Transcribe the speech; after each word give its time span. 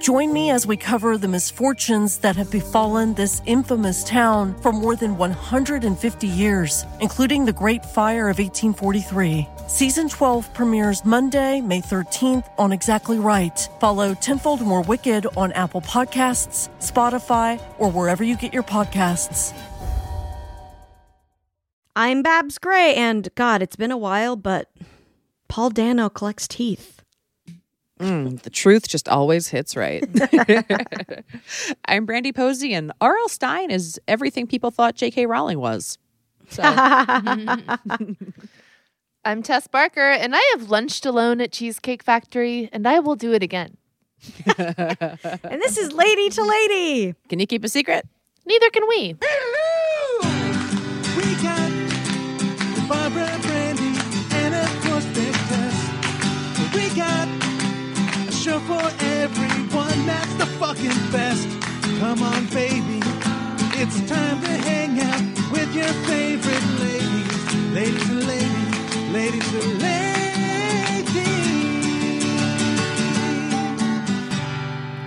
Join 0.00 0.32
me 0.32 0.50
as 0.50 0.64
we 0.64 0.76
cover 0.76 1.18
the 1.18 1.26
misfortunes 1.26 2.18
that 2.18 2.36
have 2.36 2.52
befallen 2.52 3.14
this 3.14 3.42
infamous 3.46 4.04
town 4.04 4.54
for 4.60 4.70
more 4.70 4.94
than 4.94 5.18
150 5.18 6.26
years, 6.28 6.84
including 7.00 7.44
the 7.44 7.52
Great 7.52 7.84
Fire 7.84 8.28
of 8.28 8.38
1843. 8.38 9.44
Season 9.66 10.08
12 10.08 10.54
premieres 10.54 11.04
Monday, 11.04 11.60
May 11.60 11.80
13th 11.80 12.48
on 12.58 12.70
Exactly 12.70 13.18
Right. 13.18 13.58
Follow 13.80 14.14
Tenfold 14.14 14.60
More 14.62 14.82
Wicked 14.82 15.26
on 15.36 15.50
Apple 15.52 15.80
Podcasts, 15.80 16.68
Spotify, 16.78 17.60
or 17.78 17.90
wherever 17.90 18.22
you 18.22 18.36
get 18.36 18.52
your 18.52 18.62
podcasts. 18.62 19.52
I'm 21.96 22.22
Babs 22.22 22.58
Gray, 22.58 22.94
and 22.94 23.28
God, 23.34 23.62
it's 23.62 23.74
been 23.74 23.90
a 23.90 23.98
while, 23.98 24.36
but 24.36 24.70
Paul 25.48 25.70
Dano 25.70 26.08
collects 26.08 26.46
teeth. 26.46 26.97
Mm, 27.98 28.40
the 28.42 28.50
truth 28.50 28.88
just 28.88 29.08
always 29.08 29.48
hits 29.48 29.76
right. 29.76 30.04
I'm 31.86 32.06
Brandy 32.06 32.32
Posey, 32.32 32.72
and 32.74 32.92
R.L. 33.00 33.28
Stine 33.28 33.70
is 33.70 34.00
everything 34.06 34.46
people 34.46 34.70
thought 34.70 34.94
J.K. 34.94 35.26
Rowling 35.26 35.58
was. 35.58 35.98
So, 36.50 36.62
I'm 39.24 39.42
Tess 39.42 39.66
Barker, 39.66 40.10
and 40.10 40.34
I 40.34 40.40
have 40.56 40.70
lunched 40.70 41.04
alone 41.04 41.40
at 41.40 41.52
Cheesecake 41.52 42.02
Factory, 42.02 42.68
and 42.72 42.86
I 42.86 43.00
will 43.00 43.16
do 43.16 43.32
it 43.32 43.42
again. 43.42 43.76
And 44.58 45.62
this 45.62 45.76
is 45.78 45.92
Lady 45.92 46.28
to 46.30 46.42
Lady. 46.42 47.14
can 47.28 47.38
you 47.38 47.46
keep 47.46 47.62
a 47.64 47.68
secret? 47.68 48.06
Neither 48.46 48.70
can 48.70 48.88
we. 48.88 49.14
That's 60.82 60.88
the 60.88 60.88
fucking 60.90 61.12
best. 61.12 61.48
Come 62.00 62.22
on, 62.22 62.46
baby. 62.46 63.00
It's 63.80 64.00
time 64.08 64.40
to 64.42 64.48
hang 64.48 64.98
out 65.00 65.22
with 65.52 65.74
your 65.74 65.86
favorite 66.06 66.64
ladies. 66.80 67.54
Ladies 67.72 68.06
to 68.06 68.14
ladies, 68.14 68.96
ladies 69.12 69.50
to 69.50 69.58
ladies. 69.58 69.88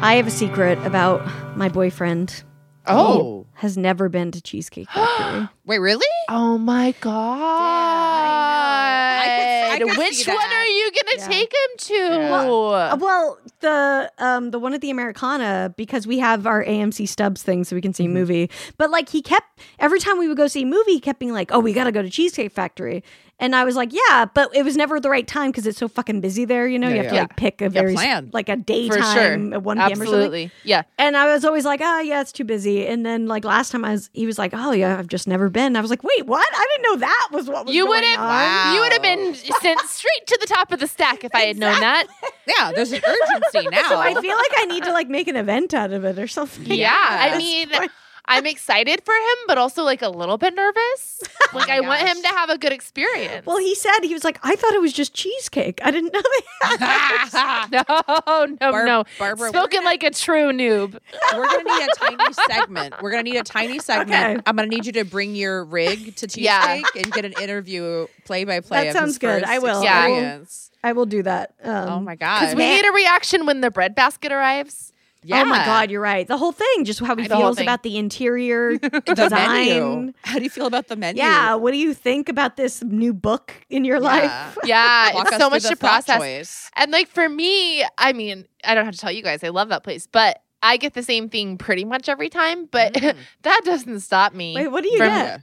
I 0.04 0.16
have 0.16 0.26
a 0.28 0.32
secret 0.32 0.80
about 0.80 1.22
my 1.56 1.70
boyfriend. 1.70 2.44
Oh. 2.88 3.46
Has 3.54 3.78
never 3.78 4.10
been 4.10 4.32
to 4.32 4.42
Cheesecake 4.42 4.90
Factory. 4.90 5.48
Wait, 5.66 5.78
really? 5.80 6.08
Oh 6.30 6.58
my 6.58 6.96
god! 7.00 9.11
I 9.22 9.78
could- 9.78 9.88
I 9.88 9.92
could 9.92 9.98
Which 9.98 10.16
see 10.16 10.32
one 10.32 10.38
that. 10.40 10.54
are 10.54 10.66
you 10.68 10.92
gonna 10.92 11.18
Yeah. 11.18 11.28
take 11.28 11.52
him 11.54 11.78
to? 11.78 12.34
Uh, 12.34 12.98
well, 13.00 13.38
the 13.60 14.12
um 14.18 14.52
the 14.52 14.60
one 14.60 14.74
at 14.74 14.82
the 14.82 14.90
Americana 14.90 15.74
because 15.78 16.06
we 16.08 16.20
have 16.20 16.46
our 16.48 16.64
AMC 16.64 17.08
Stubs 17.08 17.44
thing 17.44 17.64
so 17.64 17.76
we 17.76 17.82
can 17.82 17.94
see 17.94 18.06
a 18.06 18.10
movie. 18.10 18.50
But 18.78 18.90
like 18.90 19.10
he 19.10 19.22
kept 19.22 19.60
every 19.80 20.00
time 20.00 20.18
we 20.20 20.28
would 20.28 20.38
go 20.38 20.48
see 20.48 20.64
a 20.64 20.66
movie, 20.66 20.94
he 20.94 21.00
kept 21.00 21.20
being 21.20 21.34
like, 21.34 21.52
"Oh, 21.52 21.60
we 21.60 21.74
got 21.74 21.86
to 21.86 21.92
go 21.92 22.02
to 22.02 22.10
Cheesecake 22.10 22.52
Factory." 22.52 23.04
And 23.40 23.56
I 23.56 23.64
was 23.64 23.76
like, 23.76 23.90
"Yeah," 23.92 24.26
but 24.32 24.56
it 24.56 24.64
was 24.64 24.78
never 24.78 25.00
the 25.00 25.10
right 25.10 25.28
time 25.28 25.50
because 25.50 25.66
it's 25.66 25.80
so 25.80 25.88
fucking 25.88 26.22
busy 26.22 26.46
there. 26.46 26.68
You 26.68 26.78
know, 26.78 26.90
you 26.90 26.98
Yeah, 26.98 27.02
have 27.04 27.12
to 27.12 27.18
like 27.22 27.36
pick 27.38 27.62
a 27.62 27.70
very 27.70 27.94
plan. 27.96 28.30
like 28.34 28.50
a 28.50 28.56
For 28.58 28.62
daytime 28.62 29.02
sure, 29.50 29.54
at 29.56 29.64
one 29.64 29.78
p.m. 29.78 29.86
or 29.88 29.90
something. 29.96 30.02
absolutely. 30.14 30.52
Yeah. 30.64 30.84
And 31.00 31.18
I 31.18 31.26
was 31.34 31.44
always 31.44 31.66
like, 31.66 31.82
"Oh, 31.84 32.00
yeah, 32.02 32.22
it's 32.22 32.32
too 32.32 32.44
busy." 32.44 32.86
And 32.86 33.04
then 33.04 33.26
like 33.28 33.44
last 33.44 33.72
time 33.72 33.84
I 33.84 33.94
was, 33.94 34.12
he 34.14 34.28
was 34.28 34.38
like, 34.38 34.52
"Oh 34.56 34.74
yeah, 34.74 34.98
I've 35.00 35.08
just 35.08 35.28
never 35.28 35.50
been." 35.50 35.76
I 35.76 35.82
was 35.82 35.90
like, 35.90 36.04
"Wait, 36.04 36.28
what? 36.28 36.48
I 36.54 36.66
didn't 36.76 36.84
know 36.94 37.00
that 37.08 37.28
was 37.32 37.48
what 37.48 37.66
was 37.66 37.74
You 37.74 37.86
going 37.88 38.02
would 38.02 38.08
have. 38.10 38.20
on." 38.20 38.76
You 38.76 38.82
would 38.82 38.94
have 38.94 39.02
been 39.02 39.11
sent 39.62 39.80
straight 39.82 40.28
to 40.28 40.38
the 40.40 40.48
top 40.48 40.72
of 40.72 40.80
the 40.80 40.88
stack 40.88 41.24
if 41.24 41.34
I 41.34 41.42
had 41.42 41.58
known 41.58 41.80
that. 41.80 42.08
Yeah, 42.46 42.72
there's 42.74 42.92
an 42.92 43.02
urgency 43.06 43.70
now. 43.72 43.90
So 43.90 43.98
I 43.98 44.14
feel 44.20 44.36
like 44.36 44.52
I 44.58 44.66
need 44.66 44.84
to 44.84 44.92
like 44.92 45.08
make 45.10 45.28
an 45.28 45.36
event 45.36 45.74
out 45.74 45.92
of 45.92 46.04
it 46.06 46.18
or 46.20 46.28
something. 46.28 46.66
Yeah, 46.72 46.96
I 46.96 47.28
At 47.30 47.34
this 47.36 47.38
mean, 47.38 47.70
point. 47.70 47.92
I'm 48.38 48.46
excited 48.46 49.02
for 49.04 49.14
him, 49.14 49.38
but 49.48 49.58
also 49.58 49.84
like 49.84 50.02
a 50.02 50.10
little 50.10 50.38
bit 50.38 50.54
nervous. 50.56 51.22
Like 51.54 51.68
my 51.68 51.76
I 51.76 51.80
want 51.82 52.00
him 52.08 52.22
to 52.22 52.28
have 52.30 52.50
a 52.50 52.58
good 52.58 52.72
experience. 52.72 53.46
Well, 53.46 53.58
he 53.58 53.76
said 53.76 54.00
he 54.04 54.14
was 54.14 54.24
like, 54.24 54.40
I 54.42 54.56
thought 54.56 54.74
it 54.74 54.80
was 54.80 54.94
just 54.94 55.14
cheesecake. 55.14 55.82
I 55.84 55.92
didn't 55.92 56.14
know 56.14 56.22
that. 56.80 57.68
no, 57.72 58.46
no, 58.46 58.72
Bar- 58.72 58.86
no. 58.86 59.04
Barbara, 59.20 59.50
Spoken 59.50 59.80
gonna- 59.80 59.86
like 59.86 60.04
a 60.04 60.12
true 60.12 60.52
noob. 60.54 60.98
We're 61.36 61.46
gonna 61.46 61.64
need 61.64 61.88
a 61.90 61.96
tiny 61.98 62.34
segment. 62.50 62.96
We're 63.02 63.12
gonna 63.12 63.24
need 63.24 63.36
a 63.38 63.44
tiny 63.44 63.80
segment. 63.80 64.12
Okay. 64.40 64.44
I'm 64.46 64.56
gonna 64.56 64.68
need 64.68 64.86
you 64.86 64.94
to 64.94 65.04
bring 65.04 65.36
your 65.36 65.66
rig 65.66 66.16
to 66.18 66.28
cheesecake 66.28 66.44
Yeah. 66.46 66.84
and 66.96 67.12
get 67.12 67.26
an 67.26 67.34
interview 67.42 68.08
play 68.26 68.46
by 68.46 68.62
play. 68.62 68.86
That 68.86 68.94
sounds 68.94 69.18
good. 69.18 69.44
I 69.44 69.60
will. 69.60 69.84
Yeah. 69.84 70.00
I 70.00 70.10
will, 70.10 70.46
I 70.86 70.92
will 70.94 71.06
do 71.06 71.24
that. 71.24 71.54
Um, 71.64 71.90
Oh 71.90 72.00
my 72.00 72.16
god. 72.16 72.40
Because 72.40 72.56
we 72.56 72.66
need 72.66 72.86
a 72.86 72.92
reaction 72.94 73.46
when 73.46 73.60
the 73.62 73.72
bread 73.72 73.94
basket 73.94 74.32
arrives. 74.32 74.91
Yeah. 75.24 75.42
Oh 75.44 75.46
my 75.46 75.64
God, 75.66 75.92
you're 75.92 76.02
right. 76.02 76.28
The 76.28 76.38
whole 76.38 76.52
thing, 76.52 76.84
just 76.84 77.00
how 77.00 77.16
he 77.16 77.28
The 77.28 77.36
feels 77.38 77.58
thing. 77.58 77.66
about 77.66 77.84
the 77.84 77.98
interior 77.98 78.78
The 78.80 79.02
design. 79.16 79.66
menu. 79.66 80.14
How 80.24 80.38
do 80.38 80.44
you 80.44 80.50
feel 80.50 80.66
about 80.66 80.88
the 80.88 80.96
menu? 80.96 81.22
Yeah, 81.22 81.56
what 81.56 81.72
do 81.72 81.78
you 81.78 81.94
think 81.94 82.28
about 82.28 82.58
this 82.58 82.82
new 82.84 83.14
book 83.14 83.54
in 83.70 83.86
your 83.86 83.98
Yeah. 83.98 84.04
life? 84.04 84.58
Yeah, 84.66 85.12
it's 85.22 85.38
so 85.38 85.50
much 85.52 85.64
to 85.64 85.76
process. 85.76 86.18
choice. 86.18 86.72
And 86.76 86.92
like 86.92 87.08
for 87.08 87.30
me, 87.30 87.84
I 88.00 88.14
mean, 88.14 88.46
I 88.64 88.74
don't 88.74 88.86
have 88.86 88.96
to 88.96 89.00
tell 89.00 89.12
you 89.12 89.22
guys, 89.22 89.44
I 89.44 89.50
love 89.50 89.70
that 89.70 89.84
place, 89.84 90.08
but 90.08 90.42
I 90.64 90.78
get 90.78 90.96
the 90.96 91.04
same 91.04 91.30
thing 91.30 91.58
pretty 91.58 91.86
much 91.86 92.10
every 92.10 92.30
time. 92.30 92.66
But 92.66 92.94
Mm. 92.94 93.16
that 93.44 93.62
doesn't 93.64 94.00
stop 94.00 94.34
me. 94.34 94.56
Wait, 94.56 94.70
what 94.70 94.82
do 94.84 94.90
you 94.90 94.98
from- 94.98 95.08
get? 95.10 95.42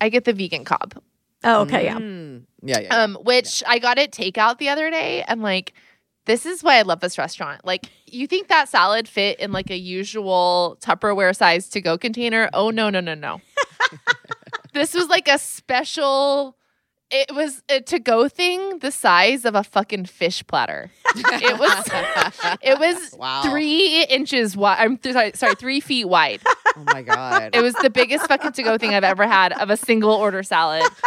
I 0.00 0.08
get 0.08 0.24
the 0.24 0.32
vegan 0.32 0.64
Cobb. 0.64 1.02
Oh, 1.42 1.62
okay, 1.62 1.84
yeah. 1.84 1.98
Mm. 1.98 2.44
Yeah, 2.62 2.78
yeah. 2.78 2.86
yeah. 2.90 3.02
um, 3.02 3.16
which 3.22 3.62
I 3.66 3.78
got 3.78 3.98
it 3.98 4.12
takeout 4.12 4.58
the 4.58 4.68
other 4.70 4.88
day, 4.90 5.22
and 5.26 5.42
like, 5.42 5.72
this 6.26 6.46
is 6.46 6.62
why 6.62 6.78
I 6.78 6.82
love 6.82 7.00
this 7.00 7.18
restaurant. 7.18 7.64
Like, 7.64 7.90
you 8.06 8.26
think 8.26 8.48
that 8.48 8.68
salad 8.68 9.08
fit 9.08 9.38
in 9.40 9.52
like 9.52 9.70
a 9.70 9.76
usual 9.76 10.78
Tupperware 10.80 11.36
size 11.36 11.68
to 11.70 11.80
go 11.80 11.98
container? 11.98 12.48
Oh 12.52 12.70
no, 12.70 12.90
no, 12.90 13.00
no, 13.00 13.14
no. 13.14 13.40
this 14.72 14.94
was 14.94 15.08
like 15.08 15.28
a 15.28 15.38
special. 15.38 16.56
It 17.10 17.32
was 17.34 17.62
a 17.68 17.80
to 17.82 17.98
go 18.00 18.28
thing 18.28 18.78
the 18.80 18.90
size 18.90 19.44
of 19.44 19.54
a 19.54 19.62
fucking 19.62 20.06
fish 20.06 20.44
platter. 20.46 20.90
It 21.16 21.58
was. 21.60 21.84
It 22.62 22.78
was 22.80 23.14
Wow. 23.16 23.42
three 23.42 24.04
inches 24.04 24.56
wide. 24.56 24.78
I'm 24.80 24.96
th- 24.96 25.12
sorry, 25.12 25.30
sorry, 25.34 25.54
three 25.54 25.78
feet 25.80 26.06
wide. 26.06 26.40
oh 26.76 26.82
my 26.86 27.02
god. 27.02 27.54
It 27.54 27.62
was 27.62 27.74
the 27.74 27.90
biggest 27.90 28.26
fucking 28.26 28.52
to 28.52 28.62
go 28.64 28.78
thing 28.78 28.94
I've 28.94 29.04
ever 29.04 29.26
had 29.26 29.52
of 29.52 29.70
a 29.70 29.76
single 29.76 30.10
order 30.12 30.42
salad. 30.42 30.82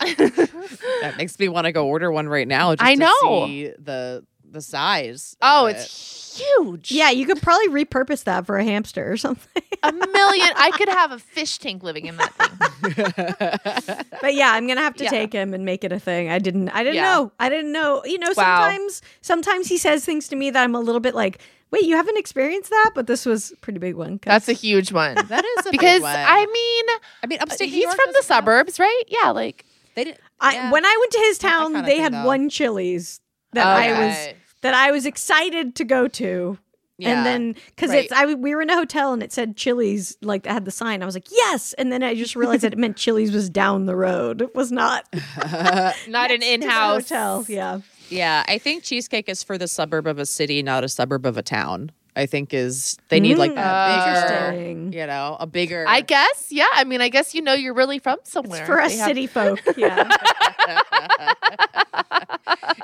that 0.00 1.14
makes 1.18 1.38
me 1.38 1.48
want 1.48 1.66
to 1.66 1.72
go 1.72 1.86
order 1.86 2.10
one 2.10 2.28
right 2.28 2.48
now. 2.48 2.74
Just 2.74 2.82
I 2.88 2.94
to 2.94 3.00
know. 3.00 3.46
see 3.46 3.72
the 3.78 4.24
the 4.56 4.62
size. 4.62 5.36
Oh, 5.40 5.66
of 5.66 5.76
it. 5.76 5.76
it's 5.78 6.38
huge. 6.40 6.90
Yeah, 6.90 7.10
you 7.10 7.24
could 7.26 7.40
probably 7.40 7.68
repurpose 7.68 8.24
that 8.24 8.44
for 8.46 8.58
a 8.58 8.64
hamster 8.64 9.10
or 9.10 9.16
something. 9.16 9.62
a 9.82 9.92
million. 9.92 10.48
I 10.56 10.70
could 10.72 10.88
have 11.00 11.12
a 11.12 11.18
fish 11.18 11.58
tank 11.58 11.82
living 11.84 12.06
in 12.06 12.16
that 12.16 12.32
thing. 12.34 14.06
But 14.20 14.34
yeah, 14.34 14.50
I'm 14.52 14.66
gonna 14.66 14.80
have 14.80 14.94
to 14.96 15.04
Yeah. 15.04 15.10
take 15.10 15.32
him 15.32 15.54
and 15.54 15.64
make 15.64 15.84
it 15.84 15.92
a 15.92 15.98
thing. 16.00 16.30
I 16.30 16.38
didn't. 16.38 16.68
I 16.70 16.82
didn't 16.82 16.96
Yeah. 16.96 17.14
know. 17.14 17.32
I 17.38 17.48
didn't 17.48 17.72
know. 17.72 18.02
You 18.04 18.18
know, 18.18 18.28
Wow. 18.36 18.60
sometimes, 18.68 19.02
sometimes 19.20 19.68
he 19.68 19.78
says 19.78 20.04
things 20.04 20.28
to 20.28 20.36
me 20.36 20.50
that 20.50 20.62
I'm 20.64 20.74
a 20.74 20.80
little 20.80 21.00
bit 21.00 21.14
like, 21.14 21.38
"Wait, 21.70 21.82
you 21.84 21.96
haven't 21.96 22.16
experienced 22.18 22.70
that?" 22.70 22.90
But 22.94 23.06
this 23.06 23.24
was 23.26 23.52
a 23.52 23.56
pretty 23.56 23.78
big 23.78 23.94
one. 23.94 24.18
That's 24.22 24.48
a 24.48 24.52
huge 24.52 24.90
one. 24.92 25.14
that 25.14 25.44
is 25.44 25.66
a 25.66 25.70
big 25.70 25.72
because 25.72 26.02
one. 26.02 26.16
I 26.16 26.46
mean, 26.46 26.84
I 27.22 27.26
mean, 27.28 27.38
upstate 27.40 27.68
New 27.70 27.74
he's 27.76 27.84
from 27.84 27.96
the 28.06 28.12
doesn't 28.14 28.16
have- 28.16 28.24
suburbs, 28.44 28.78
right? 28.80 29.02
Yeah, 29.08 29.30
like 29.30 29.64
They 29.94 30.04
didn't. 30.04 30.20
I, 30.40 30.54
yeah. 30.54 30.70
when 30.72 30.84
I 30.84 30.96
went 31.00 31.12
to 31.12 31.18
his 31.20 31.38
town, 31.38 31.72
they 31.84 31.98
had 31.98 32.12
though. 32.12 32.24
one 32.26 32.48
Chili's 32.48 33.20
that 33.52 33.66
I 33.66 33.90
was 33.92 34.16
Okay. 34.16 34.36
That 34.62 34.74
I 34.74 34.90
was 34.90 35.06
excited 35.06 35.74
to 35.76 35.84
go 35.84 36.08
to. 36.08 36.58
Yeah. 36.98 37.10
And 37.18 37.26
then, 37.26 37.54
because 37.66 37.90
Right. 37.90 38.04
it's, 38.04 38.12
I 38.12 38.24
we 38.34 38.54
were 38.54 38.62
in 38.62 38.70
a 38.70 38.74
hotel 38.74 39.12
and 39.12 39.22
it 39.22 39.30
said 39.30 39.54
Chili's, 39.54 40.16
like 40.22 40.44
that 40.44 40.52
had 40.52 40.64
the 40.64 40.70
sign. 40.70 41.02
I 41.02 41.04
was 41.06 41.14
like, 41.14 41.30
yes. 41.30 41.74
And 41.74 41.92
then 41.92 42.02
I 42.02 42.14
just 42.14 42.34
realized 42.34 42.62
that 42.62 42.72
it 42.72 42.78
meant 42.78 42.96
Chili's 42.96 43.32
was 43.32 43.50
down 43.50 43.84
the 43.84 43.94
road. 43.94 44.40
It 44.40 44.54
was 44.54 44.72
not 44.72 45.06
not 45.46 45.94
an 46.06 46.06
next 46.08 46.32
to 46.32 46.38
the 46.38 46.52
in-house 46.54 47.02
hotel. 47.10 47.44
Yeah, 47.48 47.80
Yeah, 48.08 48.44
I 48.48 48.56
think 48.56 48.82
cheesecake 48.82 49.28
is 49.28 49.42
for 49.42 49.58
the 49.58 49.68
suburb 49.68 50.06
of 50.06 50.18
a 50.18 50.24
city, 50.24 50.62
not 50.62 50.84
a 50.84 50.88
suburb 50.88 51.26
of 51.26 51.36
a 51.36 51.42
town. 51.42 51.90
I 52.16 52.26
think 52.26 52.54
is 52.54 52.96
they 53.10 53.20
need 53.20 53.36
like 53.38 53.52
Mm, 53.52 53.56
that 53.56 53.96
bigger, 53.96 54.16
interesting. 54.54 54.92
you 54.94 55.06
know, 55.06 55.36
a 55.38 55.46
bigger. 55.46 55.84
I 55.86 56.00
guess. 56.00 56.48
Yeah. 56.50 56.66
I 56.72 56.84
mean, 56.84 57.00
I 57.00 57.08
guess 57.10 57.34
you 57.34 57.42
know 57.42 57.52
you're 57.52 57.74
really 57.74 57.98
from 57.98 58.18
somewhere. 58.24 58.64
for 58.66 58.80
us 58.80 58.92
They 58.92 58.98
have- 58.98 59.06
city 59.08 59.26
folk. 59.26 59.60
Yeah, 59.76 60.08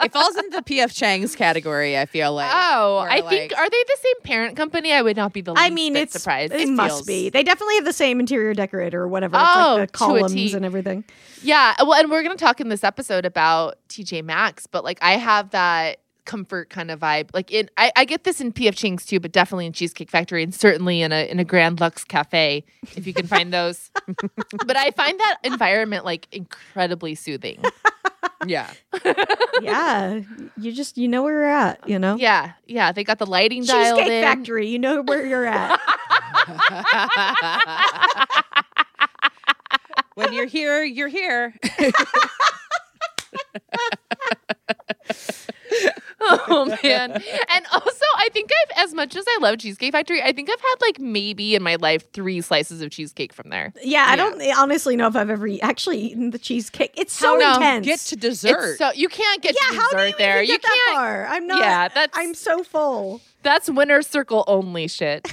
it 0.02 0.12
falls 0.12 0.36
into 0.36 0.50
the 0.56 0.62
PF 0.62 0.94
Chang's 0.94 1.34
category. 1.36 1.98
I 1.98 2.06
feel 2.06 2.32
like. 2.34 2.50
Oh, 2.52 3.00
where, 3.02 3.10
I 3.10 3.20
think 3.22 3.52
like- 3.52 3.58
are 3.60 3.68
they 3.70 3.82
the 3.86 3.96
same 4.02 4.20
parent 4.22 4.56
company? 4.56 4.92
I 4.92 5.02
would 5.02 5.16
not 5.16 5.32
be 5.32 5.40
the 5.40 5.52
least 5.52 5.62
I 5.64 5.70
mean, 5.70 5.94
bit 5.94 6.02
it's 6.04 6.12
surprised. 6.12 6.52
It, 6.52 6.60
It 6.62 6.68
must 6.68 6.88
feels- 6.96 7.06
be. 7.06 7.30
They 7.30 7.42
definitely 7.42 7.76
have 7.76 7.84
the 7.84 7.92
same 7.92 8.20
interior 8.20 8.54
decorator 8.54 9.00
or 9.00 9.08
whatever. 9.08 9.36
It's 9.38 9.48
Oh, 9.56 9.76
like 9.78 9.80
the 9.80 9.86
to 9.86 9.92
columns 9.92 10.54
and 10.54 10.64
everything. 10.64 11.04
Yeah, 11.42 11.74
well, 11.80 11.94
and 11.94 12.10
we're 12.10 12.22
gonna 12.22 12.36
talk 12.36 12.60
in 12.60 12.68
this 12.68 12.84
episode 12.84 13.24
about 13.24 13.78
TJ 13.88 14.22
Maxx, 14.24 14.66
but 14.66 14.84
like 14.84 14.98
I 15.02 15.12
have 15.12 15.50
that 15.50 15.98
comfort 16.24 16.70
kind 16.70 16.90
of 16.90 17.00
vibe. 17.00 17.30
Like 17.32 17.50
in, 17.50 17.70
I, 17.76 17.92
I 17.96 18.04
get 18.04 18.24
this 18.24 18.40
in 18.40 18.52
PF 18.52 18.76
Chang's 18.76 19.06
too, 19.06 19.20
but 19.20 19.32
definitely 19.32 19.66
in 19.66 19.72
Cheesecake 19.72 20.10
Factory 20.10 20.42
and 20.42 20.54
certainly 20.54 21.02
in 21.02 21.12
a 21.12 21.30
in 21.30 21.38
a 21.38 21.44
Grand 21.44 21.80
Lux 21.80 22.04
Cafe 22.04 22.64
if 22.96 23.06
you 23.06 23.12
can 23.12 23.26
find 23.26 23.52
those. 23.52 23.90
but 24.66 24.76
I 24.76 24.90
find 24.92 25.18
that 25.18 25.38
environment 25.44 26.04
like 26.04 26.28
incredibly 26.32 27.14
soothing. 27.14 27.62
Yeah. 28.46 28.70
yeah, 29.62 30.20
you 30.56 30.72
just 30.72 30.98
you 30.98 31.08
know 31.08 31.22
where 31.22 31.32
you're 31.32 31.44
at. 31.44 31.88
You 31.88 31.98
know. 31.98 32.16
Yeah, 32.16 32.52
yeah, 32.66 32.92
they 32.92 33.04
got 33.04 33.18
the 33.18 33.26
lighting 33.26 33.64
dialed 33.64 33.98
Cheesecake 33.98 34.12
in. 34.12 34.24
Factory. 34.24 34.68
You 34.68 34.78
know 34.78 35.02
where 35.02 35.26
you're 35.26 35.46
at. 35.46 35.80
when 40.14 40.32
you're 40.32 40.46
here, 40.46 40.82
you're 40.82 41.08
here. 41.08 41.54
oh 46.48 46.64
man. 46.82 47.12
And 47.12 47.66
also 47.72 48.04
I 48.16 48.28
think 48.32 48.50
I've 48.62 48.84
as 48.86 48.94
much 48.94 49.16
as 49.16 49.24
I 49.28 49.38
love 49.40 49.58
Cheesecake 49.58 49.92
Factory, 49.92 50.22
I 50.22 50.32
think 50.32 50.50
I've 50.50 50.60
had 50.60 50.74
like 50.80 50.98
maybe 50.98 51.54
in 51.54 51.62
my 51.62 51.76
life 51.76 52.10
three 52.12 52.40
slices 52.40 52.80
of 52.80 52.90
cheesecake 52.90 53.32
from 53.32 53.50
there. 53.50 53.72
Yeah, 53.82 54.06
I 54.08 54.16
don't 54.16 54.40
honestly 54.56 54.96
know 54.96 55.06
if 55.08 55.16
I've 55.16 55.30
ever 55.30 55.48
actually 55.62 56.00
eaten 56.00 56.30
the 56.30 56.38
cheesecake. 56.38 56.94
It's 56.96 57.12
so 57.12 57.34
How 57.34 57.36
no, 57.36 57.54
intense. 57.54 57.86
Get 57.86 58.00
to 58.00 58.16
dessert. 58.16 58.70
It's 58.70 58.78
so 58.78 58.92
you 58.92 59.08
can't 59.08 59.42
get 59.42 59.54
yeah, 59.60 59.70
to 59.70 59.76
how 59.80 59.90
dessert 59.90 60.02
do 60.02 60.08
you 60.08 60.14
there. 60.18 60.42
even 60.42 60.52
you 60.54 60.58
get 60.58 60.70
can't 60.70 60.96
far? 60.96 61.26
I'm 61.26 61.46
not. 61.46 61.60
Yeah, 61.60 61.88
that's 61.88 62.18
I'm 62.18 62.34
so 62.34 62.62
full. 62.62 63.20
that's 63.42 63.68
winner 63.70 64.02
circle 64.02 64.44
only 64.46 64.88
shit. 64.88 65.26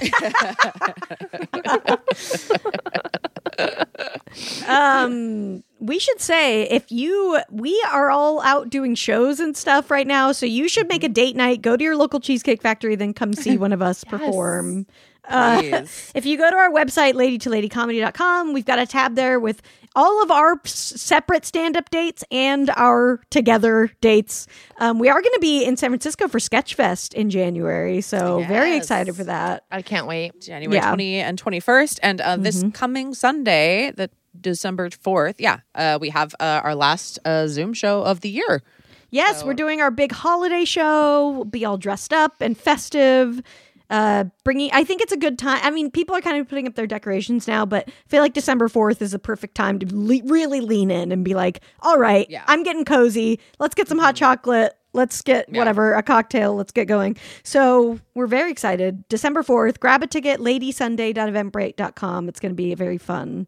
um 4.68 5.62
we 5.80 5.98
should 5.98 6.20
say 6.20 6.62
if 6.64 6.92
you 6.92 7.40
we 7.50 7.82
are 7.92 8.10
all 8.10 8.40
out 8.42 8.68
doing 8.70 8.94
shows 8.94 9.40
and 9.40 9.56
stuff 9.56 9.90
right 9.90 10.06
now 10.06 10.30
so 10.30 10.44
you 10.46 10.68
should 10.68 10.86
make 10.88 11.02
a 11.02 11.08
date 11.08 11.34
night 11.36 11.62
go 11.62 11.76
to 11.76 11.82
your 11.82 11.96
local 11.96 12.20
cheesecake 12.20 12.60
factory 12.62 12.94
then 12.96 13.12
come 13.14 13.32
see 13.32 13.56
one 13.56 13.72
of 13.72 13.80
us 13.82 14.04
perform 14.12 14.86
uh, 15.28 15.62
if 16.14 16.26
you 16.26 16.36
go 16.36 16.50
to 16.50 16.56
our 16.56 16.70
website 16.70 17.14
ladytoladycomedy.com 17.14 18.52
we've 18.52 18.64
got 18.66 18.78
a 18.78 18.86
tab 18.86 19.14
there 19.14 19.38
with 19.40 19.62
all 19.96 20.22
of 20.22 20.30
our 20.30 20.60
s- 20.64 20.72
separate 21.00 21.44
stand-up 21.44 21.90
dates 21.90 22.22
and 22.30 22.70
our 22.76 23.20
together 23.30 23.90
dates 24.00 24.46
um, 24.78 24.98
we 24.98 25.08
are 25.08 25.20
going 25.20 25.32
to 25.34 25.40
be 25.40 25.64
in 25.64 25.76
san 25.76 25.90
francisco 25.90 26.28
for 26.28 26.38
sketchfest 26.38 27.14
in 27.14 27.30
january 27.30 28.00
so 28.00 28.44
very 28.48 28.76
excited 28.76 29.14
for 29.16 29.24
that 29.24 29.64
I 29.70 29.82
can't 29.82 30.06
wait. 30.06 30.40
January 30.40 30.76
Yeah. 30.76 30.88
20 30.88 31.16
and 31.20 31.42
21st. 31.42 31.98
And 32.02 32.20
uh, 32.20 32.36
this 32.36 32.62
Mhm. 32.64 32.74
coming 32.74 33.14
Sunday, 33.14 33.92
the 33.96 34.10
December 34.38 34.88
4th, 34.90 35.36
yeah, 35.38 35.60
uh, 35.74 35.98
we 36.00 36.10
have 36.10 36.34
uh, 36.40 36.60
our 36.64 36.74
last 36.74 37.18
uh, 37.24 37.46
Zoom 37.46 37.72
show 37.72 38.02
of 38.02 38.20
the 38.20 38.28
year. 38.28 38.62
Yes, 39.10 39.40
So- 39.40 39.46
we're 39.46 39.54
doing 39.54 39.80
our 39.80 39.90
big 39.90 40.12
holiday 40.12 40.64
show. 40.64 41.30
We'll 41.30 41.44
be 41.44 41.64
all 41.64 41.78
dressed 41.78 42.12
up 42.12 42.40
and 42.40 42.56
festive. 42.56 43.42
Uh, 43.90 44.24
bringing, 44.44 44.70
I 44.72 44.84
think 44.84 45.02
it's 45.02 45.10
a 45.12 45.16
good 45.16 45.36
time. 45.36 45.58
I 45.64 45.70
mean, 45.72 45.90
people 45.90 46.14
are 46.14 46.20
kind 46.20 46.36
of 46.38 46.48
putting 46.48 46.68
up 46.68 46.76
their 46.76 46.86
decorations 46.86 47.48
now, 47.48 47.66
but 47.66 47.88
I 47.88 47.92
feel 48.08 48.22
like 48.22 48.34
December 48.34 48.68
4th 48.68 49.02
is 49.02 49.12
a 49.14 49.18
perfect 49.18 49.56
time 49.56 49.80
to 49.80 49.86
le- 49.92 50.22
really 50.26 50.60
lean 50.60 50.92
in 50.92 51.10
and 51.10 51.24
be 51.24 51.34
like, 51.34 51.60
all 51.80 51.98
right, 51.98 52.30
Yeah. 52.30 52.44
I'm 52.46 52.62
getting 52.62 52.84
cozy. 52.84 53.40
Let's 53.58 53.74
get 53.74 53.88
some 53.88 53.98
hot 53.98 54.14
chocolate. 54.14 54.74
Let's 54.92 55.22
get 55.22 55.48
Yeah. 55.48 55.58
whatever, 55.58 55.94
a 55.94 56.04
cocktail. 56.04 56.54
Let's 56.54 56.70
get 56.70 56.86
going. 56.86 57.16
So 57.42 57.98
we're 58.14 58.28
very 58.28 58.52
excited. 58.52 59.08
December 59.08 59.42
4th, 59.42 59.80
grab 59.80 60.04
a 60.04 60.06
ticket, 60.06 60.38
ladysunday.eventbrite.com. 60.38 62.28
It's 62.28 62.38
going 62.40 62.50
to 62.52 62.56
be 62.56 62.72
a 62.72 62.76
very 62.76 62.98
fun 62.98 63.46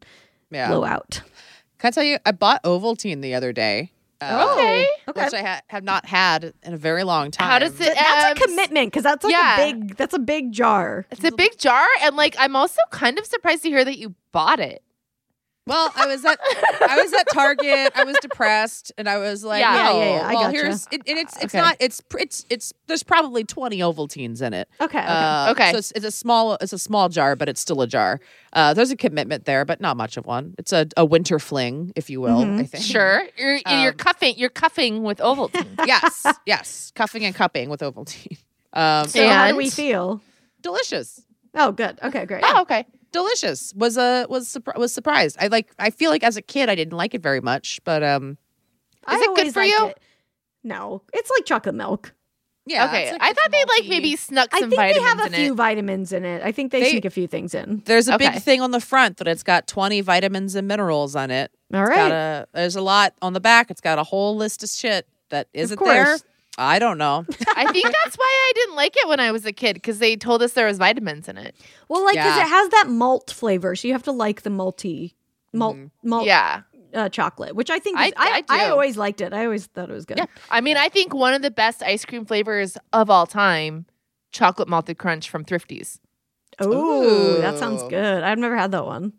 Yeah. 0.53 0.69
blowout. 0.69 1.23
Can 1.79 1.89
I 1.89 1.91
tell 1.91 2.05
you, 2.05 2.19
I 2.25 2.33
bought 2.33 2.63
Ovaltine 2.63 3.23
the 3.23 3.35
other 3.35 3.53
day. 3.53 3.91
uh, 4.21 4.29
Oh, 4.41 4.53
Okay. 4.55 4.87
Okay. 5.09 5.25
Which 5.25 5.35
I 5.35 5.43
ha- 5.43 5.61
have 5.69 5.83
not 5.83 6.07
had 6.07 6.53
in 6.63 6.75
a 6.75 6.77
very 6.77 7.03
long 7.05 7.31
time. 7.33 7.49
How 7.49 7.59
does 7.59 7.75
it? 7.81 7.89
But 7.89 7.95
that's 7.97 8.27
um, 8.27 8.33
a 8.33 8.35
commitment 8.47 8.87
because 8.93 9.03
that's 9.03 9.25
like 9.25 9.33
yeah. 9.33 9.61
a 9.61 9.73
big, 9.73 9.97
that's 9.97 10.15
a 10.15 10.19
big 10.21 10.53
jar. 10.53 11.07
It's 11.11 11.25
a 11.25 11.33
big 11.33 11.59
jar, 11.59 11.85
and 12.03 12.15
like 12.17 12.37
I'm 12.39 12.55
also 12.55 12.81
kind 12.91 13.19
of 13.19 13.27
surprised 13.27 13.63
to 13.65 13.69
hear 13.69 13.85
that 13.85 13.99
you 13.99 14.15
bought 14.31 14.61
it. 14.61 14.83
Well, 15.65 15.93
I 15.95 16.07
was 16.07 16.25
at 16.25 16.39
I 16.91 17.01
was 17.01 17.13
at 17.13 17.29
Target. 17.33 17.93
I 17.95 18.03
was 18.03 18.17
depressed, 18.21 18.91
and 18.99 19.09
I 19.09 19.19
was 19.19 19.45
like, 19.45 19.61
Yeah. 19.61 19.75
Yeah, 19.75 19.91
"Oh, 19.93 19.99
yeah, 20.01 20.05
yeah, 20.17 20.21
I 20.27 20.35
well, 20.35 20.43
gotcha. 20.45 20.57
here's 20.57 20.89
it, 20.91 21.03
and 21.07 21.19
it's 21.19 21.37
it's 21.37 21.45
Okay. 21.55 21.59
not 21.61 21.77
it's 21.79 22.01
pr- 22.01 22.19
it's 22.19 22.45
it's 22.51 22.73
there's 22.89 23.05
probably 23.05 23.45
twenty 23.45 23.79
Ovaltines 23.79 24.43
in 24.43 24.55
it. 24.55 24.69
Okay. 24.81 24.99
okay. 24.99 25.07
Uh, 25.07 25.51
Okay. 25.53 25.71
So 25.71 25.79
it's, 25.79 25.93
it's 25.93 26.05
a 26.05 26.11
small 26.11 26.55
it's 26.61 26.73
a 26.73 26.79
small 26.81 27.09
jar, 27.09 27.37
but 27.37 27.49
it's 27.49 27.61
still 27.61 27.81
a 27.81 27.87
jar. 27.87 28.19
Uh, 28.53 28.75
there's 28.75 28.91
a 28.91 28.97
commitment 28.97 29.45
there, 29.45 29.65
but 29.65 29.81
not 29.81 29.97
much 29.97 30.17
of 30.17 30.27
one. 30.27 30.55
It's 30.59 30.73
a, 30.73 30.89
a 30.97 31.05
winter 31.05 31.39
fling, 31.39 31.93
if 31.95 32.11
you 32.11 32.21
will. 32.21 32.39
Mhm. 32.43 32.59
I 32.59 32.65
think. 32.65 32.83
Sure, 32.83 33.23
you're 33.39 33.61
you're 33.67 33.91
Um, 33.93 33.97
cuffing. 33.97 34.35
You're 34.37 34.51
cuffing 34.51 35.05
with 35.05 35.19
Ovaltine. 35.19 35.69
yes. 35.87 36.27
Yes. 36.45 36.91
Cuffing 36.97 37.25
and 37.25 37.35
cupping 37.37 37.71
with 37.71 37.81
Ovaltine. 37.83 38.37
Um, 38.73 39.07
So 39.07 39.27
how 39.29 39.45
do 39.45 39.49
And- 39.51 39.57
we 39.59 39.71
feel? 39.71 40.21
delicious. 40.61 41.21
Oh, 41.55 41.71
good. 41.73 41.99
Okay, 42.03 42.25
great. 42.27 42.43
oh, 42.47 42.63
okay. 42.63 42.85
Delicious. 43.13 43.73
Was 43.75 43.97
a 43.97 44.27
was 44.29 44.49
surpri- 44.49 44.77
was 44.79 44.93
surprised. 44.93 45.37
I 45.41 45.49
like. 45.49 45.71
I 45.79 45.91
feel 45.91 46.11
like 46.11 46.25
as 46.25 46.37
a 46.37 46.43
kid 46.43 46.69
I 46.69 46.75
didn't 46.75 46.97
like 46.97 47.15
it 47.15 47.23
very 47.23 47.41
much, 47.41 47.81
but 47.85 48.03
um. 48.03 48.39
I 49.07 49.17
Is 49.17 49.23
it 49.23 49.37
good 49.37 49.53
for 49.53 49.63
you? 49.63 49.89
it. 49.89 49.99
No, 50.65 51.03
it's 51.13 51.31
like 51.31 51.45
chocolate 51.45 51.75
milk. 51.75 52.15
Yeah. 52.65 52.87
okay, 52.87 53.11
like 53.11 53.21
I 53.21 53.33
thought 53.33 53.51
they 53.51 53.65
like 53.65 53.89
maybe 53.89 54.15
snuck 54.15 54.49
I 54.53 54.61
some 54.61 54.71
think 54.71 54.81
they 54.81 54.93
vitamins 54.93 55.21
have 55.23 55.33
a 55.33 55.37
few 55.37 55.53
it. 55.53 55.57
vitamins 55.57 56.13
in 56.13 56.25
it. 56.25 56.43
I 56.45 56.53
think 56.53 56.71
they, 56.71 56.81
They- 56.81 56.91
sneak 56.91 57.05
a 57.05 57.11
few 57.11 57.27
things 57.27 57.53
in. 57.55 57.83
There's 57.87 58.07
a 58.07 58.15
Okay. 58.15 58.31
big 58.31 58.41
thing 58.43 58.61
on 58.61 58.71
the 58.71 58.79
front 58.79 59.17
that 59.17 59.27
it's 59.27 59.43
got 59.43 59.67
20 59.67 60.01
vitamins 60.03 60.55
and 60.55 60.69
minerals 60.69 61.17
on 61.17 61.33
it. 61.33 61.51
All 61.75 61.81
It's 61.81 61.89
right. 61.91 61.97
got 61.97 62.13
a, 62.13 62.47
there's 62.55 62.77
a 62.77 62.81
lot 62.81 63.15
on 63.21 63.33
the 63.33 63.41
back. 63.41 63.73
It's 63.73 63.81
got 63.81 63.99
a 63.99 64.05
whole 64.05 64.37
list 64.37 64.63
of 64.63 64.69
shit 64.71 65.09
that 65.31 65.49
isn't 65.53 65.81
there. 65.85 66.17
Course. 66.57 66.65
I 66.67 66.79
don't 66.79 66.99
know. 66.99 67.25
I 67.57 67.71
think 67.73 67.87
that's 68.05 68.17
why 68.17 68.29
I 68.49 68.53
didn't 68.55 68.77
like 68.77 68.97
it 68.97 69.09
when 69.09 69.21
I 69.21 69.33
was 69.33 69.45
a 69.47 69.53
kid 69.53 69.75
because 69.75 69.99
they 69.99 70.17
told 70.17 70.43
us 70.43 70.53
there 70.53 70.67
was 70.67 70.79
vitamins 70.79 71.29
in 71.29 71.39
it. 71.39 71.55
well, 71.89 72.05
like 72.05 72.15
because 72.15 72.37
Yeah. 72.37 72.43
it 72.45 72.49
has 72.49 72.69
that 72.71 72.89
malt 72.89 73.31
flavor, 73.31 73.75
so 73.77 73.89
you 73.89 73.95
have 73.95 74.03
to 74.05 74.13
like 74.13 74.43
the 74.43 74.51
malty 74.51 75.15
malt 75.53 75.77
malt 76.03 76.27
Yeah, 76.27 76.63
uh, 76.95 77.09
chocolate, 77.09 77.55
which 77.55 77.71
I 77.71 77.79
think 77.79 77.99
I- 77.99 78.07
is, 78.09 78.13
I, 78.17 78.43
I 78.49 78.69
always 78.69 78.97
liked 78.97 79.21
it. 79.21 79.33
I 79.33 79.45
always 79.45 79.67
thought 79.67 79.91
it 79.91 79.93
was 79.95 80.05
good. 80.05 80.19
yeah. 80.19 80.27
I 80.51 80.61
mean, 80.61 80.77
I 80.77 80.89
think 80.89 81.15
one 81.15 81.35
of 81.35 81.43
the 81.43 81.51
best 81.51 81.83
ice 81.83 82.05
cream 82.05 82.25
flavors 82.27 82.77
of 82.93 83.09
all 83.11 83.27
time, 83.27 83.87
chocolate 84.31 84.69
malted 84.69 84.99
crunch 84.99 85.29
from 85.31 85.45
Thrifties. 85.45 85.99
Oh, 86.59 87.41
that 87.41 87.59
sounds 87.59 87.83
good. 87.85 88.23
I've 88.23 88.39
never 88.39 88.57
had 88.57 88.73
that 88.73 88.85
one. 88.85 89.15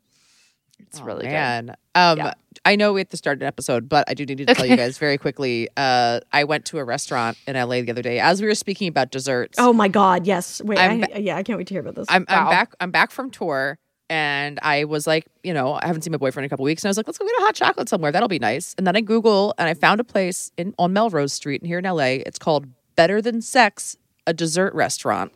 It's 0.80 1.00
Oh, 1.00 1.04
really 1.04 1.24
good. 1.24 1.32
man. 1.32 1.76
Um, 1.96 2.18
Yeah. 2.20 2.34
I 2.66 2.76
know 2.78 2.94
we 2.94 3.02
have 3.02 3.10
to 3.10 3.18
start 3.18 3.40
an 3.42 3.44
episode, 3.48 3.90
but 3.90 4.06
I 4.08 4.14
do 4.14 4.26
need 4.26 4.38
to 4.38 4.46
tell 4.54 4.66
you 4.66 4.78
guys 4.78 4.98
very 4.98 5.18
quickly. 5.18 5.68
Uh, 5.76 6.22
I 6.32 6.46
went 6.46 6.66
to 6.66 6.78
a 6.78 6.84
restaurant 6.84 7.38
in 7.46 7.56
LA 7.56 7.82
the 7.82 7.92
other 7.92 8.02
day 8.02 8.20
as 8.20 8.42
we 8.42 8.48
were 8.48 8.56
speaking 8.56 8.88
about 8.88 9.12
desserts. 9.12 9.58
Oh 9.60 9.74
my 9.74 9.90
god, 9.90 10.26
yes. 10.26 10.62
Wait, 10.64 10.78
I, 10.80 11.08
yeah, 11.18 11.36
I 11.36 11.44
can't 11.44 11.58
wait 11.58 11.68
to 11.68 11.74
hear 11.74 11.82
about 11.82 11.96
this. 11.96 12.06
I'm, 12.10 12.26
I'm 12.30 12.50
back. 12.50 12.74
I'm 12.80 12.92
back 12.92 13.12
from 13.12 13.32
tour, 13.32 13.78
and 14.10 14.60
I 14.62 14.86
was 14.86 15.06
like, 15.06 15.26
you 15.44 15.54
know, 15.54 15.74
I 15.74 15.86
haven't 15.88 16.04
seen 16.04 16.12
my 16.12 16.18
boyfriend 16.18 16.46
in 16.46 16.48
a 16.48 16.50
couple 16.50 16.64
weeks, 16.64 16.84
and 16.84 16.88
I 16.88 16.92
was 16.92 16.98
like, 16.98 17.08
let's 17.08 17.18
go 17.18 17.26
get 17.26 17.38
a 17.40 17.42
hot 17.42 17.56
chocolate 17.56 17.90
somewhere. 17.90 18.14
That'll 18.14 18.30
be 18.30 18.40
nice. 18.40 18.76
And 18.78 18.88
then 18.88 18.96
I 18.96 19.02
Google, 19.02 19.54
and 19.58 19.68
I 19.68 19.74
found 19.74 20.00
a 20.00 20.06
place 20.06 20.52
in 20.58 20.74
on 20.80 20.94
Melrose 20.94 21.34
Street 21.34 21.66
here 21.66 21.80
in 21.80 21.84
LA. 21.86 22.22
It's 22.26 22.40
called 22.40 22.68
Better 22.96 23.22
Than 23.22 23.42
Sex, 23.42 23.98
a 24.26 24.34
dessert 24.34 24.74
restaurant, 24.74 25.34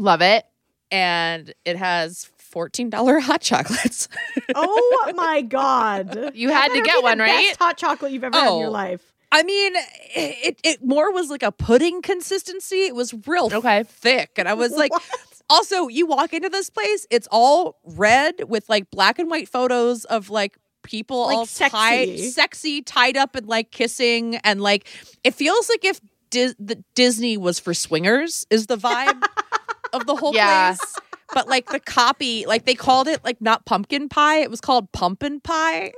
Love 0.00 0.20
it. 0.20 0.44
and 0.90 1.54
it 1.64 1.76
has 1.76 2.24
fourteen 2.56 2.88
dollar 2.88 3.18
hot 3.20 3.42
chocolates. 3.42 4.08
oh 4.54 5.12
my 5.14 5.42
god. 5.42 6.32
You 6.34 6.48
had 6.48 6.70
That 6.70 6.76
to 6.76 6.80
get 6.80 6.94
be 6.94 7.00
the 7.00 7.02
one, 7.02 7.18
right? 7.18 7.48
Best 7.48 7.58
hot 7.58 7.76
chocolate 7.76 8.12
you've 8.12 8.24
ever 8.24 8.34
had 8.34 8.50
in 8.52 8.58
your 8.60 8.68
Oh. 8.68 8.70
life. 8.70 9.12
I 9.30 9.42
mean, 9.42 9.74
it, 10.14 10.58
it 10.64 10.82
more 10.82 11.12
was 11.12 11.28
like 11.28 11.42
a 11.42 11.52
pudding 11.52 12.00
consistency. 12.00 12.86
It 12.86 12.94
was 12.94 13.12
real 13.26 13.50
Okay. 13.52 13.82
thick, 13.82 14.30
and 14.38 14.48
I 14.48 14.54
was 14.54 14.72
like. 14.72 14.90
What? 15.00 15.02
Also, 15.48 15.86
you 15.86 16.06
walk 16.06 16.32
into 16.34 16.48
this 16.48 16.70
place, 16.70 17.06
it's 17.08 17.28
all 17.30 17.76
red 17.84 18.34
with 18.48 18.68
like 18.68 18.90
black 18.90 19.20
and 19.20 19.30
white 19.30 19.48
photos 19.48 20.04
of 20.06 20.28
like 20.28 20.58
people 20.82 21.26
Like 21.26 21.36
all 21.36 21.46
sexy. 21.46 21.70
tied, 21.76 22.18
sexy, 22.32 22.82
tied 22.82 23.16
up 23.16 23.36
and 23.36 23.46
like 23.46 23.70
kissing, 23.70 24.36
and 24.42 24.60
like 24.60 24.88
it 25.22 25.34
feels 25.34 25.68
like 25.68 25.84
if 25.84 26.00
Dis- 26.30 26.56
the 26.58 26.82
Disney 26.96 27.36
was 27.36 27.60
for 27.60 27.74
swingers, 27.74 28.44
is 28.50 28.66
the 28.66 28.76
vibe 28.76 29.22
of 29.92 30.06
the 30.06 30.16
whole 30.16 30.34
Yeah. 30.34 30.74
place. 30.74 30.94
But 31.34 31.48
like 31.48 31.66
the 31.70 31.80
copy, 31.80 32.46
like 32.46 32.64
they 32.64 32.74
called 32.74 33.08
it 33.08 33.24
like 33.24 33.40
not 33.40 33.64
pumpkin 33.66 34.08
pie, 34.08 34.38
it 34.38 34.50
was 34.50 34.60
called 34.60 34.90
pumpkin 34.92 35.40
pie. 35.40 35.92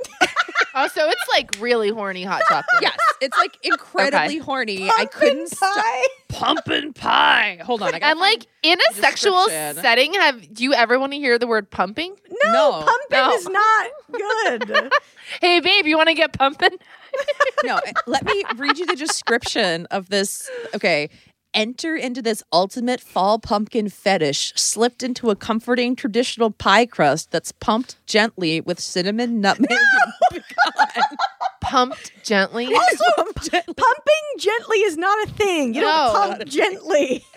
Oh, 0.75 0.87
so 0.89 1.09
it's 1.09 1.25
like 1.35 1.51
really 1.61 1.89
horny 1.91 2.23
hot 2.25 2.43
chocolate. 2.49 2.83
yes, 2.83 2.97
it's 3.21 3.37
like 3.37 3.57
incredibly 3.63 4.37
Okay. 4.37 4.39
horny. 4.39 4.89
I 4.89 5.07
couldn't 5.07 5.49
stop. 5.49 5.77
Pie? 5.77 6.03
Pumpkin 6.29 6.93
pie. 6.93 7.59
Hold 7.65 7.83
on, 7.83 7.95
I 7.95 7.99
got 7.99 8.11
And 8.11 8.21
like 8.21 8.47
in 8.63 8.79
a 8.91 8.95
sexual 8.95 9.47
setting, 9.49 10.15
have 10.15 10.53
do 10.55 10.63
you 10.63 10.73
ever 10.75 10.99
want 10.99 11.13
to 11.13 11.19
hear 11.19 11.39
the 11.39 11.47
word 11.47 11.71
pumping? 11.71 12.15
No, 12.45 12.53
No, 12.53 12.71
pumping 12.85 13.19
no. 13.19 13.33
is 13.33 13.49
not 13.49 13.87
good. 14.13 14.93
Hey 15.43 15.61
babe, 15.61 15.85
you 15.87 15.97
want 15.99 16.09
to 16.09 16.15
get 16.15 16.33
pumping? 16.33 16.71
no, 17.65 17.77
eh, 17.85 17.93
let 18.07 18.25
me 18.25 18.43
read 18.57 18.79
you 18.79 18.87
the 18.87 18.97
description 18.97 19.85
of 19.91 20.09
this. 20.09 20.49
Okay. 20.75 21.11
Enter 21.55 21.97
into 21.97 22.21
this 22.23 22.43
ultimate 22.53 23.01
fall 23.01 23.39
pumpkin 23.39 23.89
fetish, 23.89 24.53
slipped 24.55 25.03
into 25.03 25.31
a 25.31 25.37
comforting 25.37 25.97
traditional 25.97 26.51
pie 26.51 26.85
crust 26.87 27.31
that's 27.31 27.53
pumped 27.53 27.97
gently 28.07 28.61
with 28.61 28.79
cinnamon, 28.79 29.41
nutmeg, 29.41 29.71
and 29.71 30.13
pecan. 30.31 31.03
Pumped 31.63 32.13
gently. 32.25 32.67
Pumped 33.17 33.51
gently. 33.51 33.75
Pumping 33.75 34.39
gently 34.39 34.79
is 34.79 34.97
not 34.97 35.29
a 35.29 35.31
thing. 35.33 35.75
You 35.75 35.83
No. 35.83 35.87
don't 36.13 36.39
pump 36.39 36.45
gently. 36.49 37.25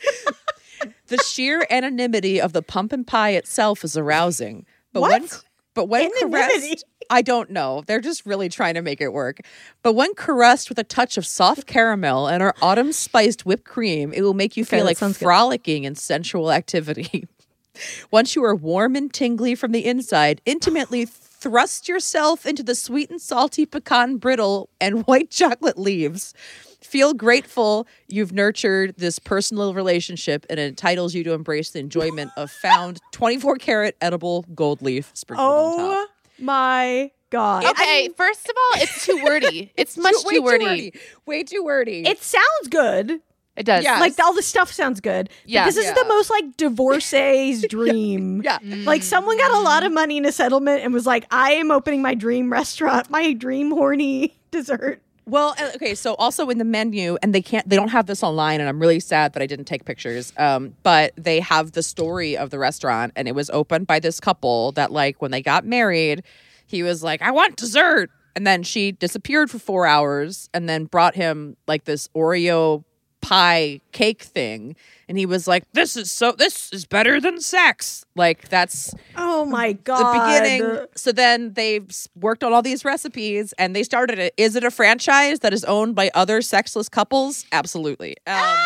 The 1.08 1.18
sheer 1.18 1.68
anonymity 1.70 2.42
of 2.42 2.54
the 2.54 2.64
pumpkin 2.64 3.04
pie 3.04 3.32
itself 3.32 3.84
is 3.84 3.96
arousing. 3.98 4.66
But 4.94 5.02
What? 5.02 5.12
when 5.22 5.30
but 5.76 5.86
when 5.90 6.06
Anonymity? 6.24 6.60
caressed, 6.70 6.86
I 7.10 7.22
don't 7.22 7.50
know. 7.50 7.84
They're 7.88 8.00
just 8.02 8.26
really 8.26 8.50
trying 8.50 8.76
to 8.76 8.82
make 8.82 9.02
it 9.02 9.12
work. 9.14 9.40
But 9.84 9.94
when 9.94 10.14
caressed 10.14 10.70
with 10.70 10.78
a 10.80 10.84
touch 10.84 11.18
of 11.18 11.26
soft 11.26 11.66
caramel 11.68 12.28
and 12.28 12.42
our 12.44 12.54
autumn 12.62 12.92
spiced 12.92 13.46
whipped 13.46 13.66
cream, 13.66 14.14
it 14.14 14.22
will 14.22 14.34
make 14.34 14.56
you 14.56 14.64
Okay, 14.64 14.78
feel 14.78 14.86
like 14.86 14.98
sounds 14.98 15.18
good. 15.18 15.26
frolicking 15.26 15.84
in 15.84 15.96
sensual 15.96 16.52
activity. 16.52 17.28
Once 18.12 18.36
you 18.36 18.44
are 18.44 18.56
warm 18.56 18.96
and 18.96 19.14
tingly 19.14 19.56
from 19.56 19.72
the 19.72 19.86
inside, 19.86 20.42
intimately 20.46 21.06
thrust 21.06 21.88
yourself 21.88 22.46
into 22.46 22.62
the 22.62 22.76
sweet 22.76 23.10
and 23.10 23.20
salty 23.22 23.66
pecan 23.66 24.18
brittle 24.18 24.70
and 24.80 25.04
white 25.08 25.32
chocolate 25.32 25.78
leaves. 25.78 26.34
Feel 26.82 27.14
grateful 27.14 27.88
you've 28.08 28.34
nurtured 28.34 28.96
this 28.98 29.20
personal 29.20 29.74
relationship 29.74 30.46
and 30.50 30.60
it 30.60 30.64
entitles 30.68 31.14
you 31.14 31.24
to 31.24 31.32
embrace 31.34 31.70
the 31.72 31.80
enjoyment 31.80 32.32
of 32.38 32.52
found 32.52 33.00
24 33.12 33.56
karat 33.58 33.96
edible 34.02 34.46
gold 34.54 34.82
leaf 34.82 35.10
sprinkled 35.14 35.48
on 35.48 35.78
top. 35.78 35.98
Oh, 35.98 36.08
My 36.42 37.12
god. 37.30 37.66
Okay, 37.66 38.10
first 38.18 38.50
of 38.50 38.56
all, 38.56 38.82
it's 38.82 39.06
too 39.06 39.22
wordy. 39.24 39.72
It's 39.78 39.98
much 39.98 40.16
Way 40.26 40.36
too 40.36 40.42
wordy. 40.44 40.94
Way 41.26 41.44
too 41.44 41.64
wordy. 41.64 42.04
It 42.06 42.22
sounds 42.22 42.68
good. 42.70 43.22
It 43.58 43.66
does. 43.66 43.84
Yeah. 43.84 44.00
Like 44.00 44.18
all 44.20 44.34
the 44.34 44.42
stuff 44.42 44.72
sounds 44.72 45.02
good. 45.02 45.30
Yeah. 45.46 45.66
This 45.66 45.78
is 45.78 45.92
the 45.94 46.06
most 46.08 46.30
like 46.30 46.58
divorcee's 46.58 47.66
dream. 47.70 48.42
yeah. 48.44 48.60
Mm. 48.60 48.86
Like 48.86 49.04
someone 49.04 49.38
got 49.38 49.52
a 49.52 49.60
lot 49.60 49.84
of 49.84 49.92
money 49.92 50.18
in 50.18 50.26
a 50.26 50.32
settlement 50.32 50.84
and 50.84 50.94
was 50.94 51.06
like, 51.06 51.26
I 51.32 51.54
am 51.54 51.70
opening 51.70 52.02
my 52.02 52.14
dream 52.16 52.52
restaurant, 52.52 53.10
my 53.10 53.34
dream 53.34 53.72
horny 53.72 54.38
dessert. 54.52 55.02
Well, 55.26 55.56
uh, 55.60 55.72
okay. 55.76 55.96
So 55.96 56.16
also 56.16 56.50
in 56.50 56.58
the 56.58 56.66
menu, 56.66 57.18
and 57.22 57.34
they 57.34 57.42
can't, 57.42 57.68
they 57.70 57.76
don't 57.76 57.90
have 57.90 58.08
this 58.08 58.24
online, 58.24 58.60
and 58.60 58.68
I'm 58.68 58.80
really 58.80 59.00
sad 59.00 59.34
that 59.34 59.44
I 59.44 59.46
didn't 59.46 59.66
take 59.66 59.86
pictures. 59.86 60.34
Um, 60.38 60.76
but 60.84 61.14
they 61.16 61.40
have 61.40 61.74
the 61.74 61.84
story 61.84 62.36
of 62.36 62.50
the 62.50 62.60
restaurant, 62.60 63.14
and 63.16 63.28
it 63.28 63.36
was 63.36 63.50
opened 63.52 63.88
by 63.88 64.00
this 64.00 64.20
couple 64.20 64.72
that, 64.74 64.92
like, 64.92 65.22
when 65.22 65.32
they 65.32 65.42
got 65.42 65.66
married, 65.66 66.24
he 66.66 66.84
was 66.84 67.04
like, 67.04 67.22
"I 67.22 67.32
want 67.32 67.56
dessert," 67.56 68.10
and 68.36 68.48
then 68.48 68.64
she 68.64 68.92
disappeared 68.94 69.52
for 69.52 69.60
four 69.60 69.86
hours, 69.86 70.50
and 70.54 70.68
then 70.68 70.86
brought 70.86 71.16
him 71.16 71.56
like 71.68 71.86
this 71.86 72.08
Oreo 72.16 72.84
pie 73.22 73.80
cake 73.92 74.22
thing, 74.24 74.76
and 75.08 75.18
he 75.18 75.26
was 75.26 75.48
like, 75.48 75.64
"This 75.74 75.96
is 75.96 76.12
so, 76.12 76.32
this 76.32 76.72
is 76.74 76.86
better 76.86 77.22
than 77.22 77.40
sex." 77.40 78.06
Like 78.16 78.50
that's 78.50 78.94
Oh 79.16 79.46
my 79.46 79.74
god 79.74 80.14
the 80.14 80.20
beginning. 80.20 80.86
So 80.96 81.12
then 81.12 81.54
they've 81.54 81.90
worked 82.16 82.44
on 82.44 82.52
all 82.54 82.62
these 82.62 82.84
recipes 82.84 83.54
and 83.58 83.76
they 83.76 83.84
started 83.84 84.20
it. 84.20 84.34
Is 84.38 84.56
it 84.56 84.64
a 84.64 84.72
franchise 84.72 85.40
that 85.40 85.54
is 85.54 85.64
owned 85.66 85.96
by 85.96 86.12
other 86.14 86.42
sexless 86.42 86.90
couples? 86.90 87.46
Absolutely. 87.52 88.16
Um, 88.28 88.42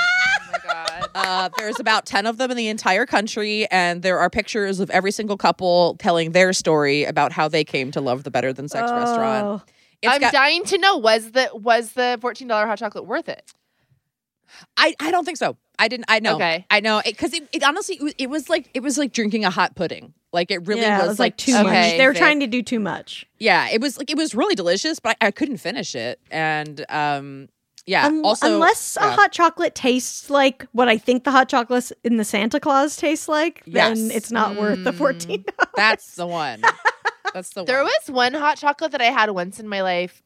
Oh 0.47 0.51
my 0.51 0.73
god. 0.73 1.09
uh, 1.15 1.49
there's 1.57 1.79
about 1.79 2.05
10 2.05 2.25
of 2.25 2.37
them 2.37 2.49
in 2.49 2.55
the 2.57 2.67
entire 2.69 3.05
country, 3.05 3.67
and 3.71 4.01
there 4.03 4.19
are 4.19 4.29
pictures 4.29 4.79
of 4.79 4.89
every 4.89 5.11
single 5.11 5.35
couple 5.37 5.95
telling 5.99 6.31
their 6.31 6.53
story 6.53 7.03
about 7.03 7.31
how 7.33 7.47
they 7.49 7.63
came 7.63 7.91
to 7.91 7.99
love 8.01 8.23
the 8.23 8.31
Better 8.31 8.53
Than 8.53 8.67
Sex 8.69 8.89
Oh. 8.89 8.95
restaurant. 8.97 9.61
It's 10.01 10.13
I'm 10.13 10.21
got- 10.21 10.31
dying 10.33 10.63
to 10.65 10.77
know 10.77 10.97
was 10.97 11.31
the 11.31 11.49
was 11.53 11.91
the 11.93 12.17
fourteen 12.21 12.47
dollar 12.47 12.67
hot 12.67 12.77
chocolate 12.77 13.05
worth 13.05 13.27
it? 13.27 13.51
I, 14.77 14.95
I 14.99 15.11
don't 15.11 15.25
think 15.25 15.37
so. 15.37 15.57
I 15.77 15.87
didn't. 15.87 16.05
I 16.07 16.19
know. 16.19 16.35
Okay. 16.35 16.65
I 16.69 16.79
know 16.79 17.01
because 17.03 17.33
it, 17.33 17.47
it, 17.51 17.63
honestly 17.63 17.95
it 17.97 18.01
was, 18.03 18.13
it 18.17 18.29
was 18.29 18.49
like 18.49 18.69
it 18.73 18.81
was 18.81 18.97
like 18.97 19.11
drinking 19.11 19.43
a 19.45 19.49
hot 19.49 19.75
pudding. 19.75 20.13
Like 20.31 20.51
it 20.51 20.65
really 20.67 20.81
yeah, 20.81 20.97
was, 20.99 21.05
it 21.05 21.09
was 21.09 21.19
like 21.19 21.37
too 21.37 21.53
Okay. 21.53 21.63
much. 21.63 21.97
They 21.97 22.07
were 22.07 22.13
trying 22.13 22.39
to 22.41 22.47
do 22.47 22.61
too 22.61 22.79
much. 22.79 23.25
Yeah, 23.39 23.69
it 23.69 23.81
was 23.81 23.97
like 23.97 24.09
it 24.09 24.17
was 24.17 24.33
really 24.35 24.55
delicious, 24.55 24.99
but 24.99 25.17
I, 25.21 25.27
I 25.27 25.31
couldn't 25.31 25.57
finish 25.57 25.95
it. 25.95 26.19
And 26.31 26.85
um, 26.89 27.49
yeah. 27.85 28.05
Un- 28.05 28.21
also, 28.23 28.53
unless 28.53 28.97
a 28.97 29.11
hot 29.11 29.31
chocolate 29.33 29.75
tastes 29.75 30.29
like 30.29 30.65
what 30.71 30.87
I 30.87 30.97
think 30.97 31.23
the 31.25 31.31
hot 31.31 31.49
chocolate 31.49 31.91
in 32.03 32.17
the 32.17 32.23
Santa 32.25 32.59
Claus 32.59 32.95
tastes 32.95 33.27
like, 33.27 33.61
then 33.65 33.95
Yes. 33.97 34.15
it's 34.15 34.31
not 34.31 34.55
worth 34.55 34.83
the 34.83 34.91
Mm. 34.91 34.97
fourteen. 34.97 35.45
that's 35.75 36.15
the 36.15 36.25
one. 36.27 36.61
That's 37.33 37.49
the 37.49 37.65
There 37.65 37.83
one. 37.83 37.91
was 38.07 38.11
one 38.15 38.33
hot 38.33 38.57
chocolate 38.57 38.91
that 38.93 39.01
I 39.01 39.05
had 39.11 39.29
once 39.31 39.59
in 39.59 39.67
my 39.67 39.81
life 39.81 40.21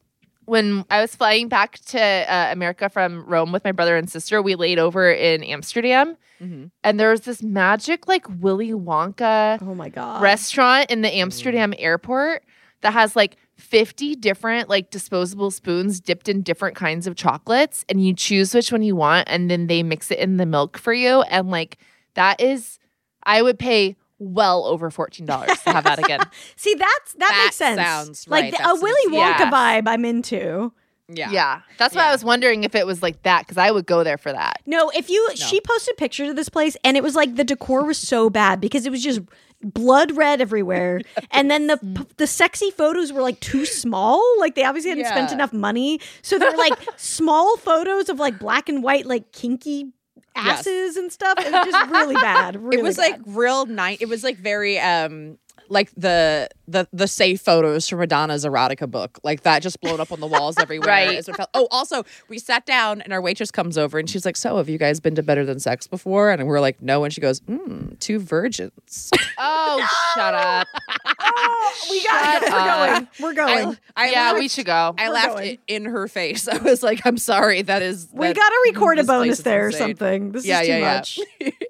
when 0.50 0.84
I 0.90 1.00
was 1.00 1.14
flying 1.14 1.48
back 1.48 1.78
to 1.86 2.00
uh, 2.00 2.48
America 2.50 2.88
from 2.88 3.24
Rome 3.24 3.52
with 3.52 3.62
my 3.64 3.70
brother 3.72 3.96
and 3.96 4.10
sister. 4.10 4.42
We 4.42 4.56
laid 4.56 4.78
over 4.80 5.10
in 5.10 5.44
Amsterdam, 5.44 6.16
Mhm. 6.42 6.70
and 6.82 6.98
there 6.98 7.10
was 7.10 7.20
this 7.20 7.42
magic 7.42 8.08
like 8.08 8.26
Willy 8.40 8.72
Wonka 8.72 9.58
Oh 9.62 9.74
my 9.74 9.88
god! 9.90 10.20
restaurant 10.22 10.90
in 10.90 11.02
the 11.02 11.14
Amsterdam 11.14 11.72
airport 11.78 12.42
that 12.80 12.92
has 12.94 13.14
like 13.14 13.36
50 13.58 14.16
different 14.16 14.68
like 14.68 14.90
disposable 14.90 15.50
spoons 15.50 16.00
dipped 16.00 16.28
in 16.28 16.40
different 16.42 16.74
kinds 16.76 17.06
of 17.06 17.14
chocolates 17.14 17.84
and 17.90 18.04
you 18.04 18.14
choose 18.14 18.54
which 18.54 18.72
one 18.72 18.82
you 18.82 18.96
want 18.96 19.28
and 19.30 19.50
then 19.50 19.66
they 19.66 19.82
mix 19.82 20.10
it 20.10 20.18
in 20.18 20.38
the 20.38 20.46
milk 20.46 20.78
for 20.78 20.94
you 20.94 21.20
and 21.22 21.50
like 21.50 21.76
that 22.14 22.40
is 22.40 22.78
I 23.22 23.42
would 23.42 23.58
pay 23.58 23.96
well 24.20 24.64
over 24.66 24.90
$14 24.90 25.26
to 25.64 25.72
have 25.72 25.84
that 25.84 25.98
again. 25.98 26.20
See, 26.56 26.74
that's 26.74 27.14
that, 27.14 27.28
That 27.30 27.42
makes 27.46 27.56
sense. 27.56 27.80
sounds 27.80 28.28
like 28.28 28.44
right. 28.44 28.52
the- 28.56 28.68
a 28.68 28.74
Willy 28.80 29.06
Wonka 29.08 29.40
yeah. 29.40 29.50
vibe. 29.50 29.88
I'm 29.88 30.04
into. 30.04 30.72
Yeah. 31.12 31.30
Yeah. 31.32 31.60
That's 31.78 31.96
why 31.96 32.04
I 32.06 32.12
was 32.12 32.22
wondering 32.22 32.62
if 32.62 32.76
it 32.76 32.86
was 32.86 33.02
like 33.02 33.22
that 33.24 33.40
because 33.40 33.58
I 33.58 33.72
would 33.72 33.86
go 33.86 34.04
there 34.04 34.18
for 34.18 34.32
that. 34.32 34.60
No, 34.66 34.90
if 34.90 35.10
you 35.10 35.28
she 35.34 35.60
posted 35.60 35.96
pictures 35.96 36.30
of 36.30 36.36
this 36.36 36.48
place 36.48 36.76
and 36.84 36.96
it 36.96 37.02
was 37.02 37.16
like 37.16 37.34
the 37.34 37.42
decor 37.42 37.84
was 37.84 37.98
so 37.98 38.30
bad 38.30 38.60
because 38.60 38.86
it 38.86 38.90
was 38.90 39.02
just 39.02 39.20
blood 39.62 40.16
red 40.16 40.40
everywhere 40.40 41.00
and 41.32 41.50
then 41.50 41.66
the 41.66 41.76
p- 41.78 42.06
the 42.16 42.26
sexy 42.26 42.70
photos 42.70 43.12
were 43.12 43.20
like 43.20 43.38
too 43.40 43.66
small 43.66 44.22
like 44.38 44.54
they 44.54 44.64
obviously 44.64 44.88
hadn't 44.88 45.04
spent 45.04 45.32
enough 45.32 45.52
money 45.52 46.00
so 46.22 46.38
they're 46.38 46.56
like 46.56 46.72
small 46.96 47.58
photos 47.58 48.08
of 48.08 48.18
like 48.18 48.38
black 48.38 48.70
and 48.70 48.82
white 48.82 49.04
like 49.04 49.32
kinky 49.32 49.92
Yes. 50.36 50.60
asses 50.60 50.96
and 50.96 51.12
stuff 51.12 51.38
it 51.38 51.52
was 51.52 51.66
just 51.66 51.90
really 51.90 52.14
bad 52.14 52.56
really 52.62 52.78
it 52.78 52.82
was 52.82 52.96
bad. 52.96 53.10
like 53.12 53.20
real 53.26 53.66
night. 53.66 53.98
It 54.00 54.08
was 54.08 54.22
like 54.24 54.36
very 54.36 54.78
um 54.78 55.38
like 55.68 55.90
the 55.96 56.48
the 56.70 56.88
the 56.92 57.08
safe 57.08 57.40
photos 57.40 57.88
from 57.88 57.98
Madonna's 57.98 58.44
erotica 58.44 58.90
book, 58.90 59.18
like 59.24 59.42
that, 59.42 59.62
just 59.62 59.80
blown 59.80 60.00
up 60.00 60.12
on 60.12 60.20
the 60.20 60.26
walls 60.26 60.56
everywhere. 60.60 60.88
Right. 60.88 61.14
is 61.18 61.28
it 61.28 61.36
felt- 61.36 61.50
Oh, 61.54 61.68
also, 61.70 62.04
we 62.28 62.38
sat 62.38 62.64
down 62.66 63.00
and 63.02 63.12
our 63.12 63.20
waitress 63.20 63.50
comes 63.50 63.76
over 63.76 63.98
and 63.98 64.08
she's 64.08 64.24
like, 64.24 64.36
"So, 64.36 64.56
have 64.58 64.68
you 64.68 64.78
guys 64.78 65.00
been 65.00 65.14
to 65.16 65.22
Better 65.22 65.44
Than 65.44 65.58
Sex 65.60 65.86
before?" 65.86 66.30
And 66.30 66.46
we're 66.46 66.60
like, 66.60 66.80
"No." 66.82 67.04
And 67.04 67.12
she 67.12 67.20
goes, 67.20 67.40
mm, 67.40 67.98
two 67.98 68.18
virgins." 68.18 69.10
Oh, 69.42 69.88
shut 70.14 70.34
up. 70.34 70.66
oh, 71.18 71.74
we 71.90 72.02
got 72.04 72.42
Shut 72.42 72.52
we're 72.52 72.58
up. 72.58 72.88
going 72.90 73.08
we're 73.20 73.32
going 73.34 73.76
I, 73.96 74.08
I 74.08 74.10
yeah, 74.10 74.20
laughed, 74.26 74.38
we 74.38 74.48
should 74.48 74.66
go. 74.66 74.94
I 74.98 75.08
We're 75.08 75.14
laughed 75.14 75.28
going. 75.36 75.58
in 75.66 75.84
her 75.86 76.08
face. 76.08 76.46
I 76.46 76.58
was 76.58 76.82
like, 76.82 77.00
"I'm 77.06 77.16
sorry. 77.16 77.62
That 77.62 77.80
is 77.80 78.08
we 78.12 78.32
gotta 78.32 78.54
record 78.66 78.98
a 78.98 79.04
bonus 79.04 79.38
is 79.38 79.44
there 79.44 79.66
or 79.68 79.72
something 79.72 80.32
this 80.32 80.44
Yeah, 80.44 80.60
is 80.60 80.66
too 80.66 80.72
yeah, 80.72 80.78
yeah. 80.78 80.94
much 80.94 81.18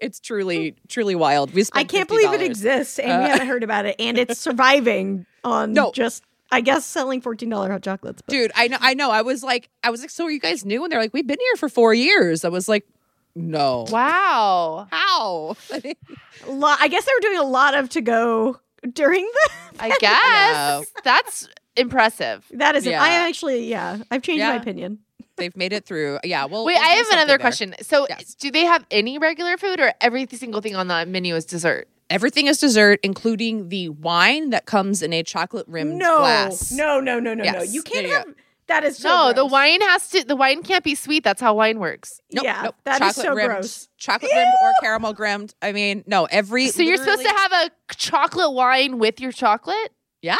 it's 0.00 0.18
truly 0.18 0.74
truly 0.88 1.14
wild. 1.14 1.54
We 1.54 1.64
I 1.72 1.84
can't 1.84 2.08
believe 2.08 2.32
it 2.32 2.42
exists 2.42 2.98
and 2.98 3.06
we 3.22 3.26
Uh, 3.26 3.32
haven't 3.32 3.46
heard 3.46 3.62
about 3.62 3.86
it 3.86 3.94
and 4.00 4.18
it's 4.18 4.38
surviving 4.40 4.89
on 5.44 5.72
No. 5.72 5.92
just 5.92 6.22
I 6.52 6.60
guess 6.60 6.84
selling 6.84 7.20
fourteen 7.20 7.48
dollar 7.48 7.70
hot 7.70 7.82
chocolates. 7.82 8.22
But 8.22 8.32
dude 8.32 8.50
i 8.54 8.66
know 8.68 8.78
i 8.80 8.94
know 8.94 9.10
i 9.10 9.22
was 9.22 9.42
like 9.42 9.68
i 9.84 9.90
was 9.90 10.00
like 10.00 10.10
so 10.10 10.26
you 10.28 10.40
guys 10.40 10.64
knew 10.64 10.82
and 10.82 10.92
they're 10.92 10.98
like 11.00 11.14
we've 11.14 11.26
been 11.26 11.38
here 11.40 11.56
for 11.56 11.68
four 11.68 11.94
years 11.94 12.44
i 12.44 12.48
was 12.48 12.68
like 12.68 12.84
no 13.36 13.86
Wow. 13.90 14.88
how 14.90 15.56
lot, 16.48 16.78
I 16.80 16.88
guess 16.88 17.04
they 17.04 17.12
were 17.16 17.20
doing 17.20 17.38
a 17.38 17.44
lot 17.44 17.74
of 17.76 17.88
to 17.90 18.00
go 18.00 18.58
during 18.92 19.24
the. 19.24 19.50
I 19.78 19.96
guess 20.00 20.86
that's 21.04 21.48
impressive. 21.76 22.44
That 22.50 22.74
is, 22.76 22.84
Yeah. 22.84 23.00
I 23.02 23.10
actually, 23.28 23.68
yeah, 23.68 23.98
I've 24.10 24.22
changed 24.22 24.42
my 24.44 24.56
opinion. 24.56 24.98
they've 25.36 25.56
made 25.56 25.72
it 25.72 25.84
through 25.86 26.18
yeah 26.24 26.44
well 26.46 26.64
Wait, 26.64 26.74
we'll 26.74 26.82
I 26.82 26.94
have 26.94 27.06
another 27.10 27.26
there. 27.28 27.38
question. 27.38 27.74
So, 27.82 28.06
Yes. 28.08 28.34
do 28.34 28.50
they 28.50 28.64
have 28.64 28.84
any 28.90 29.16
regular 29.18 29.56
food, 29.56 29.78
or 29.80 29.92
every 30.00 30.26
single 30.32 30.60
thing 30.60 30.74
on 30.74 30.88
the 30.88 31.06
menu 31.06 31.36
is 31.36 31.44
dessert? 31.44 31.86
Everything 32.10 32.46
is 32.46 32.58
dessert 32.58 33.00
including 33.02 33.68
the 33.70 33.88
wine 33.88 34.50
that 34.50 34.66
comes 34.66 35.02
in 35.02 35.12
a 35.12 35.22
chocolate 35.22 35.66
rimmed 35.68 35.94
No, 35.96 36.18
glass 36.18 36.72
no, 36.72 37.00
no, 37.00 37.18
no, 37.18 37.32
no, 37.34 37.44
no. 37.44 37.62
You 37.62 37.82
can't 37.82 38.06
There 38.06 38.06
you 38.08 38.14
have. 38.14 38.34
That 38.66 38.84
is 38.84 38.98
so 38.98 39.08
no, 39.08 39.32
the 39.32 39.44
wine 39.46 39.80
has 39.80 40.08
to. 40.10 40.22
The 40.22 40.36
wine 40.36 40.62
can't 40.62 40.84
be 40.84 40.94
sweet. 40.94 41.24
That's 41.24 41.40
how 41.40 41.54
wine 41.54 41.80
works. 41.80 42.20
Nope, 42.32 42.44
yeah, 42.44 42.62
nope. 42.66 42.76
that 42.84 43.02
is 43.02 43.16
chocolate 43.16 43.26
so 43.26 43.34
rimmed, 43.34 43.50
gross. 43.50 43.88
chocolate 43.98 44.30
rimmed 44.32 44.52
or 44.62 44.72
caramel 44.80 45.14
rimmed 45.14 45.54
i 45.60 45.72
mean 45.72 46.04
no 46.06 46.26
every 46.26 46.68
So 46.68 46.82
you're 46.82 46.96
supposed 46.96 47.22
to 47.22 47.34
have 47.36 47.52
a 47.52 47.70
chocolate 47.96 48.52
wine 48.52 48.98
with 48.98 49.20
your 49.20 49.32
chocolate? 49.32 49.92
yeah 50.22 50.36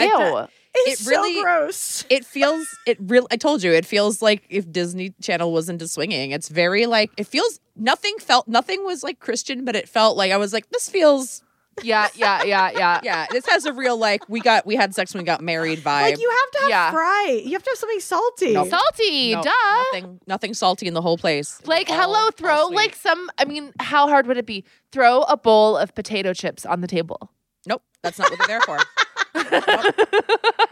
Ew. 0.00 0.06
I- 0.14 0.48
It's 0.74 1.06
it 1.06 1.10
really- 1.10 1.34
so 1.36 1.42
gross. 1.42 2.04
it 2.10 2.24
feels 2.24 2.66
it 2.86 2.98
real 3.00 3.26
i 3.30 3.36
told 3.36 3.62
you 3.62 3.72
it 3.72 3.86
feels 3.86 4.20
like 4.20 4.42
if 4.50 4.70
disney 4.70 5.14
channel 5.22 5.52
was 5.52 5.68
into 5.68 5.86
swinging 5.88 6.32
it's 6.32 6.48
very 6.48 6.86
like 6.86 7.10
it 7.16 7.26
feels 7.26 7.60
nothing 7.76 8.14
felt 8.18 8.48
nothing 8.48 8.84
was 8.84 9.02
like 9.02 9.20
christian 9.20 9.64
but 9.64 9.76
it 9.76 9.88
felt 9.88 10.16
like 10.16 10.32
i 10.32 10.36
was 10.36 10.52
like 10.52 10.68
this 10.70 10.88
feels 10.88 11.42
Yeah, 11.82 12.06
yeah, 12.14 12.44
yeah, 12.44 12.70
yeah. 12.72 13.00
Yeah, 13.08 13.26
this 13.32 13.46
has 13.46 13.64
a 13.66 13.72
real 13.72 13.96
like 13.98 14.28
we 14.28 14.38
got 14.40 14.64
we 14.64 14.76
had 14.76 14.94
sex 14.94 15.12
when 15.12 15.22
we 15.22 15.26
got 15.26 15.40
married 15.40 15.80
vibe. 15.80 16.02
Like 16.02 16.20
you 16.20 16.30
have 16.30 16.50
to 16.52 16.58
have 16.60 16.70
Yeah. 16.70 16.90
fry. 16.92 17.40
You 17.44 17.50
have 17.54 17.64
to 17.64 17.70
have 17.70 17.78
something 17.78 17.98
salty. 17.98 18.52
Nope. 18.52 18.68
Salty, 18.68 19.34
No, 19.34 19.42
duh. 19.42 19.50
Nothing, 19.92 20.20
nothing 20.28 20.54
salty 20.54 20.86
in 20.86 20.94
the 20.94 21.02
whole 21.02 21.18
place. 21.18 21.60
Like, 21.66 21.90
All- 21.90 21.96
hello, 21.96 22.30
throw 22.30 22.66
like 22.68 22.94
some. 22.94 23.28
I 23.38 23.44
mean, 23.44 23.72
how 23.80 24.06
hard 24.06 24.28
would 24.28 24.36
it 24.36 24.46
be? 24.46 24.62
Throw 24.92 25.22
a 25.22 25.36
bowl 25.36 25.76
of 25.76 25.92
potato 25.96 26.32
chips 26.32 26.64
on 26.64 26.80
the 26.80 26.86
table. 26.86 27.32
Nope, 27.66 27.82
that's 28.04 28.20
not 28.20 28.30
what 28.30 28.38
they're 28.38 28.46
there 28.46 28.60
for. 28.60 28.78
nope. 29.34 29.94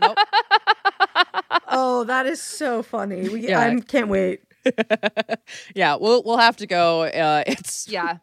Nope. 0.01 0.19
Oh, 1.69 2.05
that 2.05 2.27
is 2.27 2.41
so 2.43 2.83
funny. 2.83 3.29
We 3.29 3.49
Yeah. 3.49 3.61
I 3.61 3.81
can't 3.81 4.09
wait. 4.09 4.41
Yeah, 5.75 5.97
we'll 5.97 6.23
we'll 6.23 6.39
have 6.39 6.57
to 6.59 6.67
go. 6.67 7.03
Uh, 7.03 7.43
it's 7.47 7.89
Yeah. 7.89 8.19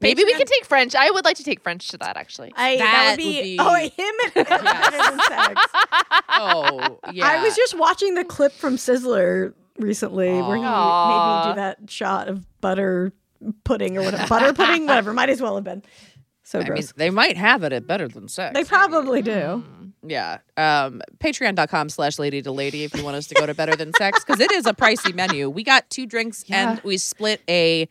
Maybe 0.00 0.22
we 0.24 0.32
can 0.34 0.46
take 0.46 0.64
French. 0.64 0.94
I 0.94 1.10
would 1.10 1.24
like 1.24 1.36
to 1.38 1.44
take 1.44 1.60
French 1.60 1.88
to 1.88 1.98
that 1.98 2.16
actually. 2.16 2.52
I, 2.56 2.76
that, 2.76 2.84
That 2.84 3.10
would 3.10 3.16
be, 3.18 3.36
would 3.36 3.42
be- 3.42 3.56
oh 3.60 3.74
him 3.74 4.14
and 4.24 4.46
better 4.48 5.10
than 5.10 5.20
sex. 5.28 5.60
oh 6.30 6.98
yeah. 7.12 7.26
I 7.26 7.42
was 7.42 7.56
just 7.56 7.76
watching 7.76 8.14
the 8.14 8.24
clip 8.24 8.52
from 8.52 8.76
Sizzler 8.76 9.52
recently 9.78 10.28
where 10.32 10.56
he 10.56 10.62
made 10.62 11.46
me 11.46 11.50
do 11.50 11.56
that 11.56 11.78
shot 11.88 12.28
of 12.28 12.44
butter 12.60 13.12
pudding 13.64 13.98
or 13.98 14.02
whatever. 14.02 14.26
butter 14.28 14.52
pudding, 14.52 14.86
whatever. 14.86 15.12
Might 15.12 15.28
as 15.30 15.42
well 15.42 15.56
have 15.56 15.64
been. 15.64 15.82
So 16.44 16.58
I 16.58 16.62
mean, 16.62 16.72
gross. 16.72 16.92
they 16.92 17.10
might 17.10 17.36
have 17.36 17.62
it 17.64 17.72
at 17.72 17.86
better 17.86 18.06
than 18.06 18.28
sex. 18.28 18.54
they 18.54 18.64
probably 18.64 19.22
do. 19.22 19.64
Yeah. 20.06 20.38
Um, 20.56 21.00
Patreon.com 21.18 21.88
slash 21.88 22.18
lady 22.18 22.42
to 22.42 22.52
lady 22.52 22.84
if 22.84 22.94
you 22.94 23.02
want 23.02 23.16
us 23.16 23.26
to 23.28 23.34
go 23.34 23.46
to 23.46 23.54
better 23.54 23.74
than 23.76 23.92
sex 23.94 24.22
because 24.24 24.40
it 24.40 24.52
is 24.52 24.66
a 24.66 24.72
pricey 24.74 25.14
menu. 25.14 25.48
We 25.48 25.62
got 25.64 25.88
two 25.90 26.06
drinks 26.06 26.44
and 26.50 26.80
we 26.84 26.98
split 26.98 27.40
a. 27.48 27.88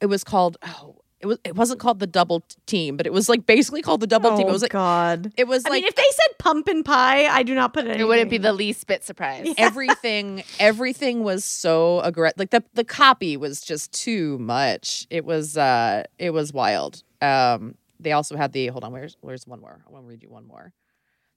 It 0.00 0.06
was 0.06 0.24
called. 0.24 0.56
Oh, 0.62 0.96
it 1.20 1.26
was. 1.26 1.38
It 1.44 1.54
wasn't 1.54 1.80
called 1.80 2.00
the 2.00 2.06
double 2.06 2.42
team, 2.66 2.96
but 2.96 3.06
it 3.06 3.12
was 3.12 3.28
like 3.28 3.46
basically 3.46 3.80
called 3.82 4.00
the 4.00 4.06
double 4.06 4.36
team. 4.36 4.46
oh 4.46 4.50
It 4.50 4.52
was 4.52 4.62
like. 4.62 4.72
God. 4.72 5.32
It 5.36 5.46
was 5.46 5.64
I 5.64 5.70
like 5.70 5.82
mean, 5.82 5.88
if 5.88 5.94
they 5.94 6.02
said 6.10 6.38
pumpkin 6.38 6.82
pie, 6.82 7.26
I 7.26 7.42
do 7.44 7.54
not 7.54 7.72
put 7.72 7.86
it. 7.86 7.92
In. 7.92 8.00
It 8.00 8.04
wouldn't 8.08 8.30
be 8.30 8.38
the 8.38 8.52
least 8.52 8.86
bit 8.86 9.04
surprised. 9.04 9.54
everything. 9.56 10.42
Everything 10.58 11.22
was 11.22 11.44
so 11.44 12.00
aggressive. 12.00 12.38
Like 12.38 12.50
the 12.50 12.64
the 12.74 12.84
copy 12.84 13.36
was 13.36 13.60
just 13.60 13.92
too 13.92 14.38
much. 14.38 15.06
It 15.10 15.24
was. 15.24 15.56
uh 15.56 16.02
It 16.18 16.30
was 16.30 16.52
wild. 16.52 17.02
Um. 17.22 17.76
They 18.00 18.12
also 18.12 18.36
had 18.36 18.52
the. 18.52 18.66
Hold 18.66 18.84
on. 18.84 18.92
Where's 18.92 19.16
Where's 19.20 19.46
one 19.46 19.60
more? 19.60 19.80
I 19.88 19.90
want 19.92 20.04
to 20.04 20.08
read 20.10 20.22
you 20.22 20.28
one 20.28 20.46
more. 20.46 20.72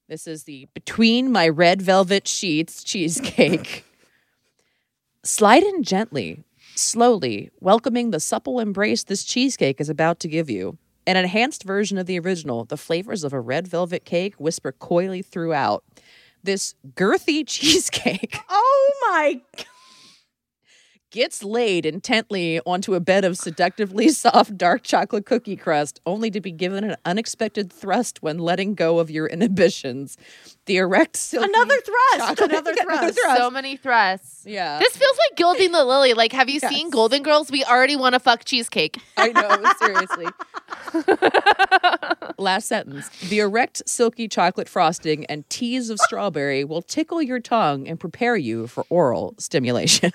This 0.07 0.25
is 0.25 0.45
the 0.45 0.69
between 0.73 1.33
my 1.33 1.49
red 1.49 1.81
velvet 1.81 2.29
sheets 2.29 2.81
cheesecake. 2.81 3.83
Slide 5.25 5.63
in 5.63 5.83
gently, 5.83 6.45
slowly, 6.75 7.49
welcoming 7.59 8.11
the 8.11 8.21
supple 8.21 8.61
embrace 8.61 9.03
this 9.03 9.25
cheesecake 9.25 9.81
is 9.81 9.89
about 9.89 10.21
to 10.21 10.29
give 10.29 10.49
you. 10.49 10.77
An 11.05 11.17
enhanced 11.17 11.63
version 11.63 11.97
of 11.97 12.05
the 12.05 12.17
original, 12.19 12.63
the 12.63 12.77
flavors 12.77 13.25
of 13.25 13.33
a 13.33 13.41
red 13.41 13.67
velvet 13.67 14.05
cake 14.05 14.35
whisper 14.35 14.71
coyly 14.71 15.21
throughout. 15.21 15.83
This 16.41 16.75
girthy 16.95 17.43
cheesecake 17.45 18.39
Oh 18.47 18.91
my. 19.09 19.41
Gets 21.11 21.41
laid 21.43 21.85
intently 21.85 22.59
onto 22.65 22.93
a 22.93 22.99
bed 22.99 23.23
of 23.23 23.37
seductively 23.37 24.09
soft 24.09 24.57
dark 24.57 24.83
chocolate 24.83 25.25
cookie 25.25 25.55
crust, 25.55 26.01
only 26.05 26.29
to 26.31 26.41
be 26.41 26.51
given 26.51 26.83
an 26.83 26.95
unexpected 27.05 27.71
thrust 27.71 28.21
when 28.21 28.37
letting 28.37 28.75
go 28.75 28.99
of 28.99 29.09
your 29.09 29.25
inhibitions. 29.27 30.17
The 30.65 30.77
erect 30.77 31.15
silky 31.15 31.47
Another 31.49 31.75
thrust. 31.79 32.19
chocolate- 32.37 32.51
Another 32.51 32.71
Another 32.79 32.97
thrust. 33.11 33.19
thrust. 33.21 33.37
So 33.37 33.49
many 33.49 33.77
thrusts. 33.77 34.43
Yeah. 34.45 34.79
This 34.79 34.95
feels 34.97 35.17
like 35.29 35.37
gilding 35.37 35.71
the 35.71 35.85
lily. 35.85 36.13
Like, 36.13 36.33
have 36.33 36.49
you 36.49 36.59
seen 36.59 36.89
Golden 36.89 37.23
Girls? 37.23 37.49
We 37.49 37.63
already 37.63 37.95
want 37.95 38.13
to 38.13 38.19
fuck 38.19 38.43
cheesecake. 38.43 38.97
I 39.15 39.29
know, 39.29 39.73
seriously. 39.79 40.27
Last 42.37 42.67
sentence. 42.67 43.09
The 43.29 43.39
erect, 43.39 43.81
silky 43.87 44.27
chocolate 44.27 44.67
frosting 44.69 45.25
and 45.25 45.49
tease 45.49 45.89
of 45.89 45.99
strawberry 45.99 46.63
will 46.63 46.81
tickle 46.81 47.21
your 47.21 47.39
tongue 47.39 47.87
and 47.87 47.99
prepare 47.99 48.35
you 48.35 48.67
for 48.67 48.85
oral 48.89 49.35
stimulation. 49.39 50.11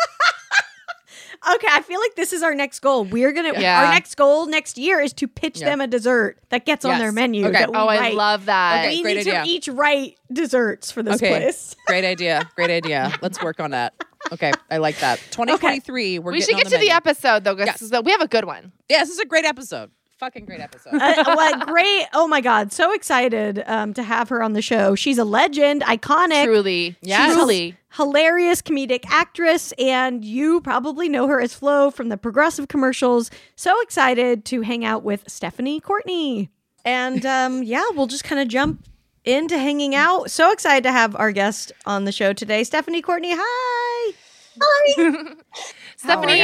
Okay, 1.55 1.67
I 1.71 1.83
feel 1.83 1.99
like 2.01 2.15
this 2.15 2.33
is 2.33 2.43
our 2.43 2.55
next 2.55 2.81
goal. 2.81 3.05
We're 3.05 3.33
gonna 3.33 3.59
Yeah. 3.59 3.85
our 3.85 3.93
next 3.93 4.15
goal 4.17 4.47
next 4.47 4.79
year 4.79 5.01
is 5.01 5.13
to 5.15 5.27
pitch 5.27 5.61
Yeah. 5.61 5.71
them 5.71 5.81
a 5.81 5.87
dessert 5.87 6.39
that 6.51 6.65
gets 6.65 6.85
on 6.85 6.99
their 6.99 7.11
menu. 7.13 7.47
Okay. 7.47 7.59
that 7.59 7.71
we 7.71 7.77
Oh, 7.77 7.87
I 7.89 8.11
love 8.11 8.47
that. 8.47 8.85
Okay. 8.87 8.97
We 8.97 9.03
great 9.03 9.15
need 9.17 9.29
idea. 9.29 9.43
to 9.45 9.49
each 9.49 9.69
write 9.69 10.19
desserts 10.33 10.93
for 10.93 11.03
this 11.03 11.17
Okay. 11.17 11.29
place. 11.31 11.75
Great 11.87 12.05
idea. 12.05 12.49
Great 12.55 12.71
idea. 12.71 13.13
Let's 13.21 13.43
work 13.43 13.59
on 13.61 13.73
that. 13.73 13.93
Okay, 14.33 14.53
I 14.71 14.77
like 14.79 14.99
that. 15.01 15.19
2023, 15.33 16.21
we're 16.21 16.31
we 16.33 16.41
should 16.41 16.55
get 16.57 16.67
on 16.67 16.71
to 16.71 16.79
the 16.79 16.87
the 16.87 16.91
episode 16.91 17.43
though, 17.45 17.57
Yes. 17.57 17.81
because 17.81 18.03
we 18.05 18.13
have 18.13 18.21
a 18.21 18.29
good 18.29 18.45
one. 18.45 18.71
Yeah, 18.89 19.01
this 19.01 19.11
is 19.11 19.19
a 19.19 19.25
great 19.27 19.45
episode. 19.45 19.91
Fucking 20.23 20.45
great 20.45 20.61
episode. 20.61 20.95
uh, 20.95 21.35
what 21.35 21.67
great! 21.67 22.07
Oh 22.15 22.29
my 22.29 22.41
god, 22.41 22.73
so 22.73 22.93
excited 22.93 23.61
um, 23.67 23.93
to 23.95 24.05
have 24.05 24.29
her 24.29 24.41
on 24.41 24.53
the 24.53 24.63
show. 24.63 24.95
She's 24.95 25.19
a 25.19 25.25
legend, 25.25 25.83
iconic, 25.83 26.45
Truly, 26.45 26.95
Yes. 27.03 27.35
truly. 27.35 27.77
hilarious 27.95 28.63
comedic 28.63 29.03
actress, 29.11 29.73
and 29.81 30.25
you 30.25 30.61
probably 30.61 31.09
know 31.09 31.27
her 31.27 31.41
as 31.41 31.55
Flo 31.55 31.91
from 31.91 32.09
the 32.09 32.17
Progressive 32.17 32.69
commercials. 32.69 33.33
So 33.57 33.75
excited 33.81 34.45
to 34.45 34.61
hang 34.61 34.85
out 34.85 35.03
with 35.03 35.25
Stephanie 35.27 35.81
Courtney, 35.81 36.51
and 36.85 37.27
um, 37.27 37.65
yeah, 37.65 37.83
we'll 37.93 38.07
just 38.07 38.23
kind 38.23 38.41
of 38.41 38.47
jump 38.47 38.87
into 39.25 39.59
hanging 39.59 39.97
out. 39.97 40.31
So 40.31 40.53
excited 40.53 40.85
to 40.85 40.93
have 40.93 41.17
our 41.17 41.33
guest 41.33 41.73
on 41.85 42.05
the 42.05 42.13
show 42.13 42.33
today, 42.33 42.63
Stephanie 42.63 43.03
Courtney. 43.03 43.33
Hi. 43.37 44.15
Hi. 44.63 45.35
Stephanie. 45.97 46.43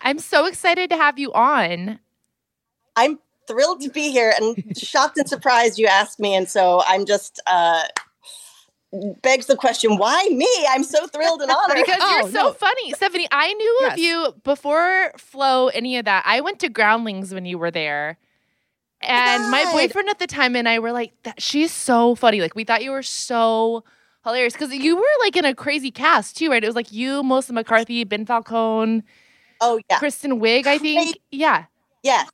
I'm 0.00 0.18
so 0.18 0.46
excited 0.46 0.88
to 0.88 0.96
have 0.96 1.18
you 1.18 1.30
on. 1.34 1.98
I'm 2.98 3.18
thrilled 3.46 3.80
to 3.82 3.90
be 3.90 4.10
here 4.10 4.34
and 4.38 4.76
shocked 4.76 5.16
and 5.18 5.28
surprised 5.28 5.78
you 5.78 5.86
asked 5.86 6.20
me. 6.20 6.34
And 6.34 6.48
so 6.48 6.82
I'm 6.86 7.06
just 7.06 7.40
uh 7.46 7.84
begs 9.22 9.46
the 9.46 9.56
question, 9.56 9.98
why 9.98 10.26
me? 10.30 10.48
I'm 10.70 10.82
so 10.82 11.06
thrilled 11.06 11.42
and 11.42 11.50
honored. 11.50 11.76
Because 11.76 12.00
Oh, 12.00 12.18
you're 12.20 12.30
so 12.30 12.42
no. 12.44 12.52
funny. 12.52 12.92
Stephanie, 12.92 13.28
I 13.30 13.52
knew 13.52 13.78
Yes. 13.82 13.92
of 13.92 13.98
you 13.98 14.34
before 14.44 15.12
Flo, 15.18 15.68
any 15.68 15.98
of 15.98 16.06
that. 16.06 16.24
I 16.26 16.40
went 16.40 16.58
to 16.60 16.68
Groundlings 16.68 17.32
when 17.34 17.44
you 17.44 17.58
were 17.58 17.70
there. 17.70 18.18
And 19.00 19.50
my 19.50 19.70
boyfriend 19.72 20.08
at 20.08 20.18
the 20.18 20.26
time 20.26 20.56
and 20.56 20.68
I 20.68 20.80
were 20.80 20.90
like, 20.90 21.12
that, 21.22 21.40
she's 21.40 21.70
so 21.70 22.16
funny. 22.16 22.40
Like, 22.40 22.56
we 22.56 22.64
thought 22.64 22.82
you 22.82 22.90
were 22.90 23.02
so 23.04 23.84
hilarious 24.24 24.54
because 24.54 24.72
you 24.72 24.96
were 24.96 25.04
like 25.20 25.36
in 25.36 25.44
a 25.44 25.54
crazy 25.54 25.90
cast 25.90 26.36
too, 26.36 26.50
right? 26.50 26.64
It 26.64 26.66
was 26.66 26.74
like 26.74 26.90
you, 26.90 27.22
Melissa 27.22 27.52
McCarthy, 27.52 28.02
Ben 28.04 28.26
Falcone, 28.26 29.02
oh 29.60 29.78
yeah. 29.88 29.98
Kristen 29.98 30.40
Wiig, 30.40 30.66
I 30.66 30.78
think. 30.78 31.18
Yeah. 31.30 31.66
Yeah. 32.02 32.24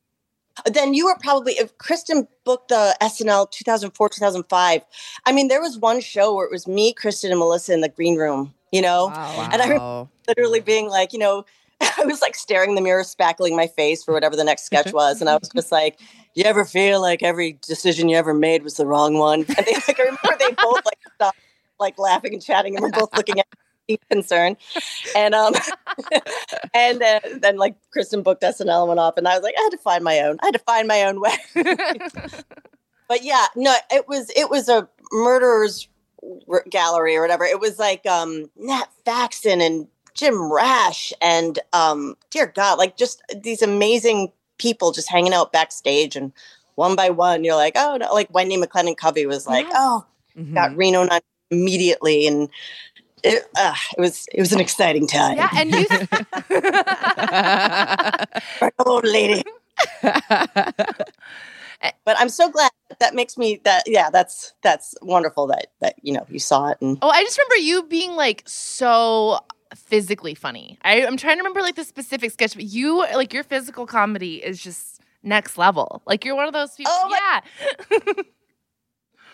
Then 0.73 0.95
you 0.95 1.07
were 1.07 1.17
probably 1.21 1.55
if 1.55 1.77
Kristen 1.79 2.27
booked 2.45 2.69
the 2.69 2.97
SNL 3.01 3.51
2004 3.51 4.09
2005. 4.09 4.83
I 5.27 5.33
mean, 5.33 5.49
there 5.49 5.61
was 5.61 5.79
one 5.79 6.01
show 6.01 6.35
where 6.35 6.47
it 6.47 6.53
was 6.53 6.67
me, 6.67 6.93
Kristen, 6.93 7.31
and 7.31 7.39
Melissa 7.39 7.73
in 7.75 7.81
the 7.81 7.89
green 7.89 8.17
room. 8.17 8.55
You 8.73 8.83
know, 8.83 9.13
And 9.53 9.63
I 9.63 9.69
Wow. 9.79 10.09
literally 10.27 10.61
being 10.61 10.89
like, 10.89 11.13
you 11.13 11.19
know, 11.19 11.45
I 11.81 12.05
was 12.05 12.21
like 12.23 12.35
staring 12.35 12.71
in 12.71 12.77
the 12.77 12.81
mirror, 12.81 13.03
spackling 13.03 13.57
my 13.57 13.67
face 13.67 14.03
for 14.03 14.13
whatever 14.13 14.37
the 14.37 14.45
next 14.45 14.65
sketch 14.65 14.93
was, 14.93 15.21
and 15.21 15.29
I 15.31 15.35
was 15.35 15.49
just 15.55 15.71
like, 15.73 16.01
"You 16.35 16.45
ever 16.45 16.65
feel 16.65 17.01
like 17.01 17.23
every 17.23 17.59
decision 17.67 18.09
you 18.09 18.17
ever 18.17 18.35
made 18.35 18.63
was 18.63 18.75
the 18.77 18.87
wrong 18.87 19.19
one?" 19.19 19.41
And 19.41 19.67
they 19.67 19.75
like, 19.75 19.99
I 20.01 20.03
remember 20.05 20.37
they 20.39 20.57
both 20.61 20.81
like 20.85 20.99
stopped, 21.15 21.39
like 21.79 21.99
laughing 21.99 22.33
and 22.33 22.43
chatting, 22.43 22.75
and 22.75 22.83
we're 22.83 22.91
both 22.93 23.15
looking 23.15 23.39
at 23.41 23.47
me 23.53 23.64
concerned. 24.11 24.57
And 25.17 25.35
um, 25.35 25.55
and 26.75 27.03
uh, 27.03 27.21
then 27.39 27.57
like 27.57 27.77
Kristen 27.91 28.23
booked 28.23 28.43
SNL 28.43 28.81
and 28.81 28.89
went 28.89 29.01
off, 29.01 29.17
and 29.17 29.29
I 29.29 29.35
was 29.35 29.43
like, 29.43 29.55
I 29.59 29.63
had 29.63 29.71
to 29.71 29.79
find 29.79 30.05
my 30.05 30.21
own. 30.21 30.39
I 30.43 30.47
had 30.47 30.55
to 30.55 30.61
find 30.61 30.89
my 30.89 31.03
own 31.05 31.21
way. 31.21 31.37
but 33.09 33.23
yeah, 33.23 33.47
no, 33.57 33.75
it 33.91 34.09
was 34.09 34.31
it 34.37 34.51
was 34.51 34.69
a 34.69 34.89
murderers 35.13 35.89
r- 36.49 36.65
gallery 36.71 37.17
or 37.17 37.21
whatever. 37.23 37.45
It 37.45 37.61
was 37.61 37.79
like 37.79 38.05
um 38.07 38.51
Nat 38.57 38.87
Faxon 39.05 39.61
and 39.61 39.87
Jim 40.15 40.53
Rash 40.53 41.13
and 41.21 41.59
um 41.73 42.17
dear 42.31 42.47
God, 42.47 42.79
like 42.79 42.97
just 42.97 43.23
these 43.43 43.63
amazing 43.63 44.33
people 44.59 44.93
just 44.93 45.11
hanging 45.11 45.35
out 45.35 45.53
backstage 45.53 46.17
and 46.17 46.33
one 46.77 46.97
by 46.97 47.11
one 47.11 47.45
you're 47.45 47.57
like, 47.57 47.75
oh 47.77 47.97
no, 47.97 48.13
like 48.13 48.33
Wendi 48.33 48.61
McLendon-Covey 48.63 49.27
was 49.27 49.47
like, 49.47 49.67
Yes. 49.67 49.75
oh, 49.77 50.05
Mhm. 50.37 50.55
got 50.55 50.77
Reno 50.77 51.03
on 51.03 51.21
immediately 51.53 52.27
and 52.27 52.49
it, 53.25 53.45
uh, 53.57 53.75
it 53.97 54.01
was 54.01 54.27
it 54.33 54.41
was 54.41 54.53
an 54.53 54.61
exciting 54.61 55.07
time. 55.07 55.37
yeah. 55.37 55.49
And 55.57 55.71
you, 55.73 55.87
Oh, 58.79 59.01
lady. 59.05 59.43
But 62.07 62.19
I'm 62.19 62.31
so 62.31 62.49
glad 62.49 62.71
that 62.99 63.15
makes 63.15 63.37
me 63.37 63.61
that 63.65 63.83
yeah, 63.87 64.09
that's 64.11 64.55
that's 64.63 64.95
wonderful 65.03 65.47
that 65.49 65.67
that 65.81 65.97
you 66.03 66.15
know 66.15 66.25
you 66.31 66.39
saw 66.39 66.69
it 66.69 66.79
and 66.81 66.97
oh, 67.03 67.11
I 67.11 67.23
just 67.23 67.37
remember 67.39 67.57
you 67.57 67.83
being 67.83 68.13
like 68.13 68.43
so 68.47 69.41
physically 69.75 70.35
funny. 70.35 70.79
I, 70.83 71.05
I'm 71.05 71.17
trying 71.17 71.37
to 71.37 71.41
remember 71.41 71.61
like 71.61 71.75
the 71.75 71.85
specific 71.85 72.31
sketch, 72.31 72.55
but 72.55 72.65
you, 72.65 72.99
like, 72.99 73.35
your 73.35 73.45
physical 73.45 73.87
comedy 73.87 74.37
is 74.37 74.63
just 74.63 75.01
next 75.23 75.59
level. 75.59 76.03
Like, 76.07 76.25
you're 76.25 76.37
one 76.37 76.47
of 76.47 76.53
those 76.53 76.73
people. 76.75 76.93
Oh 76.95 77.41
yeah. 77.91 78.13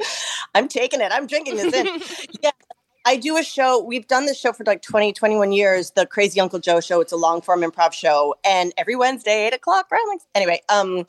I'm 0.54 0.66
taking 0.66 1.00
it. 1.00 1.12
I'm 1.12 1.26
drinking 1.26 1.56
this 1.56 1.74
in. 1.74 1.86
yeah. 2.42 2.50
I 3.10 3.16
do 3.16 3.36
a 3.36 3.42
show. 3.42 3.82
We've 3.82 4.06
done 4.06 4.26
this 4.26 4.38
show 4.38 4.52
for 4.52 4.62
like 4.62 4.82
20, 4.82 5.12
21 5.12 5.50
years, 5.50 5.90
the 5.90 6.06
Crazy 6.06 6.40
Uncle 6.40 6.60
Joe 6.60 6.78
show. 6.78 7.00
It's 7.00 7.10
a 7.10 7.16
long 7.16 7.42
form 7.42 7.62
improv 7.62 7.92
show. 7.92 8.36
And 8.44 8.72
every 8.78 8.94
Wednesday, 8.94 9.48
eight 9.48 9.52
o'clock, 9.52 9.88
Groundlings. 9.88 10.22
Anyway, 10.32 10.62
um, 10.68 11.04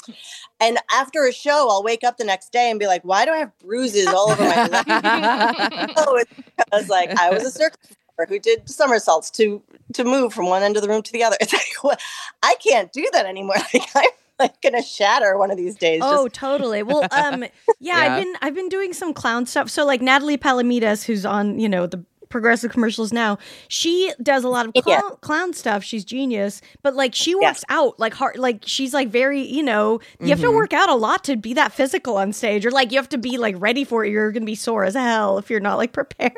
and 0.60 0.80
after 0.92 1.26
a 1.28 1.32
show, 1.32 1.68
I'll 1.70 1.84
wake 1.84 2.04
up 2.04 2.18
the 2.18 2.24
next 2.24 2.52
day 2.52 2.72
and 2.72 2.80
be 2.80 2.88
like, 2.88 3.04
why 3.04 3.24
do 3.24 3.30
I 3.30 3.38
have 3.38 3.56
bruises 3.60 4.08
all 4.08 4.32
over 4.32 4.42
my 4.42 4.66
leg? 4.66 4.84
oh, 5.96 6.16
it's 6.16 6.34
because 6.58 6.90
like 6.90 7.12
I 7.20 7.30
was 7.30 7.44
a 7.44 7.52
circus 7.52 7.78
performer 8.18 8.28
who 8.28 8.40
did 8.40 8.68
somersaults 8.68 9.30
to 9.32 9.62
to 9.94 10.04
move 10.04 10.34
from 10.34 10.48
one 10.48 10.64
end 10.64 10.78
of 10.78 10.82
the 10.82 10.90
room 10.90 11.04
to 11.04 11.12
the 11.12 11.24
other. 11.24 11.38
It's 11.42 11.54
like 11.54 11.84
what 11.84 12.02
I 12.42 12.56
can't 12.68 12.92
do 12.92 13.08
that 13.14 13.28
anymore. 13.28 13.58
Like 13.76 13.88
I'm 13.94 14.10
like 14.40 14.60
gonna 14.62 14.82
shatter 14.84 15.38
one 15.38 15.52
of 15.52 15.58
these 15.58 15.76
days. 15.76 16.02
Oh, 16.04 16.28
Just, 16.28 16.36
totally. 16.40 16.84
Well, 16.84 17.08
um, 17.12 17.44
yeah, 17.44 17.50
Yeah. 17.80 17.96
I've 17.98 18.24
been 18.24 18.34
I've 18.42 18.56
been 18.56 18.70
doing 18.70 18.94
some 18.94 19.14
clown 19.14 19.46
stuff. 19.46 19.70
So 19.70 19.86
like 19.86 20.02
Natalie 20.02 20.38
Palamides, 20.38 21.04
who's 21.06 21.26
on 21.26 21.60
you 21.60 21.70
know 21.70 21.86
the 21.88 22.04
progressive 22.30 22.72
commercials 22.72 23.12
now, 23.12 23.38
she 23.68 24.10
does 24.24 24.46
a 24.46 24.48
lot 24.50 24.66
of 24.66 24.72
Yeah. 24.74 25.02
clown, 25.02 25.18
clown 25.20 25.54
stuff. 25.54 25.84
She's 25.84 26.06
genius, 26.06 26.62
but 26.82 26.96
like 26.96 27.14
she 27.14 27.36
works 27.36 27.66
out 27.70 28.00
like 28.00 28.14
hard. 28.14 28.38
Like 28.38 28.64
she's 28.66 28.94
like 28.94 29.10
very 29.10 29.42
you 29.42 29.62
know 29.64 30.00
you 30.20 30.30
have 30.30 30.40
to 30.40 30.48
Mhm. 30.48 30.56
work 30.56 30.74
out 30.74 30.90
a 30.90 30.96
lot 30.96 31.24
to 31.26 31.36
be 31.36 31.54
that 31.56 31.74
physical 31.74 32.18
on 32.18 32.32
stage, 32.34 32.66
or 32.66 32.72
like 32.72 32.92
you 32.92 32.98
have 32.98 33.10
to 33.10 33.18
be 33.18 33.38
like 33.38 33.56
ready 33.60 33.84
for 33.84 34.06
it. 34.06 34.12
You're 34.12 34.32
gonna 34.32 34.46
be 34.46 34.56
sore 34.56 34.86
as 34.86 34.96
hell 34.96 35.38
if 35.40 35.50
you're 35.50 35.60
not 35.60 35.76
like 35.78 35.92
prepared. 35.94 36.34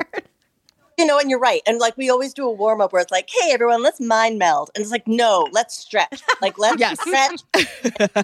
You 0.98 1.06
know, 1.06 1.20
and 1.20 1.30
you're 1.30 1.40
right. 1.40 1.62
And 1.68 1.80
like 1.80 1.98
we 1.98 2.10
always 2.10 2.34
do 2.34 2.48
a 2.48 2.52
warm 2.52 2.82
up 2.82 2.94
where 2.94 3.02
it's 3.02 3.12
like, 3.12 3.30
hey 3.32 3.52
everyone, 3.52 3.84
let's 3.84 4.00
mind 4.02 4.40
meld. 4.40 4.72
And 4.76 4.82
it's 4.82 4.92
like, 4.92 5.08
no, 5.08 5.50
let's 5.52 5.78
stretch. 5.78 6.24
Like 6.42 6.58
let's 6.58 6.80
Yes. 6.80 7.00
stretch 7.00 7.42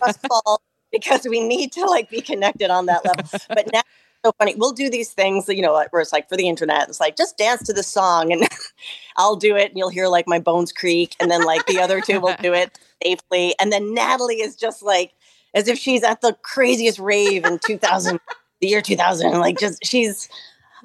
trust 0.02 0.20
fall 0.28 0.62
because 0.92 1.26
we 1.30 1.42
need 1.42 1.72
to 1.74 1.86
like 1.86 2.10
be 2.10 2.22
connected 2.22 2.70
on 2.70 2.86
that 2.88 3.06
level. 3.06 3.24
But 3.54 3.68
now 3.72 3.80
it's 3.80 3.88
so 4.26 4.32
funny. 4.40 4.56
We'll 4.58 4.74
do 4.74 4.90
these 4.90 5.12
things 5.12 5.48
you 5.50 5.62
know, 5.62 5.74
where 5.92 6.02
it's 6.02 6.14
like 6.14 6.30
for 6.30 6.38
the 6.38 6.48
internet, 6.48 6.90
it's 6.90 7.00
like 7.00 7.16
just 7.18 7.38
dance 7.38 7.64
to 7.64 7.74
the 7.74 7.84
song 7.84 8.32
and 8.32 8.48
I'll 9.18 9.36
do 9.36 9.56
it 9.56 9.70
and 9.70 9.78
you'll 9.78 9.90
hear 9.90 10.08
like 10.08 10.28
my 10.28 10.40
bones 10.40 10.72
creak. 10.72 11.16
And 11.20 11.30
then 11.30 11.44
like 11.44 11.66
the 11.68 11.82
other 11.82 12.02
two 12.02 12.20
will 12.20 12.36
do 12.42 12.54
it 12.54 12.78
safely. 13.04 13.56
And 13.60 13.72
then 13.72 13.94
Natalie 13.94 14.42
is 14.42 14.56
just 14.56 14.82
like 14.84 15.14
as 15.54 15.68
if 15.68 15.78
she's 15.78 16.04
at 16.04 16.22
the 16.22 16.38
craziest 16.44 17.00
rave 17.00 17.46
in 17.46 17.60
2000, 17.60 18.20
the 18.62 18.68
year 18.68 18.82
2000. 18.82 19.40
Like 19.40 19.58
just 19.58 19.86
she's 19.86 20.30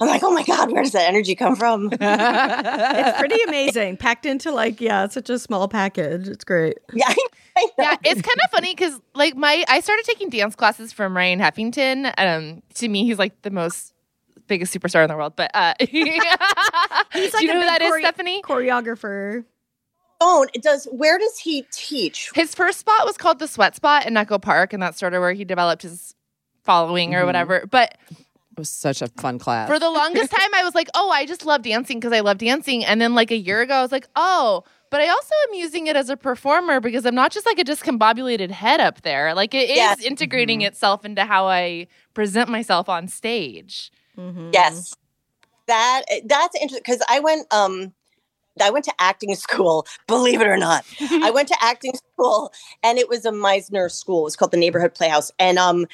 I'm 0.00 0.09
like, 0.09 0.22
oh 0.22 0.30
my 0.33 0.42
God, 0.44 0.72
where 0.72 0.83
does 0.83 0.92
that 0.92 1.09
energy 1.09 1.35
come 1.35 1.57
from? 1.57 1.88
it's 1.92 3.18
pretty 3.18 3.40
amazing, 3.46 3.96
packed 3.96 4.26
into 4.26 4.50
like 4.50 4.80
yeah, 4.80 5.07
such 5.09 5.30
a 5.30 5.38
small 5.38 5.68
package. 5.68 6.28
It's 6.28 6.44
great. 6.44 6.78
Yeah, 6.94 7.07
I, 7.09 7.16
I 7.57 7.62
know. 7.66 7.70
yeah, 7.85 7.96
it's 8.04 8.20
kind 8.22 8.38
of 8.44 8.50
funny 8.50 8.74
because 8.74 9.00
like 9.14 9.37
my 9.37 9.64
I 9.68 9.80
started 9.80 10.04
taking 10.04 10.28
dance 10.30 10.57
classes 10.57 10.92
from 10.92 11.16
Ryan 11.16 11.38
Heffington. 11.38 12.12
Um, 12.18 12.62
to 12.74 12.88
me, 12.88 13.04
he's 13.04 13.18
like 13.18 13.40
the 13.42 13.50
most 13.50 13.94
biggest 14.48 14.74
superstar 14.74 15.02
in 15.04 15.09
the 15.09 15.16
world. 15.16 15.35
But 15.37 15.50
uh, 15.54 15.74
he's 15.80 15.88
He's 17.12 17.33
like 17.33 17.40
Do 17.40 17.46
you 17.46 17.48
know 17.48 17.54
who 17.54 17.61
big 17.61 17.68
that 17.68 17.83
is, 17.83 17.88
chore- 17.90 18.00
Stephanie? 18.00 18.42
Choreographer. 18.42 19.44
Oh, 20.20 20.46
It 20.54 20.62
does. 20.62 20.87
Where 20.90 21.18
does 21.18 21.38
he 21.38 21.64
teach? 21.72 22.30
His 22.35 22.54
first 22.54 22.78
spot 22.80 23.04
was 23.04 23.16
called 23.16 23.38
the 23.38 23.46
Sweat 23.48 23.76
Spot 23.76 24.07
in 24.07 24.16
Echo 24.16 24.38
Park, 24.38 24.72
and 24.72 24.83
that's 24.83 24.98
sort 24.98 25.14
of 25.14 25.20
where 25.20 25.33
he 25.33 25.44
developed 25.44 25.83
his 25.83 26.14
following 26.62 27.14
or 27.14 27.22
Mhm. 27.22 27.26
whatever. 27.26 27.66
But 27.70 27.98
It 28.55 28.61
was 28.61 28.71
such 28.71 29.03
a 29.03 29.09
fun 29.09 29.40
class. 29.40 29.69
for 29.69 29.81
the 29.81 29.90
longest 29.90 30.31
time, 30.38 30.55
I 30.55 30.62
was 30.62 30.77
like, 30.77 30.88
oh, 30.95 31.11
I 31.11 31.27
just 31.27 31.45
love 31.45 31.62
dancing 31.62 31.99
because 31.99 32.12
I 32.12 32.21
love 32.21 32.38
dancing. 32.38 32.85
And 32.85 33.01
then 33.01 33.17
like 33.17 33.33
a 33.33 33.37
year 33.37 33.62
ago, 33.62 33.75
I 33.75 33.83
was 33.83 33.90
like, 33.90 34.07
oh, 34.14 34.62
but 34.90 35.01
I 35.01 35.09
also 35.09 35.35
am 35.49 35.55
using 35.55 35.88
it 35.88 35.97
as 35.97 36.09
a 36.09 36.17
performer 36.17 36.79
because 36.79 37.05
I'm 37.05 37.17
not 37.17 37.33
just 37.33 37.47
like 37.47 37.59
a 37.59 37.64
discombobulated 37.64 38.53
head 38.53 38.79
up 38.79 39.03
there. 39.03 39.35
Like 39.35 39.53
it 39.55 39.69
is 39.71 39.77
Yes. 39.77 40.01
integrating 40.03 40.62
itself 40.62 41.05
into 41.05 41.25
how 41.25 41.49
I 41.49 41.88
present 42.14 42.49
myself 42.49 42.88
on 42.88 43.09
stage. 43.09 43.90
Mhm. 44.17 44.51
Yes, 44.53 44.95
that 45.67 46.03
that's 46.27 46.55
interesting 46.55 46.83
because 46.87 47.03
I 47.09 47.19
went. 47.19 47.53
Um, 47.53 47.93
I 48.62 48.71
went 48.71 48.85
to 48.85 48.93
acting 49.01 49.35
school. 49.47 49.85
Believe 50.07 50.40
it 50.40 50.47
or 50.47 50.57
not, 50.57 50.85
I 51.01 51.33
went 51.33 51.49
to 51.49 51.57
acting 51.61 51.95
school, 52.12 52.53
and 52.85 52.97
it 52.97 53.09
was 53.09 53.25
a 53.25 53.33
Meisner 53.33 53.90
school. 53.90 54.21
It 54.21 54.25
was 54.25 54.37
called 54.37 54.53
the 54.53 54.59
Neighborhood 54.59 54.95
Playhouse, 54.95 55.33
and 55.40 55.59
um, 55.59 55.87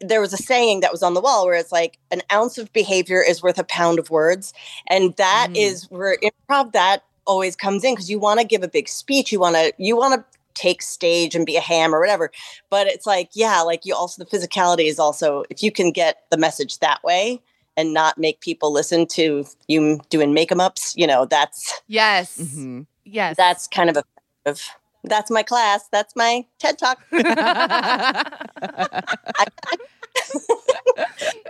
there 0.00 0.20
was 0.20 0.32
a 0.32 0.36
saying 0.38 0.80
that 0.80 0.92
was 0.92 1.02
on 1.02 1.14
the 1.14 1.20
wall 1.20 1.46
where 1.46 1.54
it's 1.56 1.72
like 1.72 1.98
an 2.10 2.22
ounce 2.32 2.58
of 2.58 2.72
behavior 2.72 3.22
is 3.22 3.42
worth 3.42 3.58
a 3.58 3.64
pound 3.64 3.98
of 3.98 4.10
words, 4.10 4.52
and 4.86 5.14
that 5.16 5.48
Mm. 5.50 5.56
is 5.56 5.84
where 5.90 6.16
improv 6.18 6.72
that 6.72 7.04
always 7.26 7.54
comes 7.56 7.84
in 7.84 7.94
because 7.94 8.10
you 8.10 8.18
want 8.18 8.40
to 8.40 8.46
give 8.46 8.62
a 8.62 8.68
big 8.68 8.88
speech, 8.88 9.30
you 9.32 9.38
want 9.40 9.56
to 9.56 9.72
you 9.78 9.96
want 9.96 10.14
to 10.14 10.24
take 10.54 10.82
stage 10.82 11.34
and 11.34 11.46
be 11.46 11.56
a 11.56 11.60
ham 11.60 11.94
or 11.94 12.00
whatever 12.00 12.30
but 12.70 12.86
it's 12.88 13.06
like 13.06 13.30
yeah 13.34 13.60
like 13.62 13.86
you 13.86 13.94
also 13.94 14.22
the 14.22 14.28
physicality 14.28 14.86
is 14.88 14.98
also 14.98 15.44
if 15.48 15.62
you 15.62 15.70
can 15.70 15.92
get 15.92 16.24
the 16.30 16.36
message 16.36 16.78
that 16.80 17.02
way 17.04 17.40
and 17.76 17.94
not 17.94 18.18
make 18.18 18.40
people 18.40 18.70
listen 18.72 19.06
to 19.06 19.44
you 19.68 20.00
doing 20.10 20.34
make 20.34 20.50
'em 20.50 20.60
ups 20.60 20.92
you 20.96 21.06
know 21.06 21.24
that's 21.24 21.80
Yes. 21.86 22.36
Mhm. 22.36 22.86
Yes. 23.04 23.36
that's 23.36 23.68
kind 23.68 23.88
of 23.88 23.96
effective 23.96 24.70
that's 25.04 25.30
my 25.30 25.42
class. 25.42 25.88
That's 25.90 26.14
my 26.16 26.46
ted 26.58 26.78
talk. 26.78 27.00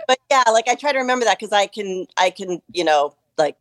But 0.07 0.19
yeah 0.29 0.43
like 0.51 0.67
i 0.67 0.75
try 0.75 0.91
to 0.91 0.99
remember 0.99 1.25
that 1.25 1.39
because 1.39 1.51
i 1.53 1.67
can 1.67 2.05
i 2.17 2.29
can 2.29 2.61
you 2.73 2.83
know 2.83 3.15
like 3.37 3.55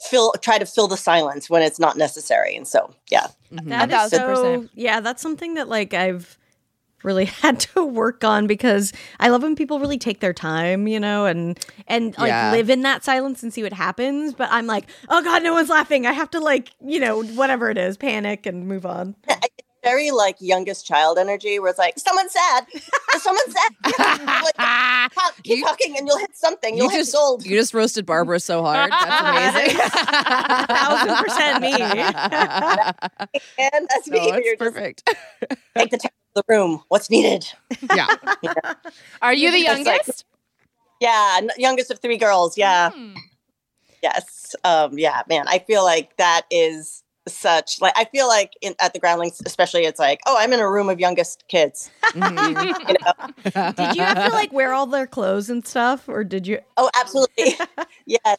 fill 0.00 0.32
try 0.40 0.58
to 0.58 0.66
fill 0.66 0.88
the 0.88 0.96
silence 0.96 1.50
when 1.50 1.62
it's 1.62 1.78
not 1.78 1.96
necessary. 1.96 2.56
And 2.56 2.66
so 2.66 2.94
yeah. 3.10 3.28
Mhm. 3.52 3.68
That 3.68 3.90
A 3.90 3.94
is 3.94 4.10
thousand 4.10 4.36
so 4.36 4.68
yeah, 4.74 5.00
that's 5.00 5.22
something 5.22 5.54
that 5.54 5.68
like 5.68 5.94
I've 5.94 6.38
really 7.04 7.24
had 7.42 7.60
to 7.60 7.84
work 7.84 8.24
on 8.24 8.46
because 8.46 8.92
I 9.20 9.28
love 9.28 9.42
when 9.42 9.54
people 9.56 9.78
really 9.80 9.98
take 9.98 10.20
their 10.20 10.32
time, 10.32 10.86
you 10.88 11.00
know, 11.00 11.26
and 11.26 11.58
and 11.86 12.16
like 12.18 12.28
Yeah. 12.28 12.50
live 12.52 12.70
in 12.70 12.82
that 12.82 13.04
silence 13.04 13.42
and 13.42 13.52
see 13.52 13.62
what 13.62 13.72
happens. 13.72 14.34
But 14.34 14.48
I'm 14.50 14.66
like, 14.66 14.86
oh 15.08 15.22
god, 15.22 15.42
no 15.42 15.52
one's 15.52 15.68
laughing. 15.70 16.06
I 16.06 16.12
have 16.12 16.30
to 16.30 16.40
like, 16.40 16.70
you 16.84 17.00
know, 17.00 17.22
whatever 17.22 17.70
it 17.70 17.78
is, 17.78 17.96
panic 17.96 18.46
and 18.46 18.66
move 18.66 18.84
on. 18.86 19.14
very 19.84 20.10
like 20.10 20.36
youngest 20.40 20.84
child 20.84 21.18
energy 21.18 21.58
where 21.60 21.70
it's 21.70 21.78
like 21.78 21.96
someone's 21.98 22.32
sad 22.32 22.66
someone's 23.20 23.54
sad 23.54 23.72
like, 24.58 25.12
keep 25.44 25.58
You- 25.58 25.64
talking 25.64 25.96
and 25.96 26.06
you'll 26.06 26.18
hit 26.18 26.36
something 26.36 26.76
you'll 26.76 26.86
You 26.86 26.90
hit 26.90 26.98
just 26.98 27.12
gold 27.14 27.46
you 27.46 27.56
just 27.56 27.72
roasted 27.72 28.04
Barbara 28.04 28.40
so 28.40 28.62
hard. 28.62 28.90
That's 28.90 29.54
amazing. 29.54 29.78
Thousand 30.68 31.16
percent 31.16 31.60
me. 31.62 31.72
and 33.58 33.88
that's 33.88 34.08
me 34.08 34.18
No, 34.18 34.36
You're 34.36 34.38
it's 34.38 34.48
just 34.48 34.58
perfect. 34.58 35.16
take 35.76 35.90
the 35.90 35.98
temperature 35.98 36.08
of 36.08 36.27
the 36.38 36.54
room 36.54 36.82
what's 36.88 37.10
needed 37.10 37.46
Yeah. 37.94 38.06
Are 39.22 39.34
you 39.34 39.50
the 39.50 39.58
It's 39.58 39.68
like- 39.68 39.86
youngest? 39.86 40.24
yeah 41.00 41.34
n- 41.38 41.50
youngest 41.56 41.90
of 41.90 41.98
three 42.00 42.16
girls 42.16 42.56
yeah 42.58 42.90
Hmm. 42.90 43.14
yes 44.02 44.54
um 44.64 44.98
yeah 44.98 45.22
man 45.28 45.44
i 45.48 45.58
feel 45.58 45.84
like 45.84 46.16
that 46.16 46.42
is 46.50 47.02
such 47.28 47.80
like 47.80 47.92
i 47.96 48.04
feel 48.06 48.26
like 48.26 48.52
in, 48.62 48.74
at 48.80 48.94
the 48.94 48.98
groundlings 48.98 49.40
especially 49.44 49.84
it's 49.84 49.98
like 50.00 50.18
oh 50.26 50.34
i'm 50.38 50.52
in 50.52 50.60
a 50.60 50.68
room 50.70 50.88
of 50.88 50.98
youngest 50.98 51.44
kids 51.48 51.90
Mhm. 52.14 52.78
you 52.88 52.94
know 53.54 53.72
Did 53.72 53.96
you 53.96 54.02
have 54.02 54.28
to 54.30 54.34
like 54.34 54.52
wear 54.52 54.72
all 54.72 54.86
their 54.86 55.06
clothes 55.06 55.50
and 55.50 55.66
stuff, 55.66 56.08
or 56.08 56.24
did 56.24 56.46
you? 56.46 56.58
Oh, 56.78 56.90
absolutely. 56.98 57.54
yeah. 58.06 58.34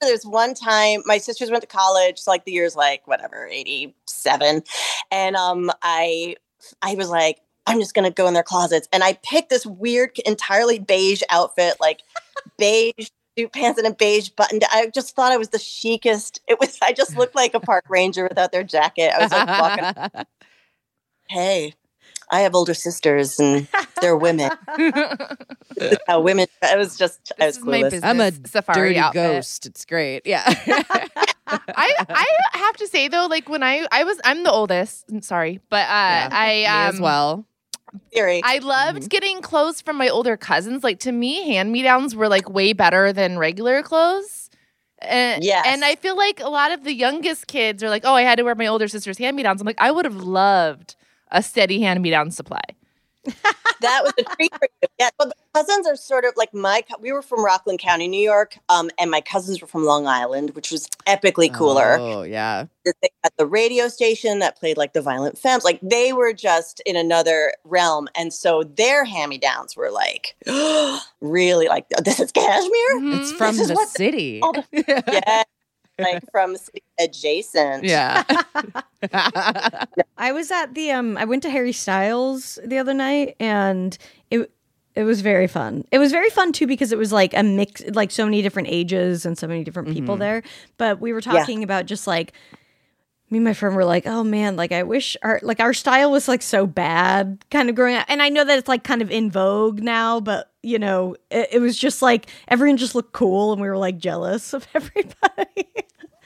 There's 0.00 0.24
one 0.26 0.52
time 0.54 1.00
my 1.06 1.16
sisters 1.18 1.50
went 1.50 1.62
to 1.62 1.66
college, 1.66 2.18
so 2.18 2.30
like 2.30 2.44
the 2.44 2.52
year's 2.52 2.76
like 2.76 3.06
whatever, 3.08 3.46
87. 3.50 4.62
And 5.10 5.36
um 5.36 5.70
I 5.82 6.36
I 6.82 6.94
was 6.96 7.08
like, 7.08 7.40
I'm 7.66 7.80
just 7.80 7.94
gonna 7.94 8.10
go 8.10 8.26
in 8.26 8.34
their 8.34 8.42
closets. 8.42 8.88
And 8.92 9.02
I 9.02 9.14
picked 9.22 9.50
this 9.50 9.64
weird, 9.66 10.18
entirely 10.26 10.78
beige 10.78 11.22
outfit, 11.30 11.76
like 11.80 12.02
beige 12.58 13.08
suit 13.36 13.52
pants 13.52 13.78
and 13.78 13.86
a 13.86 13.94
beige 13.94 14.28
button. 14.30 14.60
I 14.70 14.90
just 14.94 15.16
thought 15.16 15.32
I 15.32 15.36
was 15.36 15.48
the 15.48 15.58
chicest. 15.58 16.40
It 16.46 16.60
was 16.60 16.78
I 16.82 16.92
just 16.92 17.16
looked 17.16 17.34
like 17.34 17.54
a 17.54 17.60
park 17.60 17.84
ranger 17.88 18.24
without 18.24 18.52
their 18.52 18.64
jacket. 18.64 19.12
I 19.14 19.22
was 19.22 19.32
like 19.32 19.48
walking, 19.48 20.24
hey, 21.28 21.74
I 22.30 22.40
have 22.40 22.54
older 22.54 22.74
sisters 22.74 23.38
and 23.38 23.68
they're 24.00 24.16
women. 24.16 24.50
How 26.06 26.20
women 26.20 26.46
I 26.62 26.76
was 26.76 26.96
just 26.96 27.32
I 27.40 27.46
was 27.46 27.56
This 27.56 27.64
my 27.64 27.82
clueless. 27.82 28.00
I'm 28.02 28.20
a 28.20 28.32
safari 28.46 28.88
Dirty 28.90 28.98
outfit. 28.98 29.22
ghost. 29.22 29.66
It's 29.66 29.84
great. 29.84 30.26
Yeah. 30.26 30.42
I 31.46 31.94
I 32.08 32.26
have 32.54 32.76
to 32.76 32.86
say 32.86 33.08
though, 33.08 33.26
like 33.26 33.48
when 33.48 33.62
I 33.62 33.86
I 33.90 34.04
was 34.04 34.20
I'm 34.24 34.42
the 34.44 34.52
oldest. 34.52 35.04
Sorry, 35.24 35.60
but 35.70 35.82
uh, 35.82 35.88
Yeah, 35.88 36.28
I 36.32 36.46
Me 36.48 36.66
um, 36.66 36.94
as 36.94 37.00
well. 37.00 37.46
Theory. 38.12 38.40
I 38.44 38.58
loved 38.58 39.00
mm-hmm. 39.00 39.08
getting 39.08 39.42
clothes 39.42 39.80
from 39.80 39.96
my 39.96 40.08
older 40.08 40.36
cousins. 40.36 40.84
Like 40.84 41.00
to 41.00 41.12
me, 41.12 41.46
hand 41.48 41.72
me 41.72 41.82
downs 41.82 42.14
were 42.14 42.28
like 42.28 42.48
way 42.48 42.72
better 42.72 43.12
than 43.12 43.38
regular 43.38 43.82
clothes. 43.82 44.50
And, 45.00 45.44
Yes. 45.44 45.64
and 45.66 45.84
I 45.84 45.96
feel 45.96 46.16
like 46.16 46.40
a 46.40 46.48
lot 46.48 46.72
of 46.72 46.84
the 46.84 46.94
youngest 46.94 47.46
kids 47.46 47.82
are 47.82 47.90
like, 47.90 48.04
oh, 48.04 48.14
I 48.14 48.22
had 48.22 48.36
to 48.36 48.42
wear 48.42 48.54
my 48.54 48.66
older 48.66 48.88
sister's 48.88 49.18
hand 49.18 49.36
me 49.36 49.42
downs. 49.42 49.60
I'm 49.60 49.66
like, 49.66 49.80
I 49.80 49.90
would 49.90 50.04
have 50.04 50.16
loved 50.16 50.96
a 51.30 51.42
steady 51.42 51.80
hand 51.80 52.02
me 52.02 52.10
down 52.10 52.30
supply. 52.30 52.62
That 53.80 54.02
was 54.04 54.12
a 54.18 54.22
treat 54.36 54.54
for 54.54 54.66
you. 54.80 54.88
Yeah, 54.98 55.10
but 55.18 55.28
the 55.28 55.34
cousins 55.54 55.86
are 55.86 55.96
sort 55.96 56.24
of 56.24 56.32
like 56.36 56.54
my. 56.54 56.82
We 57.00 57.12
were 57.12 57.20
from 57.22 57.44
Rockland 57.44 57.80
County, 57.80 58.08
New 58.08 58.20
York, 58.22 58.56
um, 58.68 58.90
and 58.98 59.10
my 59.10 59.20
cousins 59.20 59.60
were 59.60 59.66
from 59.66 59.84
Long 59.84 60.06
Island, 60.06 60.50
which 60.54 60.70
was 60.70 60.88
epically 61.06 61.52
cooler. 61.52 61.98
Oh 61.98 62.22
yeah. 62.22 62.66
They 62.84 63.08
had 63.22 63.32
the 63.38 63.46
radio 63.46 63.88
station 63.88 64.38
that 64.40 64.58
played 64.58 64.76
like 64.76 64.92
the 64.92 65.02
Violent 65.02 65.36
Femmes. 65.38 65.64
Like 65.64 65.80
they 65.82 66.12
were 66.12 66.32
just 66.32 66.80
in 66.86 66.96
another 66.96 67.52
realm, 67.64 68.08
and 68.14 68.32
so 68.32 68.62
their 68.62 69.04
hand-me-downs 69.04 69.76
were 69.76 69.90
like 69.90 70.34
really 71.20 71.66
like 71.68 71.88
this 72.04 72.20
is 72.20 72.30
cashmere. 72.32 73.18
It's 73.20 73.32
from 73.32 73.56
This 73.56 73.62
is 73.62 73.68
the 73.68 73.74
what 73.74 73.88
city. 73.88 74.40
all 74.42 74.54
Yeah, 74.72 75.42
like 75.98 76.22
from 76.30 76.56
city 76.56 76.82
adjacent. 76.98 77.84
yeah. 77.84 78.24
I 80.16 80.32
was 80.32 80.50
at 80.50 80.74
the 80.74 80.90
um 80.92 81.16
I 81.16 81.24
went 81.24 81.42
to 81.42 81.50
Harry 81.50 81.72
Styles 81.72 82.58
the 82.64 82.78
other 82.78 82.94
night 82.94 83.36
and 83.40 83.96
it 84.30 84.50
it 84.94 85.02
was 85.04 85.20
very 85.22 85.48
fun. 85.48 85.84
It 85.90 85.98
was 85.98 86.12
very 86.12 86.30
fun 86.30 86.52
too 86.52 86.66
because 86.66 86.92
it 86.92 86.98
was 86.98 87.12
like 87.12 87.34
a 87.34 87.42
mix 87.42 87.82
like 87.94 88.10
so 88.10 88.24
many 88.24 88.42
different 88.42 88.68
ages 88.68 89.26
and 89.26 89.36
so 89.36 89.46
many 89.46 89.64
different 89.64 89.88
people 89.92 90.16
Mhm. 90.16 90.20
there. 90.20 90.42
But 90.78 91.00
we 91.00 91.12
were 91.12 91.20
Yeah. 91.24 91.32
talking 91.32 91.62
about 91.64 91.86
just 91.86 92.06
like 92.06 92.32
me 93.30 93.38
and 93.38 93.44
my 93.44 93.54
friend 93.54 93.74
were 93.74 93.84
like, 93.84 94.06
"Oh 94.06 94.22
man, 94.22 94.54
like 94.56 94.70
I 94.70 94.82
wish 94.84 95.16
our 95.22 95.40
like 95.42 95.58
our 95.58 95.72
style 95.74 96.10
was 96.12 96.28
like 96.28 96.42
so 96.42 96.66
bad 96.66 97.44
kind 97.50 97.68
of 97.68 97.74
growing 97.74 97.96
up." 97.96 98.04
And 98.08 98.22
I 98.22 98.28
know 98.28 98.44
that 98.44 98.58
it's 98.58 98.68
like 98.68 98.84
kind 98.84 99.02
of 99.02 99.10
in 99.10 99.30
vogue 99.30 99.82
now, 99.82 100.20
but 100.20 100.52
you 100.64 100.78
know, 100.78 101.16
it, 101.30 101.48
it 101.52 101.58
was 101.60 101.78
just 101.78 102.02
like 102.02 102.26
everyone 102.48 102.76
just 102.76 102.94
looked 102.94 103.12
cool 103.12 103.52
and 103.52 103.60
we 103.60 103.68
were 103.68 103.78
like 103.78 103.98
jealous 103.98 104.52
of 104.54 104.66
everybody. 104.74 105.68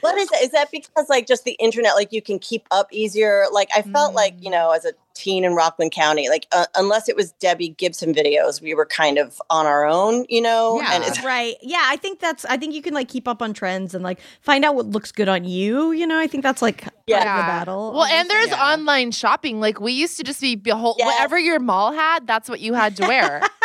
What 0.00 0.16
is 0.16 0.28
that? 0.28 0.42
Is 0.42 0.50
that 0.52 0.70
because 0.70 1.08
like 1.08 1.26
just 1.26 1.42
the 1.44 1.52
internet, 1.54 1.94
like 1.96 2.12
you 2.12 2.22
can 2.22 2.38
keep 2.38 2.66
up 2.70 2.86
easier? 2.92 3.46
Like 3.52 3.68
I 3.76 3.82
felt 3.82 4.14
like 4.14 4.36
Mm. 4.38 4.44
you 4.44 4.50
know, 4.50 4.70
as 4.70 4.84
a 4.84 4.92
teen 5.14 5.42
in 5.42 5.54
Rockland 5.54 5.90
County, 5.90 6.28
like 6.28 6.46
uh, 6.52 6.66
unless 6.76 7.08
it 7.08 7.16
was 7.16 7.32
Debbie 7.32 7.70
Gibson 7.70 8.14
videos, 8.14 8.62
we 8.62 8.74
were 8.74 8.86
kind 8.86 9.18
of 9.18 9.42
on 9.50 9.66
our 9.66 9.84
own, 9.84 10.24
you 10.28 10.40
know. 10.40 10.80
And 10.80 11.02
Yeah. 11.02 11.08
it's 11.08 11.24
right. 11.24 11.56
Yeah, 11.62 11.82
I 11.84 11.96
think 11.96 12.20
that's 12.20 12.44
I 12.44 12.56
think 12.56 12.74
you 12.74 12.82
can 12.82 12.94
like 12.94 13.08
keep 13.08 13.26
up 13.26 13.42
on 13.42 13.52
trends 13.52 13.92
and 13.92 14.04
like 14.04 14.20
find 14.40 14.64
out 14.64 14.76
what 14.76 14.86
looks 14.86 15.10
good 15.10 15.28
on 15.28 15.42
you, 15.44 15.90
you 15.90 16.06
know? 16.06 16.16
I 16.18 16.28
think 16.28 16.44
that's 16.44 16.62
like 16.62 16.82
part 16.82 16.92
of 16.94 17.02
the 17.06 17.12
Yeah. 17.14 17.46
battle. 17.48 17.92
Well, 17.92 18.04
and 18.04 18.30
there's 18.30 18.50
Yeah. 18.50 18.72
online 18.74 19.10
shopping. 19.10 19.58
Like 19.60 19.80
we 19.80 19.90
used 19.92 20.16
to 20.18 20.22
just 20.22 20.40
be 20.40 20.54
behold 20.54 20.96
Yes. 21.00 21.06
whatever 21.12 21.36
your 21.40 21.58
mall 21.58 21.90
had, 21.92 22.24
that's 22.24 22.48
what 22.48 22.60
you 22.60 22.74
had 22.74 22.94
to 22.98 23.06
wear. 23.08 23.42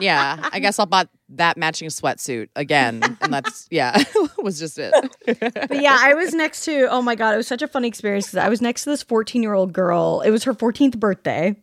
yeah. 0.00 0.48
I 0.52 0.60
guess 0.60 0.78
I'll 0.78 0.86
buy 0.86 1.06
that 1.30 1.56
matching 1.56 1.88
sweatsuit 1.88 2.48
again. 2.56 3.02
And 3.20 3.32
that's 3.32 3.66
yeah, 3.70 4.02
was 4.38 4.58
just 4.58 4.78
it. 4.78 4.92
But 5.26 5.82
yeah, 5.82 5.96
I 6.00 6.14
was 6.14 6.34
next 6.34 6.64
to 6.64 6.88
oh 6.90 7.02
my 7.02 7.14
god, 7.14 7.34
it 7.34 7.36
was 7.36 7.46
such 7.46 7.62
a 7.62 7.68
funny 7.68 7.88
experience 7.88 8.26
because 8.26 8.38
I 8.38 8.48
was 8.48 8.60
next 8.60 8.84
to 8.84 8.90
this 8.90 9.04
14-year-old 9.04 9.72
girl. 9.72 10.22
It 10.24 10.30
was 10.30 10.44
her 10.44 10.54
14th 10.54 10.98
birthday. 10.98 11.56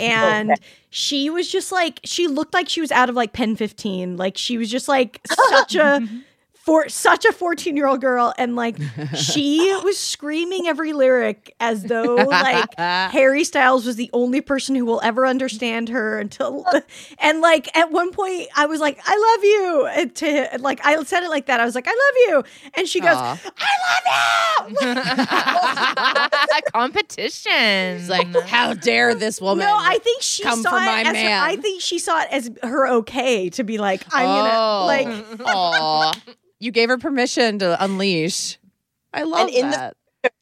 And 0.00 0.54
she 0.90 1.30
was 1.30 1.50
just 1.50 1.72
like 1.72 2.00
she 2.04 2.28
looked 2.28 2.54
like 2.54 2.68
she 2.68 2.80
was 2.80 2.92
out 2.92 3.08
of 3.08 3.14
like 3.14 3.32
Pen 3.32 3.56
15. 3.56 4.16
Like 4.16 4.38
she 4.38 4.56
was 4.58 4.70
just 4.70 4.88
like 4.88 5.20
such 5.50 5.74
a 5.74 6.06
for 6.68 6.86
such 6.90 7.24
a 7.24 7.32
14 7.32 7.78
year 7.78 7.86
old 7.86 8.02
girl 8.02 8.34
and 8.36 8.54
like 8.54 8.76
she 9.16 9.58
was 9.84 9.98
screaming 9.98 10.66
every 10.66 10.92
lyric 10.92 11.54
as 11.60 11.84
though 11.84 12.16
like 12.16 12.68
harry 12.76 13.42
styles 13.42 13.86
was 13.86 13.96
the 13.96 14.10
only 14.12 14.42
person 14.42 14.74
who 14.74 14.84
will 14.84 15.00
ever 15.02 15.26
understand 15.26 15.88
her 15.88 16.18
until 16.18 16.66
and 17.20 17.40
like 17.40 17.74
at 17.74 17.90
one 17.90 18.12
point 18.12 18.48
i 18.54 18.66
was 18.66 18.80
like 18.80 19.00
i 19.06 19.16
love 19.16 19.44
you 19.44 19.86
and 19.96 20.14
to 20.14 20.58
like 20.60 20.84
i 20.84 21.02
said 21.04 21.22
it 21.22 21.30
like 21.30 21.46
that 21.46 21.58
i 21.58 21.64
was 21.64 21.74
like 21.74 21.88
i 21.88 21.90
love 21.90 22.14
you 22.28 22.44
and 22.74 22.86
she 22.86 23.00
goes 23.00 23.16
Aw. 23.16 23.40
i 23.56 24.66
love 24.68 24.70
you 24.70 24.94
Competition. 26.72 27.52
It's 27.52 28.08
like, 28.08 28.28
how 28.46 28.74
dare 28.74 29.14
this 29.14 29.40
woman? 29.40 29.64
no 29.64 29.74
i 29.74 29.96
think 29.98 30.20
she 30.22 30.42
come 30.42 30.60
saw 30.60 30.72
for 30.72 30.76
it 30.76 30.80
my 30.80 31.00
as 31.00 31.16
her, 31.16 31.40
i 31.40 31.56
think 31.56 31.80
she 31.80 31.98
saw 31.98 32.20
it 32.20 32.28
as 32.30 32.50
her 32.62 32.86
okay 32.88 33.48
to 33.50 33.64
be 33.64 33.78
like 33.78 34.02
i'm 34.12 34.26
oh, 34.26 34.86
gonna 34.86 34.86
like 34.86 35.26
oh. 35.40 35.44
aw. 35.46 36.12
You 36.60 36.70
gave 36.70 36.88
her 36.88 36.98
permission 36.98 37.58
to 37.60 37.82
unleash. 37.82 38.58
I 39.12 39.22
love 39.22 39.48
and 39.48 39.50
in 39.56 39.70
the- 39.70 39.76
that. 40.22 40.32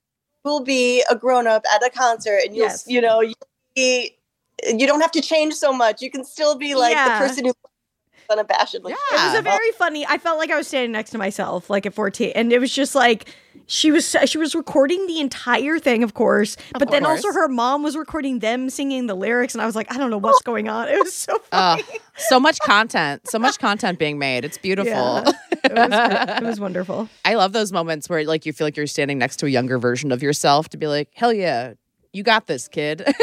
will 0.44 0.60
be 0.62 1.02
a 1.10 1.16
grown 1.16 1.46
up 1.46 1.64
at 1.72 1.84
a 1.84 1.90
concert, 1.90 2.40
and 2.44 2.54
you'll 2.54 2.66
Yes. 2.66 2.84
you 2.86 3.00
know 3.00 3.20
you'll 3.20 3.34
be, 3.74 4.16
you 4.66 4.86
don't 4.86 5.00
have 5.00 5.10
to 5.12 5.20
change 5.20 5.54
so 5.54 5.72
much. 5.72 6.00
You 6.02 6.10
can 6.10 6.24
still 6.24 6.54
be 6.56 6.74
like 6.74 6.92
Yeah. 6.94 7.18
the 7.18 7.26
person 7.26 7.44
who 7.46 7.52
unabashedly. 8.30 8.90
It 8.90 8.96
was 9.12 9.38
a 9.38 9.42
very 9.42 9.70
funny. 9.72 10.06
I 10.06 10.18
felt 10.18 10.38
like 10.38 10.50
I 10.50 10.56
was 10.56 10.66
standing 10.68 10.92
next 10.92 11.10
to 11.10 11.18
myself, 11.18 11.68
like 11.70 11.86
at 11.86 11.94
14, 11.94 12.32
and 12.34 12.52
it 12.52 12.58
was 12.60 12.72
just 12.72 12.94
like 12.94 13.28
she 13.66 13.90
was 13.90 14.14
she 14.26 14.38
was 14.38 14.54
recording 14.54 15.06
the 15.06 15.20
entire 15.20 15.78
thing, 15.78 16.02
of 16.02 16.14
course, 16.14 16.56
but 16.78 16.90
then 16.90 17.04
also 17.04 17.32
her 17.32 17.48
mom 17.48 17.82
was 17.82 17.96
recording 17.96 18.38
them 18.38 18.70
singing 18.70 19.06
the 19.06 19.14
lyrics, 19.14 19.54
and 19.54 19.62
I 19.62 19.66
was 19.66 19.74
like, 19.74 19.92
I 19.92 19.98
don't 19.98 20.10
know 20.10 20.18
what's 20.18 20.42
going 20.44 20.68
on. 20.68 20.88
It 20.88 20.98
was 21.02 21.12
so 21.12 21.38
funny. 21.50 21.82
so 22.16 22.38
much 22.38 22.58
content, 22.60 23.28
so 23.28 23.38
much 23.38 23.58
content 23.58 23.98
being 23.98 24.18
made. 24.18 24.44
It's 24.44 24.58
beautiful. 24.58 24.92
Yeah. 24.92 25.32
it, 25.64 25.72
was, 25.72 26.42
it 26.42 26.44
was 26.44 26.60
wonderful. 26.60 27.08
I 27.24 27.34
love 27.34 27.52
those 27.52 27.72
moments 27.72 28.08
where 28.08 28.24
like 28.24 28.46
you 28.46 28.52
feel 28.52 28.66
like 28.66 28.76
you're 28.76 28.86
standing 28.86 29.18
next 29.18 29.36
to 29.38 29.46
a 29.46 29.50
younger 29.50 29.78
version 29.78 30.12
of 30.12 30.22
yourself 30.22 30.68
to 30.70 30.76
be 30.76 30.86
like, 30.86 31.10
hell 31.14 31.32
yeah, 31.32 31.74
you 32.12 32.22
got 32.22 32.46
this, 32.46 32.68
kid. 32.68 33.04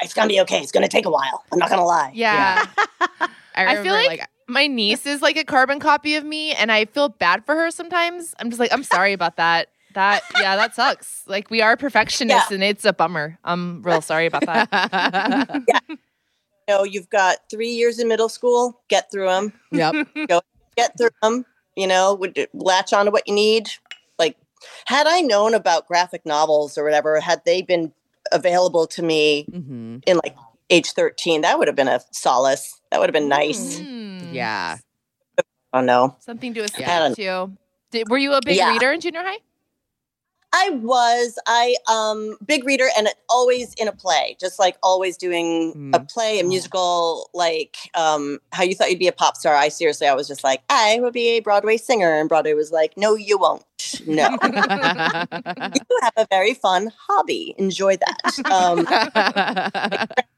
It's 0.00 0.14
gonna 0.14 0.28
be 0.28 0.40
okay. 0.42 0.60
It's 0.60 0.70
gonna 0.70 0.86
take 0.86 1.06
a 1.06 1.10
while. 1.10 1.42
I'm 1.50 1.58
not 1.58 1.70
gonna 1.70 1.84
lie. 1.84 2.12
yeah. 2.14 2.66
I, 3.00 3.28
I 3.56 3.74
feel 3.82 3.94
remember, 3.94 4.08
like, 4.08 4.28
my 4.48 4.66
niece 4.66 5.06
is 5.06 5.22
like 5.22 5.36
a 5.36 5.44
carbon 5.44 5.78
copy 5.78 6.14
of 6.14 6.24
me, 6.24 6.52
and 6.54 6.72
I 6.72 6.86
feel 6.86 7.08
bad 7.08 7.44
for 7.44 7.54
her 7.54 7.70
sometimes. 7.70 8.34
I'm 8.38 8.50
just 8.50 8.58
like, 8.58 8.72
I'm 8.72 8.82
sorry 8.82 9.12
about 9.12 9.36
that. 9.36 9.68
That 9.94 10.22
yeah, 10.40 10.56
that 10.56 10.74
sucks. 10.74 11.22
Like 11.26 11.50
we 11.50 11.62
are 11.62 11.76
perfectionists, 11.76 12.50
and 12.50 12.62
it's 12.62 12.84
a 12.84 12.92
bummer. 12.92 13.38
I'm 13.44 13.82
real 13.82 14.00
sorry 14.02 14.26
about 14.26 14.46
that. 14.46 15.62
You 16.68 16.74
know, 16.74 16.84
you've 16.84 17.08
got 17.08 17.38
three 17.50 17.70
years 17.70 17.98
in 17.98 18.08
middle 18.08 18.28
school. 18.28 18.82
Get 18.88 19.10
through 19.10 19.26
them. 19.26 19.54
yep. 19.72 19.94
Go 20.28 20.42
get 20.76 20.98
through 20.98 21.08
them. 21.22 21.46
You 21.76 21.86
know, 21.86 22.14
would 22.14 22.46
latch 22.52 22.92
on 22.92 23.06
to 23.06 23.10
what 23.10 23.26
you 23.26 23.34
need. 23.34 23.70
Like, 24.18 24.36
had 24.84 25.06
I 25.06 25.22
known 25.22 25.54
about 25.54 25.88
graphic 25.88 26.26
novels 26.26 26.76
or 26.76 26.84
whatever, 26.84 27.20
had 27.20 27.40
they 27.46 27.62
been 27.62 27.90
available 28.32 28.86
to 28.88 29.02
me 29.02 29.44
hmm 29.50 29.98
in 30.06 30.18
like 30.22 30.36
age 30.70 30.92
13, 30.92 31.40
that 31.40 31.58
would 31.58 31.66
have 31.68 31.76
been 31.76 31.88
a 31.88 32.00
solace. 32.12 32.78
That 32.90 33.00
would 33.00 33.08
have 33.08 33.14
been 33.14 33.28
nice. 33.28 33.80
Yeah. 34.32 34.78
Oh 35.72 35.80
no. 35.80 36.16
something 36.20 36.54
to 36.54 36.60
Yeah. 36.60 36.66
aspire 36.66 37.14
to. 37.14 37.50
Did, 37.90 38.08
were 38.08 38.18
you 38.18 38.32
a 38.34 38.40
big 38.42 38.56
Yeah. 38.56 38.70
reader 38.70 38.92
in 38.92 39.00
junior 39.00 39.22
high? 39.22 39.38
I 40.50 40.70
was 40.70 41.38
I 41.46 41.76
um 41.90 42.38
big 42.46 42.64
reader 42.64 42.86
and 42.96 43.06
always 43.28 43.74
in 43.74 43.86
a 43.86 43.92
play, 43.92 44.34
just 44.40 44.58
like 44.58 44.76
always 44.82 45.18
doing 45.18 45.90
a 45.94 46.00
play, 46.00 46.40
a 46.40 46.44
musical, 46.44 47.28
like 47.34 47.76
um 47.94 48.38
how 48.52 48.62
you 48.62 48.74
thought 48.74 48.88
you'd 48.90 48.98
be 48.98 49.08
a 49.08 49.12
pop 49.12 49.36
star. 49.36 49.54
I 49.54 49.68
seriously 49.68 50.06
I 50.06 50.14
was 50.14 50.26
just 50.26 50.42
like, 50.42 50.62
I 50.70 51.00
will 51.02 51.10
be 51.10 51.28
a 51.36 51.40
Broadway 51.40 51.76
singer. 51.76 52.18
And 52.18 52.30
Broadway 52.30 52.54
was 52.54 52.72
like, 52.72 52.96
No, 52.96 53.14
you 53.14 53.36
won't. 53.36 53.62
No. 54.06 54.30
you 54.42 56.00
have 56.02 56.14
a 56.16 56.26
very 56.30 56.54
fun 56.54 56.92
hobby. 57.08 57.54
Enjoy 57.58 57.96
that. 57.98 58.38
Um 58.50 60.08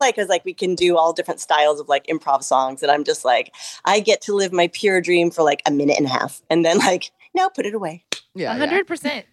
like 0.00 0.16
because 0.16 0.28
like 0.28 0.44
we 0.44 0.52
can 0.54 0.74
do 0.74 0.96
all 0.96 1.12
different 1.12 1.40
styles 1.40 1.80
of 1.80 1.88
like 1.88 2.06
improv 2.08 2.42
songs 2.42 2.82
and 2.82 2.90
i'm 2.90 3.04
just 3.04 3.24
like 3.24 3.54
i 3.84 4.00
get 4.00 4.20
to 4.20 4.34
live 4.34 4.52
my 4.52 4.68
pure 4.68 5.00
dream 5.00 5.30
for 5.30 5.42
like 5.42 5.62
a 5.66 5.70
minute 5.70 5.96
and 5.96 6.06
a 6.06 6.10
half 6.10 6.42
and 6.50 6.64
then 6.64 6.78
like 6.78 7.10
no 7.34 7.48
put 7.48 7.66
it 7.66 7.74
away 7.74 8.04
yeah, 8.36 8.52
A 8.52 8.58
hundred 8.58 8.88
percent. 8.88 9.26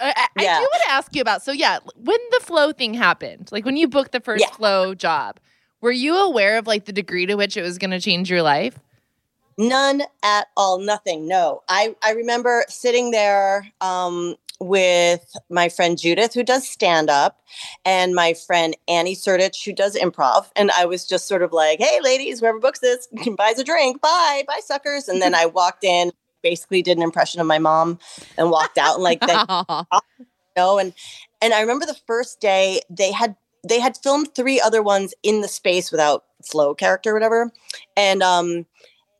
Uh, 0.00 0.12
I, 0.16 0.26
I 0.36 0.42
Yeah. 0.42 0.58
do 0.58 0.62
want 0.62 0.82
to 0.86 0.90
ask 0.90 1.14
you 1.14 1.22
about. 1.22 1.42
So 1.44 1.52
yeah, 1.52 1.78
when 1.94 2.18
the 2.32 2.40
Flo 2.40 2.72
thing 2.72 2.94
happened, 2.94 3.48
like 3.52 3.64
when 3.64 3.76
you 3.76 3.86
booked 3.86 4.10
the 4.10 4.18
first 4.18 4.40
Yeah. 4.40 4.50
Flo 4.50 4.92
job, 4.92 5.38
were 5.80 5.92
you 5.92 6.16
aware 6.16 6.58
of 6.58 6.66
like 6.66 6.86
the 6.86 6.92
degree 6.92 7.26
to 7.26 7.36
which 7.36 7.56
it 7.56 7.62
was 7.62 7.78
going 7.78 7.92
to 7.92 8.00
change 8.00 8.28
your 8.28 8.42
life? 8.42 8.76
None 9.56 10.02
at 10.24 10.48
all. 10.56 10.78
Nothing. 10.78 11.28
No. 11.28 11.62
I, 11.68 11.94
I 12.02 12.12
remember 12.12 12.64
sitting 12.68 13.12
there 13.12 13.70
um, 13.80 14.34
with 14.60 15.36
my 15.48 15.68
friend 15.68 15.98
Judith, 15.98 16.34
who 16.34 16.42
does 16.42 16.68
stand 16.68 17.08
up, 17.10 17.40
and 17.84 18.14
my 18.14 18.34
friend 18.34 18.76
Annie 18.86 19.16
Sertich, 19.16 19.64
who 19.64 19.72
does 19.72 19.96
improv. 19.96 20.46
And 20.54 20.70
I 20.70 20.84
was 20.84 21.06
just 21.06 21.26
sort 21.26 21.42
of 21.42 21.52
like, 21.52 21.80
hey, 21.80 22.00
ladies, 22.02 22.40
whoever 22.40 22.58
books 22.58 22.80
this 22.80 23.08
can 23.22 23.34
buys 23.36 23.58
a 23.58 23.64
drink. 23.64 24.00
Bye. 24.00 24.44
Bye, 24.46 24.60
suckers. 24.62 25.08
And 25.08 25.20
then 25.22 25.34
I 25.34 25.46
walked 25.54 25.84
in, 25.84 26.12
basically 26.42 26.82
did 26.82 26.96
an 26.96 27.02
impression 27.02 27.40
of 27.40 27.46
my 27.46 27.58
mom 27.58 27.98
and 28.36 28.50
walked 28.50 28.78
out 28.78 28.94
and 28.94 29.02
like, 29.02 29.20
then, 29.20 29.46
know 30.56 30.78
and 30.78 30.92
and 31.40 31.54
i 31.54 31.60
remember 31.60 31.86
the 31.86 31.98
first 32.06 32.40
day 32.40 32.80
they 32.90 33.12
had 33.12 33.36
they 33.66 33.80
had 33.80 33.96
filmed 33.96 34.34
three 34.34 34.60
other 34.60 34.82
ones 34.82 35.14
in 35.22 35.42
the 35.42 35.48
space 35.48 35.90
without 35.90 36.24
Flo 36.42 36.74
character 36.74 37.10
or 37.10 37.14
whatever 37.14 37.52
and 37.96 38.22
um 38.22 38.66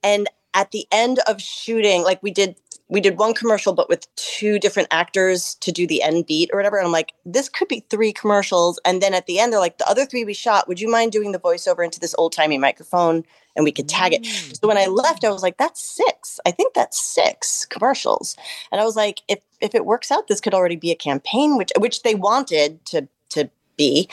and 0.03 0.29
at 0.55 0.71
the 0.71 0.87
end 0.91 1.21
of 1.27 1.41
shooting 1.41 2.03
like 2.03 2.23
we 2.23 2.31
did 2.31 2.57
we 2.91 3.01
did 3.01 3.19
one 3.19 3.35
commercial 3.35 3.73
but 3.73 3.89
with 3.89 4.13
two 4.17 4.59
different 4.59 4.89
actors 4.91 5.55
to 5.57 5.73
do 5.73 5.87
the 5.87 6.03
end 6.03 6.27
beat 6.27 6.51
or 6.53 6.59
whatever 6.59 6.77
and 6.77 6.87
i'm 6.87 6.93
like 6.93 7.13
this 7.25 7.49
could 7.49 7.69
be 7.69 7.85
three 7.89 8.13
commercials 8.13 8.79
and 8.85 9.01
then 9.01 9.15
at 9.15 9.27
the 9.27 9.39
end 9.39 9.53
they're 9.53 9.61
like 9.61 9.79
the 9.79 9.89
other 9.89 10.05
three 10.05 10.25
we 10.25 10.35
shot 10.35 10.69
would 10.69 10.81
you 10.81 10.91
mind 10.91 11.13
doing 11.13 11.33
the 11.33 11.39
voiceover 11.39 11.85
into 11.85 12.01
this 12.01 12.15
old 12.19 12.33
timey 12.33 12.59
microphone 12.59 13.25
and 13.57 13.65
we 13.65 13.73
could 13.73 13.89
tag 13.89 14.13
it 14.13 14.23
mm. 14.23 14.61
so 14.61 14.69
when 14.69 14.79
I 14.79 14.87
left, 14.87 15.25
I 15.25 15.31
was 15.31 15.43
like, 15.43 15.57
that's 15.57 15.83
six. 15.83 16.39
I 16.47 16.51
think 16.51 16.75
that's 16.75 17.01
six 17.01 17.65
commercials. 17.65 18.37
And 18.71 18.81
I 18.81 18.85
was 18.85 18.97
like, 18.97 19.21
if 19.29 19.41
if 19.61 19.75
it 19.75 19.85
works 19.85 20.11
out, 20.11 20.29
this 20.29 20.41
could 20.41 20.55
already 20.55 20.77
be 20.77 20.91
a 20.91 20.97
campaign, 20.97 21.57
which 21.57 21.73
which 21.79 22.03
they 22.03 22.15
wanted 22.15 22.85
to 22.87 23.09
to 23.31 23.51
be. 23.77 24.09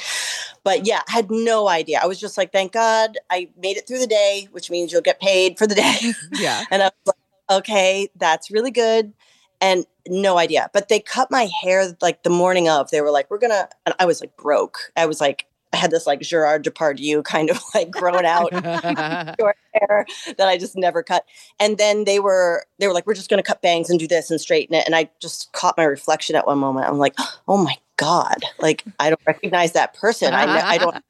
But 0.64 0.86
yeah, 0.86 1.02
I 1.08 1.12
had 1.12 1.30
no 1.30 1.68
idea. 1.68 2.00
I 2.02 2.08
was 2.08 2.20
just 2.20 2.38
like, 2.38 2.52
thank 2.52 2.72
God 2.72 3.18
I 3.30 3.50
made 3.58 3.78
it 3.78 3.88
through 3.88 4.00
the 4.00 4.08
day, 4.08 4.48
which 4.52 4.70
means 4.72 4.92
you'll 4.92 5.02
get 5.02 5.20
paid 5.20 5.58
for 5.58 5.68
the 5.68 5.76
day. 5.76 6.14
Yeah. 6.34 6.64
and 6.72 6.84
I 6.84 6.86
was 6.86 6.94
like, 7.08 7.17
okay, 7.50 8.10
that's 8.16 8.52
really 8.52 8.72
good. 8.72 9.14
And 9.60 9.86
no 10.08 10.38
idea. 10.38 10.70
But 10.74 10.90
they 10.90 11.00
cut 11.00 11.32
my 11.32 11.50
hair 11.64 11.96
like 12.02 12.24
the 12.24 12.30
morning 12.30 12.70
of. 12.70 12.92
They 12.92 13.02
were 13.02 13.12
like, 13.12 13.30
we're 13.30 13.40
gonna 13.40 13.68
and 13.86 13.96
I 14.00 14.06
was 14.06 14.22
like 14.22 14.36
broke. 14.38 14.92
I 14.96 15.06
was 15.06 15.20
like, 15.20 15.48
I 15.74 15.78
had 15.78 15.92
this 15.92 16.08
like 16.08 16.22
Gerard 16.22 16.64
Depardieu 16.64 17.24
kind 17.24 17.50
of 17.50 17.60
like 17.76 17.92
grown 17.92 18.26
out 18.26 18.52
short 19.40 19.58
hair 19.74 20.06
that 20.38 20.48
I 20.48 20.58
just 20.58 20.76
never 20.76 21.04
cut. 21.04 21.26
And 21.60 21.78
then 21.78 22.06
they 22.06 22.20
were 22.20 22.66
they 22.80 22.88
were 22.88 22.94
like, 22.94 23.08
we're 23.08 23.16
just 23.16 23.30
gonna 23.30 23.44
cut 23.44 23.62
bangs 23.62 23.90
and 23.90 24.00
do 24.00 24.08
this 24.08 24.30
and 24.30 24.40
straighten 24.40 24.76
it. 24.76 24.86
And 24.86 24.96
I 24.96 25.10
just 25.20 25.52
caught 25.54 25.78
my 25.78 25.84
reflection 25.84 26.36
at 26.36 26.46
one 26.46 26.60
moment. 26.60 26.88
I'm 26.88 27.00
like, 27.00 27.16
oh 27.48 27.58
my 27.58 27.76
god, 27.98 28.44
like 28.60 28.84
I 29.00 29.10
don't 29.10 29.22
recognize 29.26 29.74
that 29.74 29.96
person. 29.96 30.34
I 30.34 30.76
I 30.76 30.78
don't 30.78 31.04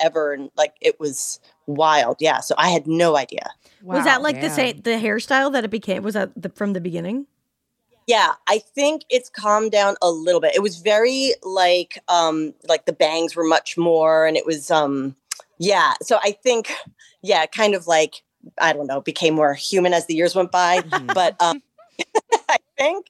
ever 0.00 0.32
and 0.32 0.50
like 0.56 0.74
it 0.80 0.98
was 1.00 1.40
wild. 1.66 2.16
Yeah. 2.20 2.40
So 2.40 2.54
I 2.58 2.70
had 2.70 2.86
no 2.86 3.16
idea. 3.16 3.50
was 3.82 4.04
that 4.04 4.22
like 4.22 4.40
the 4.40 4.50
same 4.50 4.80
the 4.82 4.92
hairstyle 4.92 5.52
that 5.52 5.64
it 5.64 5.70
became? 5.70 6.02
Was 6.02 6.14
that 6.14 6.30
the, 6.40 6.48
from 6.50 6.72
the 6.72 6.80
beginning? 6.80 7.26
Yeah, 8.06 8.32
I 8.48 8.58
think 8.58 9.02
it's 9.08 9.30
calmed 9.30 9.70
down 9.70 9.94
a 10.02 10.10
little 10.10 10.40
bit. 10.40 10.54
It 10.56 10.62
was 10.62 10.78
very 10.78 11.34
like 11.42 11.98
um 12.08 12.54
like 12.68 12.86
the 12.86 12.92
bangs 12.92 13.36
were 13.36 13.44
much 13.44 13.78
more 13.78 14.26
and 14.26 14.36
it 14.36 14.46
was 14.46 14.70
um 14.70 15.14
yeah, 15.58 15.94
so 16.02 16.18
I 16.22 16.32
think 16.32 16.72
yeah, 17.22 17.46
kind 17.46 17.74
of 17.74 17.86
like 17.86 18.22
I 18.60 18.72
don't 18.72 18.88
know, 18.88 19.00
became 19.00 19.34
more 19.34 19.54
human 19.54 19.94
as 19.94 20.06
the 20.06 20.14
years 20.14 20.34
went 20.34 20.50
by, 20.50 20.80
Mhm. 20.80 21.14
but 21.14 21.36
um 21.40 21.62
I 21.71 21.71
think 22.76 23.06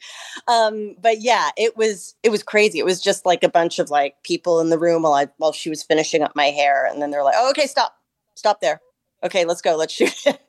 um 0.48 0.94
but 1.01 1.20
yeah, 1.20 1.51
it 1.57 1.77
was 1.77 2.14
it 2.22 2.31
was 2.31 2.42
crazy. 2.42 2.79
It 2.79 2.85
was 2.85 3.01
just 3.01 3.27
like 3.27 3.42
a 3.42 3.48
bunch 3.48 3.79
of 3.79 3.90
like 3.90 4.14
people 4.22 4.61
in 4.61 4.70
the 4.70 4.79
room 4.79 5.03
while 5.03 5.14
I 5.14 5.29
while 5.38 5.53
she 5.53 5.70
was 5.70 5.83
finishing 5.83 6.22
up 6.22 6.35
my 6.35 6.46
hair 6.46 6.87
and 6.87 7.01
then 7.01 7.11
they're 7.11 7.25
like, 7.25 7.35
"Oh, 7.37 7.51
okay, 7.51 7.66
stop. 7.66 7.96
Stop 8.35 8.61
there. 8.61 8.81
Okay, 9.22 9.44
let's 9.44 9.61
go. 9.61 9.77
Let's 9.77 9.92
shoot 9.94 10.14
it." 10.27 10.40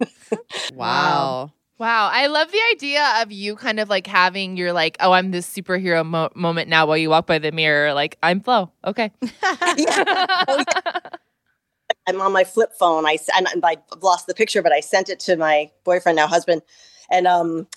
wow. 0.74 1.52
Wow, 1.80 2.10
I 2.14 2.28
love 2.28 2.52
the 2.52 2.62
idea 2.72 3.22
of 3.22 3.32
you 3.32 3.56
kind 3.56 3.80
of 3.80 3.90
like 3.90 4.06
having 4.06 4.58
your 4.58 4.72
like, 4.72 4.96
oh, 5.00 5.12
I'm 5.12 5.32
this 5.32 5.52
superhero 5.52 6.06
mo- 6.06 6.30
moment 6.36 6.70
now 6.70 6.86
while 6.86 6.98
you 6.98 7.10
walk 7.10 7.26
by 7.26 7.40
the 7.40 7.52
mirror. 7.52 7.94
Like, 7.94 8.18
I'm 8.22 8.42
Flo. 8.42 8.72
Okay. 8.86 9.12
Oh, 9.44 10.64
I'm 12.08 12.22
on 12.22 12.32
my 12.32 12.44
flip 12.44 12.72
phone. 12.78 13.06
I 13.06 13.18
and 13.36 13.48
I 13.64 13.78
lost 14.02 14.28
the 14.28 14.34
picture, 14.34 14.62
but 14.62 14.72
I 14.72 14.80
sent 14.82 15.10
it 15.10 15.20
to 15.22 15.36
my 15.36 15.72
boyfriend, 15.84 16.16
now 16.16 16.28
husband, 16.28 16.62
and 17.10 17.28
um, 17.28 17.68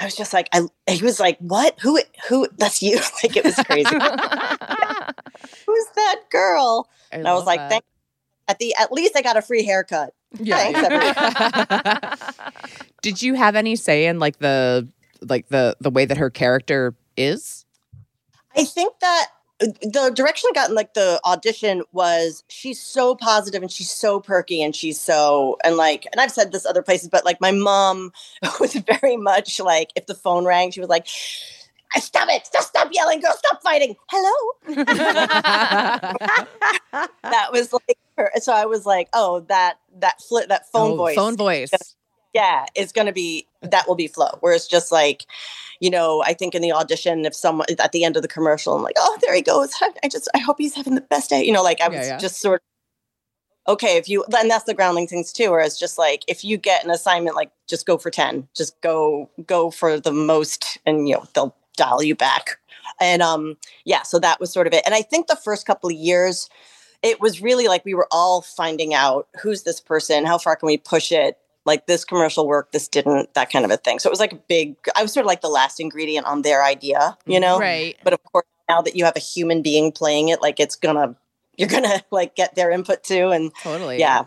I 0.00 0.06
was 0.06 0.16
just 0.16 0.32
like, 0.32 0.48
I 0.52 0.62
he 0.88 1.04
was 1.04 1.20
like, 1.20 1.38
"What? 1.38 1.78
Who? 1.80 2.00
Who? 2.28 2.48
That's 2.56 2.82
you!" 2.82 2.96
like 3.22 3.36
it 3.36 3.44
was 3.44 3.54
crazy. 3.56 3.94
Who's 5.66 5.86
that 5.94 6.16
girl? 6.30 6.88
And 7.12 7.28
I 7.28 7.34
was 7.34 7.44
like. 7.44 7.60
"Thank." 7.68 7.84
At 8.48 8.58
the 8.58 8.74
at 8.80 8.90
least 8.90 9.12
I 9.16 9.22
got 9.22 9.36
a 9.36 9.42
free 9.42 9.64
haircut. 9.64 10.12
Yeah. 10.38 10.72
Thanks, 10.72 12.44
Did 13.02 13.22
you 13.22 13.34
have 13.34 13.54
any 13.54 13.76
say 13.76 14.06
in 14.06 14.18
like 14.18 14.38
the 14.38 14.88
like 15.20 15.48
the 15.48 15.76
the 15.80 15.90
way 15.90 16.04
that 16.04 16.16
her 16.16 16.30
character 16.30 16.96
is? 17.16 17.64
I 18.56 18.64
think 18.64 18.98
that 19.00 19.28
the 19.60 20.10
direction 20.14 20.48
I 20.50 20.54
got 20.54 20.70
in 20.70 20.74
like 20.74 20.94
the 20.94 21.20
audition 21.24 21.82
was 21.92 22.44
she's 22.48 22.80
so 22.80 23.14
positive 23.14 23.62
and 23.62 23.70
she's 23.70 23.90
so 23.90 24.18
perky 24.18 24.62
and 24.62 24.74
she's 24.74 24.98
so 24.98 25.58
and 25.64 25.76
like 25.76 26.06
and 26.12 26.20
I've 26.20 26.32
said 26.32 26.50
this 26.50 26.64
other 26.64 26.82
places, 26.82 27.08
but 27.08 27.24
like 27.24 27.40
my 27.40 27.50
mom 27.50 28.12
was 28.60 28.74
very 28.74 29.16
much 29.16 29.60
like 29.60 29.90
if 29.96 30.06
the 30.06 30.14
phone 30.14 30.46
rang, 30.46 30.70
she 30.70 30.80
was 30.80 30.88
like, 30.88 31.06
ah, 31.94 32.00
"Stop 32.00 32.28
it! 32.30 32.48
Just 32.52 32.68
stop 32.68 32.88
yelling, 32.90 33.20
girl! 33.20 33.34
Stop 33.36 33.62
fighting! 33.62 33.96
Hello." 34.10 34.52
that 37.22 37.48
was 37.52 37.72
like 37.72 37.98
her. 38.16 38.30
So 38.40 38.54
I 38.54 38.64
was 38.64 38.86
like, 38.86 39.08
"Oh, 39.12 39.40
that 39.48 39.78
that 39.98 40.22
flip 40.22 40.48
that 40.48 40.70
phone 40.72 40.92
Oh, 40.92 40.96
voice, 40.96 41.16
Phone 41.16 41.36
voice. 41.36 41.70
Yeah, 42.34 42.66
it's 42.74 42.92
gonna 42.92 43.12
be 43.12 43.46
that 43.62 43.88
will 43.88 43.96
be 43.96 44.06
Flo. 44.06 44.28
Where 44.40 44.52
it's 44.52 44.68
just 44.68 44.92
like, 44.92 45.26
you 45.80 45.90
know, 45.90 46.22
I 46.24 46.32
think 46.34 46.54
in 46.54 46.62
the 46.62 46.72
audition, 46.72 47.24
if 47.26 47.34
someone 47.34 47.66
at 47.78 47.92
the 47.92 48.04
end 48.04 48.16
of 48.16 48.22
the 48.22 48.28
commercial, 48.28 48.74
I'm 48.76 48.82
like, 48.82 48.96
oh, 48.98 49.18
there 49.22 49.34
he 49.34 49.42
goes. 49.42 49.72
I 50.04 50.08
just 50.08 50.28
I 50.34 50.38
hope 50.38 50.56
he's 50.58 50.74
having 50.74 50.94
the 50.94 51.00
best 51.02 51.30
day. 51.30 51.42
You 51.44 51.52
know, 51.52 51.62
like 51.62 51.80
I 51.80 51.88
Yeah, 51.88 51.96
was 51.96 52.06
yeah. 52.06 52.18
just 52.18 52.40
sort 52.40 52.62
of 53.68 53.72
okay. 53.72 53.96
If 53.96 54.08
you 54.08 54.24
and 54.38 54.50
that's 54.50 54.64
the 54.64 54.74
Groundlings 54.74 55.10
thing 55.10 55.24
too. 55.32 55.50
Where 55.50 55.60
it's 55.60 55.78
just 55.78 55.98
like 55.98 56.24
if 56.28 56.44
you 56.44 56.56
get 56.56 56.84
an 56.84 56.90
assignment, 56.90 57.36
like 57.36 57.50
just 57.68 57.86
go 57.86 57.98
for 57.98 58.10
ten, 58.10 58.48
just 58.56 58.80
go 58.80 59.28
go 59.46 59.70
for 59.70 60.00
the 60.00 60.12
most, 60.12 60.78
and 60.86 61.08
you 61.08 61.16
know 61.16 61.24
they'll 61.34 61.56
dial 61.76 62.02
you 62.02 62.14
back. 62.14 62.58
And 63.00 63.22
um, 63.22 63.56
yeah, 63.84 64.02
so 64.02 64.18
that 64.20 64.40
was 64.40 64.52
sort 64.52 64.66
of 64.68 64.72
it. 64.74 64.82
And 64.86 64.94
I 64.94 65.02
think 65.02 65.26
the 65.26 65.36
first 65.36 65.66
couple 65.66 65.90
of 65.90 65.96
years, 65.96 66.48
it 67.02 67.20
was 67.20 67.42
really 67.42 67.68
like 67.68 67.84
we 67.84 67.94
were 67.94 68.08
all 68.12 68.42
finding 68.42 68.94
out 68.94 69.28
who's 69.42 69.64
this 69.64 69.80
person, 69.80 70.26
how 70.26 70.38
far 70.38 70.56
can 70.56 70.66
we 70.68 70.78
push 70.78 71.12
it, 71.12 71.38
like 71.66 71.86
this 71.86 72.04
commercial 72.04 72.46
work, 72.46 72.72
this 72.72 72.88
didn't, 72.88 73.34
that 73.34 73.50
kind 73.50 73.64
of 73.64 73.70
a 73.70 73.76
thing. 73.76 73.98
So 73.98 74.08
it 74.08 74.12
was 74.12 74.20
like 74.20 74.32
a 74.32 74.36
big, 74.48 74.76
I 74.96 75.02
was 75.02 75.12
sort 75.12 75.24
of 75.24 75.28
like 75.28 75.42
the 75.42 75.48
last 75.48 75.80
ingredient 75.80 76.26
on 76.26 76.42
their 76.42 76.64
idea, 76.64 77.16
you 77.26 77.38
mm, 77.38 77.42
know? 77.42 77.58
right. 77.58 77.96
But 78.02 78.14
of 78.14 78.22
course, 78.24 78.46
now 78.68 78.82
that 78.82 78.96
you 78.96 79.04
have 79.04 79.16
a 79.16 79.20
human 79.20 79.62
being 79.62 79.92
playing 79.92 80.28
it, 80.28 80.40
like 80.40 80.60
it's 80.60 80.76
gonna, 80.76 81.16
you're 81.56 81.68
gonna 81.68 82.02
like 82.10 82.34
get 82.36 82.54
their 82.54 82.70
input 82.70 83.04
too. 83.04 83.30
And 83.30 83.52
Totally. 83.62 83.98
yeah, 83.98 84.24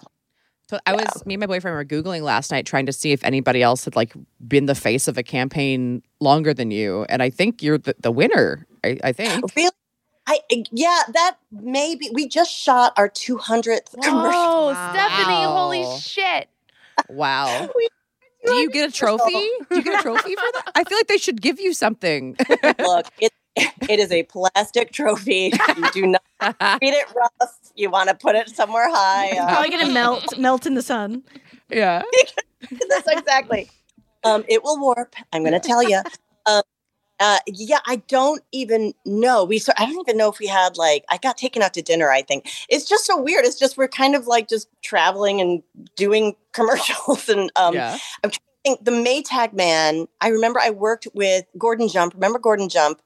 So 0.70 0.80
I 0.86 0.94
was 0.94 1.26
me 1.26 1.36
and 1.36 1.42
my 1.42 1.48
boyfriend 1.48 1.76
were 1.76 1.86
googling 1.86 2.22
last 2.22 2.52
night 2.52 2.66
trying 2.66 2.86
to 2.86 2.94
see 2.94 3.12
if 3.12 3.24
anybody 3.24 3.62
else 3.62 3.86
had 3.86 3.96
like 3.96 4.14
been 4.48 4.66
the 4.66 4.76
face 4.76 5.08
of 5.08 5.18
a 5.18 5.24
campaign 5.24 6.04
longer 6.20 6.54
than 6.54 6.72
you, 6.72 7.06
and 7.10 7.22
I 7.24 7.30
think 7.30 7.62
you're 7.64 7.78
the, 7.78 7.96
the 8.00 8.12
winner. 8.12 8.68
I, 8.84 9.00
I 9.04 9.12
think. 9.12 9.56
really. 9.56 9.72
I 10.26 10.40
eh, 10.50 10.64
yeah, 10.72 11.02
that 11.14 11.38
maybe 11.52 12.10
we 12.14 12.28
just 12.28 12.52
shot 12.52 12.94
our 12.98 13.10
200th 13.10 13.94
commercial. 14.02 14.32
Whoa, 14.32 14.72
Wow. 14.72 14.94
Stephanie, 14.94 15.44
holy 15.44 16.00
shit. 16.00 16.50
Wow. 17.10 17.70
We- 17.78 17.90
Do 18.46 18.54
you 18.56 18.70
get 18.72 18.90
a 18.90 18.92
trophy? 19.02 19.32
Do 19.70 19.78
you 19.78 19.84
get 19.84 20.00
a 20.00 20.04
trophy 20.04 20.36
for 20.36 20.52
that? 20.54 20.72
I 20.76 20.84
feel 20.84 20.98
like 20.98 21.08
they 21.08 21.18
should 21.18 21.42
give 21.42 21.60
you 21.62 21.74
something. 21.74 22.36
Look, 22.80 23.08
it 23.20 23.32
it 23.56 24.00
is 24.00 24.12
a 24.12 24.24
plastic 24.24 24.92
trophy. 24.92 25.54
You 25.78 25.92
do 25.92 26.08
not 26.08 26.24
treat 26.80 26.94
it 26.94 27.06
rough. 27.16 27.56
You 27.76 27.90
want 27.90 28.10
to 28.10 28.16
put 28.16 28.36
it 28.36 28.50
somewhere 28.50 28.90
high. 28.90 29.28
It's 29.28 29.40
Uh, 29.40 29.48
probably 29.48 29.70
gonna 29.70 29.94
melt 29.94 30.38
melt 30.38 30.66
in 30.66 30.74
the 30.74 30.82
sun. 30.82 31.24
yeah. 31.70 32.02
That's 32.90 33.08
exactly. 33.08 33.70
Um, 34.26 34.44
it 34.50 34.64
will 34.64 34.80
warp. 34.80 35.16
I'm 35.32 35.44
going 35.44 35.54
to 35.54 35.60
tell 35.60 35.84
you. 35.84 36.02
Uh, 37.24 37.40
yeah, 37.48 37.80
I 37.86 37.98
don't 38.10 38.44
even 38.52 38.94
know. 39.06 39.46
We, 39.46 39.58
so 39.58 39.72
I 39.78 39.86
don't 39.86 39.98
even 40.02 40.18
know 40.18 40.30
if 40.30 40.40
we 40.40 40.48
had 40.48 40.76
like. 40.76 41.06
I 41.10 41.18
got 41.18 41.38
taken 41.38 41.62
out 41.62 41.74
to 41.76 41.82
dinner. 41.82 42.12
I 42.12 42.22
think 42.22 42.50
it's 42.68 42.84
just 42.84 43.06
so 43.06 43.18
weird. 43.22 43.46
It's 43.46 43.58
just 43.58 43.78
we're 43.78 43.88
kind 43.88 44.14
of 44.14 44.28
like 44.28 44.50
just 44.50 44.68
traveling 44.84 45.40
and 45.40 45.64
doing 45.96 46.36
commercials, 46.52 47.30
and 47.30 47.50
um, 47.56 47.76
yeah. 47.76 47.98
I 48.26 48.32
think 48.66 48.84
the 48.84 48.92
Maytag 48.92 49.54
man. 49.54 50.08
I 50.20 50.28
remember 50.28 50.60
I 50.60 50.72
worked 50.72 51.08
with 51.14 51.46
Gordon 51.58 51.88
Jump. 51.88 52.14
Remember 52.14 52.40
Gordon 52.40 52.68
Jump? 52.68 53.02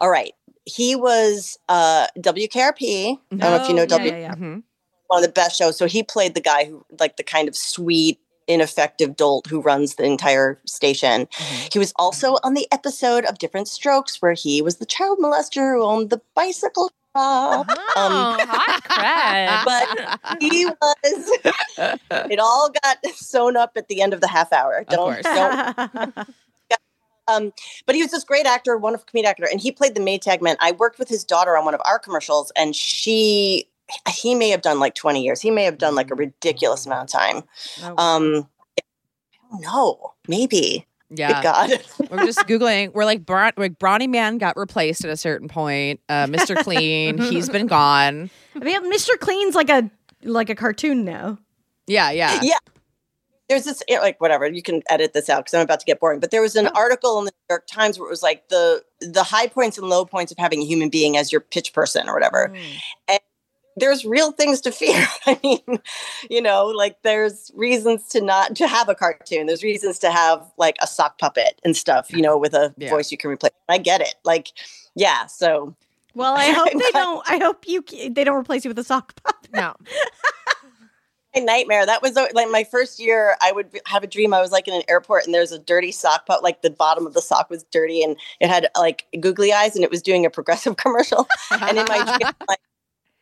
All 0.00 0.08
right, 0.08 0.32
he 0.64 0.96
was 0.96 1.58
uh, 1.68 2.06
WKRP. 2.18 3.18
I 3.32 3.36
don't 3.36 3.38
know 3.38 3.56
if 3.56 3.68
you 3.68 3.74
know 3.74 3.82
yeah, 3.82 3.86
W 3.86 4.10
yeah, 4.12 4.18
yeah. 4.18 4.34
Mhm. 4.34 4.62
one 5.08 5.22
of 5.22 5.26
the 5.26 5.32
best 5.32 5.58
shows. 5.58 5.76
So 5.76 5.86
he 5.86 6.02
played 6.02 6.34
the 6.34 6.40
guy 6.40 6.64
who, 6.64 6.86
like, 6.98 7.18
the 7.18 7.22
kind 7.22 7.48
of 7.48 7.56
sweet, 7.56 8.18
ineffective 8.48 9.16
dolt 9.16 9.46
who 9.46 9.60
runs 9.60 9.94
the 9.94 10.04
entire 10.04 10.60
station. 10.66 11.26
Mhm. 11.26 11.72
He 11.72 11.78
was 11.78 11.92
also 11.96 12.38
on 12.42 12.54
the 12.54 12.66
episode 12.72 13.24
of 13.24 13.38
Diff'rent 13.38 13.68
Strokes 13.68 14.20
where 14.20 14.32
he 14.32 14.62
was 14.62 14.76
the 14.76 14.86
child 14.86 15.18
molester 15.18 15.74
who 15.74 15.84
owned 15.84 16.10
the 16.10 16.20
bicycle 16.34 16.90
shop. 17.14 17.66
Oh, 17.96 18.36
hot 18.40 18.84
cred. 19.64 19.64
But 19.64 20.42
he 20.42 20.66
was. 20.66 21.98
it 22.30 22.38
all 22.38 22.70
got 22.82 22.98
sewn 23.14 23.56
up 23.56 23.72
at 23.76 23.88
the 23.88 24.02
end 24.02 24.14
of 24.14 24.20
the 24.20 24.28
half 24.28 24.52
hour. 24.52 24.84
Don't, 24.88 25.22
course. 25.22 25.22
don't 25.22 26.28
um, 27.28 27.52
but 27.86 27.94
he 27.94 28.02
was 28.02 28.10
this 28.10 28.24
great 28.24 28.46
actor, 28.46 28.76
wonderful 28.76 29.06
comedic 29.12 29.26
actor, 29.26 29.48
and 29.50 29.60
he 29.60 29.70
played 29.70 29.94
the 29.94 30.00
Maytag 30.00 30.40
man. 30.40 30.56
I 30.60 30.72
worked 30.72 30.98
with 30.98 31.08
his 31.08 31.24
daughter 31.24 31.56
on 31.56 31.64
one 31.64 31.74
of 31.74 31.80
our 31.84 31.98
commercials, 31.98 32.52
and 32.56 32.74
she, 32.74 33.68
he 34.08 34.34
may 34.34 34.50
have 34.50 34.62
done 34.62 34.80
like 34.80 34.94
20 34.94 35.22
years. 35.22 35.40
He 35.40 35.50
may 35.50 35.64
have 35.64 35.78
done 35.78 35.94
like 35.94 36.10
a 36.10 36.14
ridiculous 36.14 36.86
amount 36.86 37.12
of 37.14 37.20
time. 37.20 37.36
Um, 37.98 38.48
I 38.78 38.82
don't 39.50 39.60
know, 39.62 40.12
maybe. 40.26 40.86
Yeah. 41.10 41.34
Good 41.34 41.42
God. 41.42 42.10
We're 42.10 42.26
just 42.26 42.40
googling. 42.40 42.92
We're 42.92 43.06
like, 43.06 43.24
Bra- 43.24 43.52
like 43.56 43.78
Brawny 43.78 44.06
Man 44.06 44.38
got 44.38 44.56
replaced 44.56 45.04
at 45.04 45.10
a 45.10 45.16
certain 45.16 45.48
point. 45.48 46.00
Uh, 46.08 46.26
Mr. 46.26 46.54
Clean, 46.62 47.16
he's 47.18 47.48
been 47.48 47.66
gone. 47.68 48.30
I 48.54 48.58
mean, 48.58 48.92
Mr. 48.92 49.18
Clean's 49.18 49.54
like 49.54 49.70
a 49.70 49.90
like 50.22 50.50
a 50.50 50.54
cartoon 50.54 51.04
now. 51.04 51.38
Yeah, 51.86 52.10
yeah. 52.10 52.40
Yeah. 52.42 52.58
There's 53.48 53.64
this 53.64 53.82
like 53.88 54.20
whatever 54.20 54.46
you 54.46 54.62
can 54.62 54.82
edit 54.90 55.14
this 55.14 55.30
out 55.30 55.38
because 55.46 55.54
I'm 55.54 55.62
about 55.62 55.80
to 55.80 55.86
get 55.86 55.98
boring. 55.98 56.20
But 56.20 56.30
there 56.30 56.42
was 56.42 56.54
an 56.54 56.66
article 56.74 57.18
in 57.18 57.24
the 57.24 57.30
New 57.30 57.54
York 57.54 57.66
Times 57.66 57.98
where 57.98 58.06
it 58.06 58.10
was 58.10 58.22
like 58.22 58.50
the 58.50 58.84
the 59.00 59.22
high 59.22 59.46
points 59.46 59.78
and 59.78 59.88
low 59.88 60.04
points 60.04 60.30
of 60.30 60.36
having 60.36 60.60
a 60.60 60.66
human 60.66 60.90
being 60.90 61.16
as 61.16 61.32
your 61.32 61.40
pitch 61.40 61.72
person 61.72 62.10
or 62.10 62.12
whatever. 62.14 62.52
There's 63.78 64.04
real 64.04 64.32
things 64.32 64.60
to 64.62 64.72
fear. 64.72 65.06
I 65.26 65.38
mean, 65.42 65.78
you 66.30 66.40
know, 66.42 66.66
like 66.66 66.96
there's 67.02 67.50
reasons 67.54 68.08
to 68.08 68.20
not 68.20 68.56
to 68.56 68.66
have 68.66 68.88
a 68.88 68.94
cartoon. 68.94 69.46
There's 69.46 69.62
reasons 69.62 69.98
to 70.00 70.10
have 70.10 70.44
like 70.56 70.76
a 70.82 70.86
sock 70.86 71.18
puppet 71.18 71.60
and 71.64 71.76
stuff, 71.76 72.12
you 72.12 72.22
know, 72.22 72.36
with 72.38 72.54
a 72.54 72.74
Yeah. 72.76 72.90
voice 72.90 73.10
you 73.10 73.18
can 73.18 73.30
replace. 73.30 73.52
I 73.68 73.78
get 73.78 74.00
it. 74.00 74.14
Like, 74.24 74.48
yeah. 74.94 75.26
So 75.26 75.74
Well, 76.14 76.34
I 76.36 76.46
hope 76.52 76.70
they 76.72 76.90
don't. 76.92 77.22
I 77.30 77.38
hope 77.38 77.66
you 77.68 77.82
they 78.10 78.24
don't 78.24 78.38
replace 78.38 78.64
you 78.64 78.70
with 78.70 78.78
a 78.78 78.84
sock 78.84 79.14
puppet. 79.22 79.50
No. 79.52 79.74
my 81.34 81.42
nightmare. 81.42 81.84
That 81.86 82.02
was 82.02 82.16
uh, 82.16 82.26
like 82.32 82.50
my 82.50 82.64
first 82.64 82.98
year. 82.98 83.36
I 83.40 83.52
would 83.52 83.68
have 83.86 84.02
a 84.02 84.06
dream. 84.06 84.32
I 84.34 84.40
was 84.40 84.50
like 84.50 84.66
in 84.66 84.74
an 84.74 84.82
airport, 84.88 85.24
and 85.26 85.34
there's 85.34 85.52
a 85.52 85.58
dirty 85.58 85.92
sock 85.92 86.26
pup. 86.26 86.42
Like 86.42 86.62
the 86.62 86.70
bottom 86.70 87.06
of 87.06 87.14
the 87.14 87.20
sock 87.22 87.50
was 87.50 87.64
dirty, 87.64 88.02
and 88.02 88.16
it 88.40 88.48
had 88.48 88.68
like 88.76 89.04
googly 89.20 89.52
eyes, 89.52 89.74
and 89.74 89.84
it 89.84 89.90
was 89.90 90.02
doing 90.02 90.24
a 90.24 90.30
progressive 90.30 90.76
commercial. 90.76 91.28
and 91.50 91.78
in 91.78 91.84
my 91.88 92.04
dream, 92.04 92.32
like, 92.48 92.58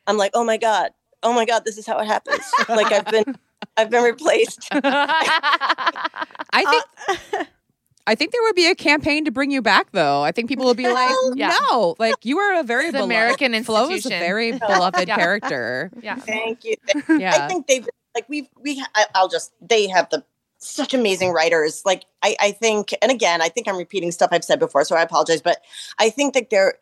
I'm 0.07 0.17
like, 0.17 0.31
oh 0.33 0.43
my 0.43 0.57
god, 0.57 0.91
oh 1.23 1.33
my 1.33 1.45
god, 1.45 1.63
this 1.65 1.77
is 1.77 1.85
how 1.85 1.99
it 1.99 2.05
happens. 2.07 2.49
like 2.69 2.91
I've 2.91 3.05
been, 3.05 3.35
I've 3.75 3.89
been 3.89 4.03
replaced. 4.03 4.67
I 4.71 6.63
think 6.65 7.47
I 8.07 8.15
think 8.15 8.31
there 8.31 8.41
would 8.43 8.55
be 8.55 8.67
a 8.67 8.75
campaign 8.75 9.25
to 9.25 9.31
bring 9.31 9.51
you 9.51 9.61
back, 9.61 9.91
though. 9.91 10.21
I 10.23 10.31
think 10.31 10.47
people 10.47 10.65
would 10.65 10.77
be 10.77 10.87
like, 10.87 11.13
Yeah. 11.35 11.53
"No, 11.69 11.95
like 11.99 12.15
you 12.23 12.39
are 12.39 12.59
a 12.59 12.63
very 12.63 12.89
beloved, 12.91 13.03
American 13.05 13.53
institution. 13.53 13.85
Flo 13.85 13.93
is 13.93 14.05
a 14.05 14.09
very 14.09 14.53
beloved 14.53 15.07
Yeah. 15.09 15.15
character." 15.15 15.91
yeah. 16.01 16.15
Thank 16.15 16.63
you. 16.63 16.75
Yeah, 17.09 17.35
I 17.43 17.47
think 17.49 17.67
they've 17.67 17.87
like 18.15 18.27
we've 18.29 18.47
we. 18.61 18.83
I, 18.95 19.05
I'll 19.13 19.27
just 19.27 19.51
they 19.61 19.87
have 19.87 20.09
the 20.09 20.23
such 20.59 20.93
amazing 20.93 21.31
writers. 21.33 21.83
Like 21.85 22.05
I, 22.23 22.35
I 22.39 22.51
think, 22.51 22.93
and 23.01 23.11
again, 23.11 23.41
I 23.41 23.49
think 23.49 23.67
I'm 23.67 23.77
repeating 23.77 24.11
stuff 24.11 24.29
I've 24.31 24.45
said 24.45 24.59
before, 24.59 24.85
so 24.85 24.95
I 24.95 25.01
apologize. 25.01 25.41
But 25.41 25.61
I 25.99 26.09
think 26.09 26.33
that 26.33 26.49
they're. 26.49 26.75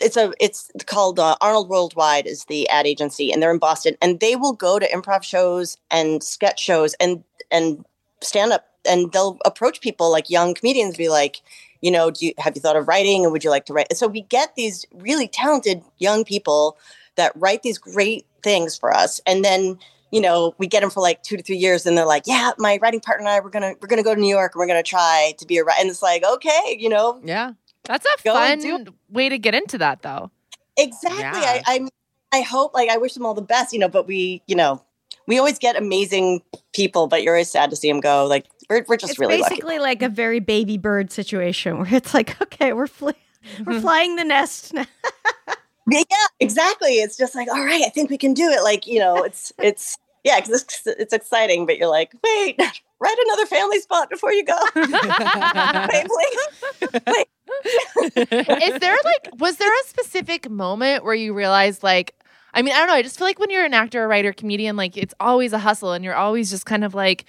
It's 0.00 0.16
a. 0.16 0.32
It's 0.40 0.70
called 0.86 1.18
uh, 1.18 1.36
Arnold 1.40 1.68
Worldwide 1.68 2.26
is 2.26 2.44
the 2.46 2.68
ad 2.68 2.86
agency, 2.86 3.32
and 3.32 3.42
they're 3.42 3.52
in 3.52 3.58
Boston, 3.58 3.96
and 4.00 4.20
they 4.20 4.36
will 4.36 4.52
go 4.52 4.78
to 4.78 4.88
improv 4.88 5.22
shows 5.22 5.76
and 5.90 6.22
sketch 6.22 6.60
shows 6.60 6.94
and 6.94 7.24
and 7.50 7.84
stand 8.22 8.52
up, 8.52 8.66
and 8.86 9.12
they'll 9.12 9.38
approach 9.44 9.80
people 9.80 10.10
like 10.10 10.30
young 10.30 10.54
comedians, 10.54 10.96
be 10.96 11.08
like, 11.08 11.42
you 11.80 11.90
know, 11.90 12.10
do 12.10 12.26
you 12.26 12.32
have 12.38 12.54
you 12.54 12.60
thought 12.60 12.76
of 12.76 12.88
writing, 12.88 13.24
and 13.24 13.32
would 13.32 13.44
you 13.44 13.50
like 13.50 13.66
to 13.66 13.72
write? 13.72 13.86
And 13.90 13.98
so 13.98 14.06
we 14.06 14.22
get 14.22 14.54
these 14.56 14.84
really 14.94 15.28
talented 15.28 15.82
young 15.98 16.24
people 16.24 16.76
that 17.16 17.32
write 17.34 17.62
these 17.62 17.78
great 17.78 18.26
things 18.42 18.76
for 18.76 18.94
us, 18.94 19.20
and 19.26 19.44
then 19.44 19.78
you 20.10 20.20
know, 20.20 20.54
we 20.58 20.66
get 20.66 20.80
them 20.80 20.90
for 20.90 21.00
like 21.00 21.22
two 21.22 21.36
to 21.36 21.42
three 21.42 21.56
years, 21.56 21.86
and 21.86 21.96
they're 21.96 22.06
like, 22.06 22.24
"Yeah, 22.26 22.50
my 22.58 22.78
writing 22.82 23.00
partner 23.00 23.26
and 23.26 23.28
I, 23.28 23.40
we're 23.40 23.50
gonna 23.50 23.74
we're 23.80 23.88
gonna 23.88 24.02
go 24.02 24.14
to 24.14 24.20
New 24.20 24.34
York, 24.34 24.54
and 24.54 24.60
we're 24.60 24.66
gonna 24.66 24.82
try 24.82 25.34
to 25.38 25.46
be 25.46 25.58
a 25.58 25.64
writer." 25.64 25.80
And 25.80 25.88
it's 25.88 26.02
like, 26.02 26.24
okay, 26.24 26.76
you 26.78 26.88
know, 26.88 27.20
yeah. 27.24 27.52
That's 27.90 28.06
a 28.06 28.22
Go 28.22 28.36
and 28.36 28.62
fun 28.62 28.88
way 29.10 29.28
to 29.28 29.38
get 29.38 29.54
into 29.54 29.78
that, 29.78 30.02
though. 30.02 30.30
exactly. 30.76 31.20
Yeah. 31.20 31.62
I, 31.66 31.88
I 32.32 32.38
I 32.38 32.40
hope, 32.42 32.72
like, 32.74 32.88
I 32.88 32.96
wish 32.96 33.14
them 33.14 33.26
all 33.26 33.34
the 33.34 33.42
best, 33.42 33.72
you 33.72 33.78
know. 33.80 33.88
But 33.88 34.06
we, 34.06 34.42
you 34.46 34.54
know, 34.54 34.80
we 35.26 35.38
always 35.38 35.58
get 35.58 35.74
amazing 35.76 36.42
people, 36.72 37.08
but 37.08 37.22
you're 37.24 37.34
always 37.34 37.50
sad 37.50 37.70
to 37.70 37.76
see 37.76 37.88
them 37.90 37.98
go. 38.00 38.26
Like, 38.26 38.46
we're 38.68 38.84
we're 38.88 38.96
just 38.96 39.12
it's 39.12 39.18
really 39.18 39.38
lucky. 39.38 39.50
basically 39.56 39.78
like 39.80 40.02
a 40.02 40.08
very 40.08 40.38
baby 40.38 40.78
bird 40.78 41.10
situation 41.10 41.78
where 41.78 41.92
it's 41.94 42.14
like, 42.14 42.40
okay, 42.40 42.72
we're 42.72 42.86
fly- 42.86 43.14
we're 43.66 43.72
Mm-hmm. 43.72 43.80
flying 43.80 44.16
the 44.16 44.24
nest 44.24 44.72
now. 44.74 44.86
Yeah, 45.88 46.02
exactly. 46.38 46.96
It's 47.00 47.16
just 47.16 47.34
like, 47.34 47.48
all 47.48 47.64
right, 47.64 47.82
I 47.84 47.88
think 47.88 48.10
we 48.10 48.18
can 48.18 48.32
do 48.32 48.48
it. 48.48 48.62
Like, 48.62 48.86
you 48.86 49.00
know, 49.00 49.24
it's 49.24 49.52
it's 49.58 49.98
yeah, 50.22 50.38
'cause 50.38 50.50
it's, 50.62 50.86
it's 50.86 51.12
exciting, 51.12 51.66
but 51.66 51.78
you're 51.78 51.88
like, 51.88 52.12
wait, 52.22 52.56
write 53.00 53.16
another 53.26 53.46
family 53.46 53.80
spot 53.80 54.08
before 54.08 54.32
you 54.32 54.44
go. 54.44 54.56
Wait, 54.76 56.06
please. 56.06 57.24
Is 58.06 58.80
there 58.80 58.96
like 59.04 59.30
was 59.38 59.56
there 59.56 59.72
a 59.72 59.84
specific 59.88 60.50
moment 60.50 61.04
where 61.04 61.14
you 61.14 61.34
realized 61.34 61.82
like 61.82 62.14
I 62.52 62.62
mean, 62.62 62.74
I 62.74 62.78
don't 62.78 62.88
know, 62.88 62.94
I 62.94 63.02
just 63.02 63.16
feel 63.16 63.26
like 63.28 63.38
when 63.38 63.50
you're 63.50 63.64
an 63.64 63.74
actor, 63.74 64.02
a 64.04 64.08
writer, 64.08 64.32
comedian, 64.32 64.76
like 64.76 64.96
it's 64.96 65.14
always 65.20 65.52
a 65.52 65.58
hustle 65.58 65.92
and 65.92 66.04
you're 66.04 66.14
always 66.16 66.50
just 66.50 66.66
kind 66.66 66.84
of 66.84 66.94
like 66.94 67.24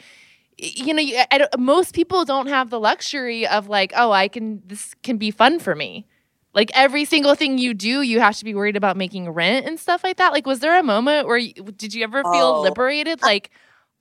you 0.57 0.93
know, 0.93 1.01
you, 1.01 1.19
I 1.31 1.39
don't, 1.39 1.59
most 1.59 1.95
people 1.95 2.23
don't 2.23 2.45
have 2.47 2.69
the 2.69 2.79
luxury 2.79 3.47
of 3.47 3.67
like, 3.67 3.93
oh, 3.95 4.11
I 4.11 4.27
can 4.27 4.61
this 4.65 4.93
can 5.03 5.17
be 5.17 5.31
fun 5.31 5.59
for 5.59 5.75
me. 5.75 6.05
Like 6.53 6.69
every 6.73 7.05
single 7.05 7.33
thing 7.33 7.57
you 7.57 7.73
do, 7.73 8.01
you 8.01 8.19
have 8.19 8.35
to 8.37 8.45
be 8.45 8.53
worried 8.53 8.75
about 8.75 8.97
making 8.97 9.29
rent 9.29 9.65
and 9.65 9.79
stuff 9.79 10.03
like 10.03 10.17
that. 10.17 10.33
Like, 10.33 10.45
was 10.45 10.59
there 10.59 10.77
a 10.77 10.83
moment 10.83 11.25
where 11.27 11.37
you, 11.37 11.53
did 11.53 11.93
you 11.93 12.03
ever 12.03 12.23
feel 12.25 12.47
Oh. 12.57 12.61
liberated? 12.61 13.21
Like, 13.21 13.51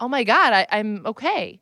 oh 0.00 0.08
my 0.08 0.24
god, 0.24 0.52
I, 0.52 0.66
I'm 0.70 1.06
okay. 1.06 1.60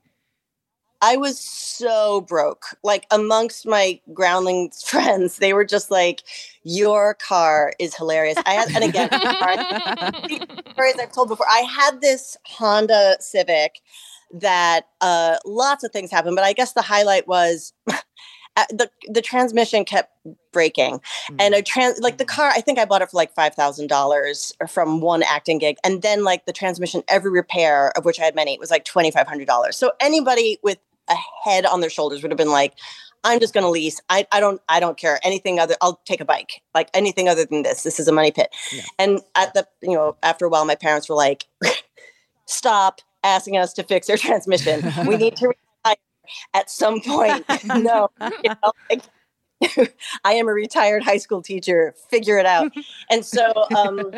I 1.00 1.16
was 1.16 1.38
so 1.38 2.20
broke. 2.22 2.76
Like 2.82 3.06
amongst 3.10 3.66
my 3.66 4.00
Groundlings 4.12 4.82
friends, 4.86 5.38
they 5.38 5.52
were 5.52 5.64
just 5.64 5.90
like, 5.90 6.22
"Your 6.64 7.14
car 7.14 7.72
is 7.78 7.94
hilarious." 7.94 8.38
I 8.46 8.54
had, 8.54 8.70
and 8.70 8.84
again, 8.84 9.08
stories 10.72 10.94
I've 11.00 11.12
told 11.12 11.28
before. 11.28 11.46
I 11.48 11.60
had 11.60 12.00
this 12.00 12.36
Honda 12.46 13.16
Civic 13.20 13.80
that 14.32 14.88
uh, 15.00 15.36
lots 15.44 15.84
of 15.84 15.92
things 15.92 16.10
happened, 16.10 16.36
but 16.36 16.44
I 16.44 16.52
guess 16.52 16.72
the 16.72 16.82
highlight 16.82 17.26
was 17.26 17.72
the 18.70 18.90
the 19.08 19.22
transmission 19.22 19.84
kept 19.84 20.12
breaking, 20.52 21.00
and 21.38 21.54
a 21.54 21.62
trans 21.62 22.00
like 22.00 22.18
the 22.18 22.24
car. 22.24 22.50
I 22.50 22.60
think 22.60 22.78
I 22.78 22.84
bought 22.84 23.02
it 23.02 23.10
for 23.10 23.16
like 23.16 23.34
five 23.34 23.54
thousand 23.54 23.86
dollars 23.88 24.52
from 24.68 25.00
one 25.00 25.22
acting 25.22 25.58
gig, 25.58 25.76
and 25.84 26.02
then 26.02 26.24
like 26.24 26.46
the 26.46 26.52
transmission, 26.52 27.02
every 27.08 27.30
repair 27.30 27.92
of 27.96 28.04
which 28.04 28.18
I 28.18 28.24
had 28.24 28.34
many 28.34 28.58
was 28.58 28.70
like 28.70 28.84
twenty 28.84 29.10
five 29.10 29.28
hundred 29.28 29.46
dollars. 29.46 29.76
So 29.76 29.92
anybody 30.00 30.58
with 30.62 30.78
a 31.08 31.16
head 31.44 31.66
on 31.66 31.80
their 31.80 31.90
shoulders 31.90 32.22
would 32.22 32.30
have 32.30 32.38
been 32.38 32.50
like. 32.50 32.74
I'm 33.24 33.40
just 33.40 33.52
going 33.52 33.64
to 33.64 33.68
lease. 33.70 34.00
I, 34.08 34.28
I 34.30 34.38
don't 34.38 34.60
I 34.68 34.78
don't 34.78 34.96
care 34.96 35.18
anything 35.24 35.58
other. 35.58 35.74
I'll 35.80 36.00
take 36.04 36.20
a 36.20 36.24
bike. 36.24 36.62
Like 36.72 36.88
anything 36.94 37.28
other 37.28 37.44
than 37.44 37.64
this. 37.64 37.82
This 37.82 37.98
is 37.98 38.06
a 38.06 38.12
money 38.12 38.30
pit. 38.30 38.54
Yeah. 38.72 38.82
And 38.96 39.20
at 39.34 39.54
the 39.54 39.66
you 39.82 39.94
know 39.94 40.16
after 40.22 40.46
a 40.46 40.48
while, 40.48 40.64
my 40.64 40.76
parents 40.76 41.08
were 41.08 41.16
like, 41.16 41.46
"Stop 42.46 43.00
asking 43.24 43.56
us 43.56 43.72
to 43.72 43.82
fix 43.82 44.08
our 44.08 44.16
transmission. 44.16 44.92
We 45.04 45.16
need 45.16 45.34
to 45.36 45.48
retire 45.48 45.96
at 46.54 46.70
some 46.70 47.00
point." 47.00 47.44
no, 47.64 48.08
you 48.44 48.50
know, 48.50 48.72
like, 48.88 49.02
I 50.24 50.34
am 50.34 50.48
a 50.48 50.52
retired 50.52 51.02
high 51.02 51.16
school 51.16 51.42
teacher. 51.42 51.94
Figure 52.10 52.38
it 52.38 52.46
out. 52.46 52.72
And 53.10 53.24
so, 53.24 53.66
um, 53.76 54.12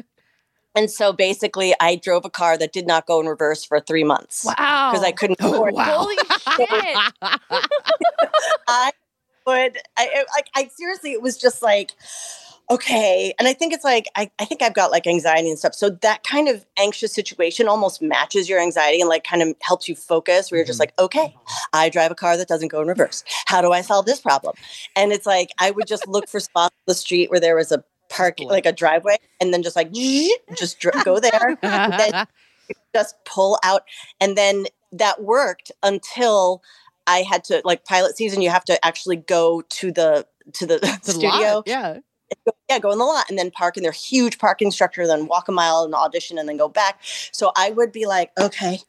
and 0.74 0.90
so 0.90 1.12
basically, 1.12 1.74
I 1.80 1.96
drove 1.96 2.24
a 2.24 2.30
car 2.30 2.56
that 2.58 2.72
did 2.72 2.86
not 2.86 3.06
go 3.06 3.20
in 3.20 3.26
reverse 3.26 3.64
for 3.64 3.80
three 3.80 4.04
months 4.04 4.44
Wow. 4.44 4.90
because 4.92 5.04
I 5.04 5.12
couldn't 5.12 5.38
oh, 5.40 5.52
afford. 5.52 5.74
it. 5.74 5.80
Holy 5.80 6.16
shit. 6.16 6.68
I 8.68 8.92
would, 9.46 9.78
I, 9.96 10.08
I- 10.14 10.24
like, 10.34 10.48
I 10.54 10.70
seriously, 10.74 11.12
it 11.12 11.22
was 11.22 11.36
just 11.36 11.62
like, 11.62 11.92
okay. 12.70 13.34
And 13.38 13.48
I 13.48 13.52
think 13.52 13.72
it's 13.72 13.82
like, 13.82 14.06
I, 14.14 14.30
I 14.38 14.44
think 14.44 14.62
I've 14.62 14.74
got 14.74 14.92
like 14.92 15.06
anxiety 15.06 15.50
and 15.50 15.58
stuff. 15.58 15.74
So 15.74 15.90
that 15.90 16.22
kind 16.22 16.48
of 16.48 16.64
anxious 16.78 17.12
situation 17.12 17.66
almost 17.66 18.00
matches 18.00 18.48
your 18.48 18.60
anxiety 18.60 19.00
and 19.00 19.08
like 19.08 19.24
kind 19.24 19.42
of 19.42 19.56
helps 19.60 19.88
you 19.88 19.96
focus 19.96 20.50
where 20.50 20.58
you're 20.58 20.66
just 20.66 20.80
mm-hmm. 20.80 20.94
like, 20.96 21.00
okay, 21.00 21.34
I 21.72 21.88
drive 21.88 22.12
a 22.12 22.14
car 22.14 22.36
that 22.36 22.46
doesn't 22.46 22.68
go 22.68 22.80
in 22.80 22.86
reverse. 22.86 23.24
How 23.46 23.60
do 23.60 23.72
I 23.72 23.80
solve 23.80 24.06
this 24.06 24.20
problem? 24.20 24.54
And 24.94 25.12
it's 25.12 25.26
like, 25.26 25.50
I 25.58 25.72
would 25.72 25.88
just 25.88 26.06
look 26.06 26.28
for 26.28 26.38
spots 26.38 26.74
on 26.76 26.84
the 26.86 26.94
street 26.94 27.28
where 27.28 27.40
there 27.40 27.56
was 27.56 27.72
a 27.72 27.82
park, 28.10 28.34
Split. 28.36 28.50
like 28.50 28.66
a 28.66 28.72
driveway, 28.72 29.16
and 29.40 29.54
then 29.54 29.62
just 29.62 29.76
like, 29.76 29.90
just 30.56 30.78
dr- 30.78 31.04
go 31.04 31.18
there 31.18 31.56
then 31.62 32.26
just 32.94 33.16
pull 33.24 33.58
out 33.64 33.82
and 34.20 34.36
then 34.36 34.66
that 34.92 35.22
worked 35.22 35.72
until 35.82 36.62
i 37.06 37.22
had 37.22 37.44
to 37.44 37.60
like 37.64 37.84
pilot 37.84 38.16
season 38.16 38.42
you 38.42 38.50
have 38.50 38.64
to 38.64 38.84
actually 38.84 39.16
go 39.16 39.62
to 39.68 39.92
the 39.92 40.26
to 40.52 40.66
the 40.66 40.78
studio 41.02 41.62
yeah. 41.66 41.98
yeah 42.68 42.78
go 42.78 42.90
in 42.90 42.98
the 42.98 43.04
lot 43.04 43.28
and 43.28 43.38
then 43.38 43.50
park 43.50 43.76
in 43.76 43.82
their 43.82 43.92
huge 43.92 44.38
parking 44.38 44.70
structure 44.70 45.06
then 45.06 45.26
walk 45.26 45.48
a 45.48 45.52
mile 45.52 45.84
and 45.84 45.94
audition 45.94 46.38
and 46.38 46.48
then 46.48 46.56
go 46.56 46.68
back 46.68 47.00
so 47.32 47.52
i 47.56 47.70
would 47.70 47.92
be 47.92 48.06
like 48.06 48.30
okay 48.38 48.80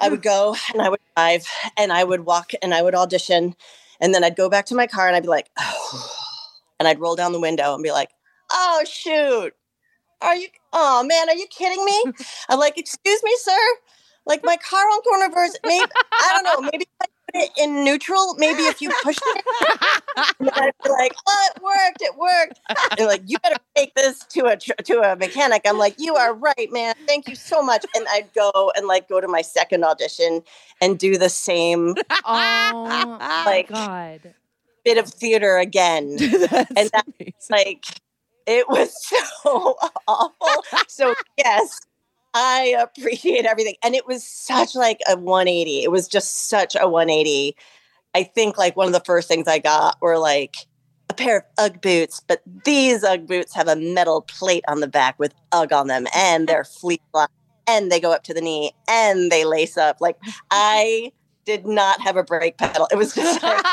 i 0.00 0.08
would 0.08 0.22
go 0.22 0.54
and 0.72 0.82
i 0.82 0.88
would 0.88 1.00
drive 1.16 1.46
and 1.76 1.92
i 1.92 2.04
would 2.04 2.24
walk 2.24 2.52
and 2.62 2.74
i 2.74 2.82
would 2.82 2.94
audition 2.94 3.54
and 4.00 4.14
then 4.14 4.24
i'd 4.24 4.36
go 4.36 4.48
back 4.48 4.66
to 4.66 4.74
my 4.74 4.86
car 4.86 5.06
and 5.06 5.16
i'd 5.16 5.22
be 5.22 5.28
like 5.28 5.50
oh 5.58 6.14
and 6.78 6.88
i'd 6.88 7.00
roll 7.00 7.16
down 7.16 7.32
the 7.32 7.40
window 7.40 7.74
and 7.74 7.82
be 7.82 7.92
like 7.92 8.10
oh 8.52 8.84
shoot. 8.88 9.52
Are 10.20 10.34
you 10.36 10.48
oh 10.72 11.04
man 11.04 11.28
are 11.28 11.34
you 11.36 11.46
kidding 11.46 11.84
me? 11.84 12.04
I'm 12.48 12.58
like 12.58 12.76
excuse 12.78 13.22
me 13.22 13.32
sir. 13.40 13.58
Like 14.26 14.44
my 14.44 14.56
car 14.56 14.80
on 14.84 15.00
corner 15.02 15.26
reverse 15.28 15.56
maybe 15.64 15.90
i 16.12 16.30
don't 16.34 16.44
know 16.44 16.70
maybe 16.70 16.84
if 16.84 16.88
I 17.00 17.06
put 17.32 17.42
it 17.44 17.50
in 17.56 17.82
neutral 17.82 18.34
maybe 18.34 18.60
if 18.64 18.82
you 18.82 18.90
push 19.02 19.16
it 19.22 19.44
I'd 20.18 20.72
be 20.84 20.90
like 20.90 21.14
oh 21.26 21.48
it 21.56 21.62
worked 21.62 22.02
it 22.02 22.14
worked. 22.18 22.60
And 22.98 23.06
like 23.06 23.22
you 23.26 23.38
better 23.38 23.56
take 23.74 23.94
this 23.94 24.18
to 24.30 24.44
a 24.46 24.56
to 24.58 25.00
a 25.00 25.16
mechanic. 25.16 25.62
I'm 25.66 25.78
like 25.78 25.94
you 25.98 26.16
are 26.16 26.34
right 26.34 26.68
man. 26.70 26.94
Thank 27.06 27.26
you 27.28 27.34
so 27.36 27.62
much. 27.62 27.86
And 27.94 28.06
i'd 28.10 28.28
go 28.34 28.70
and 28.76 28.86
like 28.86 29.08
go 29.08 29.18
to 29.20 29.28
my 29.28 29.40
second 29.40 29.82
audition 29.84 30.42
and 30.82 30.98
do 30.98 31.16
the 31.16 31.30
same 31.30 31.94
Oh 32.26 33.18
my 33.18 33.44
Like- 33.46 33.68
god. 33.68 34.34
bit 34.84 34.98
of 34.98 35.08
theater 35.08 35.56
again. 35.56 36.18
And 36.20 36.90
that- 36.92 37.06
amazing. 37.18 37.34
like 37.50 37.84
it 38.48 38.68
was 38.68 38.90
so 39.42 39.76
awful. 40.08 40.64
So 40.88 41.14
yes, 41.36 41.80
I 42.34 42.74
appreciate 42.80 43.44
everything. 43.44 43.76
And 43.84 43.94
it 43.94 44.06
was 44.06 44.24
such 44.24 44.74
like 44.74 45.00
a 45.08 45.16
180. 45.16 45.84
It 45.84 45.90
was 45.90 46.08
just 46.08 46.48
such 46.48 46.74
a 46.74 46.88
180. 46.88 47.54
I 48.14 48.22
think 48.24 48.56
like 48.56 48.76
one 48.76 48.86
of 48.86 48.94
the 48.94 49.00
first 49.00 49.28
things 49.28 49.46
I 49.46 49.58
got 49.58 49.98
were 50.00 50.18
like 50.18 50.66
a 51.10 51.14
pair 51.14 51.38
of 51.38 51.44
Ugg 51.58 51.80
boots, 51.82 52.22
but 52.26 52.40
these 52.64 53.04
Ugg 53.04 53.26
boots 53.26 53.54
have 53.54 53.68
a 53.68 53.76
metal 53.76 54.22
plate 54.22 54.64
on 54.66 54.80
the 54.80 54.88
back 54.88 55.18
with 55.18 55.34
Ugg 55.52 55.72
on 55.72 55.86
them 55.86 56.06
and 56.14 56.48
they're 56.48 56.64
fleece 56.80 56.98
and 57.66 57.92
they 57.92 58.00
go 58.00 58.12
up 58.12 58.24
to 58.24 58.32
the 58.32 58.40
knee 58.40 58.72
and 58.88 59.30
they 59.30 59.44
lace 59.44 59.76
up. 59.76 59.98
Like 60.00 60.16
I 60.50 61.12
did 61.44 61.66
not 61.66 62.00
have 62.00 62.16
a 62.16 62.22
brake 62.22 62.56
pedal. 62.56 62.88
It 62.90 62.96
was 62.96 63.14
just 63.14 63.42
like 63.42 63.64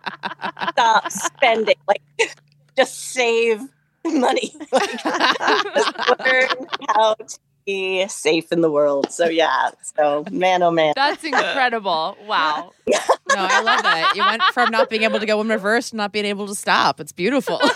stop 0.70 1.10
spending. 1.10 1.76
Like 1.88 2.02
just 2.76 2.98
save 2.98 3.62
money. 4.04 4.54
Like, 4.72 5.02
just 5.02 5.92
learn 6.20 6.48
how 6.88 7.14
to 7.14 7.38
be 7.64 8.06
safe 8.08 8.52
in 8.52 8.60
the 8.60 8.70
world. 8.70 9.10
So 9.10 9.28
yeah. 9.28 9.70
So 9.96 10.24
man, 10.30 10.62
oh 10.62 10.70
man. 10.70 10.92
That's 10.96 11.24
incredible. 11.24 12.16
Wow. 12.26 12.72
No, 12.86 12.98
I 13.36 13.62
love 13.62 13.82
that. 13.82 14.12
You 14.14 14.22
went 14.24 14.42
from 14.52 14.70
not 14.70 14.90
being 14.90 15.02
able 15.02 15.18
to 15.20 15.26
go 15.26 15.40
in 15.40 15.48
reverse 15.48 15.90
to 15.90 15.96
not 15.96 16.12
being 16.12 16.26
able 16.26 16.46
to 16.48 16.54
stop. 16.54 17.00
It's 17.00 17.12
beautiful. 17.12 17.58
it's 17.62 17.74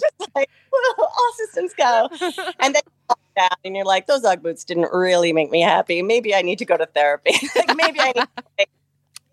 just 0.00 0.30
like 0.34 0.50
well, 0.72 0.94
all 0.98 1.32
systems 1.36 1.72
go. 1.74 2.08
And 2.58 2.74
then 2.74 2.82
down 3.36 3.50
and 3.64 3.76
you're 3.76 3.84
like, 3.84 4.06
those 4.06 4.24
Ugg 4.24 4.42
boots 4.42 4.64
didn't 4.64 4.92
really 4.92 5.32
make 5.32 5.50
me 5.50 5.60
happy. 5.60 6.02
Maybe 6.02 6.34
I 6.34 6.42
need 6.42 6.58
to 6.58 6.64
go 6.64 6.76
to 6.76 6.86
therapy. 6.86 7.32
like 7.56 7.76
maybe 7.76 8.00
I 8.00 8.12
need 8.12 8.26
to, 8.58 8.66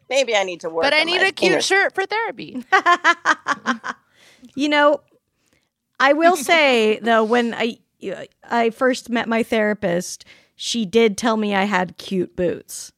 maybe 0.09 0.35
I 0.35 0.43
need 0.43 0.61
to 0.61 0.69
work. 0.69 0.83
But 0.83 0.93
I 0.93 1.03
need 1.03 1.21
a 1.21 1.31
cute 1.31 1.53
inner- 1.53 1.61
shirt 1.61 1.93
for 1.95 2.05
therapy. 2.05 2.63
You 4.55 4.69
know, 4.69 5.01
I 5.99 6.13
will 6.13 6.35
say 6.35 6.99
though, 6.99 7.23
when 7.23 7.53
I 7.53 7.77
I 8.43 8.69
first 8.69 9.09
met 9.09 9.27
my 9.27 9.43
therapist, 9.43 10.25
she 10.55 10.85
did 10.85 11.17
tell 11.17 11.37
me 11.37 11.53
I 11.55 11.65
had 11.65 11.97
cute 11.97 12.35
boots. 12.35 12.91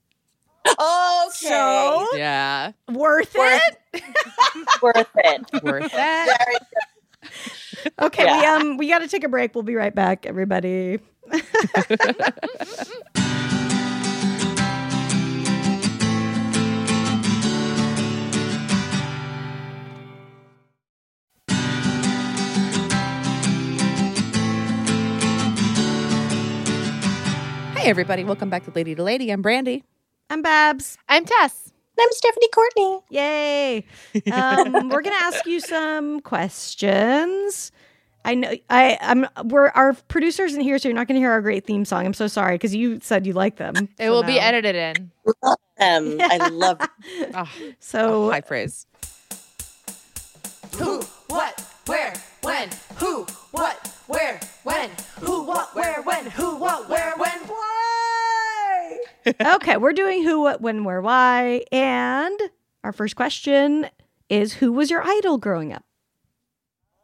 Okay. 0.67 1.29
So 1.31 2.07
yeah. 2.15 2.71
worth 2.87 3.33
Worth 3.35 3.61
it. 3.93 4.03
worth 4.81 5.07
it. 5.15 5.63
Worth 5.63 5.91
that. 5.91 6.37
Very 6.39 6.57
good. 6.59 7.93
Okay, 7.99 8.25
we 8.25 8.45
um 8.45 8.77
we 8.77 8.87
got 8.87 8.99
to 8.99 9.07
take 9.07 9.23
a 9.23 9.29
break. 9.29 9.55
We'll 9.55 9.63
be 9.63 9.75
right 9.75 9.93
back, 9.93 10.25
everybody. 10.25 10.99
Hey, 27.81 27.89
everybody. 27.89 28.23
Welcome 28.23 28.51
back 28.51 28.63
to 28.65 28.71
Lady 28.71 28.93
to 28.93 29.01
Lady. 29.01 29.31
I'm 29.31 29.41
Brandy. 29.41 29.83
I'm 30.29 30.43
Babs. 30.43 30.99
I'm 31.09 31.25
Tess. 31.25 31.73
I'm 31.99 32.09
Stephanie 32.11 32.49
Courtney. 32.53 32.99
Yay! 33.09 33.85
Um, 34.31 34.89
we're 34.89 35.01
gonna 35.01 35.15
ask 35.19 35.47
you 35.47 35.59
some 35.59 36.19
questions. 36.19 37.71
I 38.23 38.35
know 38.35 38.53
I 38.69 38.99
I'm 39.01 39.25
we're 39.45 39.69
our 39.69 39.93
producers 39.93 40.53
in 40.53 40.61
here, 40.61 40.77
so 40.77 40.89
you're 40.89 40.95
not 40.95 41.07
gonna 41.07 41.19
hear 41.19 41.31
our 41.31 41.41
great 41.41 41.65
theme 41.65 41.83
song. 41.85 42.05
I'm 42.05 42.13
so 42.13 42.27
sorry 42.27 42.55
because 42.55 42.75
you 42.75 42.99
said 43.01 43.25
you 43.25 43.33
like 43.33 43.55
them. 43.57 43.75
It 43.97 44.05
So 44.05 44.11
will 44.11 44.23
be 44.23 44.39
edited 44.39 44.75
in. 44.75 45.11
Um, 45.43 45.57
I 46.21 46.49
love 46.49 46.79
Oh, 47.33 47.49
So 47.79 48.29
high 48.29 48.41
praise. 48.41 48.85
Who, 50.77 51.01
what, 51.27 51.59
where, 51.87 52.13
when? 52.41 52.69
Who, 52.97 53.25
what, 53.51 53.87
where, 54.07 54.39
when? 54.63 54.89
Who, 55.19 55.43
what, 55.43 55.75
where, 55.75 56.01
when? 56.03 56.25
Who, 56.27 56.55
what, 56.57 56.89
where, 56.89 57.13
when? 57.17 57.40
Okay, 59.25 59.77
we're 59.77 59.93
doing 59.93 60.23
who, 60.23 60.41
what, 60.41 60.61
when, 60.61 60.83
where, 60.83 61.01
why, 61.01 61.63
and 61.71 62.39
our 62.83 62.91
first 62.91 63.15
question 63.15 63.87
is: 64.29 64.53
Who 64.53 64.71
was 64.71 64.89
your 64.89 65.03
idol 65.03 65.37
growing 65.37 65.73
up? 65.73 65.83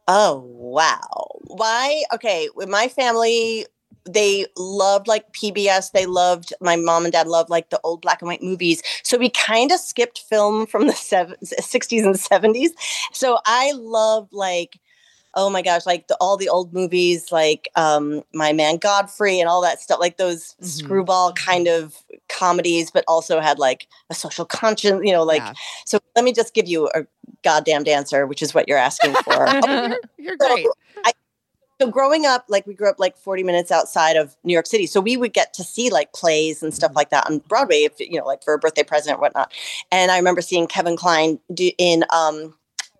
Oh 0.06 0.42
wow! 0.46 1.38
Why? 1.46 2.04
Okay, 2.12 2.48
with 2.54 2.68
my 2.68 2.88
family, 2.88 3.66
they 4.08 4.46
loved 4.56 5.06
like 5.06 5.32
PBS. 5.32 5.92
They 5.92 6.06
loved 6.06 6.52
my 6.60 6.76
mom 6.76 7.04
and 7.04 7.12
dad 7.12 7.28
loved 7.28 7.50
like 7.50 7.70
the 7.70 7.80
old 7.84 8.02
black 8.02 8.22
and 8.22 8.28
white 8.28 8.42
movies. 8.42 8.82
So 9.02 9.18
we 9.18 9.30
kind 9.30 9.70
of 9.70 9.78
skipped 9.78 10.20
film 10.28 10.66
from 10.66 10.86
the 10.86 10.94
seven, 10.94 11.36
60s 11.44 12.04
and 12.04 12.14
70s. 12.14 12.70
So 13.12 13.38
I 13.46 13.72
loved 13.76 14.32
like 14.32 14.80
oh 15.40 15.48
my 15.48 15.62
gosh, 15.62 15.86
like 15.86 16.08
the, 16.08 16.16
all 16.20 16.36
the 16.36 16.48
old 16.48 16.74
movies, 16.74 17.30
like 17.30 17.68
um, 17.76 18.24
My 18.34 18.52
Man 18.52 18.76
Godfrey 18.76 19.38
and 19.38 19.48
all 19.48 19.62
that 19.62 19.80
stuff, 19.80 20.00
like 20.00 20.16
those 20.16 20.54
Mhm. 20.60 20.66
screwball 20.66 21.32
kind 21.32 21.68
of 21.68 21.94
comedies, 22.28 22.90
but 22.90 23.04
also 23.06 23.38
had 23.40 23.58
like 23.60 23.86
a 24.10 24.14
social 24.14 24.44
conscience. 24.44 25.00
You 25.04 25.12
know, 25.12 25.22
like 25.22 25.42
Yeah. 25.42 25.54
so. 25.86 25.98
Let 26.16 26.24
me 26.24 26.32
just 26.32 26.52
give 26.52 26.66
you 26.66 26.88
a 26.96 27.06
goddamn 27.44 27.86
answer, 27.86 28.26
which 28.26 28.42
is 28.42 28.52
what 28.52 28.66
you're 28.66 28.76
asking 28.76 29.14
for. 29.14 29.46
you're, 29.62 30.00
you're 30.18 30.36
So, 30.40 30.48
great. 30.48 30.66
I, 31.04 31.12
so 31.80 31.88
growing 31.88 32.26
up, 32.26 32.44
like 32.48 32.66
we 32.66 32.74
grew 32.74 32.90
up 32.90 32.96
like 32.98 33.16
40 33.16 33.44
minutes 33.44 33.70
outside 33.70 34.16
of 34.16 34.36
New 34.42 34.52
York 34.52 34.66
City. 34.66 34.86
So 34.86 35.00
we 35.00 35.16
would 35.16 35.32
get 35.32 35.54
to 35.54 35.62
see 35.62 35.90
like 35.90 36.12
plays 36.12 36.60
and 36.60 36.74
stuff 36.74 36.90
like 36.96 37.10
that 37.10 37.30
on 37.30 37.38
Broadway, 37.48 37.84
if 37.84 38.00
you 38.00 38.18
know, 38.18 38.26
like 38.26 38.42
for 38.42 38.52
a 38.54 38.58
birthday 38.58 38.82
present 38.82 39.16
or 39.16 39.20
whatnot. 39.20 39.52
And 39.92 40.10
I 40.10 40.16
remember 40.16 40.40
seeing 40.40 40.66
Kevin 40.66 40.96
Kline 40.96 41.38
do 41.54 41.70
in 41.78 42.04
um 42.12 42.54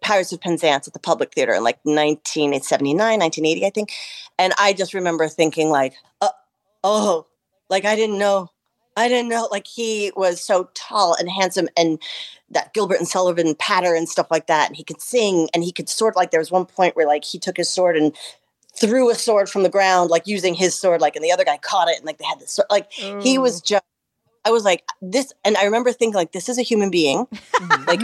Pirates 0.08 0.32
of 0.32 0.40
Penzance 0.40 0.88
at 0.88 0.94
the 0.94 0.98
Public 0.98 1.34
Theater 1.34 1.52
in 1.52 1.62
like 1.62 1.78
1979, 1.82 2.96
1980, 2.96 3.66
I 3.66 3.68
think. 3.68 3.92
And 4.38 4.54
I 4.58 4.72
just 4.72 4.94
remember 4.94 5.28
thinking 5.28 5.68
like, 5.68 5.92
uh, 6.22 6.30
oh, 6.82 7.26
like 7.68 7.84
I 7.84 7.94
didn't 7.94 8.18
know. 8.18 8.50
I 8.96 9.08
didn't 9.08 9.28
know 9.28 9.48
like 9.50 9.66
he 9.66 10.10
was 10.16 10.40
so 10.40 10.70
tall 10.72 11.14
and 11.14 11.30
handsome 11.30 11.68
and 11.76 12.00
that 12.48 12.72
Gilbert 12.72 12.96
and 12.96 13.06
Sullivan 13.06 13.54
patter 13.54 13.94
and 13.94 14.08
stuff 14.08 14.28
like 14.30 14.46
that. 14.46 14.68
And 14.68 14.76
he 14.76 14.82
could 14.82 15.02
sing 15.02 15.50
and 15.52 15.62
he 15.62 15.72
could 15.72 15.90
sort 15.90 16.16
like 16.16 16.30
there 16.30 16.40
was 16.40 16.50
one 16.50 16.64
point 16.64 16.96
where 16.96 17.06
like 17.06 17.26
he 17.26 17.38
took 17.38 17.58
his 17.58 17.68
sword 17.68 17.94
and 17.94 18.16
threw 18.74 19.10
a 19.10 19.14
sword 19.14 19.50
from 19.50 19.62
the 19.62 19.68
ground, 19.68 20.08
like 20.08 20.26
using 20.26 20.54
his 20.54 20.74
sword, 20.74 21.02
like, 21.02 21.16
and 21.16 21.24
the 21.24 21.32
other 21.32 21.44
guy 21.44 21.58
caught 21.58 21.88
it 21.88 21.98
and 21.98 22.06
like 22.06 22.16
they 22.16 22.24
had 22.24 22.40
this 22.40 22.52
sword. 22.52 22.68
Like 22.70 22.90
he 22.92 23.36
was 23.36 23.60
just 23.60 23.84
I 24.42 24.50
was 24.52 24.64
like, 24.64 24.84
this 25.02 25.34
and 25.44 25.58
I 25.58 25.64
remember 25.64 25.92
thinking 25.92 26.14
like 26.14 26.32
this 26.32 26.48
is 26.48 26.58
a 26.58 26.62
human 26.62 26.90
being. 26.90 27.26
Like 27.86 28.00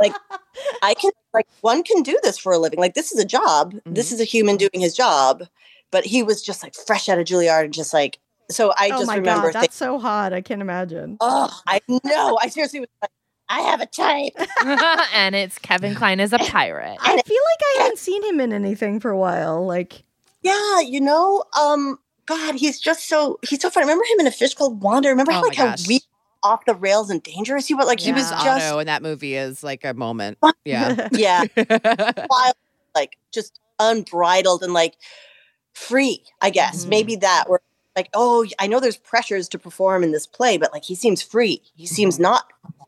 like 0.00 0.14
I 0.82 0.94
can 0.94 1.12
like 1.34 1.46
one 1.60 1.82
can 1.82 2.02
do 2.02 2.18
this 2.22 2.38
for 2.38 2.52
a 2.52 2.58
living. 2.58 2.78
Like 2.78 2.94
this 2.94 3.12
is 3.12 3.18
a 3.18 3.24
job. 3.24 3.74
This 3.86 4.12
is 4.12 4.20
a 4.20 4.24
human 4.24 4.56
doing 4.56 4.80
his 4.80 4.94
job. 4.94 5.44
But 5.90 6.04
he 6.04 6.22
was 6.22 6.42
just 6.42 6.62
like 6.62 6.74
fresh 6.74 7.08
out 7.08 7.18
of 7.18 7.24
Juilliard 7.24 7.64
and 7.64 7.72
just 7.72 7.94
like 7.94 8.18
so 8.50 8.72
I 8.78 8.86
oh 8.92 8.98
just 8.98 9.06
my 9.06 9.16
remember 9.16 9.52
god, 9.52 9.62
that's 9.62 9.76
so 9.76 9.98
hot! 9.98 10.32
I 10.32 10.40
can't 10.40 10.62
imagine. 10.62 11.16
Oh, 11.20 11.50
I 11.66 11.80
know. 11.88 12.38
I 12.40 12.48
seriously 12.48 12.80
was 12.80 12.88
like, 13.02 13.10
I 13.48 13.60
have 13.60 13.80
a 13.80 13.86
type. 13.86 14.32
and 15.14 15.34
it's 15.34 15.58
Kevin 15.58 15.94
Kline 15.94 16.20
as 16.20 16.32
a 16.32 16.38
pirate. 16.38 16.96
I 17.00 17.10
feel 17.10 17.16
like 17.16 17.60
I 17.78 17.82
haven't 17.82 17.98
seen 17.98 18.22
him 18.24 18.40
in 18.40 18.52
anything 18.52 19.00
for 19.00 19.10
a 19.10 19.18
while. 19.18 19.66
Like, 19.66 20.02
Yeah, 20.42 20.80
you 20.80 21.00
know, 21.00 21.44
um, 21.58 21.98
God, 22.26 22.54
he's 22.54 22.80
just 22.80 23.08
so 23.08 23.38
he's 23.46 23.60
so 23.60 23.70
funny. 23.70 23.84
Remember 23.84 24.04
him 24.04 24.20
in 24.20 24.26
a 24.26 24.30
fish 24.30 24.54
called 24.54 24.82
Wanda? 24.82 25.08
Remember 25.08 25.32
how 25.32 25.38
Oh 25.38 25.42
my 25.42 25.48
like 25.48 25.56
how 25.56 25.70
gosh. 25.70 25.86
We 26.44 26.48
off 26.50 26.64
the 26.64 26.74
rails 26.74 27.10
and 27.10 27.22
dangerous 27.22 27.66
he 27.66 27.74
was? 27.74 27.86
Like 27.86 28.00
He 28.00 28.12
was 28.12 28.30
just 28.30 28.46
Otto, 28.46 28.78
and 28.78 28.88
that 28.88 29.02
movie 29.02 29.34
is 29.34 29.62
like 29.64 29.84
a 29.84 29.94
moment. 29.94 30.38
Yeah. 30.64 31.08
yeah, 31.12 31.44
wild, 31.56 32.54
like 32.94 33.16
just 33.32 33.58
unbridled 33.78 34.62
and 34.62 34.72
like 34.72 34.94
free. 35.74 36.24
I 36.40 36.50
guess 36.50 36.84
Mhm. 36.84 36.88
maybe 36.88 37.16
that 37.16 37.44
where 37.48 37.60
like 37.96 38.08
oh, 38.14 38.46
I 38.58 38.66
know 38.66 38.80
there's 38.80 38.96
pressures 38.96 39.48
to 39.50 39.58
perform 39.58 40.02
in 40.02 40.12
this 40.12 40.26
play, 40.26 40.56
but 40.58 40.72
like 40.72 40.84
he 40.84 40.94
seems 40.94 41.22
free. 41.22 41.62
He 41.76 41.86
seems 41.86 42.18
not 42.18 42.44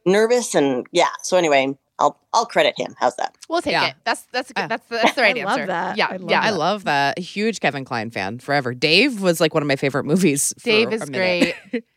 nervous 0.06 0.54
and 0.54 0.86
yeah. 0.92 1.08
So 1.22 1.36
anyway, 1.36 1.76
I'll 1.98 2.18
I'll 2.32 2.46
credit 2.46 2.74
him. 2.78 2.94
How's 2.98 3.16
that? 3.16 3.36
We'll 3.48 3.60
take 3.62 3.72
Yeah. 3.72 3.88
it. 3.88 3.94
That's 4.04 4.22
that's 4.32 4.52
Yeah. 4.56 4.66
that's 4.68 4.86
that's 4.88 5.14
the 5.14 5.22
right 5.22 5.36
I 5.36 5.42
love 5.44 5.52
answer. 5.58 5.66
that. 5.66 5.96
Yeah, 5.96 6.06
I 6.10 6.16
love 6.16 6.30
yeah. 6.30 6.40
I 6.40 6.50
love 6.50 6.84
that. 6.84 7.18
Huge 7.18 7.60
Kevin 7.60 7.84
Kline 7.84 8.10
fan 8.10 8.38
forever. 8.38 8.72
Dave 8.74 9.20
was 9.20 9.40
like 9.40 9.52
one 9.54 9.62
of 9.62 9.66
my 9.66 9.76
favorite 9.76 10.04
movies. 10.04 10.54
Dave 10.62 10.90
a 10.90 10.94
is 10.94 11.10
minute. 11.10 11.54
great. 11.72 11.84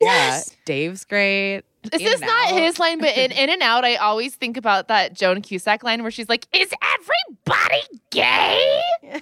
Yes. 0.00 0.48
Yeah. 0.50 0.54
Dave's 0.64 1.04
great. 1.04 1.62
This 1.82 2.00
In 2.02 2.08
is 2.08 2.20
and 2.20 2.22
not 2.22 2.52
Out. 2.52 2.60
his 2.60 2.78
line, 2.78 2.98
but 2.98 3.16
in 3.16 3.32
In 3.42 3.50
and 3.50 3.62
Out, 3.62 3.84
I 3.84 3.96
always 3.96 4.34
think 4.34 4.56
about 4.56 4.88
that 4.88 5.14
Joan 5.14 5.42
Cusack 5.42 5.82
line 5.82 6.02
where 6.02 6.10
she's 6.10 6.28
like, 6.28 6.46
"Is 6.52 6.70
everybody 6.94 7.82
gay?" 8.10 8.80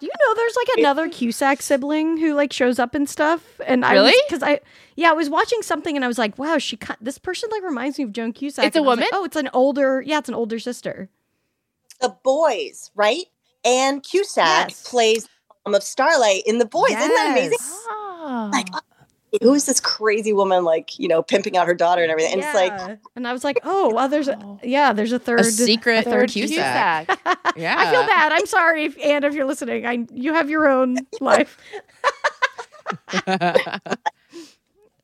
do 0.00 0.06
you 0.06 0.10
know 0.26 0.34
there's 0.34 0.56
like 0.56 0.68
another 0.78 1.08
Cusack 1.08 1.62
sibling 1.62 2.16
who 2.16 2.34
like 2.34 2.52
shows 2.52 2.78
up 2.78 2.94
and 2.94 3.08
stuff? 3.08 3.60
And 3.66 3.84
I 3.84 3.92
Really? 3.94 4.14
because 4.28 4.42
I 4.42 4.60
yeah 4.96 5.10
I 5.10 5.12
was 5.14 5.30
watching 5.30 5.62
something 5.62 5.94
and 5.96 6.04
I 6.04 6.08
was 6.08 6.18
like, 6.18 6.38
wow, 6.38 6.58
she 6.58 6.76
ki- 6.76 6.94
this 7.00 7.18
person 7.18 7.48
like 7.52 7.62
reminds 7.62 7.98
me 7.98 8.04
of 8.04 8.12
Joan 8.12 8.32
Cusack. 8.32 8.64
It's 8.66 8.76
a 8.76 8.80
And 8.80 8.86
I 8.86 8.90
was 8.90 8.98
like, 8.98 9.12
woman? 9.12 9.20
oh, 9.22 9.24
it's 9.24 9.36
an 9.36 9.48
older 9.52 10.02
yeah, 10.04 10.18
it's 10.18 10.28
an 10.28 10.34
older 10.34 10.58
sister. 10.58 11.08
The 12.00 12.14
boys, 12.22 12.90
right? 12.94 13.24
And 13.64 14.02
Cusack 14.02 14.68
Yes. 14.70 14.88
plays 14.88 15.24
the 15.24 15.30
mom 15.30 15.33
of 15.72 15.82
Starlight 15.82 16.42
in 16.46 16.58
the 16.58 16.66
boys. 16.66 16.90
Isn't 16.90 17.08
that 17.08 17.30
amazing? 17.30 17.52
Yes. 17.52 17.84
Oh. 17.88 18.50
Like, 18.52 18.68
ah. 18.72 18.78
uh, 18.78 19.38
who 19.42 19.54
is 19.54 19.64
this 19.66 19.80
crazy 19.80 20.32
woman 20.32 20.62
like 20.64 20.96
you 20.98 21.08
know 21.08 21.22
pimping 21.22 21.56
out 21.56 21.66
her 21.66 21.74
daughter 21.74 22.02
and 22.02 22.10
everything 22.10 22.34
and 22.34 22.42
it's 22.42 22.54
like 22.54 22.98
and 23.16 23.26
I 23.26 23.32
was 23.32 23.42
like, 23.44 23.58
oh, 23.64 23.92
well, 23.92 24.08
there's 24.08 24.28
a, 24.28 24.36
Oh. 24.36 24.60
yeah, 24.62 24.92
there's 24.92 25.12
a 25.12 25.18
third 25.18 25.40
A 25.40 25.44
secret 25.44 26.04
third 26.04 26.30
Cusack. 26.30 27.08
Yeah. 27.56 27.76
I 27.78 27.90
feel 27.90 28.04
bad. 28.06 28.32
I'm 28.32 28.46
sorry, 28.46 28.84
if, 28.86 28.98
and 28.98 29.24
if 29.24 29.32
you're 29.34 29.44
listening, 29.44 29.86
I 29.86 30.06
you 30.12 30.34
have 30.34 30.50
your 30.50 30.68
own 30.68 30.98
life. 31.20 31.56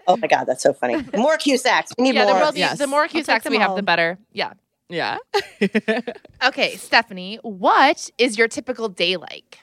oh 0.07 0.17
my 0.17 0.27
god 0.29 0.45
that's 0.45 0.63
so 0.63 0.73
funny 0.73 0.97
more 1.17 1.37
Cusacks 1.39 1.93
we 1.97 2.05
need 2.05 2.15
yeah, 2.15 2.27
the, 2.27 2.33
more 2.33 2.41
more, 2.43 2.53
Yes. 2.55 2.79
the 2.79 2.87
more 2.87 3.07
take 3.09 3.25
Cusacks 3.25 3.49
we 3.49 3.57
have, 3.59 3.71
all. 3.71 3.77
the 3.77 3.83
better. 3.83 4.19
Yeah. 4.33 4.53
yeah. 4.89 5.19
Okay, 6.43 6.77
Stephanie, 6.77 7.39
what 7.43 8.11
is 8.19 8.37
your 8.39 8.49
typical 8.49 8.89
day 8.89 9.17
like? 9.17 9.59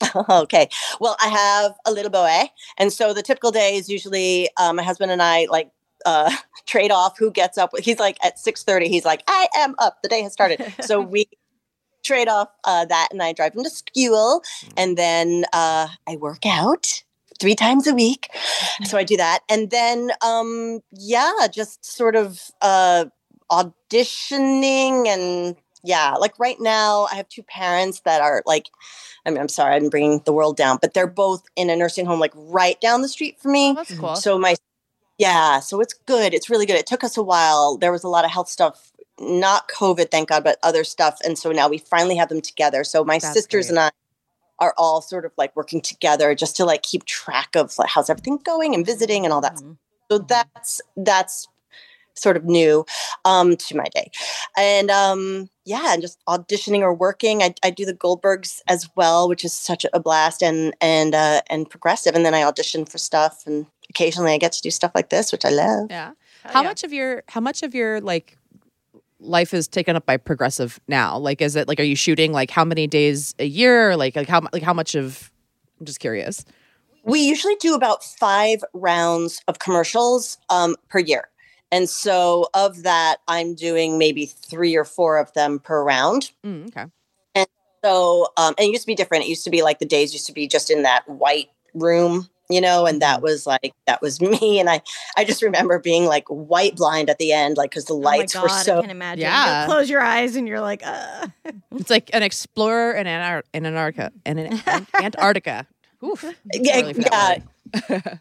okay 0.30 0.68
well 1.00 1.16
I 1.20 1.28
have 1.28 1.74
a 1.84 1.92
little 1.92 2.10
boy 2.10 2.50
and 2.76 2.92
so 2.92 3.12
the 3.12 3.22
typical 3.22 3.50
day 3.50 3.76
is 3.76 3.88
usually 3.88 4.48
um, 4.56 4.76
my 4.76 4.82
husband 4.82 5.10
and 5.10 5.20
I 5.20 5.46
like 5.50 5.70
uh, 6.06 6.30
trade 6.66 6.90
off 6.90 7.18
who 7.18 7.30
gets 7.30 7.58
up. 7.58 7.70
He's 7.78 7.98
like 7.98 8.18
at 8.24 8.38
six 8.38 8.64
thirty. 8.64 8.88
He's 8.88 9.04
like, 9.04 9.22
I 9.26 9.48
am 9.56 9.74
up. 9.78 9.98
The 10.02 10.08
day 10.08 10.22
has 10.22 10.32
started. 10.32 10.62
So 10.80 11.00
we 11.14 11.28
trade 12.02 12.28
off 12.28 12.48
uh, 12.64 12.84
that, 12.86 13.08
and 13.10 13.22
I 13.22 13.32
drive 13.32 13.54
him 13.54 13.64
to 13.64 13.70
school, 13.70 14.42
and 14.76 14.96
then 14.96 15.44
uh, 15.52 15.88
I 16.06 16.16
work 16.16 16.46
out 16.46 17.02
three 17.40 17.54
times 17.54 17.86
a 17.86 17.94
week. 17.94 18.28
So 18.84 18.98
I 18.98 19.04
do 19.04 19.16
that, 19.16 19.40
and 19.48 19.70
then 19.70 20.10
um, 20.24 20.80
yeah, 20.92 21.46
just 21.52 21.84
sort 21.84 22.16
of 22.16 22.40
uh, 22.62 23.06
auditioning 23.50 25.06
and 25.06 25.56
yeah, 25.82 26.14
like 26.14 26.38
right 26.38 26.56
now, 26.60 27.06
I 27.10 27.16
have 27.16 27.28
two 27.28 27.42
parents 27.42 28.00
that 28.00 28.20
are 28.20 28.42
like, 28.46 28.68
I 29.24 29.30
mean, 29.30 29.38
I'm 29.38 29.48
sorry, 29.48 29.76
I'm 29.76 29.88
bringing 29.88 30.20
the 30.24 30.32
world 30.32 30.56
down, 30.56 30.78
but 30.80 30.94
they're 30.94 31.06
both 31.06 31.42
in 31.56 31.70
a 31.70 31.76
nursing 31.76 32.06
home, 32.06 32.20
like 32.20 32.32
right 32.34 32.80
down 32.80 33.02
the 33.02 33.08
street 33.08 33.38
from 33.40 33.52
me. 33.52 33.70
Oh, 33.70 33.74
that's 33.74 33.96
cool. 33.98 34.16
So 34.16 34.38
my, 34.38 34.56
yeah, 35.18 35.60
so 35.60 35.80
it's 35.80 35.94
good. 35.94 36.34
It's 36.34 36.50
really 36.50 36.66
good. 36.66 36.76
It 36.76 36.86
took 36.86 37.04
us 37.04 37.16
a 37.16 37.22
while. 37.22 37.76
There 37.76 37.92
was 37.92 38.04
a 38.04 38.08
lot 38.08 38.24
of 38.24 38.30
health 38.30 38.48
stuff, 38.48 38.92
not 39.20 39.68
COVID, 39.68 40.10
thank 40.10 40.28
God, 40.28 40.44
but 40.44 40.58
other 40.62 40.84
stuff. 40.84 41.18
And 41.24 41.38
so 41.38 41.52
now 41.52 41.68
we 41.68 41.78
finally 41.78 42.16
have 42.16 42.28
them 42.28 42.40
together. 42.40 42.84
So 42.84 43.04
my 43.04 43.18
That's 43.18 43.32
sisters 43.32 43.66
great. 43.66 43.70
and 43.70 43.78
I 43.78 43.90
are 44.60 44.74
all 44.76 45.00
sort 45.00 45.24
of 45.24 45.32
like 45.36 45.54
working 45.54 45.80
together 45.80 46.34
just 46.34 46.56
to 46.56 46.64
like 46.64 46.82
keep 46.82 47.04
track 47.04 47.54
of 47.54 47.76
like 47.78 47.88
how's 47.88 48.10
everything 48.10 48.38
going 48.38 48.74
and 48.74 48.84
visiting 48.84 49.24
and 49.24 49.32
all 49.32 49.40
that. 49.40 49.56
Mhm. 49.56 49.76
So 50.10 50.18
that's 50.18 50.80
that's 50.96 51.48
sort 52.18 52.36
of 52.36 52.44
new 52.44 52.84
um, 53.24 53.56
to 53.56 53.76
my 53.76 53.84
day, 53.94 54.10
and 54.56 54.90
um, 54.90 55.48
yeah, 55.64 55.92
and 55.92 56.02
just 56.02 56.18
auditioning 56.26 56.80
or 56.80 56.94
working. 56.94 57.42
I, 57.42 57.54
I 57.62 57.70
do 57.70 57.84
the 57.84 57.94
Goldbergs 57.94 58.60
as 58.68 58.88
well, 58.96 59.28
which 59.28 59.44
is 59.44 59.52
such 59.52 59.84
a 59.92 60.00
blast 60.00 60.42
and 60.42 60.74
and 60.80 61.14
uh, 61.14 61.42
and 61.50 61.68
progressive. 61.68 62.14
And 62.14 62.24
then 62.24 62.34
I 62.34 62.42
audition 62.42 62.84
for 62.84 62.98
stuff, 62.98 63.42
and 63.46 63.66
occasionally 63.90 64.32
I 64.32 64.38
get 64.38 64.52
to 64.52 64.62
do 64.62 64.70
stuff 64.70 64.92
like 64.94 65.10
this, 65.10 65.32
which 65.32 65.44
I 65.44 65.50
love. 65.50 65.86
Yeah. 65.90 66.12
Hell 66.42 66.52
How 66.52 66.62
yeah. 66.62 66.68
much 66.68 66.84
of 66.84 66.92
your 66.92 67.22
how 67.28 67.40
much 67.40 67.62
of 67.62 67.74
your 67.74 68.00
like 68.00 68.38
life 69.20 69.52
is 69.52 69.68
taken 69.68 69.96
up 69.96 70.06
by 70.06 70.16
progressive 70.16 70.80
now? 70.88 71.18
Like 71.18 71.42
is 71.42 71.56
it 71.56 71.68
like 71.68 71.80
are 71.80 71.84
you 71.84 71.96
shooting 71.96 72.32
like 72.32 72.50
how 72.50 72.64
many 72.64 72.86
days 72.86 73.34
a 73.38 73.46
year? 73.46 73.96
Like 73.96 74.16
like 74.16 74.28
how 74.28 74.42
like 74.52 74.62
how 74.62 74.74
much 74.74 74.94
of 74.94 75.30
I'm 75.80 75.86
just 75.86 76.00
curious. 76.00 76.44
We 77.04 77.20
usually 77.20 77.56
do 77.56 77.74
about 77.74 78.04
five 78.04 78.62
rounds 78.74 79.40
of 79.48 79.58
commercials 79.58 80.38
um, 80.50 80.76
per 80.88 80.98
year. 80.98 81.28
And 81.70 81.88
so, 81.88 82.48
of 82.54 82.82
that, 82.84 83.16
I'm 83.28 83.54
doing 83.54 83.98
maybe 83.98 84.26
three 84.26 84.74
or 84.76 84.84
four 84.84 85.18
of 85.18 85.32
them 85.34 85.58
per 85.58 85.82
round. 85.84 86.30
Mm, 86.44 86.68
okay. 86.68 86.86
And 87.34 87.46
so, 87.84 88.28
um, 88.36 88.54
and 88.58 88.66
it 88.68 88.70
used 88.70 88.82
to 88.82 88.86
be 88.86 88.94
different. 88.94 89.24
It 89.24 89.28
used 89.28 89.44
to 89.44 89.50
be 89.50 89.62
like 89.62 89.78
the 89.78 89.86
days 89.86 90.12
used 90.12 90.26
to 90.26 90.32
be 90.32 90.46
just 90.48 90.70
in 90.70 90.82
that 90.84 91.06
white 91.08 91.50
room, 91.74 92.28
you 92.48 92.60
know, 92.62 92.86
and 92.86 93.02
that 93.02 93.20
was 93.20 93.46
like 93.46 93.74
that 93.86 94.00
was 94.00 94.18
me. 94.22 94.58
And 94.58 94.70
I, 94.70 94.80
I 95.16 95.24
just 95.24 95.42
remember 95.42 95.78
being 95.78 96.06
like 96.06 96.26
white 96.28 96.76
blind 96.76 97.10
at 97.10 97.18
the 97.18 97.32
end, 97.32 97.56
like 97.58 97.70
because 97.70 97.84
the 97.84 97.94
Oh 97.94 98.00
my 98.00 98.16
lights 98.18 98.32
God, 98.32 98.44
were 98.44 98.50
I 98.50 98.62
so. 98.62 98.80
can 98.80 98.90
imagine. 98.90 99.22
Yeah. 99.22 99.62
You 99.66 99.70
close 99.70 99.90
your 99.90 100.00
eyes 100.00 100.36
and 100.36 100.48
you're 100.48 100.60
like, 100.60 100.82
uh. 100.86 101.28
It's 101.72 101.90
like 101.90 102.08
an 102.14 102.22
explorer 102.22 102.92
in 102.92 103.06
Anar- 103.06 103.42
in 103.52 103.66
Antarctica 103.66 104.10
in 104.24 104.38
Antarctica. 105.02 105.66
Oof. 106.02 106.24
Yeah, 106.54 106.76
Really 106.76 106.94
for 106.94 107.02
yeah. 107.02 107.38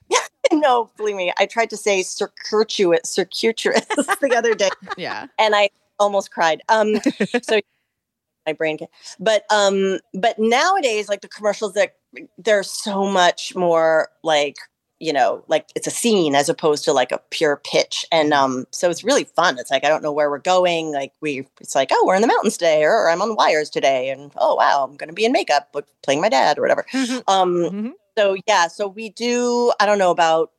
no, 0.51 0.89
believe 0.97 1.15
me, 1.15 1.33
I 1.37 1.45
tried 1.45 1.69
to 1.71 1.77
say 1.77 2.03
circuitous, 2.03 3.09
circuitous 3.09 3.85
the 4.21 4.35
other 4.35 4.53
day. 4.53 4.69
yeah. 4.97 5.27
and 5.37 5.55
I 5.55 5.69
almost 5.99 6.31
cried. 6.31 6.61
Um, 6.69 6.99
so 7.41 7.59
my 8.45 8.53
brain, 8.53 8.77
can, 8.77 8.87
but 9.19 9.43
um, 9.51 9.99
but 10.13 10.37
nowadays, 10.39 11.09
like 11.09 11.21
the 11.21 11.27
commercials, 11.27 11.73
that 11.73 11.95
they're 12.37 12.63
so 12.63 13.05
much 13.05 13.55
more 13.55 14.09
like 14.23 14.57
you 14.99 15.13
know, 15.13 15.43
like 15.47 15.67
it's 15.75 15.87
a 15.87 15.91
scene 15.91 16.33
as 16.35 16.49
opposed 16.49 16.83
to 16.85 16.93
like 16.93 17.11
a 17.11 17.19
pure 17.29 17.61
pitch, 17.63 18.05
and 18.11 18.33
um, 18.33 18.65
so 18.71 18.89
it's 18.89 19.03
really 19.03 19.25
fun. 19.25 19.59
It's 19.59 19.69
like 19.71 19.83
I 19.83 19.89
don't 19.89 20.01
know 20.03 20.11
where 20.11 20.29
we're 20.29 20.39
going. 20.39 20.91
Like 20.91 21.13
we, 21.21 21.47
it's 21.61 21.75
like 21.75 21.89
oh, 21.91 22.03
we're 22.07 22.15
in 22.15 22.21
the 22.21 22.27
mountains 22.27 22.57
today, 22.57 22.83
or 22.83 23.09
I'm 23.09 23.21
on 23.21 23.35
wires 23.35 23.69
today, 23.69 24.09
and 24.09 24.31
oh 24.37 24.55
wow, 24.55 24.83
I'm 24.83 24.95
going 24.97 25.09
to 25.09 25.13
be 25.15 25.25
in 25.25 25.31
makeup, 25.31 25.69
but 25.73 25.85
playing 26.03 26.21
my 26.21 26.29
dad 26.29 26.57
or 26.57 26.61
whatever. 26.61 26.85
um, 27.27 27.55
Mhm. 27.55 27.91
so 28.17 28.35
yeah, 28.47 28.67
so 28.67 28.87
we 28.87 29.09
do. 29.09 29.71
I 29.79 29.85
don't 29.85 29.99
know 29.99 30.11
about. 30.11 30.51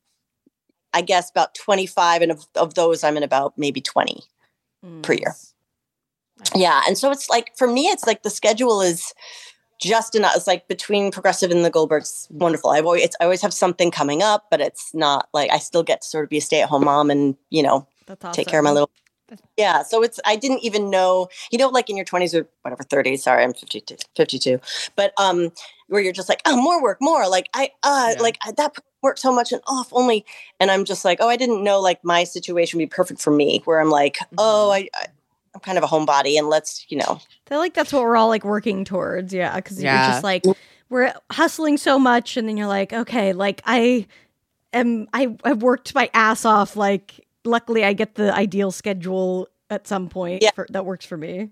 I 0.95 1.03
guess 1.03 1.30
about 1.30 1.55
25 1.55 2.22
and 2.22 2.32
of, 2.32 2.47
of 2.55 2.72
those 2.74 3.05
I'm 3.05 3.18
in 3.18 3.22
about 3.22 3.53
maybe 3.59 3.80
20 3.82 4.22
per 5.03 5.12
year. 5.12 5.34
Yeah. 6.55 6.80
And 6.86 6.97
so 6.97 7.11
it's 7.11 7.28
like, 7.28 7.55
for 7.59 7.66
me, 7.68 7.89
it's 7.89 8.07
like 8.07 8.22
the 8.22 8.30
schedule 8.30 8.80
is 8.80 9.12
just 9.78 10.14
enough. 10.14 10.32
It's 10.36 10.46
like 10.46 10.68
between 10.68 11.10
Progressive 11.10 11.50
and 11.50 11.64
the 11.64 11.70
Goldbergs, 11.70 12.30
wonderful. 12.30 12.70
I've 12.70 12.84
always, 12.84 13.14
I 13.20 13.24
always 13.24 13.42
have 13.42 13.54
something 13.54 13.90
coming 13.90 14.22
up, 14.22 14.46
but 14.50 14.60
it's 14.60 14.92
not 14.94 15.28
like 15.32 15.50
I 15.50 15.58
still 15.58 15.82
get 15.82 16.02
to 16.02 16.08
sort 16.08 16.24
of 16.24 16.30
be 16.30 16.38
a 16.38 16.40
stay 16.40 16.62
at 16.62 16.68
home 16.68 16.84
mom 16.84 17.10
and, 17.10 17.36
you 17.50 17.62
know, 17.62 17.86
awesome. 18.08 18.32
take 18.32 18.48
care 18.48 18.58
of 18.60 18.64
my 18.64 18.72
little. 18.72 18.90
Yeah. 19.56 19.82
So 19.82 20.02
it's, 20.02 20.18
I 20.24 20.36
didn't 20.36 20.64
even 20.64 20.88
know, 20.90 21.28
you 21.52 21.58
know, 21.58 21.68
like 21.68 21.90
in 21.90 21.96
your 21.96 22.06
20s 22.06 22.34
or 22.34 22.48
whatever, 22.62 22.82
30s, 22.82 23.18
sorry, 23.20 23.44
I'm 23.44 23.52
52, 23.52 23.96
52, 24.16 24.58
but, 24.96 25.12
um, 25.18 25.52
where 25.88 26.00
you're 26.00 26.14
just 26.14 26.28
like, 26.28 26.40
oh, 26.46 26.60
more 26.60 26.82
work, 26.82 26.98
more 27.00 27.28
like 27.28 27.48
I, 27.54 27.70
uh, 27.82 28.14
Yeah. 28.16 28.22
like 28.22 28.38
I, 28.44 28.52
that 28.52 28.74
worked 29.02 29.18
so 29.18 29.32
much 29.32 29.52
and 29.52 29.60
off 29.66 29.88
only. 29.92 30.24
And 30.60 30.70
I'm 30.70 30.84
just 30.84 31.04
like, 31.04 31.18
oh, 31.20 31.28
I 31.28 31.36
didn't 31.36 31.62
know 31.62 31.80
like 31.80 32.02
my 32.02 32.24
situation 32.24 32.78
would 32.78 32.84
be 32.84 32.94
perfect 32.94 33.20
for 33.20 33.30
me 33.30 33.60
where 33.64 33.80
I'm 33.80 33.90
like, 33.90 34.18
oh, 34.38 34.70
I, 34.70 34.88
I 34.94 35.06
I'm 35.55 35.61
kind 35.61 35.78
of 35.78 35.84
a 35.84 35.86
homebody 35.86 36.38
and 36.38 36.49
let's, 36.49 36.86
you 36.88 36.99
know, 36.99 37.20
I 37.20 37.49
feel 37.49 37.59
like 37.59 37.74
that's 37.74 37.92
what 37.92 38.03
we're 38.03 38.16
all 38.16 38.28
like 38.28 38.44
working 38.44 38.84
towards. 38.84 39.32
Yeah. 39.32 39.57
Because 39.57 39.82
Yeah. 39.82 40.03
you're 40.03 40.12
just 40.12 40.24
like, 40.24 40.44
we're 40.88 41.12
hustling 41.30 41.76
so 41.76 41.99
much. 41.99 42.36
And 42.36 42.49
then 42.49 42.57
you're 42.57 42.66
like, 42.66 42.92
okay, 42.92 43.32
like 43.32 43.62
I 43.64 44.07
am, 44.72 45.09
I, 45.12 45.36
I've 45.44 45.62
worked 45.62 45.94
my 45.94 46.11
ass 46.14 46.44
off. 46.44 46.76
Like, 46.76 47.26
luckily 47.44 47.84
I 47.84 47.92
get 47.92 48.14
the 48.14 48.34
ideal 48.34 48.70
schedule 48.70 49.49
at 49.70 49.86
some 49.86 50.09
point 50.09 50.42
Yeah. 50.42 50.51
for, 50.55 50.66
that 50.70 50.84
works 50.84 51.07
for 51.07 51.16
me. 51.16 51.51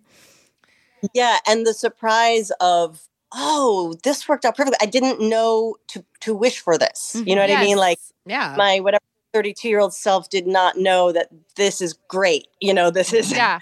Yeah, 1.14 1.38
and 1.46 1.66
the 1.66 1.74
surprise 1.74 2.50
of 2.60 3.02
oh, 3.32 3.94
this 4.02 4.28
worked 4.28 4.44
out 4.44 4.56
perfectly. 4.56 4.78
I 4.80 4.86
didn't 4.86 5.20
know 5.20 5.76
to 5.88 6.04
to 6.20 6.34
wish 6.34 6.60
for 6.60 6.78
this. 6.78 7.12
You 7.14 7.20
mm-hmm. 7.22 7.34
know 7.34 7.40
what 7.42 7.50
I 7.50 7.64
mean? 7.64 7.76
Like 7.76 7.98
Yeah. 8.24 8.54
my 8.56 8.80
whatever 8.80 9.02
32 9.34 9.68
year 9.68 9.80
old 9.80 9.92
self 9.92 10.30
did 10.30 10.46
not 10.46 10.78
know 10.78 11.12
that 11.12 11.28
this 11.56 11.80
is 11.80 11.94
great. 12.08 12.48
You 12.60 12.72
know, 12.72 12.90
this 12.90 13.12
is 13.12 13.30
yeah. 13.32 13.60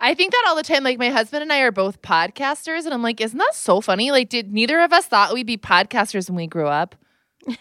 I 0.00 0.14
think 0.14 0.32
that 0.32 0.44
all 0.48 0.56
the 0.56 0.62
time. 0.62 0.82
Like 0.82 0.98
my 0.98 1.10
husband 1.10 1.42
and 1.42 1.52
I 1.52 1.60
are 1.60 1.72
both 1.72 2.00
podcasters, 2.02 2.84
and 2.84 2.94
I'm 2.94 3.02
like, 3.02 3.20
isn't 3.20 3.38
that 3.38 3.54
so 3.54 3.80
funny? 3.80 4.10
Like, 4.10 4.28
did 4.28 4.52
neither 4.52 4.80
of 4.80 4.92
us 4.92 5.06
thought 5.06 5.32
we'd 5.34 5.46
be 5.46 5.56
podcasters 5.58 6.28
when 6.28 6.36
we 6.36 6.46
grew 6.46 6.66
up? 6.68 6.94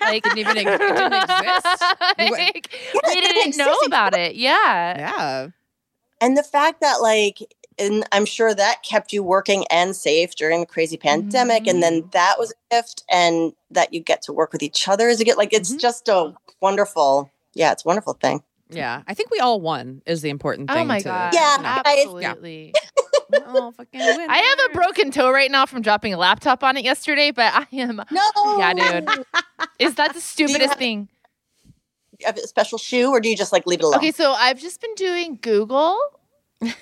Like, 0.02 0.24
Didn't 0.24 0.40
even, 0.40 0.58
it 0.58 0.66
didn't 0.78 1.14
exist. 1.14 1.84
Like, 2.18 2.70
we 3.08 3.22
didn't 3.22 3.34
didn't 3.36 3.58
know 3.58 3.76
about 3.86 4.14
it. 4.14 4.36
Yeah. 4.36 4.98
Yeah. 4.98 5.48
and 6.22 6.38
the 6.38 6.44
fact 6.44 6.82
that 6.82 7.02
like 7.02 7.40
and 7.78 8.04
I'm 8.12 8.26
sure 8.26 8.54
that 8.54 8.84
kept 8.84 9.14
you 9.14 9.24
working 9.24 9.64
and 9.72 9.96
safe 9.96 10.36
during 10.36 10.60
the 10.60 10.66
crazy 10.66 10.98
pandemic. 10.98 11.66
And 11.66 11.82
then 11.82 12.10
that 12.12 12.36
was 12.38 12.52
a 12.52 12.76
gift, 12.76 13.04
and 13.10 13.54
that 13.72 13.94
you 13.94 14.02
get 14.02 14.22
to 14.24 14.34
work 14.34 14.52
with 14.52 14.62
each 14.62 14.86
other 14.90 15.08
is 15.08 15.22
a 15.22 15.24
gift. 15.24 15.38
Like 15.38 15.54
it's 15.54 15.74
Mhm. 15.74 15.80
just 15.80 16.10
a 16.10 16.34
wonderful, 16.62 17.32
yeah, 17.54 17.72
it's 17.72 17.86
a 17.86 17.88
wonderful 17.88 18.14
thing. 18.22 18.44
Yeah. 18.70 19.02
I 19.08 19.14
think 19.14 19.32
we 19.32 19.40
all 19.40 19.60
won 19.62 20.02
is 20.06 20.22
the 20.22 20.30
important 20.30 20.70
oh 20.70 20.74
thing. 20.74 20.84
Oh 20.84 20.86
my 20.86 21.00
to- 21.00 21.04
god. 21.06 21.34
Yeah, 21.34 21.58
you 21.58 21.64
know. 21.64 21.82
Absolutely. 21.86 22.74
We 23.32 23.38
all 23.48 23.72
fucking 23.72 24.00
win. 24.00 24.20
I 24.30 24.38
have 24.38 24.72
a 24.72 24.74
broken 24.74 25.12
toe 25.12 25.32
right 25.32 25.50
now 25.52 25.66
from 25.66 25.82
dropping 25.82 26.14
a 26.14 26.18
laptop 26.18 26.64
on 26.64 26.78
it 26.78 26.84
yesterday, 26.84 27.32
but 27.32 27.52
I 27.54 27.66
am. 27.74 28.02
No, 28.12 28.22
Yeah, 28.60 28.74
dude. 29.02 29.10
Is 29.80 29.96
that 29.96 30.14
the 30.14 30.22
stupidest 30.34 30.70
have- 30.70 30.78
thing? 30.78 31.10
You 32.20 32.26
have 32.26 32.38
a 32.38 32.48
special 32.48 32.78
shoe, 32.78 33.10
or 33.12 33.22
do 33.22 33.30
you 33.30 33.38
just 33.38 33.54
like 33.54 33.66
leave 33.66 33.80
it 33.80 33.84
alone? 33.86 33.96
Okay, 34.00 34.12
so 34.12 34.34
I've 34.34 34.60
just 34.60 34.82
been 34.82 34.94
doing 34.96 35.40
Google. 35.42 35.98
it 36.62 36.76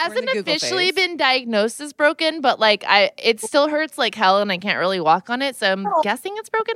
hasn't 0.00 0.28
officially 0.30 0.86
phase. 0.86 0.94
been 0.94 1.16
diagnosed 1.18 1.80
as 1.80 1.92
broken, 1.92 2.40
but 2.40 2.58
like 2.58 2.84
I, 2.86 3.10
it 3.18 3.40
still 3.40 3.68
hurts 3.68 3.98
like 3.98 4.14
hell, 4.14 4.40
and 4.40 4.50
I 4.50 4.58
can't 4.58 4.78
really 4.78 5.00
walk 5.00 5.30
on 5.30 5.42
it. 5.42 5.56
So 5.56 5.70
I'm 5.70 5.86
Oh. 5.86 6.00
guessing 6.02 6.34
it's 6.38 6.48
broken. 6.48 6.74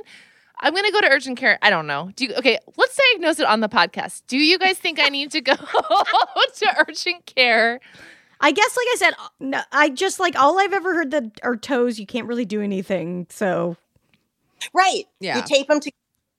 I'm 0.59 0.73
gonna 0.73 0.91
go 0.91 1.01
to 1.01 1.07
urgent 1.09 1.37
care. 1.37 1.59
I 1.61 1.69
don't 1.69 1.87
know. 1.87 2.11
Do 2.15 2.25
you, 2.25 2.33
okay? 2.35 2.59
Let's 2.77 2.97
diagnose 3.13 3.39
it 3.39 3.45
on 3.45 3.59
the 3.59 3.69
podcast. 3.69 4.23
Do 4.27 4.37
you 4.37 4.57
guys 4.57 4.77
think 4.77 4.99
I 4.99 5.09
need 5.09 5.31
to 5.31 5.41
go 5.41 5.53
to 5.55 6.85
urgent 6.87 7.25
care? 7.25 7.79
I 8.41 8.51
guess, 8.51 8.75
like 8.77 8.87
I 8.91 8.95
said, 8.97 9.13
no, 9.39 9.61
I 9.71 9.89
just 9.89 10.19
like 10.19 10.35
all 10.37 10.59
I've 10.59 10.73
ever 10.73 10.93
heard 10.93 11.11
that 11.11 11.39
are 11.43 11.55
toes. 11.55 11.99
You 11.99 12.05
can't 12.05 12.27
really 12.27 12.45
do 12.45 12.61
anything. 12.61 13.27
So 13.29 13.77
Right. 14.73 15.03
Yeah. 15.19 15.37
You 15.37 15.43
tape 15.43 15.67
them 15.67 15.79
together 15.79 15.95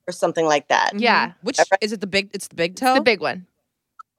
or 0.09 0.13
something 0.13 0.47
like 0.47 0.69
that. 0.69 0.93
Yeah, 0.99 1.33
Which 1.43 1.59
is 1.81 1.93
it? 1.93 2.01
The 2.01 2.07
big? 2.07 2.31
It's 2.33 2.49
the 2.49 2.55
big 2.55 2.77
toe. 2.77 2.95
the 2.95 3.01
big 3.01 3.21
one. 3.21 3.47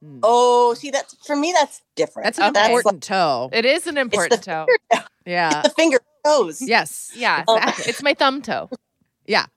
Mm. 0.04 0.20
Oh, 0.24 0.74
see, 0.76 0.92
that's 0.92 1.16
for 1.26 1.36
me. 1.36 1.52
That's 1.54 1.82
different. 1.96 2.26
That's 2.26 2.40
an 2.40 2.54
That's 2.54 2.70
important 2.70 3.04
toe. 3.04 3.50
It 3.52 3.66
is 3.66 3.88
an 3.88 3.98
important 3.98 4.44
toe. 4.44 4.68
like 4.92 5.04
Yeah. 5.26 5.62
the 5.64 5.70
finger 5.72 6.00
toes. 6.26 6.62
yes. 6.62 7.12
Yeah, 7.16 7.42
Exactly. 7.48 7.86
it's 7.88 8.04
my 8.04 8.14
thumb 8.14 8.42
toe. 8.42 8.70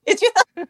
It's 0.06 0.22
your- 0.22 0.32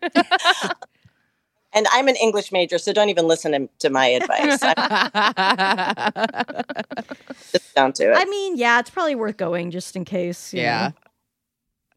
and 1.73 1.87
I'm 1.93 2.09
an 2.09 2.17
English 2.17 2.53
major, 2.53 2.79
so 2.79 2.93
don't 2.93 3.09
even 3.11 3.27
listen 3.27 3.53
to, 3.53 3.69
to 3.81 3.91
my 3.91 4.07
advice. 4.07 4.59
I'm 4.63 4.75
just 7.53 7.75
down 7.75 7.93
to 7.95 8.13
it. 8.13 8.17
I 8.17 8.25
mean, 8.27 8.57
yeah, 8.57 8.81
it's 8.81 8.91
probably 8.91 9.15
worth 9.15 9.37
going 9.37 9.71
just 9.71 9.97
in 9.97 10.05
case. 10.05 10.53
you 10.53 10.63
yeah. 10.63 10.91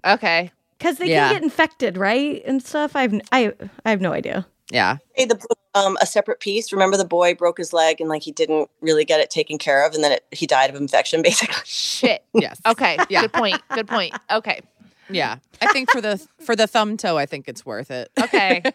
know. 0.06 0.14
Okay. 0.14 0.52
because 0.78 0.98
they 0.98 1.10
Yeah. 1.10 1.28
can 1.30 1.36
get 1.36 1.44
infected, 1.44 1.98
right, 1.98 2.42
and 2.46 2.62
stuff. 2.64 2.96
I've 2.96 3.14
I 3.32 3.54
I 3.86 3.90
have 3.90 4.02
no 4.02 4.14
idea. 4.14 4.46
Yeah. 4.72 4.98
Hey, 5.14 5.26
the 5.26 5.40
um 5.76 5.98
a 6.02 6.06
separate 6.06 6.40
piece. 6.40 6.72
Remember 6.74 6.98
the 6.98 7.06
boy 7.06 7.36
broke 7.36 7.58
his 7.58 7.74
leg 7.74 8.00
and 8.02 8.10
like 8.10 8.24
he 8.24 8.32
didn't 8.32 8.70
really 8.82 9.06
get 9.06 9.20
it 9.20 9.30
taken 9.30 9.58
care 9.58 9.86
of, 9.86 9.94
and 9.94 10.04
then 10.04 10.14
it, 10.14 10.26
he 10.32 10.46
died 10.46 10.70
of 10.70 10.76
infection, 10.76 11.22
basically. 11.30 11.56
Shit. 11.66 12.24
Yes. 12.34 12.60
Okay. 12.66 12.98
Yeah. 13.10 13.22
Good 13.22 13.34
point. 13.34 13.62
Good 13.74 13.88
point. 13.88 14.14
Okay. 14.32 14.62
Yeah. 15.10 15.38
I 15.62 15.72
think 15.74 15.92
for 15.92 16.02
the 16.02 16.26
for 16.46 16.56
the 16.56 16.68
thumb 16.68 16.98
toe, 16.98 17.18
I 17.18 17.26
think 17.26 17.48
it's 17.48 17.66
worth 17.66 17.92
it. 17.92 18.10
Okay. 18.20 18.64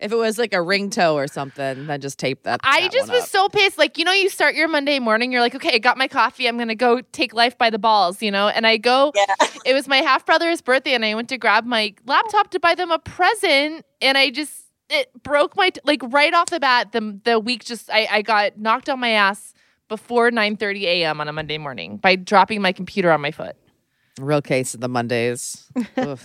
if 0.00 0.12
it 0.12 0.16
was 0.16 0.38
like 0.38 0.52
a 0.52 0.60
ring 0.60 0.90
toe 0.90 1.14
or 1.14 1.26
something, 1.26 1.86
then 1.86 2.00
just 2.00 2.18
tape 2.18 2.42
that. 2.42 2.60
I 2.62 2.82
that 2.82 2.92
just 2.92 3.08
one 3.08 3.16
was 3.16 3.24
up. 3.24 3.30
so 3.30 3.48
pissed. 3.48 3.78
Like, 3.78 3.96
you 3.96 4.04
know, 4.04 4.12
you 4.12 4.28
start 4.28 4.54
your 4.54 4.68
Monday 4.68 4.98
morning, 4.98 5.32
you're 5.32 5.40
like, 5.40 5.54
okay, 5.54 5.74
I 5.74 5.78
got 5.78 5.96
my 5.96 6.08
coffee. 6.08 6.46
I'm 6.46 6.56
going 6.56 6.68
to 6.68 6.74
go 6.74 7.00
take 7.12 7.32
life 7.32 7.56
by 7.56 7.70
the 7.70 7.78
balls, 7.78 8.20
you 8.20 8.30
know? 8.30 8.48
And 8.48 8.66
I 8.66 8.76
go, 8.76 9.12
Yeah. 9.14 9.34
it 9.64 9.72
was 9.74 9.88
my 9.88 9.98
half 9.98 10.26
brother's 10.26 10.60
birthday, 10.60 10.94
and 10.94 11.04
I 11.04 11.14
went 11.14 11.28
to 11.30 11.38
grab 11.38 11.64
my 11.64 11.94
laptop 12.06 12.50
to 12.50 12.60
buy 12.60 12.74
them 12.74 12.90
a 12.90 12.98
present. 12.98 13.84
And 14.02 14.18
I 14.18 14.30
just, 14.30 14.52
it 14.90 15.10
broke 15.22 15.56
my, 15.56 15.72
like, 15.84 16.02
right 16.04 16.34
off 16.34 16.50
the 16.50 16.60
bat, 16.60 16.92
the, 16.92 17.18
the 17.24 17.38
week 17.40 17.64
just, 17.64 17.90
I, 17.90 18.06
I 18.10 18.22
got 18.22 18.58
knocked 18.58 18.88
on 18.88 19.00
my 19.00 19.10
ass 19.10 19.54
before 19.88 20.30
9 20.30 20.56
30 20.56 20.86
a.m. 20.86 21.20
on 21.20 21.28
a 21.28 21.32
Monday 21.32 21.58
morning 21.58 21.96
by 21.98 22.16
dropping 22.16 22.60
my 22.60 22.72
computer 22.72 23.10
on 23.10 23.20
my 23.20 23.30
foot. 23.30 23.56
Real 24.20 24.42
case 24.42 24.74
of 24.74 24.80
the 24.80 24.88
Mondays. 24.88 25.70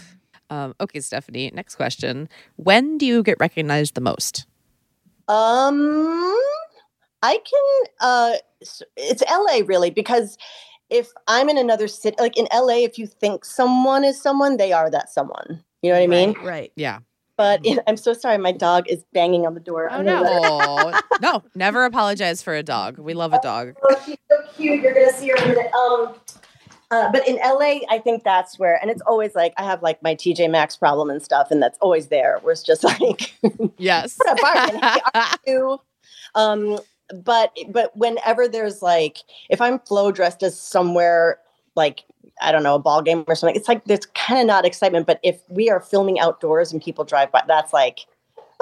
Um, 0.51 0.73
okay, 0.81 0.99
Stephanie. 0.99 1.51
Next 1.53 1.75
question: 1.75 2.27
When 2.55 2.97
do 2.97 3.05
you 3.05 3.21
get 3.21 3.37
recognized 3.39 3.93
the 3.93 4.01
most? 4.01 4.47
Um, 5.27 6.35
I 7.21 7.37
can. 7.37 7.93
Uh, 8.01 8.33
it's 8.97 9.23
LA 9.29 9.63
really 9.65 9.91
because 9.91 10.37
if 10.89 11.09
I'm 11.27 11.49
in 11.49 11.57
another 11.57 11.87
city, 11.87 12.15
like 12.19 12.35
in 12.35 12.47
LA, 12.51 12.77
if 12.77 12.97
you 12.97 13.05
think 13.05 13.45
someone 13.45 14.03
is 14.03 14.19
someone, 14.19 14.57
they 14.57 14.73
are 14.73 14.89
that 14.89 15.09
someone. 15.09 15.63
You 15.83 15.91
know 15.91 15.97
what 15.97 16.03
I 16.03 16.07
mean? 16.07 16.33
Right. 16.33 16.45
right. 16.45 16.71
Yeah. 16.75 16.99
But 17.37 17.63
in, 17.63 17.79
I'm 17.87 17.95
so 17.95 18.13
sorry, 18.13 18.37
my 18.39 18.51
dog 18.51 18.89
is 18.89 19.03
banging 19.13 19.45
on 19.45 19.53
the 19.53 19.59
door. 19.59 19.89
Oh, 19.91 20.01
no. 20.01 20.21
let 20.21 20.95
her- 20.95 21.01
no! 21.21 21.43
Never 21.55 21.85
apologize 21.85 22.41
for 22.41 22.55
a 22.55 22.63
dog. 22.63 22.97
We 22.97 23.13
love 23.13 23.33
a 23.33 23.39
dog. 23.41 23.75
Oh, 23.83 24.01
she's 24.05 24.17
so 24.29 24.37
cute. 24.55 24.81
You're 24.81 24.93
gonna 24.93 25.13
see 25.13 25.29
her 25.29 25.35
in 25.35 25.43
a 25.43 25.47
minute. 25.47 25.73
Um, 25.73 26.15
uh, 26.91 27.11
but 27.11 27.27
in 27.27 27.35
LA, 27.35 27.79
I 27.89 27.99
think 28.03 28.23
that's 28.23 28.57
where, 28.57 28.79
and 28.81 28.89
it's 28.89 29.01
always 29.03 29.35
like 29.35 29.53
I 29.57 29.63
have 29.63 29.83
like 29.83 30.01
my 30.01 30.15
TJ 30.15 30.49
Maxx 30.49 30.75
problem 30.75 31.09
and 31.09 31.21
stuff, 31.21 31.49
and 31.51 31.61
that's 31.61 31.77
always 31.81 32.07
there. 32.07 32.39
Where 32.41 32.51
it's 32.51 32.63
just 32.63 32.83
like, 33.01 33.33
Yes. 33.77 34.17
what 34.17 34.39
a 34.39 34.41
bargain. 34.41 35.01
Hey. 35.45 35.77
Um, 36.35 36.79
but 37.23 37.55
but 37.69 37.95
whenever 37.95 38.47
there's 38.47 38.81
like, 38.81 39.17
if 39.49 39.61
I'm 39.61 39.79
Flo 39.79 40.11
dressed 40.11 40.43
as 40.43 40.59
somewhere 40.59 41.39
like 41.75 42.03
I 42.41 42.51
don't 42.51 42.63
know 42.63 42.75
a 42.75 42.79
ball 42.79 43.01
game 43.01 43.23
or 43.27 43.35
something, 43.35 43.55
it's 43.55 43.67
like 43.67 43.83
there's 43.85 44.05
kind 44.15 44.39
of 44.41 44.47
not 44.47 44.65
excitement. 44.65 45.05
But 45.07 45.19
if 45.23 45.41
we 45.49 45.69
are 45.69 45.79
filming 45.79 46.19
outdoors 46.19 46.71
and 46.71 46.81
people 46.81 47.03
drive 47.05 47.31
by, 47.31 47.43
that's 47.47 47.73
like. 47.73 47.99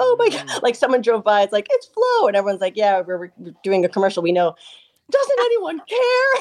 Oh 0.00 0.14
my 0.16 0.28
god! 0.28 0.62
Like 0.62 0.76
someone 0.76 1.00
drove 1.02 1.24
by, 1.24 1.42
it's 1.42 1.52
like 1.52 1.66
it's 1.70 1.86
Flo 1.88 2.28
and 2.28 2.36
everyone's 2.36 2.60
like, 2.60 2.76
"Yeah, 2.76 3.00
we're, 3.00 3.32
we're 3.36 3.52
doing 3.64 3.84
a 3.84 3.88
commercial. 3.88 4.22
We 4.22 4.30
know." 4.30 4.54
Doesn't 5.10 5.40
anyone 5.40 5.80
care? 5.88 6.34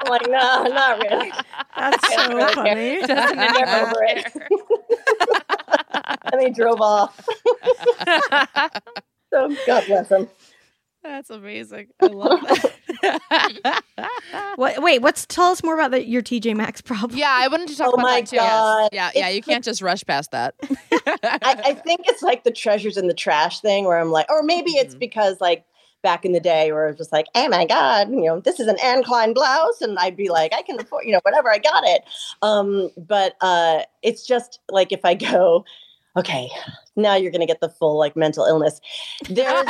I'm 0.00 0.08
like, 0.08 0.26
no, 0.28 0.62
not 0.64 0.98
really. 0.98 1.32
That's 1.76 2.14
so 2.14 2.28
really 2.34 2.54
funny. 2.54 3.00
Doesn't 3.02 3.38
I'm 3.38 3.56
anyone 3.56 3.68
over 3.68 4.02
it. 4.04 4.24
and 6.32 6.40
they 6.40 6.50
drove 6.50 6.80
off. 6.80 7.28
so 9.30 9.56
God 9.66 9.84
bless 9.86 10.08
them. 10.08 10.28
That's 11.02 11.30
amazing. 11.30 11.88
I 12.00 12.06
love 12.06 12.40
that. 12.42 13.82
What, 14.56 14.82
wait, 14.82 15.00
what's 15.02 15.24
tell 15.26 15.46
us 15.50 15.62
more 15.64 15.74
about 15.74 15.90
the, 15.92 16.06
your 16.06 16.22
TJ 16.22 16.54
Maxx 16.54 16.80
problem? 16.82 17.18
yeah, 17.18 17.30
I 17.30 17.48
wanted 17.48 17.68
to 17.68 17.76
talk 17.76 17.88
Oh 17.88 17.94
about 17.94 18.02
my 18.02 18.20
that 18.20 18.26
too. 18.28 18.36
God. 18.36 18.88
yeah, 18.92 19.10
yeah. 19.14 19.28
It's 19.28 19.36
You 19.36 19.42
can't 19.42 19.64
just 19.64 19.80
rush 19.82 20.04
past 20.04 20.30
that. 20.32 20.54
I, 21.22 21.38
I 21.64 21.74
think 21.74 22.00
it's 22.06 22.22
like 22.22 22.44
the 22.44 22.50
treasures 22.50 22.96
in 22.96 23.06
the 23.08 23.14
trash 23.14 23.60
thing 23.60 23.84
where 23.84 23.98
I'm 23.98 24.10
like, 24.10 24.30
or 24.30 24.42
maybe 24.42 24.72
it's 24.72 24.94
Mhm. 24.94 24.98
because 25.00 25.40
like 25.40 25.64
back 26.02 26.24
in 26.24 26.32
the 26.32 26.40
day 26.40 26.72
where 26.72 26.88
it's 26.88 26.98
just 26.98 27.12
like, 27.12 27.26
oh 27.36 27.48
my 27.48 27.64
God, 27.64 28.10
you 28.10 28.22
know, 28.24 28.40
this 28.40 28.58
is 28.58 28.66
an 28.66 28.76
Anne 28.82 29.04
Klein 29.04 29.32
blouse. 29.34 29.80
And 29.80 29.96
I'd 30.00 30.16
be 30.16 30.28
like, 30.30 30.52
I 30.52 30.62
can 30.62 30.80
afford, 30.80 31.04
you 31.06 31.12
know, 31.12 31.20
whatever, 31.22 31.48
I 31.50 31.58
got 31.58 31.84
it. 31.84 32.02
Um, 32.42 32.90
but 32.96 33.36
uh, 33.40 33.82
it's 34.02 34.26
just 34.26 34.58
like 34.68 34.90
if 34.90 35.04
I 35.04 35.14
go, 35.14 35.64
okay, 36.16 36.50
now 36.96 37.14
you're 37.14 37.30
going 37.30 37.40
to 37.40 37.46
get 37.46 37.60
the 37.60 37.68
full 37.68 37.96
like 37.98 38.16
mental 38.16 38.44
illness. 38.44 38.80
There's 39.28 39.64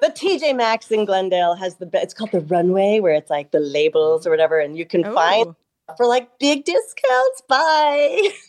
the 0.00 0.08
TJ 0.08 0.56
Maxx 0.56 0.90
in 0.90 1.04
Glendale 1.04 1.54
has 1.54 1.76
the, 1.76 1.88
it's 1.92 2.14
called 2.14 2.32
the 2.32 2.40
runway 2.40 3.00
where 3.00 3.12
it's 3.14 3.28
like 3.30 3.50
the 3.50 3.60
labels 3.60 4.26
or 4.26 4.30
whatever. 4.30 4.58
And 4.58 4.76
you 4.78 4.86
can 4.86 5.04
find 5.04 5.54
Oh. 5.88 5.94
for 5.96 6.06
like 6.06 6.38
big 6.40 6.64
discounts. 6.64 7.42
Bye. 7.48 8.30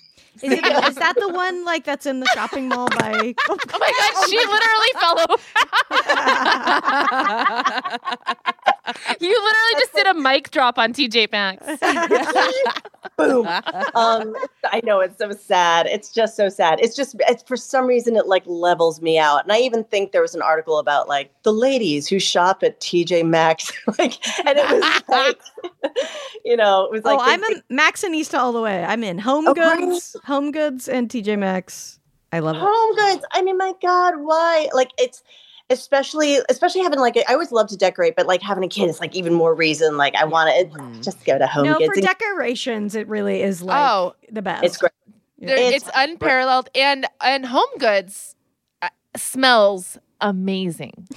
Is, 0.44 0.52
it, 0.54 0.66
is 0.66 0.96
that 0.96 1.16
the 1.20 1.30
one 1.30 1.66
like 1.66 1.84
that's 1.84 2.06
in 2.06 2.20
the 2.20 2.28
shopping 2.34 2.70
mall 2.70 2.90
by? 2.90 3.34
Oh, 3.50 3.58
Oh 3.74 3.80
my 3.80 3.92
god, 4.00 4.30
she 4.30 4.38
literally 4.38 4.94
fell 5.00 5.20
over. 5.20 5.38
you 9.20 9.30
literally 9.30 9.76
just 9.80 9.94
did 9.94 10.08
a 10.08 10.14
mic 10.14 10.52
drop 10.52 10.78
on 10.78 10.94
TJ 10.94 11.32
Maxx. 11.32 11.66
Boom. 13.18 13.48
um 13.96 14.36
i 14.72 14.82
know 14.84 15.00
it's 15.00 15.18
so 15.18 15.32
sad 15.32 15.86
it's 15.88 16.12
just 16.12 16.36
so 16.36 16.50
sad 16.50 16.80
it's 16.82 16.96
just 16.96 17.16
it's 17.28 17.44
for 17.44 17.56
some 17.58 17.86
reason 17.86 18.16
it 18.16 18.28
like 18.28 18.44
levels 18.46 19.02
me 19.02 19.18
out 19.18 19.44
and 19.44 19.52
i 19.52 19.58
even 19.58 19.84
think 19.86 20.12
there 20.12 20.22
was 20.22 20.36
an 20.36 20.42
article 20.42 20.78
about 20.80 21.08
like 21.08 21.32
the 21.44 21.54
ladies 21.54 22.08
who 22.08 22.20
shop 22.20 22.64
at 22.64 22.80
tj 22.82 23.26
maxx 23.28 23.72
like 24.00 24.14
and 24.46 24.58
it 24.58 24.70
was 24.70 25.04
like 25.10 25.40
you 26.46 26.56
know 26.58 26.86
it 26.86 26.92
was 26.92 27.04
like 27.04 27.20
oh, 27.20 27.26
they- 27.26 27.32
I'm 27.32 27.44
a 27.44 27.92
Maxxinista 27.92 28.38
all 28.40 28.52
the 28.52 28.62
way. 28.62 28.84
I'm 28.84 29.04
in 29.04 29.18
Home 29.20 29.48
Oh, 29.48 29.54
Goods, 29.54 30.16
Home 30.26 30.52
Goods, 30.52 30.88
and 30.88 31.10
TJ 31.10 31.38
Maxx. 31.38 32.00
I 32.32 32.40
love 32.40 32.58
it. 32.58 32.60
home 32.62 32.96
goods 32.96 33.26
i 33.32 33.42
mean 33.42 33.58
my 33.58 33.72
god 33.82 34.16
why 34.18 34.68
like 34.74 34.92
it's 34.98 35.24
especially 35.70 36.40
especially 36.50 36.82
having 36.82 37.00
like 37.00 37.18
i 37.28 37.34
always 37.34 37.52
love 37.52 37.68
to 37.68 37.76
decorate 37.76 38.16
but 38.16 38.26
like 38.26 38.42
having 38.42 38.64
a 38.64 38.68
kid 38.70 38.90
is 38.90 39.00
like 39.02 39.16
even 39.16 39.34
more 39.34 39.54
reason 39.54 39.98
like 39.98 40.16
i 40.16 40.24
want 40.24 40.50
to 40.50 40.80
Mhm. 40.80 41.04
just 41.04 41.24
go 41.26 41.38
to 41.38 41.46
home 41.48 41.66
No, 41.66 41.78
goods 41.78 41.88
for 41.88 41.94
and- 41.96 42.04
decorations, 42.04 42.96
it 42.96 43.08
really 43.08 43.42
is 43.42 43.62
like 43.62 43.78
Oh, 43.92 44.16
the 44.32 44.42
best. 44.42 44.64
it's 44.64 44.78
great 44.78 44.92
Yeah. 45.38 45.52
It's- 45.56 45.74
it's, 45.84 45.90
unparalleled, 45.96 46.70
and 46.74 47.06
and 47.22 47.46
Home 47.46 47.70
Goods 47.80 48.36
uh, 48.82 48.90
smells 49.16 49.98
amazing. 50.22 51.08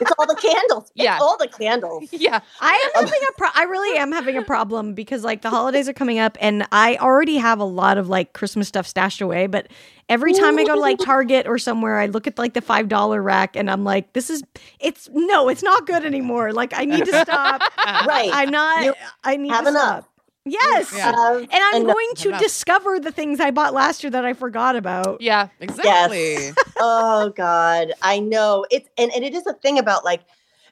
it's 0.00 0.12
all 0.18 0.26
the 0.26 0.34
candles 0.34 0.84
it's 0.94 1.04
Yeah. 1.04 1.18
all 1.20 1.38
the 1.38 1.48
candles 1.48 2.08
Yeah, 2.12 2.40
I 2.60 2.90
am 2.94 3.04
having 3.06 3.20
a 3.28 3.32
pro- 3.38 3.48
I 3.54 3.62
really 3.64 3.98
am 3.98 4.12
having 4.12 4.36
a 4.36 4.42
problem 4.42 4.92
because 4.94 5.24
like 5.24 5.42
the 5.42 5.50
holidays 5.50 5.88
are 5.88 5.92
coming 5.94 6.18
up 6.18 6.36
and 6.40 6.66
I 6.72 6.96
already 6.96 7.36
have 7.36 7.60
a 7.60 7.64
lot 7.64 7.96
of 7.98 8.08
like 8.08 8.32
Christmas 8.34 8.68
stuff 8.68 8.86
stashed 8.86 9.20
away, 9.22 9.46
but 9.46 9.68
every 10.08 10.32
time 10.34 10.58
I 10.58 10.64
go 10.64 10.74
to 10.74 10.80
like 10.80 10.98
Target 11.04 11.46
or 11.46 11.56
somewhere, 11.58 11.98
I 11.98 12.06
look 12.06 12.26
at 12.26 12.36
like 12.38 12.52
the 12.54 12.60
five 12.60 12.88
dollar 12.88 13.22
rack 13.22 13.56
and 13.56 13.70
I'm 13.70 13.84
like, 13.84 14.12
this 14.12 14.28
is 14.28 14.42
it's 14.80 15.08
no, 15.12 15.48
it's 15.48 15.62
not 15.62 15.86
good 15.86 16.04
anymore. 16.04 16.52
Like 16.52 16.72
I 16.76 16.84
need 16.84 17.04
to 17.06 17.20
stop. 17.22 17.62
right 18.06 18.30
I'm 18.32 18.50
not. 18.50 18.84
You 18.84 18.94
I 19.24 19.36
need 19.36 19.50
have 19.50 19.64
to 19.64 19.70
enough. 19.70 20.04
stop. 20.04 20.12
Yes. 20.46 20.92
Yeah. 20.94 21.06
Have 21.12 21.40
And 21.42 21.48
I'm 21.52 21.82
enough. 21.82 21.94
going 21.94 22.08
to 22.16 22.28
enough. 22.28 22.40
discover 22.40 22.98
the 23.00 23.10
things 23.12 23.40
I 23.40 23.50
bought 23.50 23.74
last 23.74 24.02
year 24.04 24.10
that 24.12 24.24
I 24.24 24.32
forgot 24.32 24.76
about. 24.76 25.20
yeah. 25.20 25.48
Exactly. 25.60 26.52
oh 26.78 27.30
god 27.36 27.92
i 28.02 28.18
know 28.20 28.64
it's 28.70 28.88
and, 28.98 29.10
and 29.14 29.24
it 29.24 29.34
is 29.34 29.46
a 29.46 29.54
thing 29.54 29.78
about 29.78 30.04
like 30.04 30.20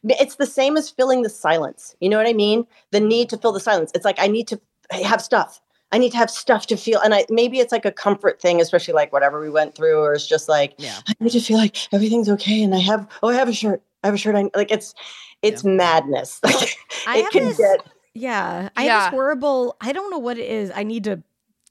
it's 0.05 0.37
the 0.37 0.45
same 0.47 0.77
as 0.77 0.91
filling 0.91 1.23
the 1.23 1.31
silence 1.31 1.97
you 2.01 2.11
know 2.11 2.19
what 2.19 2.27
i 2.27 2.33
mean 2.35 2.67
the 2.91 3.01
need 3.01 3.29
to 3.31 3.39
fill 3.39 3.53
the 3.53 3.61
silence 3.61 3.91
it's 3.95 4.05
like 4.05 4.17
i 4.19 4.27
need 4.27 4.47
to 4.47 4.61
have 4.91 5.23
stuff 5.23 5.63
i 5.93 5.99
need 5.99 6.13
to 6.13 6.19
have 6.19 6.29
stuff 6.31 6.67
to 6.67 6.77
feel 6.77 7.01
and 7.01 7.15
i 7.15 7.25
maybe 7.31 7.59
it's 7.59 7.73
like 7.73 7.87
a 7.87 7.91
comfort 7.93 8.39
thing 8.41 8.61
especially 8.61 8.93
like 8.93 9.13
whatever 9.15 9.41
we 9.41 9.49
went 9.49 9.75
through 9.75 9.99
or 9.99 10.13
it's 10.13 10.27
just 10.27 10.47
like 10.49 10.75
Yeah. 10.77 10.99
i 11.09 11.15
need 11.21 11.31
to 11.33 11.41
feel 11.41 11.57
like 11.57 11.77
everything's 11.93 12.29
okay 12.29 12.63
and 12.63 12.75
i 12.75 12.81
have 12.81 13.09
oh 13.23 13.29
i 13.29 13.35
have 13.35 13.49
a 13.49 13.53
shirt 13.55 13.83
i 14.03 14.09
have 14.09 14.15
a 14.15 14.19
shirt 14.19 14.35
I, 14.37 14.51
like 14.55 14.71
it's 14.71 14.95
it's 15.41 15.65
madness 15.65 16.39
like 16.45 16.77
I 17.07 17.19
it 17.19 17.23
have 17.25 17.33
can 17.33 17.45
this- 17.47 17.57
get 17.57 17.81
Yeah. 18.15 18.69
I 18.77 18.83
have 18.85 19.03
this 19.05 19.11
horrible 19.11 19.77
I 19.81 19.93
don't 19.93 20.11
know 20.11 20.19
what 20.19 20.39
it 20.39 20.49
is. 20.51 20.71
I 20.75 20.83
need 20.83 21.05
to 21.05 21.23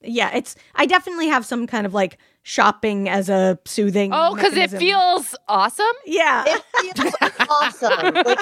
yeah, 0.06 0.36
it's 0.36 0.56
I 0.76 0.86
definitely 0.86 1.28
have 1.30 1.46
some 1.46 1.66
kind 1.66 1.86
of 1.86 1.94
like 1.94 2.18
shopping 2.42 3.08
as 3.08 3.30
a 3.30 3.58
soothing. 3.64 4.12
Oh, 4.14 4.36
because 4.36 4.54
it 4.58 4.70
feels 4.70 5.34
awesome. 5.48 5.86
Yeah. 6.06 6.44
it 6.48 6.98
feels 6.98 7.14
awesome 7.50 8.14
like 8.16 8.40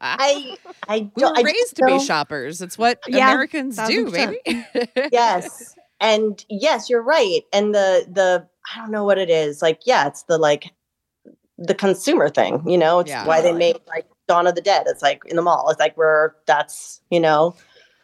i 0.00 0.56
i 0.88 0.98
we 1.16 1.20
don't 1.20 1.32
were 1.32 1.38
I 1.38 1.42
raised 1.42 1.58
just 1.58 1.76
to 1.76 1.84
be 1.86 1.98
shoppers. 1.98 2.62
It's 2.62 2.78
what 2.78 3.00
Yeah, 3.08 3.28
Americans 3.30 3.76
do, 3.88 4.10
baby. 4.10 4.38
yes 5.12 5.74
and 6.00 6.44
yes 6.48 6.88
you're 6.90 7.02
right 7.02 7.40
and 7.52 7.74
the 7.74 8.06
the 8.10 8.46
i 8.74 8.78
don't 8.80 8.90
know 8.90 9.04
what 9.04 9.16
it 9.18 9.30
is 9.30 9.62
like 9.62 9.80
yeah 9.86 10.06
it's 10.08 10.24
the 10.24 10.36
like 10.38 10.72
the 11.56 11.74
consumer 11.74 12.28
thing 12.28 12.62
you 12.68 12.76
know 12.76 12.98
it's 13.00 13.10
Yeah. 13.10 13.26
why 13.26 13.40
they 13.40 13.52
make 13.52 13.80
like 13.88 14.06
dawn 14.26 14.46
of 14.46 14.54
the 14.54 14.60
dead 14.60 14.84
it's 14.86 15.02
like 15.02 15.22
in 15.26 15.36
the 15.36 15.42
mall 15.42 15.68
it's 15.70 15.80
like 15.80 15.96
we're 15.96 16.32
that's 16.46 17.00
you 17.10 17.20
know 17.20 17.54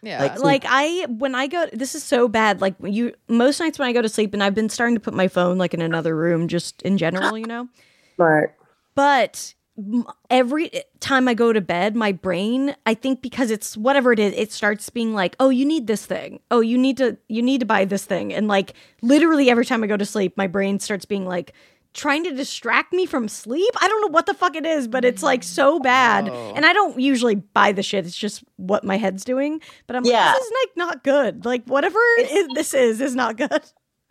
yeah. 0.03 0.23
Like- 0.23 0.37
hmm. 0.37 0.43
like 0.43 0.64
I 0.66 1.07
when 1.07 1.35
I 1.35 1.47
go 1.47 1.66
this 1.73 1.95
is 1.95 2.03
so 2.03 2.29
bad 2.29 2.61
like 2.61 2.75
you 2.83 3.12
most 3.29 3.61
nights 3.61 3.79
when 3.79 3.89
I 3.89 3.93
go 3.93 4.03
to 4.03 4.09
sleep 4.09 4.33
and 4.33 4.43
I've 4.43 4.55
been 4.55 4.68
starting 4.68 4.95
to 4.97 5.01
put 5.01 5.14
my 5.14 5.29
phone 5.29 5.59
like 5.59 5.75
in 5.75 5.83
another 5.83 6.16
room 6.16 6.49
just 6.49 6.83
in 6.83 6.97
general, 6.97 7.37
you 7.37 7.47
know. 7.47 7.68
smart 8.16 8.57
But 8.95 9.55
every 10.29 10.71
time 11.01 11.29
I 11.29 11.35
go 11.35 11.53
to 11.53 11.61
bed, 11.61 11.97
my 11.97 12.12
brain, 12.12 12.75
I 12.87 12.95
think 12.95 13.23
because 13.23 13.51
it's 13.51 13.77
whatever 13.77 14.12
it 14.12 14.18
is, 14.18 14.35
it 14.37 14.53
starts 14.53 14.91
being 14.91 15.14
like, 15.14 15.37
"Oh, 15.41 15.49
you 15.49 15.64
need 15.64 15.87
this 15.87 16.05
thing. 16.07 16.41
Oh, 16.51 16.61
you 16.61 16.77
need 16.77 16.97
to 16.99 17.16
you 17.29 17.43
need 17.43 17.61
to 17.61 17.66
buy 17.66 17.85
this 17.85 18.05
thing." 18.05 18.33
And 18.33 18.49
like 18.49 18.75
literally 19.03 19.51
every 19.51 19.64
time 19.64 19.83
I 19.83 19.87
go 19.87 19.97
to 19.97 20.05
sleep, 20.05 20.37
my 20.37 20.47
brain 20.47 20.81
starts 20.81 21.05
being 21.05 21.27
like 21.27 21.53
trying 21.93 22.22
to 22.24 22.32
distract 22.34 22.93
me 22.93 23.05
from 23.07 23.28
sleep. 23.28 23.72
I 23.80 23.88
don't 23.88 24.01
know 24.01 24.09
what 24.12 24.26
the 24.26 24.34
fuck 24.34 24.55
it 24.55 24.64
is, 24.64 24.86
but 24.86 25.05
it's 25.05 25.22
like 25.22 25.43
so 25.43 25.80
bad. 25.80 26.28
Oh. 26.28 26.53
And 26.55 26.64
I 26.64 26.72
don't 26.72 26.99
usually 27.01 27.34
buy 27.34 27.72
the 27.72 27.82
shit. 27.82 28.07
It's 28.07 28.16
just 28.16 28.45
what 28.57 28.84
my 28.84 28.97
head's 28.97 29.24
doing. 29.24 29.61
But 29.86 29.97
I'm 29.97 30.05
Yeah. 30.05 30.26
like, 30.26 30.34
this 30.36 30.45
is 30.47 30.53
like 30.64 30.76
not 30.76 31.05
good. 31.05 31.45
Like 31.45 31.64
whatever 31.66 31.99
It's- 32.18 32.32
it- 32.36 32.51
this 32.55 32.74
is 32.74 33.01
is 33.01 33.14
not 33.16 33.36
good. 33.36 33.62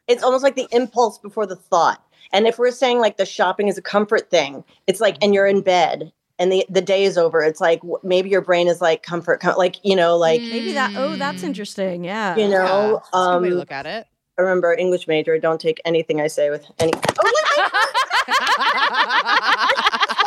it's 0.08 0.24
almost 0.24 0.44
like 0.44 0.56
the 0.56 0.68
impulse 0.72 1.18
before 1.20 1.46
the 1.46 1.56
thought. 1.56 2.04
And 2.34 2.48
if 2.48 2.60
we're 2.60 2.72
saying 2.72 3.00
like 3.00 3.18
the 3.18 3.26
shopping 3.26 3.68
is 3.70 3.78
a 3.78 3.82
comfort 3.82 4.30
thing, 4.30 4.64
it's 4.88 5.00
like, 5.00 5.16
and 5.22 5.34
you're 5.34 5.48
in 5.48 5.62
bed 5.62 6.12
and 6.38 6.52
the, 6.52 6.66
the 6.70 6.82
day 6.82 7.04
is 7.06 7.18
over. 7.18 7.42
It's 7.42 7.62
like 7.62 7.80
w- 7.82 7.98
maybe 8.04 8.30
your 8.30 8.42
brain 8.42 8.68
is 8.68 8.82
like 8.82 9.04
comfort, 9.04 9.40
com- 9.40 9.58
like, 9.58 9.78
you 9.84 9.96
know, 9.96 10.18
like, 10.18 10.42
Maybe 10.42 10.74
that. 10.74 10.94
Oh, 10.96 11.16
that's 11.16 11.42
Mm. 11.44 11.48
interesting. 11.48 12.04
Yeah. 12.04 12.36
you 12.36 12.48
know, 12.48 12.64
Yeah, 12.64 12.92
that's 12.94 13.10
a 13.10 13.12
good 13.12 13.42
way 13.44 13.50
to 13.50 13.54
um, 13.56 13.60
look 13.60 13.72
at 13.72 13.86
it. 13.86 14.08
Remember 14.40 14.74
English 14.74 15.08
major, 15.08 15.38
don't 15.38 15.60
take 15.62 15.82
anything 15.86 16.22
I 16.22 16.28
say 16.28 16.50
with 16.50 16.66
any. 16.80 16.94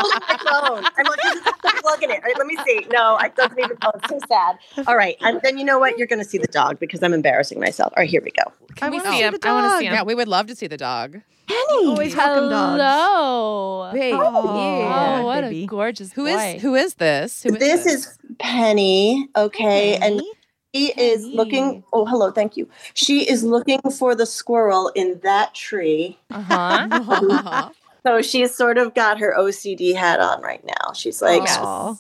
Oh, 0.05 0.19
my 0.29 0.37
phone. 0.39 0.85
I'm 0.97 1.07
like, 1.07 1.21
this 1.23 1.35
is 1.37 1.43
the 1.45 1.53
plug 1.83 2.03
in 2.03 2.11
it. 2.11 2.17
All 2.17 2.23
right, 2.23 2.39
let 2.39 2.47
me 2.47 2.57
see. 2.67 2.87
No, 2.93 3.17
it 3.19 3.35
doesn't 3.37 3.59
even. 3.59 3.77
Oh, 3.83 3.91
it's 3.95 4.09
so 4.09 4.19
sad. 4.29 4.57
All 4.89 4.97
right, 4.97 5.17
and 5.21 5.41
then 5.43 5.59
you 5.59 5.65
know 5.65 5.79
what? 5.79 5.97
You're 5.99 6.07
going 6.09 6.19
to 6.19 6.25
see 6.25 6.39
the 6.39 6.49
dog 6.49 6.79
because 6.81 7.03
I'm 7.03 7.13
embarrassing 7.13 7.61
myself. 7.61 7.93
All 7.97 8.01
right, 8.03 8.11
here 8.11 8.23
we 8.23 8.31
go. 8.33 8.51
Can 8.77 8.91
we 8.91 8.99
see 9.01 9.11
see 9.11 9.19
him? 9.23 9.35
the 9.41 9.49
I 9.49 9.53
want 9.53 9.65
to 9.67 9.69
dog. 9.71 9.79
see 9.81 9.87
him. 9.87 9.93
Yeah, 9.95 10.03
we 10.03 10.15
would 10.15 10.29
love 10.29 10.47
to 10.49 10.57
see 10.57 10.67
the 10.67 10.77
dog. 10.77 11.21
Penny. 11.47 11.87
Always 11.87 12.17
welcome 12.17 12.49
dogs. 12.51 12.81
Hello. 12.83 13.91
Babe. 13.93 14.15
Oh, 14.15 14.21
oh 14.35 14.79
yeah, 14.81 15.19
oh, 15.21 15.27
what 15.27 15.41
baby. 15.43 15.65
a 15.65 15.67
gorgeous 15.67 16.13
Who 16.13 16.27
is 16.27 16.37
boy. 16.37 16.59
who 16.61 16.75
is 16.75 16.95
this? 16.95 17.43
Who 17.43 17.51
this 17.53 17.85
this? 17.85 17.95
is 18.07 18.19
Penny. 18.39 19.29
Okay, 19.37 19.95
and 19.95 20.03
Penny? 20.19 20.33
She 20.75 20.89
is 20.93 21.23
Penny. 21.25 21.37
looking. 21.37 21.85
Oh, 21.93 22.05
hello. 22.07 22.31
Thank 22.31 22.57
you. 22.57 22.69
She 22.95 23.29
is 23.29 23.45
looking 23.45 23.81
for 23.91 24.15
the 24.15 24.27
squirrel 24.27 24.91
in 24.95 25.21
that 25.23 25.55
tree. 25.55 26.19
Uh-huh. 26.31 27.71
So 28.05 28.21
she's 28.21 28.53
sort 28.53 28.79
of 28.79 28.95
got 28.95 29.21
her 29.21 29.33
OCD 29.39 29.95
hat 29.95 30.19
on 30.19 30.43
right 30.43 30.61
now. 30.65 30.93
She's 30.93 31.23
like, 31.23 31.43
Aw. 31.43 31.95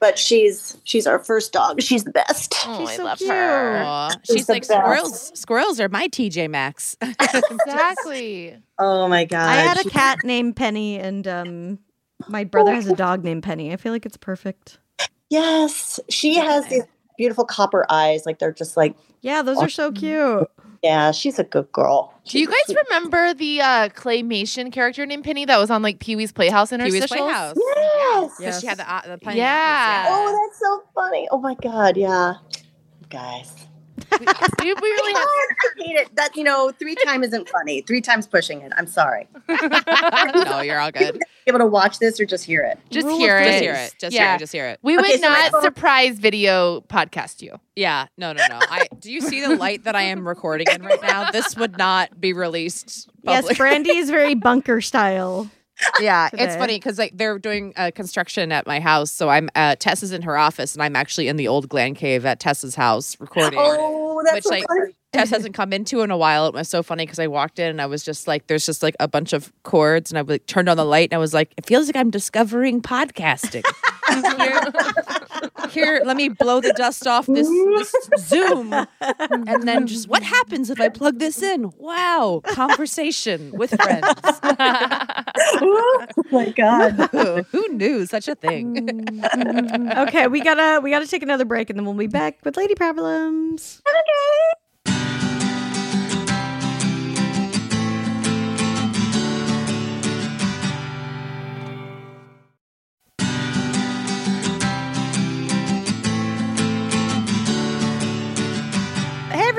but 0.00 0.18
she's 0.18 0.76
she's 0.82 1.06
our 1.06 1.20
first 1.20 1.52
dog. 1.52 1.80
She's 1.80 2.02
the 2.02 2.10
best. 2.10 2.52
Oh, 2.66 2.80
She's 2.80 2.88
I 2.88 2.96
so 2.96 3.04
love 3.04 3.18
cute. 3.18 3.30
her. 3.30 3.82
Aw. 3.86 4.08
She's 4.24 4.36
She's 4.38 4.48
like 4.48 4.64
squirrels. 4.64 5.38
Squirrels 5.38 5.78
are 5.78 5.88
my 5.88 6.08
TJ 6.08 6.50
Maxx. 6.50 6.96
Exactly. 7.70 8.56
Oh 8.80 9.06
my 9.06 9.24
god! 9.24 9.48
I 9.48 9.54
had 9.54 9.86
a 9.86 9.88
cat 9.88 10.18
named 10.24 10.56
Penny, 10.56 10.98
and 10.98 11.28
um, 11.28 11.78
my 12.26 12.42
brother 12.42 12.74
has 12.74 12.88
a 12.88 12.96
dog 12.96 13.22
named 13.22 13.44
Penny. 13.44 13.72
I 13.72 13.76
feel 13.76 13.92
like 13.92 14.04
it's 14.04 14.16
perfect. 14.16 14.78
Yes, 15.30 16.00
she 16.08 16.34
has 16.36 16.66
these 16.66 16.82
beautiful 17.16 17.44
copper 17.44 17.86
eyes. 17.90 18.24
Like 18.26 18.38
they're 18.38 18.52
just 18.52 18.76
like, 18.76 18.96
Yeah, 19.22 19.42
those 19.42 19.58
are 19.58 19.68
so 19.68 19.92
cute. 19.92 20.48
yeah, 20.82 21.10
she's 21.12 21.38
a 21.38 21.44
good 21.44 21.70
girl. 21.72 22.12
Do 22.26 22.38
you 22.38 22.46
guys 22.46 22.76
remember 22.88 23.34
the 23.34 23.60
uh, 23.60 23.88
claymation 23.90 24.72
character 24.72 25.06
named 25.06 25.24
Penny 25.24 25.44
that 25.44 25.58
was 25.58 25.70
on 25.70 25.82
like 25.82 25.98
Pee 26.00 26.16
Wee's 26.16 26.32
Playhouse 26.32 26.70
Pee 26.70 26.76
Wee's? 26.82 27.06
Playhouse. 27.06 27.56
Yes. 27.56 28.38
Because 28.38 28.60
she 28.60 28.66
had 28.66 28.78
the, 28.78 28.92
uh, 28.92 29.02
the 29.02 29.18
pineapples, 29.18 29.36
Yeah. 29.36 30.06
Oh, 30.10 30.48
that's 30.48 30.58
so 30.60 30.82
funny. 30.94 31.28
Oh 31.30 31.38
my 31.38 31.54
god, 31.54 31.96
yeah, 31.96 32.34
guys. 33.10 33.65
we, 34.20 34.74
we 34.74 34.74
really 34.74 35.12
have. 35.12 35.28
I 35.28 35.84
hate 35.84 35.96
it. 35.96 36.16
That 36.16 36.36
you 36.36 36.44
know, 36.44 36.70
three 36.78 36.94
time 37.04 37.24
isn't 37.24 37.48
funny. 37.48 37.82
Three 37.82 38.00
times 38.00 38.26
pushing 38.26 38.60
it. 38.60 38.72
I'm 38.76 38.86
sorry. 38.86 39.28
no, 39.48 40.60
you're 40.60 40.78
all 40.78 40.90
good. 40.90 41.22
Able 41.46 41.60
to 41.60 41.66
watch 41.66 41.98
this 41.98 42.18
or 42.18 42.26
just 42.26 42.44
hear 42.44 42.62
it. 42.62 42.78
Just 42.90 43.06
Rule 43.06 43.18
hear 43.18 43.38
it. 43.38 43.44
Just 43.44 43.62
hear 43.62 43.74
it. 43.74 43.94
Just 43.98 44.14
yeah. 44.14 44.26
hear 44.26 44.34
it. 44.36 44.38
Just 44.38 44.52
hear 44.52 44.68
it. 44.68 44.80
We 44.82 44.98
Okay, 44.98 45.12
would 45.12 45.20
so 45.20 45.28
not 45.28 45.52
phone- 45.52 45.62
surprise 45.62 46.18
video 46.18 46.80
podcast 46.82 47.40
you. 47.42 47.58
Yeah. 47.76 48.06
No, 48.16 48.32
no, 48.32 48.42
no. 48.48 48.58
I 48.60 48.88
do 48.98 49.12
you 49.12 49.20
see 49.20 49.40
the 49.40 49.54
light 49.56 49.84
that 49.84 49.94
I 49.94 50.02
am 50.02 50.26
recording 50.26 50.66
in 50.72 50.82
right 50.82 51.02
now? 51.02 51.30
This 51.30 51.56
would 51.56 51.78
not 51.78 52.20
be 52.20 52.32
released. 52.32 53.08
Yes. 53.22 53.56
Brandy 53.56 53.96
is 53.96 54.10
very 54.10 54.34
bunker 54.34 54.80
style. 54.80 55.50
Yeah, 56.00 56.28
today. 56.30 56.44
it's 56.44 56.56
funny 56.56 56.76
because 56.76 56.98
like 56.98 57.16
they're 57.16 57.38
doing 57.38 57.72
uh, 57.76 57.90
construction 57.94 58.52
at 58.52 58.66
my 58.66 58.80
house, 58.80 59.10
so 59.10 59.28
I'm 59.28 59.48
uh, 59.54 59.76
Tess 59.76 60.02
is 60.02 60.12
in 60.12 60.22
her 60.22 60.36
office, 60.36 60.74
and 60.74 60.82
I'm 60.82 60.96
actually 60.96 61.28
in 61.28 61.36
the 61.36 61.48
old 61.48 61.68
Glen 61.68 61.94
Cave 61.94 62.24
at 62.24 62.40
Tessa's 62.40 62.74
house 62.74 63.18
recording. 63.20 63.58
Oh, 63.62 64.22
that's 64.24 64.34
Which, 64.34 64.44
so 64.44 64.50
like, 64.50 64.66
funny. 64.66 64.92
Tess 65.12 65.30
hasn't 65.30 65.54
come 65.54 65.72
into 65.72 66.02
in 66.02 66.10
a 66.10 66.16
while. 66.16 66.46
It 66.46 66.54
was 66.54 66.68
so 66.68 66.82
funny 66.82 67.04
because 67.04 67.18
I 67.18 67.26
walked 67.26 67.58
in 67.58 67.68
and 67.68 67.80
I 67.80 67.86
was 67.86 68.02
just 68.02 68.26
like, 68.26 68.48
there's 68.48 68.66
just 68.66 68.82
like 68.82 68.94
a 69.00 69.08
bunch 69.08 69.32
of 69.32 69.52
cords, 69.62 70.10
and 70.10 70.18
I 70.18 70.22
like, 70.22 70.46
turned 70.46 70.68
on 70.68 70.76
the 70.76 70.84
light 70.84 71.10
and 71.10 71.16
I 71.16 71.18
was 71.18 71.34
like, 71.34 71.52
it 71.56 71.66
feels 71.66 71.86
like 71.86 71.96
I'm 71.96 72.10
discovering 72.10 72.82
podcasting. 72.82 73.64
here, 74.24 74.72
here, 75.70 76.02
let 76.04 76.16
me 76.16 76.28
blow 76.28 76.60
the 76.60 76.72
dust 76.72 77.06
off 77.06 77.26
this, 77.26 77.48
this 77.48 78.28
Zoom, 78.28 78.72
and 78.72 79.66
then 79.66 79.86
just 79.86 80.08
what 80.08 80.22
happens 80.22 80.70
if 80.70 80.80
I 80.80 80.88
plug 80.88 81.18
this 81.18 81.42
in? 81.42 81.72
Wow, 81.78 82.40
conversation 82.44 83.52
with 83.52 83.70
friends. 83.70 84.06
oh 84.42 86.06
my 86.30 86.50
god. 86.50 86.92
Who, 87.12 87.42
who 87.50 87.68
knew 87.68 88.06
such 88.06 88.28
a 88.28 88.34
thing? 88.34 88.88
okay, 89.96 90.26
we 90.28 90.40
gotta 90.40 90.80
we 90.80 90.90
gotta 90.90 91.06
take 91.06 91.22
another 91.22 91.44
break, 91.44 91.70
and 91.70 91.78
then 91.78 91.84
we'll 91.84 91.94
be 91.94 92.06
back 92.06 92.38
with 92.44 92.56
lady 92.56 92.74
problems. 92.74 93.82
Hey 93.86 93.92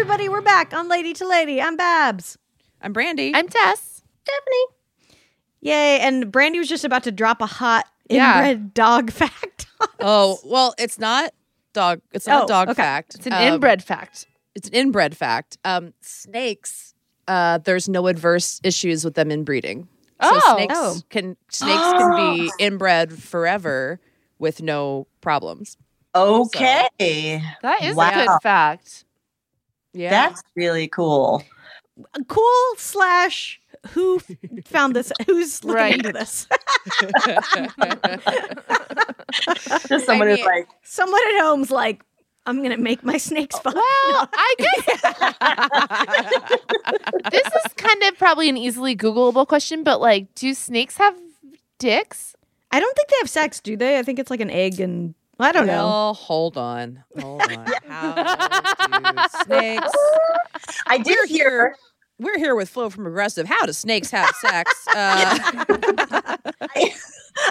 everybody, 0.09 0.29
we're 0.29 0.39
back 0.39 0.73
on 0.73 0.87
Lady 0.87 1.11
to 1.11 1.27
Lady. 1.27 1.61
I'm 1.61 1.75
Babs. 1.75 2.37
I'm 2.81 2.93
Brandy. 2.93 3.33
I'm 3.35 3.49
Tess. 3.49 4.03
Stephanie. 4.23 4.65
Yay! 5.59 5.99
And 5.99 6.31
Brandy 6.31 6.59
was 6.59 6.69
just 6.69 6.85
about 6.85 7.03
to 7.03 7.11
drop 7.11 7.41
a 7.41 7.45
hot 7.45 7.85
Yeah. 8.09 8.37
inbred 8.37 8.73
dog 8.73 9.11
fact. 9.11 9.65
on 9.81 9.87
us. 9.89 9.95
oh 9.99 10.39
well, 10.45 10.73
it's 10.79 10.97
not 10.97 11.33
dog. 11.73 11.99
It's 12.13 12.25
not 12.25 12.43
Oh, 12.43 12.45
a 12.45 12.47
dog 12.47 12.69
okay. 12.69 12.75
fact. 12.81 13.15
It's 13.15 13.27
an 13.27 13.33
Um, 13.33 13.41
inbred 13.55 13.83
fact. 13.83 14.27
It's 14.55 14.69
an 14.69 14.75
inbred 14.75 15.17
fact. 15.17 15.57
Um, 15.65 15.93
snakes. 15.99 16.93
Uh, 17.27 17.57
there's 17.57 17.89
no 17.89 18.07
adverse 18.07 18.61
issues 18.63 19.03
with 19.03 19.15
them 19.15 19.29
inbreeding. 19.29 19.89
So 20.23 20.29
Oh. 20.31 20.53
snakes 20.55 20.73
Oh. 20.77 21.01
can 21.09 21.35
snakes 21.49 21.81
can 21.81 22.15
be 22.15 22.49
inbred 22.59 23.11
forever 23.21 23.99
with 24.39 24.61
no 24.61 25.05
problems. 25.19 25.75
Okay. 26.15 27.43
That 27.61 27.83
is 27.83 27.97
a 27.97 28.11
good 28.13 28.29
fact. 28.41 29.03
Yeah. 29.93 30.09
That's 30.09 30.41
really 30.55 30.87
cool. 30.87 31.43
cool 32.27 32.73
slash 32.77 33.59
who 33.91 34.19
found 34.65 34.95
this? 34.95 35.11
Who's 35.25 35.63
looking 35.63 35.75
Right. 35.75 35.93
into 35.95 36.11
this? 36.13 36.47
Just 39.87 40.05
someone 40.05 40.27
who's 40.27 40.37
mean- 40.37 40.45
like, 40.45 40.67
Someone 40.83 41.21
at 41.35 41.41
home's 41.41 41.71
like, 41.71 42.03
I'm 42.45 42.61
gonna 42.63 42.77
make 42.77 43.03
my 43.03 43.17
snakes 43.17 43.59
fun. 43.59 43.73
Well, 43.75 44.29
I 44.33 44.55
guess 44.57 44.85
this 47.31 47.45
is 47.45 47.73
kind 47.75 48.03
of 48.03 48.17
probably 48.17 48.47
an 48.47 48.55
easily 48.57 48.95
Googleable 48.95 49.45
question, 49.47 49.83
but 49.83 49.99
like, 49.99 50.33
do 50.35 50.53
snakes 50.53 50.95
have 50.97 51.15
dicks? 51.77 52.35
I 52.71 52.79
don't 52.79 52.95
think 52.95 53.09
they 53.09 53.17
have 53.19 53.29
sex, 53.29 53.59
do 53.59 53.75
they? 53.75 53.99
I 53.99 54.03
think 54.03 54.17
it's 54.19 54.31
like 54.31 54.39
an 54.39 54.49
egg 54.49 54.79
and 54.79 55.13
I 55.39 55.51
don't 55.51 55.67
know. 55.67 56.13
Hold 56.13 56.57
on. 56.57 57.03
Hold 57.19 57.41
on. 57.51 57.65
How 57.87 59.11
do 59.13 59.43
snakes? 59.43 59.91
I 60.87 60.97
did 60.97 61.07
We're 61.07 61.27
hear. 61.27 61.49
here. 61.49 61.75
We're 62.19 62.37
here 62.39 62.55
with 62.55 62.69
Flo 62.69 62.89
from 62.89 63.05
Aggressive. 63.05 63.45
How 63.47 63.65
do 63.67 63.73
snakes 63.73 64.09
have 64.11 64.29
sex? 64.35 64.73
Uh, 64.95 66.35
I, 66.75 66.93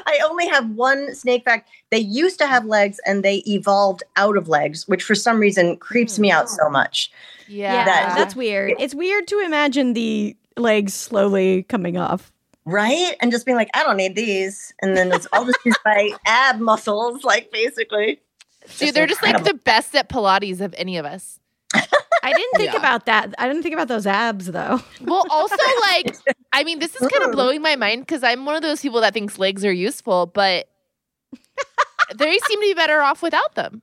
I 0.07 0.19
only 0.29 0.49
have 0.49 0.69
one 0.71 1.15
snake 1.15 1.45
fact. 1.45 1.69
They 1.91 1.99
used 1.99 2.39
to 2.41 2.47
have 2.47 2.65
legs 2.67 2.99
and 3.07 3.23
they 3.25 3.37
evolved 3.47 4.03
out 4.17 4.37
of 4.37 4.49
legs, 4.49 4.89
which 4.89 5.05
for 5.05 5.15
some 5.15 5.39
reason 5.39 5.77
creeps 5.77 6.19
me 6.19 6.31
out 6.31 6.51
so 6.51 6.69
much. 6.69 7.11
Yeah, 7.47 7.85
that- 7.85 8.15
That's 8.17 8.35
weird. 8.35 8.75
It's 8.81 8.95
weird 8.95 9.29
to 9.29 9.39
imagine 9.41 9.93
the 9.93 10.37
legs 10.57 10.93
slowly 10.93 11.63
coming 11.65 11.97
off. 11.97 12.33
Right? 12.67 13.15
And 13.21 13.31
just 13.31 13.47
being 13.47 13.57
like, 13.57 13.71
I 13.75 13.85
don't 13.85 13.97
need 13.97 14.17
these. 14.17 14.75
And 14.83 14.97
then 14.97 15.13
it's, 15.13 15.27
I'll 15.33 15.45
just 15.47 15.59
use 15.65 15.77
my 15.85 16.11
ab 16.27 16.59
muscles, 16.59 17.23
like 17.25 17.51
basically. 17.53 18.21
Dude, 18.79 18.93
they're 18.95 19.07
just 19.07 19.23
like 19.23 19.45
the 19.45 19.55
best 19.55 19.95
at 19.95 20.09
Pilates 20.09 20.61
of 20.61 20.75
any 20.77 20.97
of 20.99 21.07
us. 21.07 21.39
I 21.73 22.33
didn't 22.33 22.57
think 22.57 22.73
Yeah. 22.73 22.79
about 22.81 23.07
that. 23.07 23.35
I 23.39 23.47
didn't 23.47 23.63
think 23.63 23.75
about 23.75 23.87
those 23.87 24.05
abs 24.07 24.47
though. 24.47 24.81
Well, 25.01 25.25
also, 25.31 25.55
like, 25.83 26.17
I 26.53 26.65
mean, 26.65 26.81
this 26.81 26.97
is 27.01 27.07
kind 27.07 27.23
of 27.23 27.31
blowing 27.31 27.63
my 27.63 27.77
mind 27.77 28.03
because 28.03 28.25
I'm 28.25 28.45
one 28.45 28.57
of 28.57 28.63
those 28.63 28.81
people 28.83 29.01
that 29.03 29.15
thinks 29.15 29.39
legs 29.39 29.65
are 29.65 29.73
useful, 29.73 30.27
but 30.27 30.67
they 32.17 32.39
seem 32.39 32.59
to 32.61 32.67
be 32.67 32.75
better 32.75 33.01
off 33.01 33.23
without 33.23 33.55
them. 33.55 33.81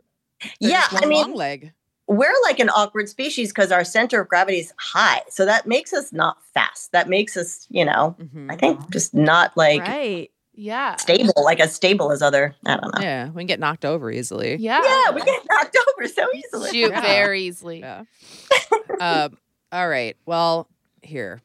they're 0.60 0.72
yeah. 0.72 0.82
just 0.92 1.04
I 1.04 1.06
mean, 1.06 1.22
long 1.22 1.36
leg. 1.36 1.72
We're 2.08 2.34
like 2.44 2.60
an 2.60 2.70
awkward 2.70 3.08
species 3.10 3.50
because 3.50 3.72
our 3.72 3.84
center 3.84 4.22
of 4.22 4.28
gravity 4.28 4.60
is 4.60 4.74
high. 4.78 5.22
So 5.30 5.46
that 5.46 5.66
makes 5.68 5.94
us 5.94 6.12
not 6.12 6.38
fast. 6.54 6.92
That 6.92 7.08
makes 7.10 7.38
us, 7.38 7.66
you 7.70 7.86
know, 7.86 8.16
Mhm. 8.20 8.52
I 8.52 8.56
think 8.58 8.90
just 8.92 9.14
not 9.14 9.56
like 9.56 9.82
right. 9.82 10.30
Yeah. 10.56 10.98
stable, 10.98 11.34
like 11.44 11.60
as 11.60 11.74
stable 11.74 12.12
as 12.12 12.22
other. 12.22 12.56
I 12.66 12.78
don't 12.78 12.94
know. 12.96 13.02
Yeah, 13.02 13.30
we 13.30 13.42
can 13.42 13.48
get 13.48 13.60
knocked 13.60 13.86
over 13.86 14.12
easily. 14.12 14.56
Yeah. 14.58 14.82
Yeah, 14.84 15.12
we 15.16 15.22
get 15.22 15.42
knocked 15.50 15.78
over 15.98 16.08
so 16.08 16.28
easily. 16.36 16.70
Shoot 16.72 16.92
Yeah. 16.92 17.02
very 17.02 17.42
easily. 17.44 17.80
Yeah. 17.80 18.04
um, 19.00 19.38
all 19.72 19.88
right. 19.88 20.16
Well, 20.26 20.68
here 21.02 21.42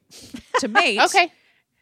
to 0.59 0.67
mate. 0.69 0.99
Okay. 1.05 1.31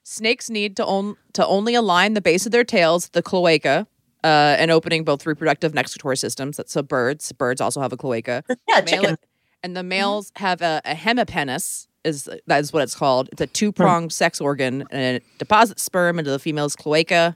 Snakes 0.03 0.49
need 0.49 0.77
to 0.77 0.85
on- 0.85 1.17
to 1.33 1.45
only 1.45 1.75
align 1.75 2.13
the 2.13 2.21
base 2.21 2.45
of 2.45 2.51
their 2.53 2.63
tails, 2.63 3.09
the 3.09 3.21
cloaca, 3.21 3.87
uh, 4.27 4.55
and 4.59 4.69
opening 4.71 5.03
both 5.03 5.25
reproductive 5.25 5.71
and 5.71 5.79
excretory 5.79 6.17
systems. 6.17 6.57
That's 6.57 6.71
so 6.73 6.81
birds. 6.81 7.31
Birds 7.31 7.61
also 7.61 7.81
have 7.81 7.93
a 7.93 7.97
cloaca. 7.97 8.43
Yeah, 8.67 8.81
Male- 8.81 8.85
chicken. 8.85 9.17
and 9.63 9.75
the 9.77 9.83
males 9.83 10.31
have 10.35 10.61
a, 10.61 10.81
a 10.85 10.93
hemipenis. 10.95 11.87
Is 12.03 12.29
that 12.47 12.59
is 12.59 12.71
what 12.73 12.83
it's 12.83 12.95
called? 12.95 13.27
It's 13.31 13.41
a 13.41 13.47
two 13.47 13.71
pronged 13.71 14.13
sex 14.13 14.39
organ, 14.39 14.85
and 14.91 15.17
it 15.17 15.23
deposits 15.39 15.83
sperm 15.83 16.19
into 16.19 16.31
the 16.31 16.39
female's 16.39 16.75
cloaca, 16.75 17.35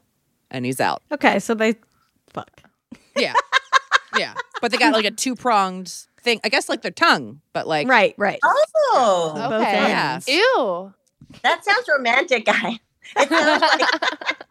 and 0.49 0.65
he's 0.65 0.79
out. 0.79 1.01
Okay, 1.11 1.39
so 1.39 1.53
they 1.53 1.75
fuck. 2.33 2.49
Yeah, 3.17 3.33
yeah. 4.17 4.33
But 4.61 4.71
they 4.71 4.77
got 4.77 4.93
like 4.93 5.05
a 5.05 5.11
two 5.11 5.35
pronged 5.35 5.93
thing. 6.21 6.39
I 6.43 6.49
guess 6.49 6.69
like 6.69 6.81
their 6.83 6.91
tongue, 6.91 7.41
but 7.53 7.67
like 7.67 7.87
Right, 7.87 8.13
right. 8.17 8.39
Oh, 8.43 9.33
Both 9.35 9.61
Okay. 9.61 9.91
ends. 9.93 10.27
Ew. 10.29 10.93
that 11.43 11.65
sounds 11.65 11.89
romantic, 11.97 12.45
guy. 12.53 12.79
It 13.17 13.29
sounds 13.29 13.61
like 13.61 13.81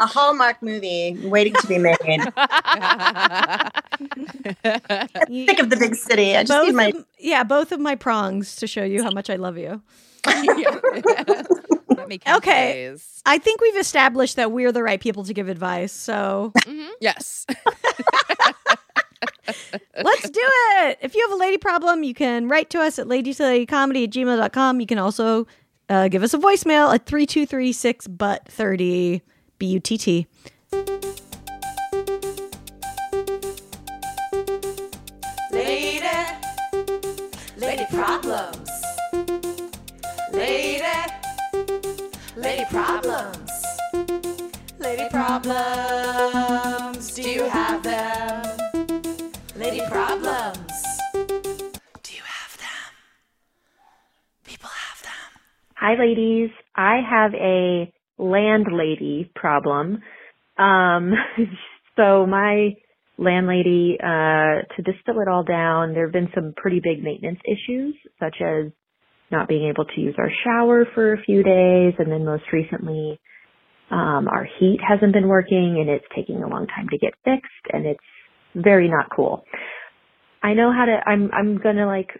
a 0.00 0.06
Hallmark 0.06 0.62
movie 0.62 1.16
waiting 1.28 1.54
to 1.54 1.66
be 1.66 1.78
made. 1.78 1.96
You- 5.28 5.46
Think 5.46 5.60
of 5.60 5.70
the 5.70 5.76
big 5.78 5.94
city. 5.94 6.36
I 6.36 6.42
just 6.42 6.50
both 6.52 6.66
need 6.68 6.74
my. 6.74 6.86
of, 6.88 7.04
yeah, 7.18 7.42
both 7.44 7.72
of 7.72 7.80
my 7.80 7.94
prongs 7.94 8.56
to 8.56 8.66
show 8.66 8.82
you 8.84 9.02
how 9.02 9.10
much 9.10 9.30
I 9.30 9.36
love 9.36 9.56
you. 9.58 9.80
That 10.24 12.06
make 12.08 12.26
you 12.26 12.34
Okay. 12.36 12.72
gaze. 12.90 13.22
I 13.26 13.38
think 13.38 13.60
we've 13.60 13.76
established 13.76 14.36
that 14.36 14.52
we're 14.52 14.72
the 14.72 14.82
right 14.82 15.00
people 15.00 15.24
to 15.24 15.34
give 15.34 15.48
advice. 15.48 15.92
So 15.92 16.52
Yes. 17.00 17.46
let's 20.02 20.30
do 20.30 20.40
it. 20.42 20.98
If 21.02 21.14
you 21.14 21.22
have 21.28 21.32
a 21.32 21.40
lady 21.40 21.58
problem, 21.58 22.02
you 22.04 22.14
can 22.14 22.48
write 22.48 22.70
to 22.70 22.80
us 22.80 22.98
at 22.98 23.06
ladycomedy 23.06 24.04
at 24.04 24.10
gmail.com. 24.10 24.80
You 24.80 24.86
can 24.86 24.98
also 24.98 25.46
uh, 25.90 26.08
give 26.08 26.22
us 26.22 26.32
a 26.32 26.38
voicemail 26.38 26.94
at 26.94 27.04
3236 27.04 28.06
but 28.06 28.46
30 28.48 29.20
B 29.58 29.66
U 29.66 29.80
T 29.80 29.98
T. 29.98 30.26
Lady, 35.52 36.06
lady 37.58 37.84
problems. 37.90 38.70
Lady, 40.32 40.82
lady 42.36 42.64
problems. 42.70 43.50
Lady 44.78 45.08
problems. 45.10 46.59
Hi, 55.80 55.94
ladies. 55.98 56.50
I 56.76 57.00
have 57.08 57.32
a 57.32 57.90
landlady 58.18 59.32
problem. 59.34 60.02
Um, 60.58 61.14
so 61.96 62.26
my 62.26 62.74
landlady, 63.16 63.96
uh, 63.98 64.60
to 64.76 64.82
distill 64.84 65.20
it 65.22 65.28
all 65.28 65.42
down, 65.42 65.94
there 65.94 66.04
have 66.04 66.12
been 66.12 66.28
some 66.34 66.52
pretty 66.54 66.82
big 66.84 67.02
maintenance 67.02 67.40
issues, 67.46 67.94
such 68.20 68.36
as 68.42 68.72
not 69.32 69.48
being 69.48 69.70
able 69.70 69.86
to 69.86 70.00
use 70.02 70.14
our 70.18 70.30
shower 70.44 70.84
for 70.94 71.14
a 71.14 71.22
few 71.22 71.42
days, 71.42 71.94
and 71.98 72.12
then 72.12 72.26
most 72.26 72.44
recently, 72.52 73.18
um, 73.90 74.28
our 74.28 74.46
heat 74.58 74.80
hasn't 74.86 75.14
been 75.14 75.28
working, 75.28 75.78
and 75.80 75.88
it's 75.88 76.04
taking 76.14 76.42
a 76.42 76.48
long 76.48 76.66
time 76.66 76.88
to 76.90 76.98
get 76.98 77.14
fixed, 77.24 77.72
and 77.72 77.86
it's 77.86 78.00
very 78.54 78.90
not 78.90 79.06
cool. 79.16 79.44
I 80.42 80.54
know 80.54 80.72
how 80.72 80.84
to. 80.84 81.00
I'm 81.06 81.30
I'm 81.32 81.58
gonna 81.58 81.86
like 81.86 82.10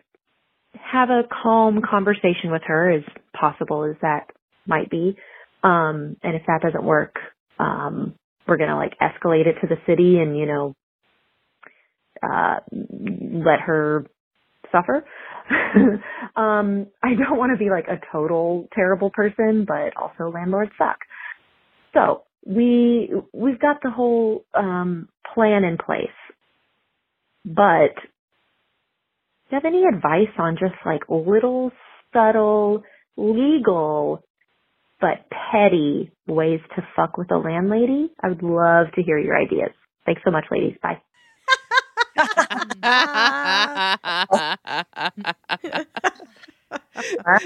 have 0.74 1.10
a 1.10 1.22
calm 1.42 1.80
conversation 1.88 2.50
with 2.50 2.62
her 2.66 2.90
as 2.90 3.02
possible 3.38 3.84
as 3.84 3.96
that 4.02 4.28
might 4.66 4.90
be. 4.90 5.16
Um, 5.62 6.16
and 6.22 6.36
if 6.36 6.42
that 6.46 6.60
doesn't 6.62 6.84
work, 6.84 7.16
um, 7.58 8.14
we're 8.46 8.56
going 8.56 8.70
to 8.70 8.76
like 8.76 8.94
escalate 9.00 9.46
it 9.46 9.56
to 9.60 9.66
the 9.66 9.76
city 9.86 10.18
and, 10.18 10.36
you 10.36 10.46
know, 10.46 10.74
uh, 12.22 12.60
let 12.70 13.60
her 13.60 14.06
suffer. 14.72 15.04
um, 16.36 16.86
I 17.02 17.14
don't 17.14 17.38
want 17.38 17.52
to 17.52 17.58
be 17.58 17.70
like 17.70 17.86
a 17.88 18.00
total 18.12 18.68
terrible 18.74 19.10
person, 19.10 19.66
but 19.66 19.96
also 19.96 20.30
landlords 20.32 20.72
suck. 20.78 20.98
So 21.94 22.22
we, 22.46 23.10
we've 23.32 23.58
got 23.60 23.78
the 23.82 23.90
whole, 23.90 24.44
um, 24.54 25.08
plan 25.34 25.64
in 25.64 25.76
place, 25.78 26.08
but 27.44 27.94
you 29.51 29.61
have 29.62 29.64
any 29.64 29.84
advice 29.84 30.34
on 30.38 30.57
just 30.59 30.74
like 30.84 31.01
little 31.09 31.70
subtle 32.12 32.82
legal 33.16 34.22
but 35.01 35.26
petty 35.30 36.12
ways 36.26 36.61
to 36.76 36.82
fuck 36.94 37.16
with 37.16 37.30
a 37.30 37.38
landlady? 37.38 38.11
I 38.22 38.28
would 38.28 38.42
love 38.42 38.92
to 38.94 39.03
hear 39.03 39.18
your 39.18 39.36
ideas. 39.36 39.70
Thanks 40.07 40.22
so 40.24 40.30
much, 40.30 40.44
ladies. 40.51 40.76
Bye. 40.82 41.01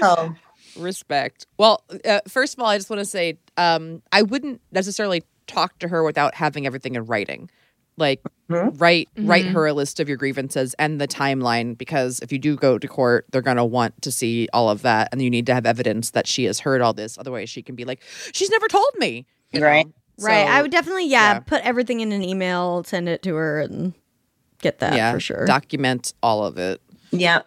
Wow. 0.01 0.35
Respect. 0.77 1.47
Well, 1.57 1.83
uh, 2.03 2.19
first 2.27 2.53
of 2.55 2.59
all, 2.59 2.67
I 2.67 2.77
just 2.77 2.89
want 2.89 2.99
to 2.99 3.05
say 3.05 3.37
um, 3.57 4.01
I 4.11 4.23
wouldn't 4.23 4.61
necessarily 4.71 5.23
talk 5.47 5.79
to 5.79 5.87
her 5.87 6.03
without 6.03 6.35
having 6.35 6.65
everything 6.65 6.95
in 6.95 7.05
writing. 7.05 7.49
Like 7.97 8.21
Mhm. 8.49 8.79
write 8.79 9.09
write 9.17 9.45
Mhm. 9.45 9.51
her 9.53 9.67
a 9.67 9.73
list 9.73 9.99
of 9.99 10.07
your 10.09 10.17
grievances 10.17 10.75
and 10.77 10.99
the 10.99 11.07
timeline 11.07 11.77
because 11.77 12.19
if 12.19 12.31
you 12.31 12.37
do 12.37 12.55
go 12.55 12.77
to 12.77 12.87
court, 12.87 13.25
they're 13.31 13.41
gonna 13.41 13.65
want 13.65 14.01
to 14.01 14.11
see 14.11 14.47
all 14.53 14.69
of 14.69 14.81
that, 14.81 15.09
and 15.11 15.21
you 15.21 15.29
need 15.29 15.45
to 15.47 15.53
have 15.53 15.65
evidence 15.65 16.11
that 16.11 16.27
she 16.27 16.43
has 16.43 16.59
heard 16.59 16.81
all 16.81 16.93
this. 16.93 17.17
Otherwise, 17.17 17.49
she 17.49 17.61
can 17.61 17.75
be 17.75 17.85
like, 17.85 18.01
"She's 18.33 18.49
never 18.49 18.67
told 18.67 18.91
me." 18.97 19.25
you 19.51 19.61
know? 19.61 19.67
Right. 19.67 19.87
Right. 20.19 20.47
I 20.47 20.61
would 20.61 20.71
definitely, 20.71 21.07
yeah, 21.07 21.33
yeah. 21.35 21.39
put 21.39 21.61
everything 21.63 22.01
in 22.01 22.11
an 22.11 22.23
email, 22.23 22.83
send 22.83 23.07
it 23.07 23.21
to 23.23 23.35
her, 23.35 23.61
and 23.61 23.93
get 24.61 24.79
that 24.79 24.95
yeah 24.95 25.13
for 25.13 25.19
sure. 25.21 25.45
document 25.45 26.13
all 26.21 26.43
of 26.45 26.57
it. 26.57 26.81
Yeah. 27.11 27.41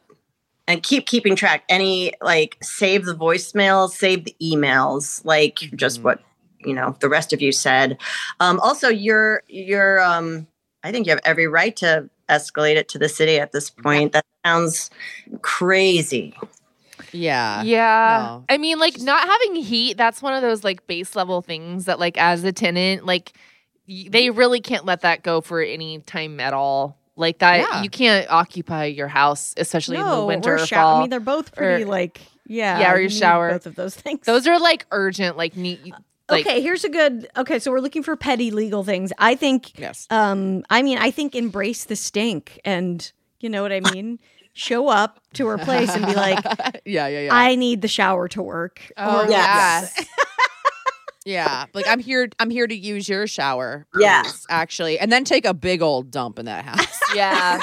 And 0.66 0.82
keep 0.82 1.07
keeping 1.07 1.36
track. 1.36 1.64
Any 1.68 2.12
like 2.22 2.57
save 2.62 3.05
the 3.05 3.14
voicemails, 3.14 3.90
save 3.90 4.24
the 4.24 4.34
emails, 4.42 5.22
like 5.24 5.57
just 5.76 6.01
Mhm. 6.01 6.05
what 6.05 6.20
you 6.68 6.74
know 6.74 6.96
the 7.00 7.08
rest 7.08 7.32
of 7.32 7.40
you 7.42 7.50
said. 7.52 7.98
Um, 8.40 8.60
also, 8.60 8.88
you're 8.88 9.42
you're 9.48 10.00
um, 10.00 10.46
I 10.84 10.92
think 10.92 11.06
you 11.06 11.10
have 11.10 11.20
every 11.24 11.46
right 11.48 11.74
to 11.76 12.08
escalate 12.28 12.76
it 12.76 12.88
to 12.90 12.98
the 12.98 13.08
city 13.08 13.38
at 13.40 13.52
this 13.52 13.70
point. 13.70 14.12
That 14.12 14.24
sounds 14.44 14.90
crazy. 15.42 16.34
Yeah. 17.12 17.62
Yeah. 17.62 18.26
no. 18.26 18.44
I 18.48 18.58
mean, 18.58 18.78
like 18.78 19.00
not 19.00 19.26
having 19.26 19.56
heat, 19.62 19.96
that's 19.96 20.20
one 20.20 20.34
of 20.34 20.42
those 20.42 20.62
like 20.62 20.86
base 20.86 21.16
level 21.16 21.40
things 21.42 21.86
that 21.86 21.98
like 21.98 22.18
as 22.18 22.44
a 22.44 22.52
tenant, 22.52 23.06
like 23.06 23.32
y- 23.88 24.08
they 24.10 24.30
really 24.30 24.60
can't 24.60 24.84
let 24.84 25.00
that 25.02 25.22
go 25.22 25.40
for 25.40 25.60
any 25.62 26.00
time 26.00 26.38
at 26.40 26.52
all. 26.52 26.98
Like 27.16 27.38
that 27.38 27.60
Yeah. 27.60 27.82
you 27.82 27.88
can't 27.90 28.30
occupy 28.30 28.84
your 28.86 29.08
house, 29.08 29.54
especially 29.56 29.96
in 29.96 30.06
the 30.06 30.24
winter 30.24 30.52
or 30.56 30.62
or 30.62 30.66
shower. 30.66 30.82
fall. 30.82 30.96
I 30.96 31.00
mean, 31.00 31.10
they're 31.10 31.20
both 31.20 31.54
pretty 31.54 31.84
or- 31.84 31.86
like, 31.86 32.20
yeah. 32.46 32.78
Yeah, 32.78 32.92
or 32.92 33.00
your 33.00 33.10
shower. 33.10 33.50
Both 33.52 33.66
of 33.66 33.74
those 33.74 33.94
things. 33.94 34.20
Those 34.26 34.46
are 34.46 34.58
like 34.60 34.86
urgent, 34.90 35.36
like 35.36 35.56
neat 35.56 35.80
like 36.28 36.46
okay, 36.46 36.60
here's 36.60 36.84
a 36.84 36.88
good. 36.88 37.28
Okay, 37.36 37.58
so 37.58 37.70
we're 37.70 37.80
looking 37.80 38.02
for 38.02 38.16
petty 38.16 38.50
legal 38.50 38.84
things. 38.84 39.12
I 39.18 39.34
think. 39.34 39.78
Yes. 39.78 40.06
Um, 40.10 40.64
I 40.70 40.82
mean, 40.82 40.98
I 40.98 41.10
think 41.10 41.34
embrace 41.34 41.84
the 41.84 41.96
stink, 41.96 42.60
and 42.64 43.10
you 43.40 43.48
know 43.48 43.62
what 43.62 43.72
I 43.72 43.80
mean. 43.80 44.18
Show 44.54 44.88
up 44.88 45.20
to 45.34 45.46
her 45.46 45.56
place 45.58 45.88
and 45.94 46.04
be 46.04 46.14
like, 46.14 46.44
yeah, 46.84 47.06
yeah, 47.06 47.20
yeah. 47.20 47.28
"I 47.34 47.54
need 47.54 47.80
the 47.80 47.86
shower 47.86 48.26
to 48.28 48.42
work." 48.42 48.82
Oh 48.96 49.24
Or- 49.24 49.30
Yes. 49.30 49.94
yeah. 49.96 50.04
Yeah, 51.24 51.66
like 51.74 51.86
I'm 51.86 52.00
here. 52.00 52.28
I'm 52.38 52.48
here 52.48 52.66
to 52.66 52.74
use 52.74 53.06
your 53.08 53.26
shower. 53.26 53.86
Yeah. 53.98 54.22
actually, 54.48 54.98
and 54.98 55.12
then 55.12 55.24
take 55.24 55.44
a 55.44 55.52
big 55.52 55.82
old 55.82 56.10
dump 56.10 56.38
in 56.38 56.46
that 56.46 56.64
house. 56.64 57.00
Yeah. 57.14 57.60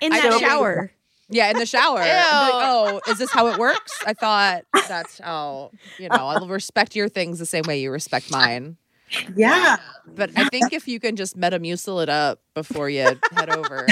in 0.00 0.12
I 0.12 0.20
that 0.20 0.30
don't- 0.30 0.40
shower. 0.40 0.92
Yeah, 1.28 1.50
in 1.50 1.58
the 1.58 1.66
shower. 1.66 1.98
Like, 1.98 2.06
oh, 2.06 3.00
is 3.08 3.18
this 3.18 3.30
how 3.30 3.48
it 3.48 3.58
works? 3.58 3.92
I 4.06 4.12
thought 4.14 4.64
that's 4.88 5.18
how 5.18 5.70
you 5.98 6.08
know. 6.08 6.26
I'll 6.26 6.48
respect 6.48 6.94
your 6.96 7.08
things 7.08 7.38
the 7.38 7.46
same 7.46 7.64
way 7.66 7.80
you 7.80 7.90
respect 7.90 8.30
mine. 8.30 8.76
Yeah. 9.36 9.76
But 10.06 10.30
I 10.36 10.48
think 10.48 10.72
if 10.72 10.88
you 10.88 10.98
can 11.00 11.16
just 11.16 11.38
metamucil 11.38 12.02
it 12.02 12.08
up 12.08 12.40
before 12.54 12.90
you 12.90 13.00
head 13.32 13.50
over. 13.50 13.86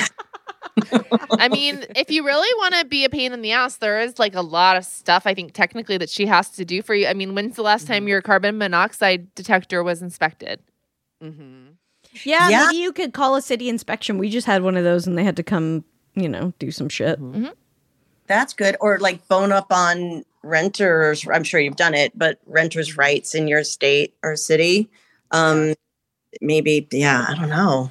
I 1.39 1.49
mean, 1.49 1.85
if 1.97 2.11
you 2.11 2.25
really 2.25 2.49
want 2.59 2.75
to 2.75 2.85
be 2.85 3.05
a 3.05 3.09
pain 3.09 3.33
in 3.33 3.43
the 3.43 3.53
ass, 3.53 3.77
there 3.77 4.01
is 4.01 4.19
like 4.19 4.35
a 4.35 4.41
lot 4.41 4.77
of 4.77 4.85
stuff 4.85 5.27
I 5.27 5.35
think 5.35 5.53
technically 5.53 5.99
that 5.99 6.11
she 6.11 6.27
has 6.27 6.51
to 6.51 6.65
do 6.65 6.83
for 6.83 6.95
you. 6.95 7.07
I 7.07 7.15
mean, 7.15 7.35
when's 7.35 7.57
the 7.57 7.63
last 7.63 7.87
time 7.87 8.09
your 8.09 8.23
carbon 8.23 8.59
monoxide 8.59 9.35
detector 9.35 9.83
was 9.83 10.03
inspected? 10.03 10.61
hmm 11.21 11.67
Yeah, 12.25 12.49
Yeah. 12.49 12.67
maybe 12.67 12.77
you 12.77 12.93
could 12.93 13.13
call 13.13 13.37
a 13.37 13.43
city 13.43 13.69
inspection. 13.69 14.19
We 14.19 14.31
just 14.31 14.47
had 14.47 14.63
one 14.63 14.77
of 14.77 14.85
those, 14.85 15.07
and 15.07 15.17
they 15.17 15.25
had 15.25 15.37
to 15.37 15.43
come, 15.43 15.85
you 16.15 16.29
know, 16.29 16.53
do 16.59 16.71
some 16.71 16.89
shit. 16.89 17.19
That's 18.27 18.55
good. 18.55 18.77
Or 18.81 18.99
like 18.99 19.27
bone 19.29 19.53
up 19.53 19.73
on 19.73 20.25
renters. 20.43 21.27
I'm 21.31 21.45
sure 21.45 21.61
you've 21.61 21.77
done 21.77 21.95
it, 21.95 22.17
but 22.17 22.39
renters' 22.47 22.97
rights 22.97 23.35
in 23.35 23.49
your 23.49 23.65
state 23.65 24.15
or 24.23 24.37
city. 24.37 24.89
Um, 25.31 25.75
maybe, 26.41 26.87
yeah, 26.91 27.27
I 27.29 27.35
don't 27.35 27.49
know. 27.49 27.91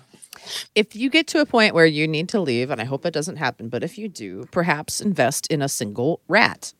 If 0.75 0.95
you 0.95 1.09
get 1.09 1.27
to 1.27 1.39
a 1.39 1.45
point 1.45 1.73
where 1.73 1.85
you 1.85 2.07
need 2.07 2.29
to 2.29 2.39
leave, 2.39 2.69
and 2.69 2.81
I 2.81 2.83
hope 2.83 3.05
it 3.05 3.13
doesn't 3.13 3.37
happen, 3.37 3.69
but 3.69 3.83
if 3.83 3.97
you 3.97 4.09
do, 4.09 4.45
perhaps 4.51 4.99
invest 4.99 5.47
in 5.47 5.61
a 5.61 5.69
single 5.69 6.21
rat. 6.27 6.73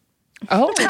Oh, 0.52 0.74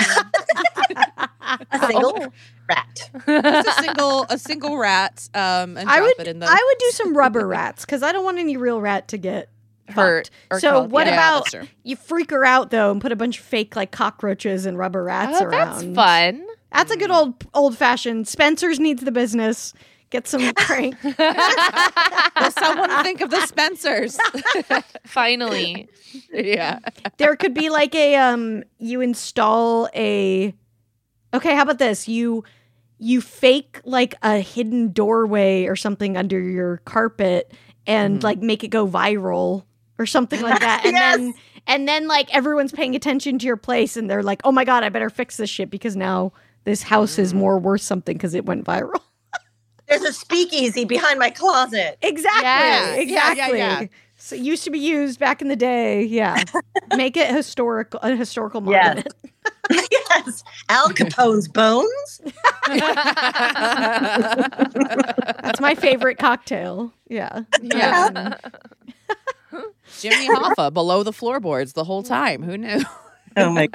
A 1.71 1.79
single 1.87 2.33
rat. 2.69 3.09
Just 3.27 3.67
a 3.67 3.83
single 3.83 4.25
a 4.29 4.37
single 4.37 4.77
rat 4.77 5.29
um 5.33 5.77
and 5.77 5.89
I 5.89 5.97
drop 5.97 6.13
would 6.17 6.27
it 6.27 6.29
in 6.29 6.39
the 6.39 6.47
I 6.47 6.53
would 6.53 6.77
do 6.79 6.91
some 6.91 7.15
rubber 7.15 7.47
rats 7.47 7.85
because 7.85 8.01
I 8.01 8.11
don't 8.11 8.23
want 8.23 8.39
any 8.39 8.57
real 8.57 8.81
rat 8.81 9.07
to 9.09 9.17
get 9.17 9.49
Hurt 9.89 10.29
or 10.49 10.59
so 10.59 10.71
killed, 10.71 10.91
what 10.91 11.07
yeah. 11.07 11.13
about 11.13 11.39
that's 11.45 11.51
true. 11.51 11.67
you 11.83 11.95
freak 11.95 12.31
her 12.31 12.45
out 12.45 12.71
though 12.71 12.91
and 12.91 13.01
put 13.01 13.11
a 13.11 13.15
bunch 13.15 13.37
of 13.39 13.43
fake 13.45 13.75
like 13.75 13.91
cockroaches 13.91 14.65
and 14.65 14.77
rubber 14.77 15.03
rats 15.03 15.39
oh 15.41 15.45
around? 15.45 15.81
that's 15.81 15.95
fun. 15.95 16.47
That's 16.71 16.91
a 16.91 16.97
good 16.97 17.11
old 17.11 17.45
old 17.53 17.77
fashioned. 17.77 18.27
Spencer's 18.27 18.79
needs 18.79 19.03
the 19.03 19.11
business. 19.11 19.73
Get 20.09 20.27
some 20.27 20.53
crank. 20.57 20.95
Will 21.03 22.51
someone 22.51 23.03
think 23.03 23.21
of 23.21 23.29
the 23.31 23.45
Spencers? 23.47 24.17
Finally, 25.05 25.89
yeah. 26.31 26.79
there 27.17 27.35
could 27.35 27.53
be 27.53 27.69
like 27.69 27.93
a 27.95 28.15
um 28.15 28.63
you 28.77 29.01
install 29.01 29.89
a 29.95 30.53
okay 31.33 31.55
how 31.55 31.63
about 31.63 31.79
this 31.79 32.07
you 32.07 32.43
you 32.99 33.21
fake 33.21 33.81
like 33.85 34.15
a 34.23 34.37
hidden 34.39 34.91
doorway 34.91 35.65
or 35.65 35.75
something 35.75 36.15
under 36.15 36.39
your 36.39 36.77
carpet 36.85 37.51
and 37.85 38.19
Mhm. 38.19 38.23
like 38.23 38.39
make 38.39 38.63
it 38.63 38.69
go 38.69 38.87
viral 38.87 39.65
or 39.99 40.05
something 40.05 40.41
like 40.41 40.59
that 40.59 40.81
and 40.85 40.93
Yes. 40.93 41.17
then 41.17 41.33
and 41.67 41.87
then 41.87 42.07
like 42.07 42.33
everyone's 42.35 42.71
paying 42.71 42.95
attention 42.95 43.39
to 43.39 43.45
your 43.45 43.57
place 43.57 43.95
and 43.97 44.09
they're 44.09 44.23
like 44.23 44.41
oh 44.43 44.51
my 44.51 44.65
god 44.65 44.83
i 44.83 44.89
better 44.89 45.09
fix 45.09 45.37
this 45.37 45.49
shit 45.49 45.69
because 45.69 45.95
now 45.95 46.31
this 46.65 46.83
house 46.83 47.17
is 47.19 47.33
mm. 47.33 47.37
more 47.37 47.57
worth 47.59 47.81
something 47.81 48.15
because 48.17 48.33
it 48.33 48.45
went 48.45 48.65
viral 48.65 48.99
There's 49.87 50.01
a 50.03 50.13
speakeasy 50.13 50.85
behind 50.85 51.19
my 51.19 51.29
closet. 51.29 51.97
exactly 52.01 52.43
Yes. 52.43 52.95
Yeah, 52.95 53.01
exactly 53.01 53.57
yeah, 53.59 53.81
yeah. 53.81 53.87
so 54.17 54.35
it 54.35 54.41
used 54.41 54.63
to 54.63 54.69
be 54.71 54.79
used 54.79 55.19
back 55.19 55.41
in 55.41 55.47
the 55.49 55.55
day 55.55 56.03
yeah 56.03 56.43
make 56.95 57.15
it 57.17 57.33
historical 57.33 57.99
a 58.01 58.15
historical 58.15 58.63
Yes. 58.69 59.03
yes. 59.69 60.43
Al 60.69 60.89
Capone's 60.89 61.47
bones. 61.47 62.21
That's 65.43 65.59
my 65.61 65.75
favorite 65.75 66.17
cocktail. 66.17 66.93
Yeah. 67.07 67.43
Yeah. 67.61 68.09
Um, 68.15 69.15
Jimmy 69.99 70.27
Hoffa 70.29 70.73
below 70.73 71.03
the 71.03 71.13
floorboards 71.13 71.73
the 71.73 71.83
whole 71.83 72.03
time. 72.03 72.43
Who 72.43 72.57
knew? 72.57 72.81
Oh 73.35 73.49
my 73.51 73.67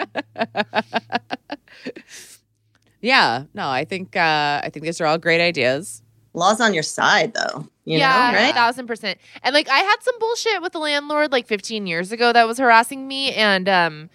yeah. 3.01 3.45
No, 3.55 3.69
I 3.69 3.85
think 3.85 4.17
uh 4.17 4.61
I 4.63 4.71
think 4.73 4.85
these 4.85 5.01
are 5.01 5.07
all 5.07 5.19
great 5.19 5.41
ideas. 5.41 6.03
law's 6.35 6.61
on 6.61 6.75
your 6.75 6.83
side 6.83 7.35
though. 7.35 7.67
You 7.85 7.99
yeah, 7.99 8.31
know, 8.33 8.39
right? 8.39 8.55
thousand 8.55 8.87
percent. 8.87 9.19
And 9.43 9.55
like 9.55 9.69
I 9.69 9.79
had 9.79 9.97
some 10.03 10.19
bullshit 10.21 10.63
with 10.63 10.73
the 10.73 10.79
landlord 10.79 11.33
like 11.33 11.47
15 11.47 11.87
years 11.87 12.13
ago 12.13 12.33
that 12.33 12.47
was 12.47 12.59
harassing 12.59 13.09
me, 13.09 13.33
and 13.33 13.69
um, 13.69 14.11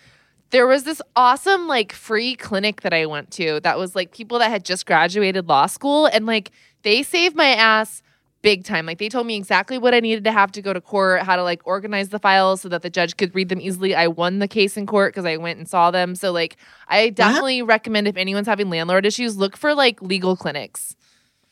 there 0.52 0.68
was 0.68 0.84
this 0.84 1.02
awesome 1.16 1.68
like 1.68 1.92
free 1.92 2.36
clinic 2.36 2.82
that 2.82 2.94
I 2.94 3.06
went 3.08 3.32
to 3.32 3.60
that 3.62 3.78
was 3.80 3.96
like 3.96 4.14
people 4.14 4.40
that 4.40 4.50
had 4.50 4.64
just 4.64 4.86
graduated 4.86 5.50
law 5.50 5.66
school, 5.66 6.06
and 6.06 6.26
like 6.26 6.52
they 6.84 7.02
saved 7.04 7.36
my 7.36 7.48
ass 7.48 8.04
big 8.44 8.64
time. 8.64 8.86
Like 8.86 9.00
they 9.00 9.10
told 9.10 9.26
me 9.26 9.36
exactly 9.36 9.80
what 9.80 9.96
I 9.96 10.00
needed 10.00 10.24
to 10.26 10.32
have 10.32 10.52
to 10.52 10.62
go 10.62 10.72
to 10.72 10.80
court, 10.82 11.24
how 11.24 11.36
to 11.36 11.42
like 11.42 11.62
organize 11.66 12.10
the 12.10 12.20
files 12.20 12.62
so 12.62 12.70
that 12.70 12.84
the 12.84 12.90
judge 12.92 13.18
could 13.18 13.34
read 13.34 13.50
them 13.50 13.60
easily. 13.60 13.96
I 13.96 14.08
won 14.08 14.38
the 14.38 14.48
case 14.48 14.78
in 14.78 14.86
court 14.86 15.14
because 15.14 15.26
I 15.26 15.38
went 15.38 15.58
and 15.58 15.68
saw 15.68 15.90
them. 15.90 16.14
So 16.14 16.32
like 16.32 16.58
I 16.88 17.10
definitely 17.10 17.64
recommend 17.64 18.08
if 18.08 18.16
anyone's 18.18 18.46
having 18.48 18.70
landlord 18.70 19.08
issues, 19.08 19.36
look 19.36 19.58
for 19.58 19.74
like 19.74 20.00
legal 20.04 20.36
clinics. 20.36 20.96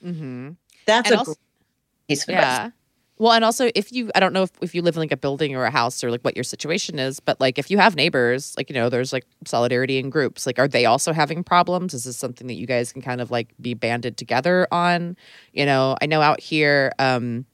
Mm-hmm. 0.06 0.52
That's 0.86 1.10
And 1.10 1.16
a 1.16 1.18
also- 1.20 1.32
great 1.34 2.08
piece 2.10 2.24
of 2.28 2.36
advice. 2.36 2.72
Well, 3.22 3.34
and 3.34 3.46
also 3.46 3.70
if 3.76 3.92
you, 3.92 4.10
I 4.16 4.20
don't 4.20 4.34
know 4.34 4.42
if, 4.42 4.52
if 4.62 4.74
you 4.74 4.82
live 4.82 4.96
in 4.96 5.00
like 5.00 5.12
a 5.12 5.18
building 5.18 5.56
or 5.56 5.64
a 5.64 5.70
house 5.70 6.04
or 6.04 6.10
like 6.10 6.22
what 6.22 6.36
your 6.36 6.44
situation 6.44 6.98
is, 6.98 7.20
but 7.20 7.40
like 7.40 7.60
if 7.60 7.70
you 7.70 7.78
have 7.78 7.96
neighbors, 7.96 8.56
like, 8.58 8.68
you 8.68 8.74
know, 8.74 8.90
there's 8.90 9.14
like 9.14 9.28
solidarity 9.46 10.00
in 10.00 10.10
groups. 10.10 10.48
Like, 10.48 10.58
are 10.58 10.68
they 10.68 10.86
also 10.86 11.14
having 11.14 11.44
problems? 11.44 11.94
Is 11.94 12.06
this 12.06 12.18
something 12.18 12.48
that 12.48 12.56
you 12.56 12.66
guys 12.66 12.92
can 12.92 13.04
kind 13.04 13.22
of 13.22 13.30
like 13.30 13.50
be 13.62 13.76
banded 13.76 14.18
together 14.18 14.68
on? 14.72 15.16
You 15.54 15.68
know, 15.68 15.96
I 16.02 16.08
know 16.08 16.20
out 16.20 16.40
here, 16.40 16.94
um, 16.98 17.46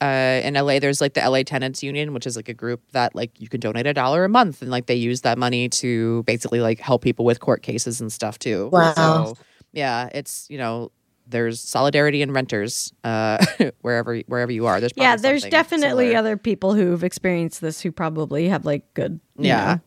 uh, 0.00 0.40
in 0.42 0.54
LA, 0.54 0.78
there's 0.78 1.02
like 1.02 1.12
the 1.12 1.20
LA 1.20 1.42
Tenants 1.42 1.82
Union, 1.82 2.14
which 2.14 2.26
is 2.26 2.34
like 2.34 2.48
a 2.48 2.54
group 2.54 2.80
that 2.92 3.14
like 3.14 3.38
you 3.38 3.50
can 3.50 3.60
donate 3.60 3.86
a 3.86 3.92
dollar 3.92 4.24
a 4.24 4.28
month, 4.30 4.62
and 4.62 4.70
like 4.70 4.86
they 4.86 4.94
use 4.94 5.20
that 5.20 5.36
money 5.36 5.68
to 5.68 6.22
basically 6.22 6.60
like 6.60 6.80
help 6.80 7.02
people 7.02 7.26
with 7.26 7.40
court 7.40 7.62
cases 7.62 8.00
and 8.00 8.10
stuff 8.10 8.38
too. 8.38 8.70
Wow. 8.72 8.94
So 8.94 9.36
yeah, 9.72 10.08
it's 10.14 10.46
you 10.48 10.56
know 10.56 10.90
there's 11.30 11.60
solidarity 11.60 12.22
in 12.22 12.32
renters 12.32 12.92
uh, 13.04 13.44
wherever 13.80 14.18
wherever 14.26 14.52
you 14.52 14.66
are. 14.66 14.80
There's 14.80 14.92
Yeah, 14.96 15.16
there's 15.16 15.44
definitely 15.44 16.06
similar. 16.08 16.18
other 16.18 16.36
people 16.36 16.74
who've 16.74 17.02
experienced 17.04 17.60
this 17.60 17.80
who 17.80 17.92
probably 17.92 18.48
have 18.48 18.64
like 18.64 18.92
good. 18.94 19.20
Yeah. 19.38 19.78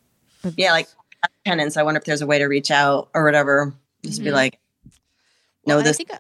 know, 0.44 0.52
Yeah, 0.58 0.72
like 0.72 0.88
tenants. 1.46 1.78
I 1.78 1.84
wonder 1.84 2.00
if 2.00 2.06
there's 2.06 2.22
a 2.22 2.28
way 2.28 2.40
to 2.40 2.46
reach 2.46 2.72
out 2.72 3.10
or 3.14 3.24
whatever. 3.24 3.74
Just 4.04 4.24
be 4.24 4.30
Mhm. 4.30 4.34
like, 4.34 4.60
no, 5.66 5.76
Well, 5.76 5.84
this. 5.84 5.96
I 5.96 5.98
think, 5.98 6.12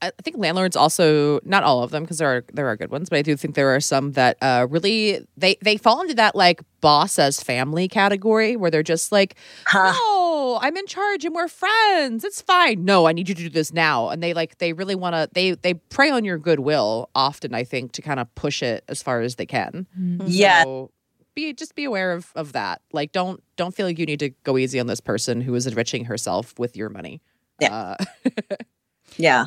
I 0.00 0.12
think 0.22 0.36
landlords 0.38 0.76
also 0.76 1.40
not 1.44 1.64
all 1.64 1.82
of 1.82 1.90
them 1.90 2.04
because 2.04 2.18
there 2.18 2.28
are 2.28 2.44
there 2.52 2.68
are 2.68 2.76
good 2.76 2.90
ones, 2.92 3.08
but 3.08 3.18
I 3.18 3.22
do 3.22 3.36
think 3.36 3.56
there 3.56 3.74
are 3.74 3.80
some 3.80 4.12
that 4.12 4.36
uh, 4.40 4.66
really 4.70 5.26
they 5.36 5.56
they 5.60 5.76
fall 5.76 6.00
into 6.00 6.14
that 6.14 6.36
like 6.36 6.60
boss 6.80 7.18
as 7.18 7.42
family 7.42 7.88
category 7.88 8.54
where 8.54 8.70
they're 8.70 8.84
just 8.84 9.10
like, 9.10 9.34
Huh. 9.66 9.92
no, 9.92 10.17
I'm 10.62 10.76
in 10.76 10.86
charge 10.86 11.24
and 11.24 11.34
we're 11.34 11.48
friends. 11.48 12.24
It's 12.24 12.40
fine. 12.40 12.84
No, 12.84 13.06
I 13.06 13.12
need 13.12 13.28
you 13.28 13.34
to 13.34 13.42
do 13.42 13.48
this 13.50 13.72
now. 13.72 14.08
And 14.08 14.22
they 14.22 14.34
like 14.34 14.58
they 14.58 14.72
really 14.72 14.94
want 14.94 15.14
to 15.14 15.28
they 15.32 15.52
they 15.52 15.74
prey 15.74 16.10
on 16.10 16.24
your 16.24 16.38
goodwill 16.38 17.10
often. 17.14 17.54
I 17.54 17.64
think 17.64 17.92
to 17.92 18.02
kind 18.02 18.20
of 18.20 18.32
push 18.34 18.62
it 18.62 18.84
as 18.88 19.02
far 19.02 19.20
as 19.20 19.36
they 19.36 19.46
can. 19.46 19.86
Yeah. 20.26 20.64
So 20.64 20.90
be 21.34 21.52
just 21.52 21.74
be 21.74 21.84
aware 21.84 22.12
of 22.12 22.30
of 22.34 22.52
that. 22.52 22.82
Like 22.92 23.12
don't 23.12 23.42
don't 23.56 23.74
feel 23.74 23.86
like 23.86 23.98
you 23.98 24.06
need 24.06 24.18
to 24.20 24.30
go 24.44 24.56
easy 24.58 24.78
on 24.80 24.86
this 24.86 25.00
person 25.00 25.40
who 25.40 25.54
is 25.54 25.66
enriching 25.66 26.04
herself 26.06 26.58
with 26.58 26.76
your 26.76 26.88
money. 26.88 27.20
Yeah. 27.60 27.96
Uh, 27.98 28.04
Yeah. 29.16 29.46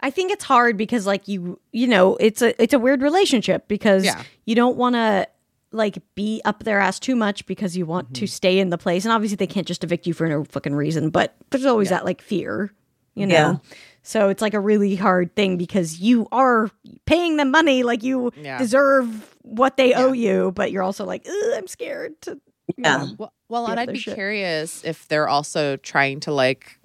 I 0.00 0.10
think 0.10 0.30
it's 0.30 0.44
hard 0.44 0.76
because 0.76 1.06
like 1.06 1.26
you 1.28 1.58
you 1.72 1.86
know 1.88 2.16
it's 2.20 2.40
a 2.42 2.60
it's 2.62 2.72
a 2.74 2.78
weird 2.78 3.02
relationship 3.02 3.66
because 3.68 4.04
Yeah. 4.04 4.22
you 4.44 4.54
don't 4.54 4.76
want 4.76 4.94
to 4.94 5.26
like 5.72 5.98
be 6.14 6.40
up 6.44 6.64
their 6.64 6.80
ass 6.80 6.98
too 6.98 7.14
much 7.16 7.44
because 7.46 7.76
you 7.76 7.84
want 7.86 8.06
Mm-hmm. 8.08 8.12
to 8.14 8.26
stay 8.26 8.58
in 8.58 8.70
the 8.70 8.78
place 8.78 9.04
and 9.04 9.12
obviously 9.12 9.36
they 9.36 9.46
can't 9.46 9.66
just 9.66 9.84
evict 9.84 10.06
you 10.06 10.14
for 10.14 10.26
no 10.28 10.44
fucking 10.44 10.74
reason 10.74 11.10
but 11.10 11.36
there's 11.50 11.66
always 11.66 11.90
that 11.90 12.04
like 12.04 12.22
fear 12.22 12.72
you 13.14 13.26
know 13.26 13.34
Yeah. 13.34 13.56
so 14.02 14.28
it's 14.30 14.40
like 14.40 14.54
a 14.54 14.60
really 14.60 14.96
hard 14.96 15.34
thing 15.36 15.58
because 15.58 16.00
you 16.00 16.26
are 16.32 16.70
paying 17.04 17.36
them 17.36 17.50
money 17.50 17.82
like 17.82 18.02
you 18.02 18.32
Yeah. 18.36 18.56
deserve 18.58 19.36
what 19.42 19.76
they 19.76 19.92
owe 19.94 20.12
you 20.12 20.52
but 20.54 20.72
you're 20.72 20.82
also 20.82 21.04
like 21.04 21.26
I'm 21.54 21.66
scared 21.66 22.18
to 22.22 22.32
you 22.68 22.74
Yeah. 22.78 22.96
know." 22.98 23.14
Well, 23.18 23.32
well 23.48 23.66
and 23.66 23.78
I'd 23.80 23.92
be 23.92 23.98
shit. 23.98 24.14
curious 24.14 24.84
if 24.84 25.06
they're 25.08 25.28
also 25.28 25.76
trying 25.76 26.20
to 26.20 26.32
like, 26.32 26.78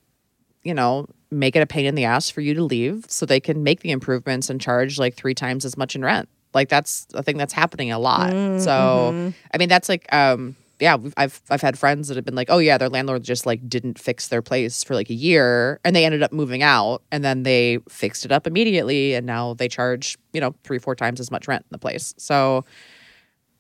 you 0.63 0.73
know, 0.73 1.07
make 1.29 1.55
it 1.55 1.59
a 1.61 1.65
pain 1.65 1.85
in 1.85 1.95
the 1.95 2.05
ass 2.05 2.29
for 2.29 2.39
you 2.41 2.53
to 2.53 2.63
leave 2.63 3.05
so 3.09 3.25
they 3.25 3.39
can 3.41 3.63
make 3.63 3.81
the 3.81 3.91
improvements 3.91 4.49
and 4.49 4.61
charge 4.61 4.97
like 4.97 5.13
three 5.15 5.33
times 5.33 5.65
as 5.65 5.75
much 5.77 5.95
in 5.95 6.03
rent. 6.05 6.29
Like 6.53 6.69
that's 6.69 7.07
a 7.13 7.23
thing 7.23 7.37
that's 7.37 7.53
happening 7.53 7.91
a 7.91 7.99
lot. 7.99 8.31
So 8.59 8.71
Mm-hmm. 8.71 9.29
I 9.53 9.57
mean, 9.57 9.69
that's 9.69 9.89
like, 9.89 10.11
um, 10.13 10.55
yeah, 10.79 10.97
I've 11.17 11.41
I've 11.49 11.61
had 11.61 11.77
friends 11.79 12.07
that 12.07 12.15
have 12.15 12.25
been 12.25 12.35
like, 12.35 12.49
oh 12.49 12.57
yeah, 12.57 12.77
their 12.77 12.89
landlord 12.89 13.23
just 13.23 13.45
like 13.45 13.67
didn't 13.69 13.97
fix 13.99 14.27
their 14.27 14.41
place 14.41 14.83
for 14.83 14.95
like 14.95 15.09
a 15.09 15.13
year, 15.13 15.79
and 15.85 15.95
they 15.95 16.03
ended 16.03 16.23
up 16.23 16.33
moving 16.33 16.61
out, 16.63 17.01
and 17.11 17.23
then 17.23 17.43
they 17.43 17.79
fixed 17.87 18.25
it 18.25 18.31
up 18.31 18.45
immediately, 18.47 19.13
and 19.13 19.25
now 19.25 19.53
they 19.53 19.67
charge 19.67 20.17
you 20.33 20.41
know 20.41 20.53
three 20.63 20.79
four 20.79 20.95
times 20.95 21.19
as 21.19 21.31
much 21.31 21.47
rent 21.47 21.61
in 21.63 21.69
the 21.71 21.77
place. 21.79 22.13
So. 22.17 22.65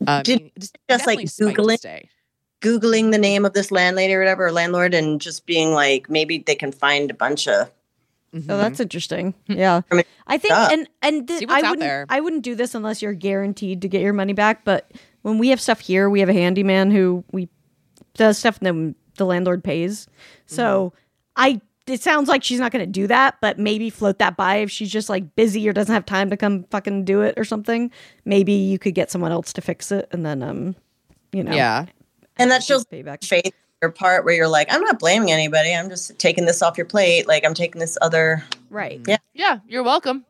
Uh, 0.05 0.21
Did- 0.21 0.39
I 0.39 0.43
mean, 0.43 0.51
just, 0.59 0.73
like, 0.73 0.97
definitely 0.99 1.27
spiked 1.27 1.55
Google 1.55 1.67
to 1.67 1.73
it? 1.75 1.79
stay. 1.79 2.09
Googling 2.61 3.11
the 3.11 3.17
name 3.17 3.45
of 3.45 3.53
this 3.53 3.71
landlady 3.71 4.13
or 4.13 4.19
whatever, 4.19 4.47
or 4.47 4.51
landlord, 4.51 4.93
and 4.93 5.21
just 5.21 5.45
being 5.45 5.71
like, 5.71 6.09
maybe 6.09 6.39
they 6.39 6.55
can 6.55 6.73
find 6.73 7.09
a 7.09 7.13
bunch 7.13 7.47
of. 7.47 7.71
Oh, 8.33 8.37
Mhm. 8.39 8.45
that's 8.47 8.79
interesting. 8.79 9.33
Yeah, 9.47 9.81
I 10.27 10.37
think, 10.37 10.53
and 10.53 10.89
and 11.01 11.27
th- 11.27 11.45
I 11.47 11.61
wouldn't, 11.61 11.79
there. 11.79 12.05
I 12.09 12.19
wouldn't 12.19 12.43
do 12.43 12.55
this 12.55 12.73
unless 12.73 13.01
you're 13.01 13.13
guaranteed 13.13 13.81
to 13.83 13.87
get 13.87 14.01
your 14.01 14.13
money 14.13 14.33
back. 14.33 14.65
But 14.65 14.89
when 15.21 15.37
we 15.37 15.49
have 15.49 15.61
stuff 15.61 15.79
here, 15.79 16.09
we 16.09 16.19
have 16.19 16.29
a 16.29 16.33
handyman 16.33 16.89
who 16.91 17.23
we 17.31 17.47
does 18.15 18.37
stuff, 18.39 18.57
and 18.57 18.65
then 18.65 18.95
the 19.17 19.25
landlord 19.25 19.63
pays. 19.63 20.07
So 20.47 20.93
Mm-hmm. 20.95 20.97
I, 21.35 21.61
it 21.87 22.01
sounds 22.01 22.29
like 22.29 22.43
she's 22.43 22.59
not 22.59 22.71
going 22.71 22.85
to 22.85 22.91
do 22.91 23.07
that, 23.07 23.35
but 23.41 23.57
maybe 23.59 23.89
float 23.89 24.17
that 24.19 24.35
by 24.37 24.57
if 24.57 24.71
she's 24.71 24.91
just 24.91 25.09
like 25.09 25.35
busy 25.35 25.67
or 25.67 25.73
doesn't 25.73 25.93
have 25.93 26.05
time 26.05 26.29
to 26.29 26.37
come 26.37 26.63
fucking 26.71 27.05
do 27.05 27.21
it 27.21 27.33
or 27.37 27.43
something. 27.43 27.91
Maybe 28.25 28.53
you 28.53 28.79
could 28.79 28.95
get 28.95 29.11
someone 29.11 29.31
else 29.31 29.51
to 29.53 29.61
fix 29.61 29.91
it, 29.91 30.07
and 30.11 30.25
then 30.25 30.41
um, 30.41 30.75
you 31.31 31.43
know, 31.43 31.51
Yeah. 31.53 31.85
And 32.37 32.49
that 32.51 32.63
shows 32.63 32.83
pay 32.85 33.01
back. 33.03 33.21
faith 33.23 33.45
on 33.45 33.51
your 33.51 33.53
part 33.91 34.25
where 34.25 34.33
you're 34.33 34.47
like, 34.47 34.67
I'm 34.71 34.81
not 34.81 34.99
blaming 34.99 35.31
anybody. 35.31 35.73
I'm 35.73 35.89
just 35.89 36.17
taking 36.19 36.45
this 36.45 36.61
off 36.61 36.77
your 36.77 36.85
plate. 36.85 37.27
Like 37.27 37.45
I'm 37.45 37.53
taking 37.53 37.79
this 37.79 37.97
other. 38.01 38.43
Right. 38.69 39.01
Yeah. 39.07 39.17
Yeah, 39.33 39.59
you're 39.67 39.83
welcome. 39.83 40.25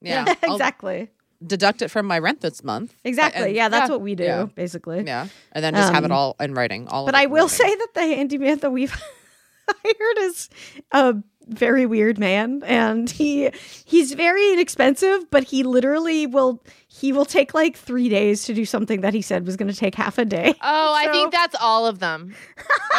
Yeah. 0.00 0.34
I'll 0.44 0.54
exactly. 0.54 1.10
deduct 1.44 1.82
it 1.82 1.88
from 1.90 2.06
my 2.06 2.18
rent 2.18 2.40
this 2.40 2.62
month. 2.62 2.94
Exactly. 3.04 3.42
and- 3.46 3.54
yeah, 3.56 3.68
that's 3.68 3.88
yeah, 3.88 3.94
what 3.94 4.00
we 4.02 4.14
do 4.14 4.24
yeah. 4.24 4.44
basically. 4.54 5.02
Yeah. 5.04 5.28
And 5.52 5.64
then 5.64 5.74
just 5.74 5.92
have 5.92 6.04
it 6.04 6.10
Um, 6.10 6.16
all 6.16 6.36
in 6.40 6.54
writing. 6.54 6.88
All 6.88 7.04
of 7.04 7.06
But 7.12 7.14
it 7.14 7.22
I 7.22 7.26
will 7.26 7.44
writing. 7.46 7.48
say 7.48 7.74
that 7.74 7.88
the 7.94 8.00
handyman 8.02 8.58
that 8.58 8.70
we've 8.70 8.92
hired 9.68 10.18
is 10.18 10.48
a 10.92 11.16
very 11.48 11.86
weird 11.86 12.18
man 12.18 12.60
and 12.66 13.08
he 13.08 13.50
he's 13.84 14.14
very 14.14 14.52
inexpensive 14.52 15.30
but 15.30 15.44
he 15.44 15.62
literally 15.62 16.26
will 16.26 16.60
he 16.98 17.12
will 17.12 17.24
take 17.26 17.52
like 17.54 17.76
3 17.76 18.08
days 18.08 18.44
to 18.44 18.54
do 18.54 18.64
something 18.64 19.02
that 19.02 19.12
he 19.14 19.20
said 19.22 19.44
was 19.44 19.56
going 19.56 19.70
to 19.70 19.76
take 19.76 19.94
half 19.94 20.16
a 20.18 20.24
day. 20.24 20.54
Oh, 20.62 20.94
I 20.94 21.08
think 21.12 21.32
that's 21.32 21.56
all 21.60 21.86
of 21.86 21.98
them. 21.98 22.34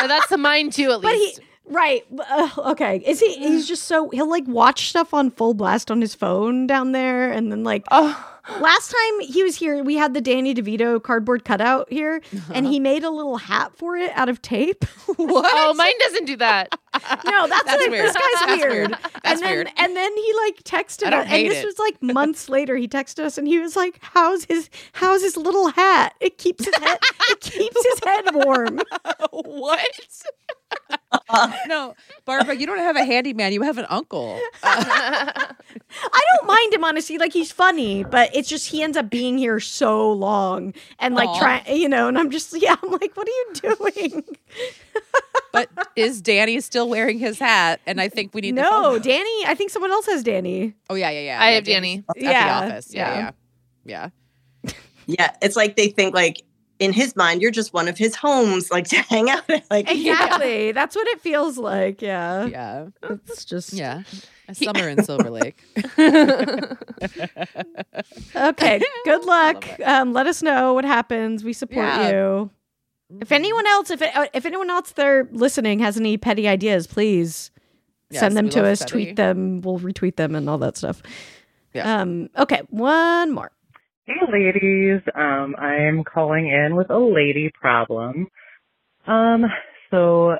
or 0.01 0.07
that's 0.07 0.27
the 0.29 0.37
mine 0.37 0.69
too, 0.69 0.91
at 0.91 1.01
But 1.07 1.13
he 1.15 1.19
least. 1.19 1.41
right 1.65 2.05
uh, 2.29 2.49
okay 2.73 3.01
is 3.05 3.19
he 3.19 3.33
he's 3.33 3.67
just 3.67 3.83
so 3.83 4.09
he'll 4.09 4.29
like 4.29 4.47
watch 4.47 4.87
stuff 4.89 5.13
on 5.13 5.29
full 5.31 5.53
blast 5.53 5.91
on 5.91 5.99
his 5.99 6.15
phone 6.15 6.65
down 6.67 6.91
there 6.93 7.29
and 7.31 7.51
then 7.51 7.63
like 7.65 7.83
oh, 7.91 8.36
Last 8.59 8.91
time 8.91 9.19
he 9.21 9.43
was 9.43 9.55
here, 9.55 9.83
we 9.83 9.95
had 9.95 10.13
the 10.13 10.21
Danny 10.21 10.53
DeVito 10.55 11.01
cardboard 11.01 11.43
cutout 11.45 11.91
here, 11.91 12.21
and 12.53 12.65
he 12.65 12.79
made 12.79 13.03
a 13.03 13.09
little 13.09 13.37
hat 13.37 13.75
for 13.75 13.97
it 13.97 14.11
out 14.15 14.29
of 14.29 14.41
tape. 14.41 14.83
what? 15.17 15.51
oh, 15.53 15.73
mine 15.73 15.93
doesn't 15.99 16.25
do 16.25 16.37
that. 16.37 16.69
no, 17.25 17.47
that's, 17.47 17.63
That's 17.65 17.81
what, 17.83 17.91
weird. 17.91 18.05
This 18.05 18.13
guy's 18.15 18.45
That's 18.45 18.61
weird. 18.61 18.71
weird. 18.71 18.91
and 18.91 19.11
That's 19.23 19.41
then 19.41 19.51
weird. 19.51 19.69
and 19.77 19.95
then 19.95 20.15
he 20.17 20.33
like 20.45 20.63
texted 20.63 21.13
us, 21.13 21.27
and 21.29 21.51
this 21.51 21.63
it. 21.63 21.65
was 21.65 21.77
like 21.77 22.01
months 22.01 22.49
later. 22.49 22.75
He 22.75 22.87
texted 22.87 23.19
us, 23.25 23.37
and 23.37 23.47
he 23.47 23.59
was 23.59 23.75
like, 23.75 23.99
"How's 24.01 24.45
his 24.45 24.69
How's 24.93 25.21
his 25.21 25.37
little 25.37 25.67
hat? 25.67 26.15
It 26.19 26.37
keeps 26.37 26.65
his 26.65 26.75
head 26.75 26.97
it 27.29 27.39
keeps 27.41 27.85
his 27.85 27.99
head 28.03 28.33
warm." 28.33 28.79
what? 29.31 30.09
no, 31.67 31.95
Barbara, 32.25 32.55
you 32.55 32.65
don't 32.65 32.79
have 32.79 32.95
a 32.95 33.03
handyman. 33.05 33.53
You 33.53 33.61
have 33.61 33.77
an 33.77 33.85
uncle. 33.89 34.39
Uh, 34.63 34.83
I 34.83 36.21
don't 36.35 36.47
mind 36.47 36.73
him 36.73 36.83
honestly, 36.83 37.17
like 37.17 37.33
he's 37.33 37.51
funny, 37.51 38.03
but 38.03 38.33
it's 38.37 38.47
just 38.47 38.67
he 38.67 38.83
ends 38.83 38.95
up 38.95 39.09
being 39.09 39.37
here 39.39 39.59
so 39.59 40.11
long 40.11 40.73
and 40.99 41.15
like 41.15 41.27
trying, 41.39 41.75
you 41.75 41.89
know. 41.89 42.07
And 42.07 42.17
I'm 42.17 42.29
just 42.29 42.53
yeah, 42.61 42.75
I'm 42.83 42.91
like, 42.91 43.17
what 43.17 43.27
are 43.27 43.31
you 43.31 43.75
doing? 43.75 44.23
but 45.51 45.69
is 45.95 46.21
Danny 46.21 46.59
still 46.61 46.87
wearing 46.87 47.17
his 47.17 47.39
hat? 47.39 47.81
And 47.87 47.99
I 47.99 48.09
think 48.09 48.35
we 48.35 48.41
need. 48.41 48.55
the 48.55 48.61
No. 48.61 48.99
Danny. 48.99 49.45
I 49.47 49.55
think 49.55 49.71
someone 49.71 49.91
else 49.91 50.05
has 50.05 50.21
Danny. 50.23 50.75
Oh 50.89 50.95
yeah, 50.95 51.09
yeah, 51.09 51.19
yeah. 51.21 51.41
I 51.41 51.49
yeah, 51.49 51.55
have 51.55 51.63
Danny's 51.63 52.03
Danny. 52.13 52.27
At 52.27 52.33
Yeah, 52.33 52.59
the 52.59 52.73
office. 52.73 52.93
Yeah, 52.93 53.13
yeah. 53.15 53.31
yeah, 53.85 54.09
yeah. 54.65 54.73
Yeah, 55.07 55.31
it's 55.41 55.55
like 55.55 55.75
they 55.75 55.87
think 55.87 56.13
like 56.13 56.43
in 56.79 56.93
his 56.93 57.15
mind 57.15 57.41
you're 57.41 57.49
just 57.49 57.73
one 57.73 57.87
of 57.87 57.97
his 57.97 58.15
homes, 58.15 58.69
like 58.69 58.87
to 58.89 58.97
hang 58.97 59.29
out 59.31 59.49
at. 59.49 59.65
Like 59.71 59.89
Exactly. 59.89 60.73
That's 60.73 60.95
what 60.95 61.07
it 61.07 61.21
feels 61.21 61.57
like. 61.57 62.01
Yeah. 62.03 62.45
Yeah, 62.45 62.87
It's 63.03 63.45
just 63.45 63.73
yeah. 63.73 64.03
A 64.49 64.55
summer 64.55 64.87
in 64.89 65.03
Silver 65.03 65.29
Lake. 65.29 65.61
okay. 68.35 68.81
Good 69.05 69.25
luck. 69.25 69.65
Um, 69.83 70.13
let 70.13 70.27
us 70.27 70.41
know 70.41 70.73
what 70.73 70.85
happens. 70.85 71.43
We 71.43 71.53
support 71.53 71.85
Yeah. 71.85 72.09
you. 72.09 72.49
If 73.21 73.31
anyone 73.31 73.65
else, 73.67 73.89
if 73.89 74.01
uh, 74.01 74.27
if 74.33 74.45
anyone 74.45 74.69
else 74.69 74.91
there 74.91 75.29
listening 75.31 75.79
has 75.79 75.97
any 75.97 76.17
petty 76.17 76.47
ideas, 76.47 76.87
please 76.87 77.51
Yes, 78.09 78.19
send 78.19 78.35
them 78.35 78.45
we 78.45 78.51
to 78.51 78.61
love 78.63 78.71
us. 78.71 78.79
petty. 78.79 78.91
Tweet 78.91 79.15
them. 79.15 79.61
We'll 79.61 79.79
retweet 79.79 80.17
them 80.17 80.35
and 80.35 80.49
all 80.49 80.57
that 80.57 80.75
stuff. 80.77 81.01
Yeah. 81.73 82.01
Um. 82.01 82.29
Okay. 82.37 82.61
One 82.69 83.31
more. 83.31 83.51
Hey, 84.05 84.15
ladies. 84.31 85.01
Um, 85.15 85.55
I'm 85.57 86.03
calling 86.03 86.47
in 86.49 86.75
with 86.75 86.89
a 86.89 86.97
lady 86.99 87.49
problem. 87.53 88.27
Um, 89.05 89.45
so 89.89 90.37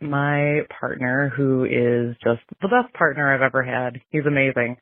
my 0.00 0.60
partner, 0.80 1.32
who 1.34 1.64
is 1.64 2.16
just 2.22 2.42
the 2.60 2.68
best 2.68 2.92
partner 2.94 3.34
I've 3.34 3.42
ever 3.42 3.62
had, 3.62 4.00
he's 4.10 4.26
amazing. 4.26 4.76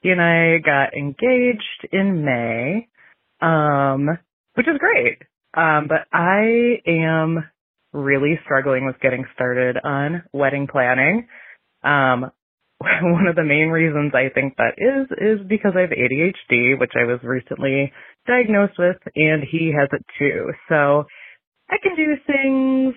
He 0.00 0.10
and 0.10 0.20
I 0.20 0.58
got 0.58 0.94
engaged 0.94 1.88
in 1.92 2.24
May, 2.24 2.88
um, 3.40 4.18
which 4.54 4.68
is 4.68 4.78
great. 4.78 5.18
Um, 5.54 5.88
but 5.88 6.06
I 6.12 6.80
am 6.86 7.48
really 7.92 8.38
struggling 8.44 8.86
with 8.86 9.00
getting 9.00 9.24
started 9.34 9.76
on 9.82 10.22
wedding 10.32 10.68
planning. 10.70 11.28
Um, 11.82 12.30
one 12.78 13.26
of 13.26 13.36
the 13.36 13.44
main 13.44 13.68
reasons 13.68 14.12
I 14.14 14.28
think 14.34 14.56
that 14.56 14.74
is 14.76 15.08
is 15.18 15.46
because 15.48 15.72
I 15.76 15.80
have 15.80 15.90
ADHD, 15.90 16.78
which 16.78 16.92
I 16.94 17.04
was 17.04 17.20
recently 17.22 17.92
diagnosed 18.26 18.74
with, 18.78 18.96
and 19.14 19.42
he 19.50 19.72
has 19.78 19.88
it 19.92 20.04
too. 20.18 20.52
So 20.68 21.06
I 21.70 21.76
can 21.82 21.96
do 21.96 22.16
things, 22.26 22.94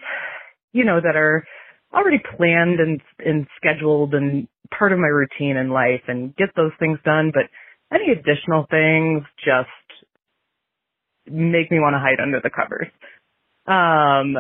you 0.73 0.83
know, 0.83 0.99
that 1.01 1.15
are 1.15 1.45
already 1.93 2.21
planned 2.37 2.79
and 2.79 3.01
and 3.19 3.47
scheduled 3.57 4.13
and 4.13 4.47
part 4.77 4.93
of 4.93 4.99
my 4.99 5.07
routine 5.07 5.57
in 5.57 5.69
life, 5.69 6.03
and 6.07 6.35
get 6.35 6.49
those 6.55 6.71
things 6.79 6.99
done. 7.03 7.31
But 7.33 7.43
any 7.93 8.11
additional 8.11 8.67
things 8.69 9.23
just 9.43 9.69
make 11.27 11.71
me 11.71 11.79
want 11.79 11.93
to 11.93 11.99
hide 11.99 12.21
under 12.21 12.39
the 12.41 12.49
covers. 12.49 12.87
Um, 13.67 14.35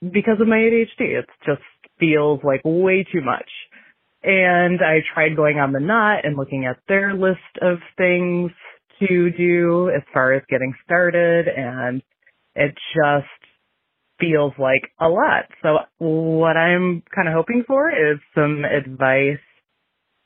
because 0.00 0.40
of 0.40 0.48
my 0.48 0.56
ADHD, 0.56 1.18
it 1.18 1.26
just 1.44 1.62
feels 1.98 2.40
like 2.42 2.62
way 2.64 3.06
too 3.10 3.20
much. 3.22 3.48
And 4.22 4.80
I 4.82 5.00
tried 5.14 5.36
going 5.36 5.58
on 5.58 5.72
the 5.72 5.80
knot 5.80 6.24
and 6.24 6.36
looking 6.36 6.66
at 6.66 6.78
their 6.88 7.14
list 7.14 7.38
of 7.62 7.78
things 7.96 8.50
to 9.00 9.30
do 9.30 9.90
as 9.94 10.02
far 10.12 10.34
as 10.34 10.42
getting 10.50 10.74
started 10.84 11.48
and 11.48 12.02
it 12.54 12.74
just 12.94 13.26
feels 14.20 14.52
like 14.58 14.90
a 15.00 15.08
lot. 15.08 15.46
So 15.62 15.78
what 15.98 16.56
I'm 16.56 17.02
kind 17.14 17.28
of 17.28 17.34
hoping 17.34 17.64
for 17.66 17.90
is 17.90 18.18
some 18.34 18.64
advice 18.64 19.40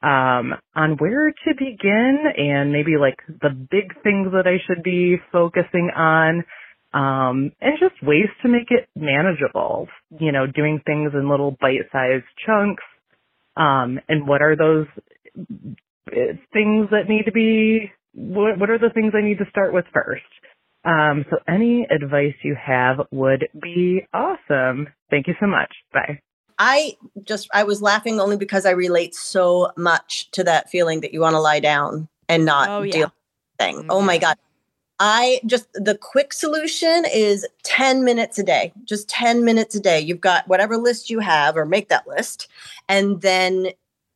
um, 0.03 0.53
on 0.77 0.97
where 0.99 1.31
to 1.31 1.55
begin 1.57 2.25
and 2.37 2.73
maybe 2.73 2.97
like 3.01 3.16
the 3.27 3.51
big 3.51 3.95
things 4.03 4.29
that 4.33 4.47
I 4.47 4.59
should 4.66 4.83
be 4.83 5.16
focusing 5.33 5.91
on 5.97 6.45
um, 6.93 7.53
and 7.61 7.79
just 7.81 7.95
ways 8.03 8.29
to 8.43 8.49
make 8.49 8.71
it 8.71 8.89
manageable. 8.95 9.89
You 10.21 10.31
know, 10.31 10.47
doing 10.47 10.81
things 10.85 11.12
in 11.15 11.29
little 11.29 11.57
bite-sized 11.61 12.25
chunks. 12.47 12.85
Um, 13.57 13.99
and 14.09 14.29
what 14.29 14.43
are 14.43 14.57
those 14.57 14.87
uh, 15.39 16.37
things 16.53 16.89
that 16.91 17.09
need 17.09 17.25
to 17.25 17.33
be? 17.33 17.91
What, 18.15 18.59
what 18.59 18.71
are 18.71 18.79
the 18.79 18.91
things 18.95 19.12
I 19.16 19.23
need 19.23 19.39
to 19.39 19.51
start 19.51 19.73
with 19.73 19.87
first? 19.93 20.23
Um, 20.85 21.24
so 21.31 21.39
any 21.48 21.86
advice 21.90 22.35
you 22.43 22.55
have 22.55 23.01
would 23.11 23.48
be 23.61 24.06
awesome. 24.12 24.89
Thank 25.11 25.27
you 25.27 25.35
so 25.40 25.47
much. 25.47 25.73
Bye. 25.93 26.20
I 26.59 26.97
just 27.24 27.48
I 27.52 27.65
was 27.65 27.82
laughing 27.82 28.20
only 28.20 28.36
because 28.36 28.65
I 28.66 28.70
relate 28.70 29.15
so 29.15 29.73
much 29.77 30.31
to 30.32 30.44
that 30.44 30.70
feeling 30.70 31.01
that 31.01 31.12
you 31.12 31.20
want 31.20 31.35
to 31.35 31.40
lie 31.40 31.61
down 31.61 32.09
and 32.28 32.44
not 32.44 32.69
Oh, 32.69 32.82
yeah. 32.82 32.93
deal 32.93 33.02
with 33.06 33.12
thing. 33.59 33.86
Oh 33.89 34.01
my 34.01 34.19
god. 34.19 34.36
I 35.01 35.40
just 35.47 35.66
the 35.73 35.98
quick 35.98 36.32
solution 36.32 37.05
is 37.12 37.47
10 37.65 38.05
minutes 38.05 38.39
a 38.39 38.44
day. 38.44 38.73
Just 38.85 39.09
10 39.09 39.44
minutes 39.44 39.74
a 39.74 39.81
day. 39.81 39.98
You've 40.01 40.20
got 40.20 40.47
whatever 40.47 40.77
list 40.77 41.11
you 41.11 41.19
have 41.19 41.56
or 41.56 41.65
make 41.65 41.89
that 41.89 42.06
list 42.06 42.48
and 42.89 43.20
then 43.20 43.69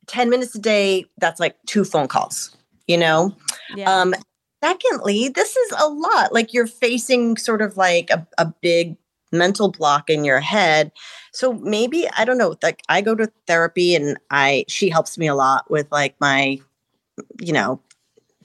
10 0.07 0.29
minutes 0.29 0.55
a 0.55 0.59
day 0.59 1.05
that's 1.17 1.39
like 1.39 1.57
two 1.65 1.83
phone 1.83 2.07
calls, 2.07 2.55
you 2.87 2.97
know? 2.97 3.35
Yeah. 3.75 3.91
Um, 4.01 4.15
secondly, 4.63 5.29
this 5.29 5.55
is 5.55 5.73
a 5.79 5.87
lot. 5.89 6.33
Like 6.33 6.53
you're 6.53 6.67
facing 6.67 7.37
sort 7.37 7.61
of 7.61 7.77
like 7.77 8.09
a, 8.09 8.27
a 8.37 8.45
big 8.61 8.97
mental 9.31 9.69
block 9.69 10.09
in 10.09 10.23
your 10.23 10.39
head. 10.39 10.91
So 11.31 11.53
maybe 11.53 12.07
I 12.17 12.25
don't 12.25 12.37
know. 12.37 12.55
Like 12.63 12.81
I 12.89 13.01
go 13.01 13.15
to 13.15 13.31
therapy 13.47 13.95
and 13.95 14.17
I 14.31 14.65
she 14.67 14.89
helps 14.89 15.17
me 15.17 15.27
a 15.27 15.35
lot 15.35 15.69
with 15.69 15.87
like 15.91 16.15
my, 16.19 16.59
you 17.39 17.53
know, 17.53 17.81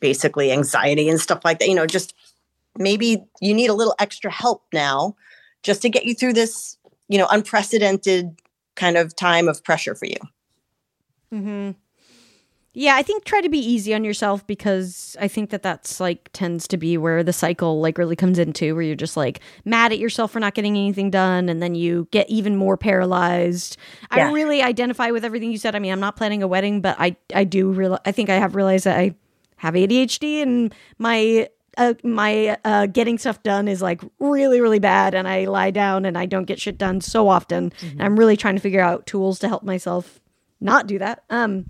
basically 0.00 0.52
anxiety 0.52 1.08
and 1.08 1.20
stuff 1.20 1.40
like 1.44 1.58
that. 1.60 1.68
You 1.68 1.74
know, 1.74 1.86
just 1.86 2.14
maybe 2.76 3.24
you 3.40 3.54
need 3.54 3.70
a 3.70 3.74
little 3.74 3.94
extra 3.98 4.30
help 4.30 4.64
now 4.72 5.16
just 5.62 5.82
to 5.82 5.88
get 5.88 6.04
you 6.04 6.14
through 6.14 6.34
this, 6.34 6.76
you 7.08 7.18
know, 7.18 7.26
unprecedented 7.30 8.38
kind 8.76 8.96
of 8.96 9.16
time 9.16 9.48
of 9.48 9.64
pressure 9.64 9.94
for 9.94 10.06
you. 10.06 10.16
hmm 11.30 11.70
Yeah, 12.76 12.96
I 12.96 13.02
think 13.02 13.24
try 13.24 13.40
to 13.40 13.48
be 13.48 13.58
easy 13.58 13.94
on 13.94 14.02
yourself 14.02 14.44
because 14.48 15.16
I 15.20 15.28
think 15.28 15.50
that 15.50 15.62
that's 15.62 16.00
like 16.00 16.28
tends 16.32 16.66
to 16.68 16.76
be 16.76 16.98
where 16.98 17.22
the 17.22 17.32
cycle 17.32 17.80
like 17.80 17.98
really 17.98 18.16
comes 18.16 18.36
into 18.36 18.74
where 18.74 18.82
you're 18.82 18.96
just 18.96 19.16
like 19.16 19.38
mad 19.64 19.92
at 19.92 20.00
yourself 20.00 20.32
for 20.32 20.40
not 20.40 20.54
getting 20.54 20.76
anything 20.76 21.08
done 21.08 21.48
and 21.48 21.62
then 21.62 21.76
you 21.76 22.08
get 22.10 22.28
even 22.28 22.56
more 22.56 22.76
paralyzed. 22.76 23.76
Yeah. 24.14 24.28
I 24.28 24.32
really 24.32 24.60
identify 24.60 25.12
with 25.12 25.24
everything 25.24 25.52
you 25.52 25.58
said. 25.58 25.76
I 25.76 25.78
mean, 25.78 25.92
I'm 25.92 26.00
not 26.00 26.16
planning 26.16 26.42
a 26.42 26.48
wedding, 26.48 26.80
but 26.80 26.96
I 26.98 27.16
I 27.32 27.44
do 27.44 27.70
real 27.70 28.00
I 28.04 28.10
think 28.10 28.28
I 28.28 28.36
have 28.36 28.56
realized 28.56 28.86
that 28.86 28.98
I 28.98 29.14
have 29.56 29.74
ADHD 29.74 30.42
and 30.42 30.74
my 30.98 31.48
uh, 31.78 31.94
my 32.02 32.58
uh, 32.64 32.86
getting 32.86 33.18
stuff 33.18 33.40
done 33.44 33.68
is 33.68 33.82
like 33.82 34.02
really 34.18 34.60
really 34.60 34.80
bad 34.80 35.14
and 35.14 35.28
I 35.28 35.44
lie 35.44 35.70
down 35.70 36.04
and 36.04 36.18
I 36.18 36.26
don't 36.26 36.44
get 36.44 36.60
shit 36.60 36.76
done 36.76 37.00
so 37.00 37.28
often. 37.28 37.72
And 37.82 38.02
I'm 38.02 38.18
really 38.18 38.36
trying 38.36 38.56
to 38.56 38.60
figure 38.60 38.80
out 38.80 39.06
tools 39.06 39.38
to 39.40 39.48
help 39.48 39.62
myself 39.62 40.20
not 40.60 40.88
do 40.88 40.98
that. 40.98 41.22
Um 41.30 41.66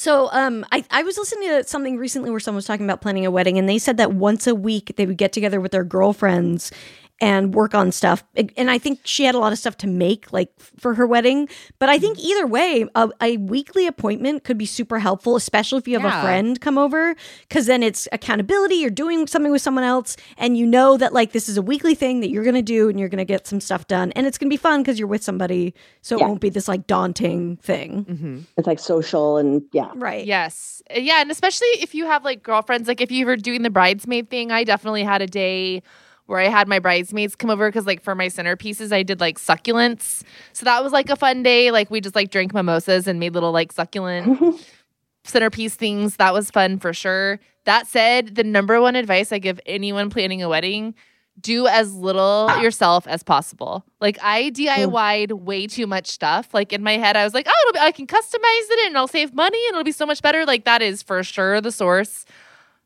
so 0.00 0.30
um 0.32 0.64
I, 0.72 0.82
I 0.90 1.02
was 1.02 1.18
listening 1.18 1.50
to 1.50 1.68
something 1.68 1.98
recently 1.98 2.30
where 2.30 2.40
someone 2.40 2.56
was 2.56 2.64
talking 2.64 2.86
about 2.86 3.02
planning 3.02 3.26
a 3.26 3.30
wedding 3.30 3.58
and 3.58 3.68
they 3.68 3.76
said 3.76 3.98
that 3.98 4.14
once 4.14 4.46
a 4.46 4.54
week 4.54 4.94
they 4.96 5.04
would 5.04 5.18
get 5.18 5.30
together 5.30 5.60
with 5.60 5.72
their 5.72 5.84
girlfriends 5.84 6.72
and 7.20 7.54
work 7.54 7.74
on 7.74 7.92
stuff. 7.92 8.24
And 8.56 8.70
I 8.70 8.78
think 8.78 9.00
she 9.04 9.24
had 9.24 9.34
a 9.34 9.38
lot 9.38 9.52
of 9.52 9.58
stuff 9.58 9.76
to 9.78 9.86
make, 9.86 10.32
like 10.32 10.50
for 10.78 10.94
her 10.94 11.06
wedding. 11.06 11.48
But 11.78 11.88
I 11.88 11.98
think 11.98 12.18
either 12.18 12.46
way, 12.46 12.86
a, 12.94 13.10
a 13.20 13.36
weekly 13.36 13.86
appointment 13.86 14.44
could 14.44 14.56
be 14.56 14.66
super 14.66 14.98
helpful, 14.98 15.36
especially 15.36 15.78
if 15.78 15.86
you 15.88 15.98
have 15.98 16.10
Yeah. 16.10 16.20
a 16.20 16.22
friend 16.22 16.60
come 16.60 16.78
over, 16.78 17.14
because 17.48 17.66
then 17.66 17.82
it's 17.82 18.08
accountability. 18.12 18.76
You're 18.76 18.90
doing 18.90 19.26
something 19.26 19.52
with 19.52 19.62
someone 19.62 19.84
else, 19.84 20.16
and 20.38 20.56
you 20.56 20.66
know 20.66 20.96
that 20.96 21.12
like 21.12 21.32
this 21.32 21.48
is 21.48 21.56
a 21.56 21.62
weekly 21.62 21.94
thing 21.94 22.20
that 22.20 22.30
you're 22.30 22.44
gonna 22.44 22.62
do, 22.62 22.88
and 22.88 22.98
you're 22.98 23.08
gonna 23.10 23.24
get 23.24 23.46
some 23.46 23.60
stuff 23.60 23.86
done, 23.86 24.12
and 24.12 24.26
it's 24.26 24.38
gonna 24.38 24.48
be 24.50 24.56
fun 24.56 24.82
because 24.82 24.98
you're 24.98 25.08
with 25.08 25.22
somebody, 25.22 25.74
so 26.00 26.16
it 26.16 26.22
won't 26.22 26.40
be 26.40 26.48
this 26.48 26.68
like 26.68 26.86
daunting 26.86 27.56
thing. 27.58 28.04
Mm-hmm. 28.06 28.38
It's 28.56 28.66
like 28.66 28.78
social 28.78 29.36
and 29.36 29.62
yeah. 29.72 29.90
Right. 29.94 30.24
Yes. 30.26 30.82
Yeah. 30.94 31.20
And 31.20 31.30
especially 31.30 31.68
if 31.80 31.94
you 31.94 32.06
have 32.06 32.24
like 32.24 32.42
girlfriends, 32.42 32.88
like 32.88 33.00
if 33.00 33.10
you 33.10 33.26
were 33.26 33.36
doing 33.36 33.62
the 33.62 33.70
bridesmaid 33.70 34.30
thing, 34.30 34.50
I 34.50 34.64
definitely 34.64 35.04
had 35.04 35.20
a 35.22 35.26
day 35.26 35.82
where 36.30 36.40
I 36.40 36.48
had 36.48 36.68
my 36.68 36.78
bridesmaids 36.78 37.36
come 37.36 37.50
over 37.50 37.68
because, 37.68 37.86
like, 37.86 38.02
for 38.02 38.14
my 38.14 38.28
centerpieces, 38.28 38.92
I 38.92 39.02
did 39.02 39.20
like 39.20 39.38
succulents. 39.38 40.22
So 40.52 40.64
that 40.64 40.82
was 40.82 40.92
like 40.92 41.10
a 41.10 41.16
fun 41.16 41.42
day. 41.42 41.70
Like, 41.70 41.90
we 41.90 42.00
just 42.00 42.14
like 42.14 42.30
drank 42.30 42.54
mimosas 42.54 43.06
and 43.06 43.20
made 43.20 43.34
little 43.34 43.52
like 43.52 43.72
succulent 43.72 44.60
centerpiece 45.24 45.74
things. 45.74 46.16
That 46.16 46.32
was 46.32 46.50
fun 46.50 46.78
for 46.78 46.94
sure. 46.94 47.40
That 47.64 47.86
said, 47.86 48.36
the 48.36 48.44
number 48.44 48.80
one 48.80 48.96
advice 48.96 49.32
I 49.32 49.38
give 49.38 49.60
anyone 49.66 50.08
planning 50.08 50.42
a 50.42 50.48
wedding 50.48 50.94
do 51.40 51.66
as 51.66 51.94
little 51.94 52.50
yourself 52.60 53.06
as 53.06 53.22
possible. 53.22 53.84
Like 54.00 54.18
I 54.22 54.50
DIY'd 54.50 55.32
way 55.32 55.66
too 55.66 55.86
much 55.86 56.06
stuff. 56.08 56.52
Like 56.52 56.72
in 56.72 56.82
my 56.82 56.98
head, 56.98 57.16
I 57.16 57.24
was 57.24 57.34
like, 57.34 57.46
oh, 57.48 57.68
it'll 57.68 57.80
be, 57.80 57.86
I 57.86 57.92
can 57.92 58.06
customize 58.06 58.70
it 58.70 58.86
and 58.86 58.96
I'll 58.96 59.08
save 59.08 59.34
money 59.34 59.58
and 59.66 59.74
it'll 59.74 59.84
be 59.84 59.92
so 59.92 60.06
much 60.06 60.22
better. 60.22 60.44
Like 60.44 60.64
that 60.64 60.82
is 60.82 61.02
for 61.02 61.22
sure 61.22 61.60
the 61.60 61.72
source, 61.72 62.24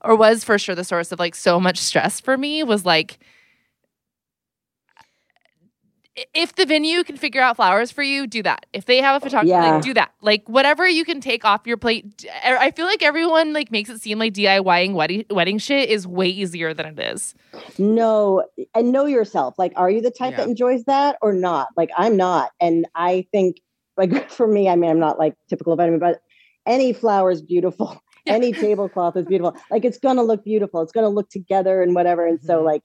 or 0.03 0.17
was 0.17 0.45
for 0.45 0.59
sure 0.59 0.75
the 0.75 0.85
source 0.85 1.13
of 1.13 1.19
like 1.19 1.35
so 1.35 1.59
much 1.59 1.79
stress 1.79 2.21
for 2.21 2.37
me. 2.37 2.63
Was 2.63 2.85
like, 2.85 3.19
if 6.33 6.55
the 6.55 6.65
venue 6.65 7.03
can 7.03 7.17
figure 7.17 7.41
out 7.41 7.57
flowers 7.57 7.91
for 7.91 8.03
you, 8.03 8.27
do 8.27 8.43
that. 8.45 8.67
If 8.73 8.85
they 8.85 8.99
have 9.01 9.17
a 9.17 9.25
photographer, 9.25 9.49
Yeah. 9.49 9.75
like, 9.75 9.83
do 9.83 9.95
that. 9.95 10.13
Like 10.21 10.49
whatever 10.49 10.89
you 10.89 11.05
can 11.05 11.21
take 11.21 11.45
off 11.45 11.67
your 11.67 11.77
plate. 11.77 12.25
I 12.45 12.71
feel 12.71 12.87
like 12.87 13.03
everyone 13.03 13.53
like 13.53 13.73
makes 13.73 13.91
it 13.91 14.01
seem 14.01 14.19
like 14.19 14.33
DIYing 14.33 14.95
wedding 14.95 15.25
wedding 15.31 15.59
shit 15.59 15.89
is 15.91 16.07
way 16.07 16.29
easier 16.29 16.73
than 16.73 16.87
it 16.87 16.99
is. 17.01 17.35
No, 17.79 18.45
and 18.75 18.93
know 18.93 19.07
yourself. 19.07 19.55
Like, 19.59 19.73
are 19.77 19.91
you 19.91 20.01
the 20.01 20.11
type 20.11 20.33
Yeah. 20.33 20.39
that 20.39 20.49
enjoys 20.49 20.85
that 20.85 21.17
or 21.21 21.33
not? 21.33 21.69
Like, 21.77 21.91
I'm 21.97 22.17
not. 22.17 22.51
And 22.61 22.87
I 22.95 23.27
think, 23.33 23.57
like, 23.97 24.11
for 24.31 24.47
me, 24.47 24.69
I 24.69 24.77
mean, 24.77 24.91
I'm 24.91 25.01
not 25.01 25.19
like 25.19 25.35
typical 25.49 25.73
of 25.73 25.81
anyone, 25.81 25.99
but 26.01 26.21
any 26.67 26.93
flower 26.93 27.31
is 27.31 27.43
beautiful. 27.43 28.01
Yeah. 28.27 28.37
Any 28.37 28.53
tablecloth 28.55 29.19
is 29.19 29.27
beautiful. 29.27 29.55
Like, 29.71 29.85
it's 29.85 29.99
going 29.99 30.17
to 30.17 30.23
look 30.23 30.45
beautiful. 30.45 30.81
It's 30.81 30.93
going 30.93 31.05
to 31.05 31.11
look 31.11 31.29
together 31.29 31.83
and 31.83 31.95
whatever. 31.95 32.27
And 32.27 32.41
so, 32.41 32.63
Mhm. 32.63 32.65
like, 32.65 32.83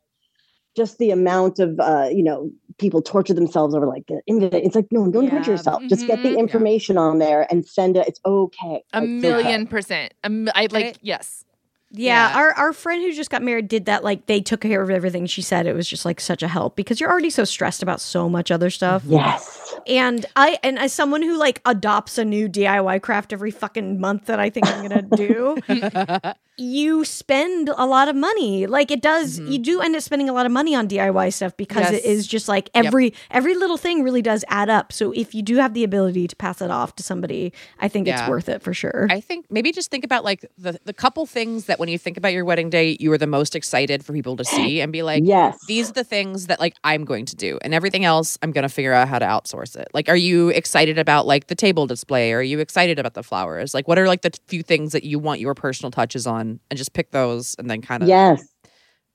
just 0.75 0.97
the 0.97 1.11
amount 1.11 1.59
of, 1.59 1.79
uh, 1.79 2.09
you 2.11 2.21
know, 2.23 2.51
people 2.79 3.01
torture 3.01 3.33
themselves 3.33 3.75
over 3.75 3.85
like, 3.85 4.05
it's 4.07 4.75
like, 4.75 4.87
no, 4.91 5.09
don't 5.11 5.29
torture 5.29 5.51
Yeah. 5.51 5.57
yourself. 5.57 5.83
Just 5.87 6.07
get 6.07 6.19
Mhm. 6.19 6.23
the 6.23 6.29
Yeah. 6.31 6.37
information 6.39 6.97
on 6.97 7.19
there 7.19 7.45
and 7.51 7.65
send 7.67 7.97
it. 7.97 8.07
It's 8.07 8.19
okay. 8.25 8.65
A 8.65 8.69
Like, 8.71 8.81
it's 8.81 8.93
okay. 8.93 9.07
million 9.07 9.67
percent. 9.67 10.13
A 10.23 10.29
mi- 10.29 10.51
I 10.55 10.67
like 10.71 10.85
it- 10.85 10.99
yes. 11.01 11.45
Yeah, 11.91 12.29
Yeah. 12.31 12.37
our 12.39 12.53
our 12.53 12.71
friend 12.73 13.01
who 13.01 13.11
just 13.13 13.31
got 13.31 13.41
married 13.41 13.67
did 13.67 13.85
that. 13.85 14.03
Like 14.03 14.27
they 14.27 14.41
took 14.41 14.61
care 14.61 14.81
of 14.83 14.91
everything. 14.91 15.25
She 15.25 15.41
said 15.41 15.65
it 15.65 15.73
was 15.73 15.87
just 15.87 16.05
like 16.05 16.19
such 16.21 16.43
a 16.43 16.47
help 16.47 16.75
because 16.75 16.99
you're 16.99 17.09
already 17.09 17.31
so 17.31 17.43
stressed 17.43 17.81
about 17.81 17.99
so 17.99 18.29
much 18.29 18.51
other 18.51 18.69
stuff. 18.69 19.01
Yes. 19.07 19.73
And 19.87 20.23
I 20.35 20.59
and 20.61 20.77
as 20.77 20.93
someone 20.93 21.23
who 21.23 21.35
like 21.35 21.61
adopts 21.65 22.19
a 22.19 22.25
new 22.25 22.47
DIY 22.47 22.99
craft 23.01 23.33
every 23.33 23.49
fucking 23.49 23.99
month 23.99 24.25
that 24.27 24.39
I 24.39 24.51
think 24.51 24.67
I'm 24.67 24.87
gonna 24.87 25.01
do, 25.01 25.57
you 26.59 27.05
spend 27.05 27.69
a 27.77 27.85
lot 27.85 28.07
of 28.09 28.15
money. 28.15 28.67
Like 28.67 28.91
it 28.91 29.01
does, 29.01 29.39
Mhm. 29.39 29.51
you 29.53 29.59
do 29.59 29.81
end 29.81 29.95
up 29.95 30.01
spending 30.01 30.27
a 30.29 30.33
lot 30.33 30.45
of 30.45 30.51
money 30.51 30.75
on 30.75 30.87
DIY 30.87 31.29
stuff 31.29 31.55
because 31.57 31.89
it 31.89 32.03
Yes. 32.03 32.05
is 32.05 32.27
just 32.27 32.47
like 32.47 32.69
Yep. 32.75 32.85
every 32.85 33.13
every 33.31 33.55
little 33.55 33.77
thing 33.77 34.03
really 34.03 34.21
does 34.21 34.43
add 34.49 34.69
up. 34.69 34.91
So 34.91 35.11
if 35.13 35.33
you 35.33 35.41
do 35.41 35.55
have 35.57 35.73
the 35.73 35.83
ability 35.83 36.27
to 36.27 36.35
pass 36.35 36.61
it 36.61 36.69
off 36.71 36.95
to 36.97 37.03
somebody, 37.03 37.53
I 37.79 37.87
think 37.87 38.07
it's 38.07 38.27
worth 38.27 38.49
it 38.49 38.61
for 38.61 38.73
sure. 38.73 39.07
I 39.09 39.19
think 39.21 39.45
maybe 39.49 39.71
just 39.71 39.89
think 39.91 40.03
about 40.03 40.23
like 40.23 40.45
the 40.57 40.79
the 40.85 40.93
couple 40.93 41.25
things 41.25 41.65
that 41.65 41.79
when 41.79 41.89
you 41.89 41.97
think 41.97 42.17
about 42.17 42.33
your 42.33 42.43
wedding 42.45 42.69
day, 42.69 42.97
you 42.99 43.11
are 43.11 43.17
the 43.17 43.27
most 43.27 43.55
excited 43.55 44.03
for 44.03 44.13
people 44.13 44.35
to 44.37 44.43
see, 44.45 44.79
and 44.81 44.91
be 44.91 45.01
like, 45.03 45.23
yes. 45.25 45.57
these 45.67 45.89
are 45.89 45.93
the 45.93 46.03
things 46.03 46.47
that 46.47 46.59
like 46.59 46.75
I'm 46.83 47.05
going 47.05 47.25
to 47.25 47.35
do, 47.35 47.59
and 47.61 47.73
everything 47.73 48.03
else 48.05 48.37
I'm 48.41 48.51
going 48.51 48.63
to 48.63 48.69
figure 48.69 48.93
out 48.93 49.07
how 49.07 49.19
to 49.19 49.25
outsource 49.25 49.75
it. 49.75 49.87
Like, 49.93 50.09
are 50.09 50.15
you 50.15 50.49
excited 50.49 50.97
about 50.97 51.25
like 51.27 51.47
the 51.47 51.55
table 51.55 51.85
display? 51.87 52.33
Are 52.33 52.41
you 52.41 52.59
excited 52.59 52.97
about 52.99 53.13
the 53.13 53.23
flowers? 53.23 53.73
Like, 53.73 53.87
what 53.87 53.99
are 53.99 54.07
like 54.07 54.21
the 54.23 54.31
few 54.47 54.63
things 54.63 54.91
that 54.93 55.03
you 55.03 55.19
want 55.19 55.39
your 55.39 55.53
personal 55.53 55.91
touches 55.91 56.25
on, 56.25 56.48
and 56.69 56.77
just 56.77 56.93
pick 56.93 57.11
those, 57.11 57.55
and 57.59 57.69
then 57.69 57.81
kind 57.81 58.01
of 58.03 58.09
yes. 58.09 58.41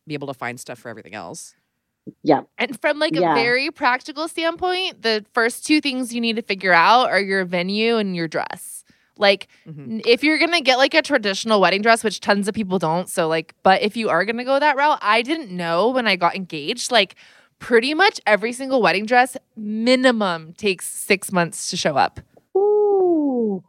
be 0.07 0.15
able 0.15 0.27
to 0.29 0.35
find 0.35 0.61
stuff 0.61 0.79
for 0.79 0.89
everything 0.89 1.15
else. 1.15 1.55
Yeah. 2.23 2.43
And 2.59 2.79
from 2.81 2.99
like 2.99 3.15
Yeah. 3.15 3.33
a 3.33 3.35
very 3.35 3.71
practical 3.71 4.29
standpoint, 4.29 5.01
the 5.03 5.25
first 5.33 5.67
two 5.67 5.81
things 5.81 6.15
you 6.15 6.21
need 6.21 6.37
to 6.37 6.43
figure 6.43 6.73
out 6.75 7.09
are 7.09 7.21
your 7.21 7.45
venue 7.47 7.97
and 7.97 8.15
your 8.15 8.29
dress. 8.29 8.85
Like 9.17 9.49
Mhm. 9.67 10.03
if 10.07 10.23
you're 10.23 10.39
gonna 10.39 10.61
get 10.61 10.77
like 10.77 10.93
a 10.93 11.01
traditional 11.01 11.61
wedding 11.63 11.81
dress, 11.83 12.05
which 12.05 12.21
tons 12.21 12.47
of 12.49 12.55
people 12.55 12.79
don't, 12.79 13.09
so 13.09 13.27
like, 13.29 13.55
but 13.63 13.81
if 13.81 13.97
you 13.97 14.11
are 14.11 14.25
gonna 14.27 14.45
go 14.45 14.59
that 14.59 14.77
route, 14.77 14.99
I 15.01 15.23
didn't 15.23 15.51
know 15.51 15.89
when 15.89 16.07
I 16.07 16.17
got 16.17 16.35
engaged, 16.37 16.93
like 16.93 17.15
pretty 17.59 17.95
much 17.95 18.21
every 18.27 18.53
single 18.53 18.83
wedding 18.83 19.07
dress 19.07 19.37
minimum 19.57 20.53
takes 20.55 20.87
six 20.87 21.33
months 21.33 21.71
to 21.71 21.77
show 21.77 21.97
up. 21.97 22.21
Ooh. 22.55 23.63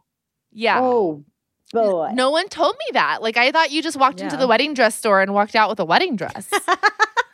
Yeah. 0.52 0.80
Oh, 0.82 1.24
boy. 1.72 2.10
No 2.14 2.30
one 2.30 2.48
told 2.48 2.76
me 2.78 2.86
that. 2.92 3.22
Like 3.22 3.36
I 3.36 3.50
thought 3.52 3.70
you 3.70 3.82
just 3.82 3.96
walked 3.96 4.20
into 4.20 4.36
the 4.36 4.46
wedding 4.46 4.74
dress 4.74 4.94
store 4.94 5.20
and 5.20 5.34
walked 5.34 5.54
out 5.56 5.68
with 5.68 5.80
a 5.80 5.84
wedding 5.84 6.16
dress. 6.16 6.48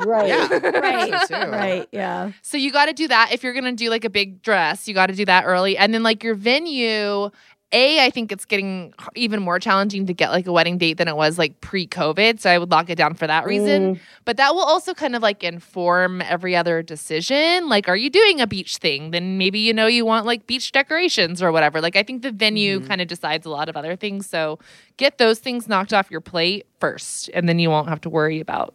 Right. 0.05 0.29
Yeah, 0.29 0.49
right, 0.81 1.29
So, 1.29 1.49
right, 1.49 1.89
yeah. 1.93 2.33
So 2.43 2.57
you 2.57 2.73
got 2.73 2.87
to 2.87 2.93
do 2.93 3.07
that 3.09 3.31
if 3.33 3.45
you're 3.45 3.53
going 3.53 3.65
to 3.65 3.73
do 3.73 3.89
like 3.89 4.05
a 4.05 4.11
big 4.11 4.43
dress. 4.43 4.89
You 4.89 4.95
got 4.95 5.07
to 5.07 5.15
do 5.15 5.25
that 5.27 5.45
early, 5.45 5.77
and 5.77 5.95
then 5.95 6.03
like 6.03 6.25
your 6.25 6.35
venue. 6.35 7.31
A, 7.73 8.05
I 8.05 8.11
think 8.11 8.31
it's 8.31 8.44
getting 8.44 8.93
even 9.15 9.40
more 9.43 9.59
challenging 9.59 10.07
to 10.07 10.12
get 10.15 10.31
like 10.31 10.47
a 10.47 10.53
wedding 10.53 10.77
date 10.78 10.99
than 10.99 11.09
it 11.09 11.16
was 11.16 11.39
like 11.39 11.61
pre-COVID. 11.62 12.39
So 12.40 12.51
I 12.51 12.59
would 12.59 12.70
lock 12.70 12.90
it 12.90 12.97
down 12.97 13.15
for 13.15 13.27
that 13.27 13.47
reason. 13.47 13.94
Mm, 13.97 14.01
But 14.27 14.36
that 14.36 14.55
will 14.55 14.62
also 14.62 14.93
kind 14.93 15.16
of 15.16 15.23
like 15.23 15.43
inform 15.43 16.20
every 16.23 16.55
other 16.55 16.82
decision. 16.82 17.69
Like, 17.69 17.89
are 17.89 17.97
you 17.97 18.11
doing 18.11 18.40
a 18.40 18.47
beach 18.47 18.77
thing? 18.77 19.11
Then 19.11 19.39
maybe 19.39 19.59
you 19.59 19.73
know 19.73 19.86
you 19.86 20.05
want 20.05 20.27
like 20.27 20.47
beach 20.47 20.70
decorations 20.73 21.43
or 21.43 21.51
whatever. 21.51 21.81
Like, 21.81 21.97
I 21.97 22.03
think 22.03 22.23
the 22.23 22.31
venue 22.32 22.81
Mhm. 22.81 22.86
kind 22.89 23.01
of 23.01 23.09
decides 23.09 23.47
a 23.47 23.51
lot 23.51 23.69
of 23.69 23.77
other 23.77 23.97
things. 23.97 24.27
So 24.28 24.59
get 24.99 25.19
those 25.19 25.39
things 25.39 25.66
knocked 25.66 25.94
off 25.94 26.11
your 26.11 26.20
plate 26.20 26.66
first, 26.78 27.31
and 27.32 27.49
then 27.49 27.59
you 27.59 27.70
won't 27.70 27.89
have 27.89 28.01
to 28.03 28.11
worry 28.11 28.40
about 28.40 28.74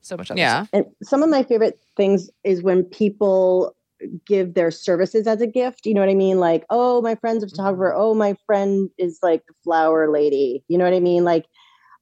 so 0.00 0.16
much 0.16 0.30
other 0.30 0.40
Yeah. 0.40 0.62
stuff. 0.62 0.70
And 0.72 0.86
some 1.02 1.22
of 1.22 1.28
my 1.28 1.42
favorite 1.42 1.78
things 1.96 2.30
is 2.44 2.62
when 2.62 2.84
people 2.84 3.74
give 4.26 4.54
their 4.54 4.70
services 4.70 5.26
as 5.26 5.40
a 5.40 5.46
gift. 5.46 5.86
You 5.86 5.94
know 5.94 6.00
what 6.00 6.10
I 6.10 6.14
mean? 6.14 6.38
Like, 6.38 6.64
oh, 6.70 7.02
my 7.02 7.14
friend's 7.14 7.44
a 7.44 7.48
photographer. 7.48 7.94
Oh, 7.94 8.14
my 8.14 8.36
friend 8.46 8.90
is 8.98 9.18
like 9.22 9.44
the 9.46 9.54
flower 9.64 10.10
lady. 10.10 10.64
You 10.68 10.78
know 10.78 10.84
what 10.84 10.94
I 10.94 11.00
mean? 11.00 11.24
Like, 11.24 11.46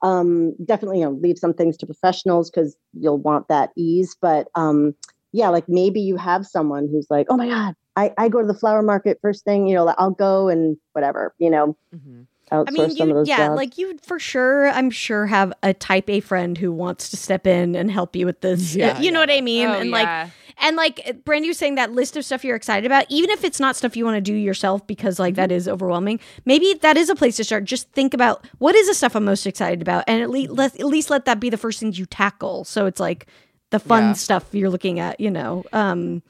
um, 0.02 0.54
definitely, 0.64 1.00
you 1.00 1.04
know, 1.04 1.18
leave 1.20 1.38
some 1.38 1.54
things 1.54 1.76
to 1.78 1.86
professionals 1.86 2.50
because 2.50 2.76
you'll 2.92 3.18
want 3.18 3.48
that 3.48 3.70
ease. 3.76 4.16
But 4.20 4.48
um, 4.54 4.94
yeah, 5.32 5.48
like 5.48 5.68
maybe 5.68 6.00
you 6.00 6.16
have 6.16 6.46
someone 6.46 6.88
who's 6.90 7.06
like, 7.10 7.26
oh 7.30 7.36
my 7.36 7.48
God, 7.48 7.74
I, 7.96 8.12
I 8.16 8.28
go 8.28 8.40
to 8.40 8.46
the 8.46 8.54
flower 8.54 8.82
market 8.82 9.18
first 9.20 9.44
thing, 9.44 9.66
you 9.66 9.74
know, 9.74 9.92
I'll 9.98 10.10
go 10.12 10.48
and 10.48 10.76
whatever, 10.92 11.34
you 11.38 11.50
know, 11.50 11.76
Mhm. 11.94 12.26
Outsource 12.50 12.68
I 12.68 12.70
mean, 12.70 12.90
some 12.90 13.02
of 13.02 13.08
you, 13.08 13.14
those 13.14 13.28
yeah, 13.28 13.48
jobs. 13.48 13.56
like 13.56 13.78
you 13.78 13.98
for 14.02 14.18
sure, 14.18 14.68
I'm 14.68 14.90
sure 14.90 15.26
have 15.26 15.52
a 15.62 15.72
type 15.74 16.08
A 16.10 16.20
friend 16.20 16.56
who 16.58 16.72
wants 16.72 17.08
to 17.10 17.16
step 17.16 17.46
in 17.46 17.74
and 17.74 17.90
help 17.90 18.14
you 18.16 18.26
with 18.26 18.40
this. 18.40 18.74
Yeah, 18.74 18.98
you 19.00 19.10
know 19.12 19.20
what 19.20 19.30
I 19.30 19.40
mean? 19.40 19.68
Oh, 19.68 19.74
and 19.74 19.90
like, 19.90 20.30
and 20.60 20.76
like 20.76 21.24
Brandy 21.24 21.48
was 21.48 21.58
saying 21.58 21.76
that 21.76 21.92
list 21.92 22.16
of 22.16 22.24
stuff 22.24 22.44
you're 22.44 22.56
excited 22.56 22.86
about, 22.86 23.06
even 23.08 23.30
if 23.30 23.44
it's 23.44 23.60
not 23.60 23.76
stuff 23.76 23.96
you 23.96 24.04
want 24.04 24.16
to 24.16 24.20
do 24.20 24.34
yourself 24.34 24.86
because 24.86 25.18
like 25.18 25.34
Mm-hmm. 25.34 25.42
that 25.42 25.52
is 25.52 25.68
overwhelming, 25.68 26.20
maybe 26.44 26.74
that 26.82 26.96
is 26.96 27.08
a 27.10 27.14
place 27.14 27.36
to 27.36 27.44
start. 27.44 27.64
Just 27.64 27.90
think 27.92 28.14
about 28.14 28.46
what 28.58 28.74
is 28.74 28.88
the 28.88 28.94
stuff 28.94 29.14
I'm 29.14 29.24
most 29.24 29.46
excited 29.46 29.82
about, 29.82 30.04
and 30.06 30.22
at 30.22 30.30
least 30.30 30.50
let 30.52 30.78
at 30.80 30.86
least 30.86 31.10
let 31.10 31.24
that 31.26 31.38
be 31.40 31.50
the 31.50 31.56
first 31.58 31.78
things 31.80 31.98
you 31.98 32.06
tackle. 32.06 32.64
So 32.64 32.86
it's 32.86 33.00
like 33.00 33.26
the 33.70 33.78
fun 33.78 34.04
Yeah. 34.08 34.12
stuff 34.14 34.46
you're 34.52 34.70
looking 34.70 34.98
at, 34.98 35.20
you 35.20 35.30
know. 35.30 35.64
Um, 35.72 36.22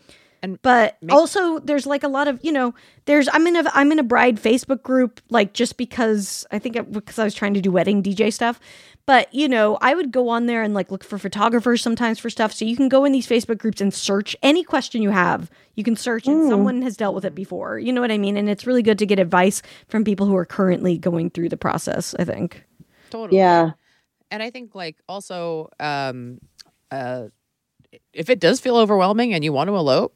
And 0.42 0.60
but 0.62 0.96
make- 1.02 1.14
also 1.14 1.58
there's 1.58 1.86
like 1.86 2.02
a 2.02 2.08
lot 2.08 2.28
of 2.28 2.38
you 2.42 2.52
know 2.52 2.74
there's 3.06 3.28
i'm 3.32 3.46
in 3.46 3.56
a 3.56 3.70
i'm 3.74 3.90
in 3.90 3.98
a 3.98 4.02
bride 4.04 4.36
facebook 4.36 4.82
group 4.82 5.20
like 5.30 5.52
just 5.52 5.76
because 5.76 6.46
i 6.52 6.58
think 6.58 6.76
it, 6.76 6.92
because 6.92 7.18
i 7.18 7.24
was 7.24 7.34
trying 7.34 7.54
to 7.54 7.60
do 7.60 7.72
wedding 7.72 8.02
dj 8.02 8.32
stuff 8.32 8.60
but 9.06 9.32
you 9.34 9.48
know 9.48 9.78
i 9.80 9.94
would 9.94 10.12
go 10.12 10.28
on 10.28 10.46
there 10.46 10.62
and 10.62 10.74
like 10.74 10.90
look 10.92 11.02
for 11.02 11.18
photographers 11.18 11.82
sometimes 11.82 12.18
for 12.20 12.30
stuff 12.30 12.52
so 12.52 12.64
you 12.64 12.76
can 12.76 12.88
go 12.88 13.04
in 13.04 13.10
these 13.12 13.26
facebook 13.26 13.58
groups 13.58 13.80
and 13.80 13.92
search 13.92 14.36
any 14.42 14.62
question 14.62 15.02
you 15.02 15.10
have 15.10 15.50
you 15.74 15.82
can 15.82 15.96
search 15.96 16.26
and 16.28 16.44
Mm. 16.44 16.48
someone 16.50 16.82
has 16.82 16.96
dealt 16.96 17.14
with 17.16 17.24
it 17.24 17.34
before 17.34 17.78
you 17.80 17.92
know 17.92 18.00
what 18.00 18.12
i 18.12 18.18
mean 18.18 18.36
and 18.36 18.48
it's 18.48 18.66
really 18.66 18.82
good 18.82 18.98
to 19.00 19.06
get 19.06 19.18
advice 19.18 19.60
from 19.88 20.04
people 20.04 20.26
who 20.26 20.36
are 20.36 20.46
currently 20.46 20.98
going 20.98 21.30
through 21.30 21.48
the 21.48 21.56
process 21.56 22.14
i 22.18 22.24
think 22.24 22.64
Totally. 23.10 23.38
yeah. 23.38 23.70
and 24.30 24.42
I 24.42 24.50
think 24.50 24.74
like 24.74 24.96
also 25.08 25.70
um 25.80 26.38
uh 26.92 27.28
if 28.12 28.28
it 28.28 28.38
does 28.38 28.60
feel 28.60 28.76
overwhelming 28.76 29.32
and 29.32 29.42
you 29.42 29.50
want 29.50 29.68
to 29.68 29.74
elope, 29.74 30.14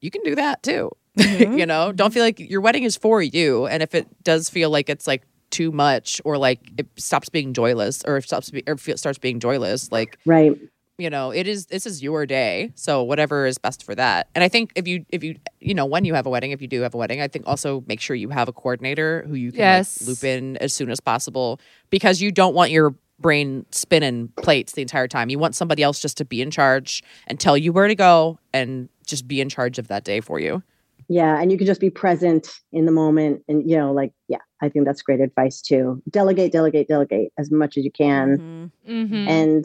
you 0.00 0.10
can 0.10 0.22
do 0.22 0.34
that 0.34 0.62
too. 0.62 0.90
Mhm. 1.16 1.58
you 1.58 1.64
know, 1.64 1.92
don't 1.92 2.12
feel 2.12 2.22
like 2.22 2.38
your 2.38 2.60
wedding 2.60 2.82
is 2.84 2.94
for 2.94 3.22
you 3.22 3.66
and 3.66 3.82
if 3.82 3.94
it 3.94 4.06
does 4.22 4.50
feel 4.50 4.68
like 4.68 4.90
it's 4.90 5.06
like 5.06 5.22
too 5.50 5.72
much 5.72 6.20
or 6.26 6.36
like 6.36 6.60
it 6.76 6.86
stops 6.96 7.30
being 7.30 7.54
joyless 7.54 8.02
or 8.06 8.18
it 8.18 8.24
stops 8.24 8.50
be, 8.50 8.62
or 8.66 8.76
starts 8.76 9.16
being 9.18 9.40
joyless, 9.40 9.90
like 9.90 10.18
Right. 10.26 10.52
you 10.98 11.08
know, 11.08 11.30
it 11.30 11.46
is 11.46 11.66
this 11.66 11.86
is 11.86 12.02
your 12.02 12.26
day. 12.26 12.70
So 12.74 13.02
whatever 13.02 13.46
is 13.46 13.56
best 13.56 13.82
for 13.82 13.94
that. 13.94 14.28
And 14.34 14.44
I 14.44 14.48
think 14.48 14.72
if 14.76 14.86
you 14.86 15.06
if 15.08 15.24
you 15.24 15.36
you 15.58 15.72
know, 15.72 15.86
when 15.86 16.04
you 16.04 16.12
have 16.12 16.26
a 16.26 16.30
wedding, 16.30 16.50
if 16.50 16.60
you 16.60 16.68
do 16.68 16.82
have 16.82 16.92
a 16.92 16.98
wedding, 16.98 17.22
I 17.22 17.28
think 17.28 17.46
also 17.46 17.82
make 17.86 18.00
sure 18.02 18.14
you 18.14 18.28
have 18.28 18.48
a 18.48 18.52
coordinator 18.52 19.24
who 19.26 19.34
you 19.36 19.52
can 19.52 19.60
like, 19.60 19.64
Yes. 19.78 20.06
loop 20.06 20.22
in 20.22 20.58
as 20.58 20.74
soon 20.74 20.90
as 20.90 21.00
possible 21.00 21.60
because 21.88 22.20
you 22.20 22.30
don't 22.30 22.54
want 22.54 22.70
your 22.72 22.94
brain 23.18 23.64
spinning 23.70 24.28
plates 24.42 24.72
the 24.74 24.82
entire 24.82 25.08
time. 25.08 25.30
You 25.30 25.38
want 25.38 25.54
somebody 25.54 25.82
else 25.82 25.98
just 26.00 26.18
to 26.18 26.26
be 26.26 26.42
in 26.42 26.50
charge 26.50 27.02
and 27.26 27.40
tell 27.40 27.56
you 27.56 27.72
where 27.72 27.88
to 27.88 27.94
go 27.94 28.38
and 28.52 28.90
just 29.06 29.26
be 29.26 29.40
in 29.40 29.48
charge 29.48 29.78
of 29.78 29.88
that 29.88 30.04
day 30.04 30.20
for 30.20 30.38
you. 30.38 30.62
Yeah, 31.08 31.40
and 31.40 31.52
you 31.52 31.58
can 31.58 31.66
just 31.66 31.80
be 31.80 31.90
present 31.90 32.48
in 32.72 32.84
the 32.84 32.92
moment, 32.92 33.42
and 33.48 33.68
you 33.68 33.76
know, 33.76 33.92
like, 33.92 34.12
yeah, 34.28 34.38
I 34.60 34.68
think 34.68 34.84
that's 34.86 35.02
great 35.02 35.20
advice 35.20 35.60
too. 35.60 36.02
Delegate, 36.10 36.52
delegate, 36.52 36.88
delegate 36.88 37.32
as 37.38 37.50
much 37.50 37.76
as 37.76 37.84
you 37.84 37.92
can, 37.92 38.70
Mhm. 38.86 39.10
Mhm. 39.10 39.28
and 39.28 39.64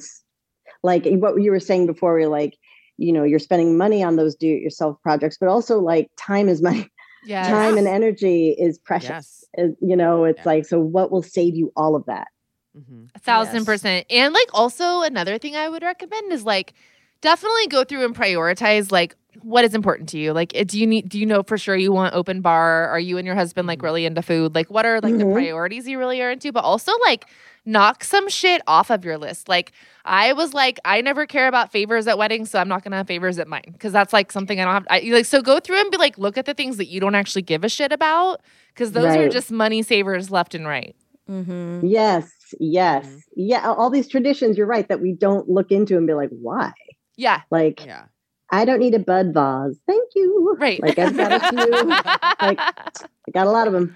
like 0.84 1.06
what 1.06 1.42
you 1.42 1.52
were 1.52 1.60
saying 1.60 1.88
before, 1.88 2.16
we 2.16 2.24
are 2.24 2.28
like, 2.30 2.58
you 2.98 3.12
know, 3.12 3.24
you're 3.24 3.40
spending 3.40 3.78
money 3.78 4.04
on 4.04 4.16
those 4.16 4.36
do-it-yourself 4.36 4.98
projects, 5.02 5.38
but 5.40 5.50
also 5.50 5.80
like 5.80 6.10
time 6.18 6.48
is 6.48 6.62
money. 6.62 6.88
Yes. 7.24 7.48
Time 7.48 7.78
and 7.78 7.88
energy 7.88 8.56
is 8.58 8.80
precious. 8.80 9.44
Yes. 9.56 9.72
You 9.80 9.96
know, 9.96 10.24
it's 10.26 10.40
Yeah. 10.40 10.44
like, 10.46 10.66
so 10.66 10.80
what 10.80 11.12
will 11.12 11.22
save 11.22 11.56
you 11.56 11.72
all 11.76 11.96
of 11.96 12.06
that? 12.06 12.28
Mhm. 12.76 13.10
A 13.14 13.20
thousand 13.20 13.58
Yes. 13.58 13.66
percent. 13.66 14.06
And 14.10 14.34
like 14.34 14.50
also 14.54 15.02
another 15.02 15.38
thing 15.38 15.56
I 15.56 15.70
would 15.70 15.84
recommend 15.84 16.32
is 16.32 16.46
like 16.46 16.74
definitely 17.22 17.68
go 17.68 17.84
through 17.84 18.06
and 18.06 18.16
prioritize 18.16 18.92
like 18.92 19.16
what 19.44 19.64
is 19.66 19.74
important 19.74 20.10
to 20.10 20.18
you. 20.18 20.34
Like, 20.34 20.56
eh, 20.56 20.64
do 20.66 20.80
you 20.80 20.86
need? 20.88 21.08
Do 21.10 21.18
you 21.20 21.26
know 21.26 21.44
for 21.44 21.58
sure 21.58 21.76
you 21.76 21.92
want 21.92 22.14
open 22.14 22.42
bar? 22.42 22.88
Are 22.90 23.00
you 23.00 23.18
and 23.18 23.26
your 23.26 23.36
husband 23.36 23.68
like 23.68 23.82
really 23.82 24.06
into 24.06 24.22
food? 24.22 24.54
Like, 24.56 24.70
what 24.70 24.86
are 24.86 25.00
like 25.02 25.18
the 25.18 25.24
Mhm. 25.24 25.34
priorities 25.34 25.88
you 25.88 25.98
really 26.00 26.22
are 26.22 26.32
into? 26.32 26.52
But 26.52 26.64
also 26.64 26.92
like 27.06 27.26
knock 27.66 28.04
some 28.04 28.28
shit 28.28 28.62
off 28.68 28.90
of 28.90 29.06
your 29.06 29.18
list. 29.18 29.48
Like, 29.48 29.72
I 30.04 30.34
was 30.34 30.54
like, 30.54 30.80
I 30.84 31.02
never 31.02 31.26
care 31.28 31.48
about 31.48 31.72
favors 31.72 32.08
at 32.08 32.18
weddings, 32.18 32.50
so 32.50 32.60
I'm 32.60 32.68
not 32.68 32.84
gonna 32.84 32.98
have 32.98 33.08
favors 33.08 33.38
at 33.40 33.48
mine 33.48 33.70
because 33.72 33.94
that's 33.94 34.12
like 34.14 34.32
something 34.32 34.60
I 34.60 34.66
don't 34.66 34.74
have. 34.74 34.88
I, 34.90 35.00
like, 35.12 35.26
so 35.26 35.42
go 35.42 35.60
through 35.60 35.80
and 35.80 35.92
be 35.92 35.98
like, 35.98 36.18
look 36.18 36.38
at 36.38 36.46
the 36.46 36.54
things 36.56 36.78
that 36.78 36.88
you 36.88 37.00
don't 37.00 37.14
actually 37.16 37.44
give 37.44 37.64
a 37.64 37.70
shit 37.70 37.92
about 37.92 38.42
because 38.74 38.92
those 38.94 39.06
are 39.16 39.30
just 39.30 39.52
money 39.52 39.84
savers 39.84 40.32
left 40.32 40.56
and 40.56 40.66
right. 40.68 40.96
Mm-hmm. 41.30 41.86
Yes, 41.86 42.30
yes, 42.60 43.06
Mhm. 43.06 43.22
yeah. 43.36 43.72
All 43.72 43.90
these 43.92 44.08
traditions, 44.08 44.58
you're 44.58 44.66
right, 44.68 44.88
that 44.90 45.00
we 45.00 45.14
don't 45.14 45.48
look 45.48 45.72
into 45.72 45.96
and 45.98 46.08
be 46.08 46.14
like, 46.16 46.30
why? 46.32 46.74
Yeah. 47.16 47.42
Like, 47.52 47.86
Yeah. 47.86 48.06
I 48.52 48.66
don't 48.66 48.80
need 48.80 48.94
a 48.94 49.00
bud 49.00 49.34
vase. 49.34 49.78
Thank 49.88 50.10
you. 50.16 50.56
Right. 50.60 50.82
Like 50.82 51.00
I've 51.00 51.16
got 51.16 51.32
a 51.32 51.40
few. 51.50 51.72
like 51.88 52.60
I 52.60 53.32
got 53.34 53.48
a 53.48 53.52
lot 53.52 53.68
of 53.68 53.74
them. 53.74 53.96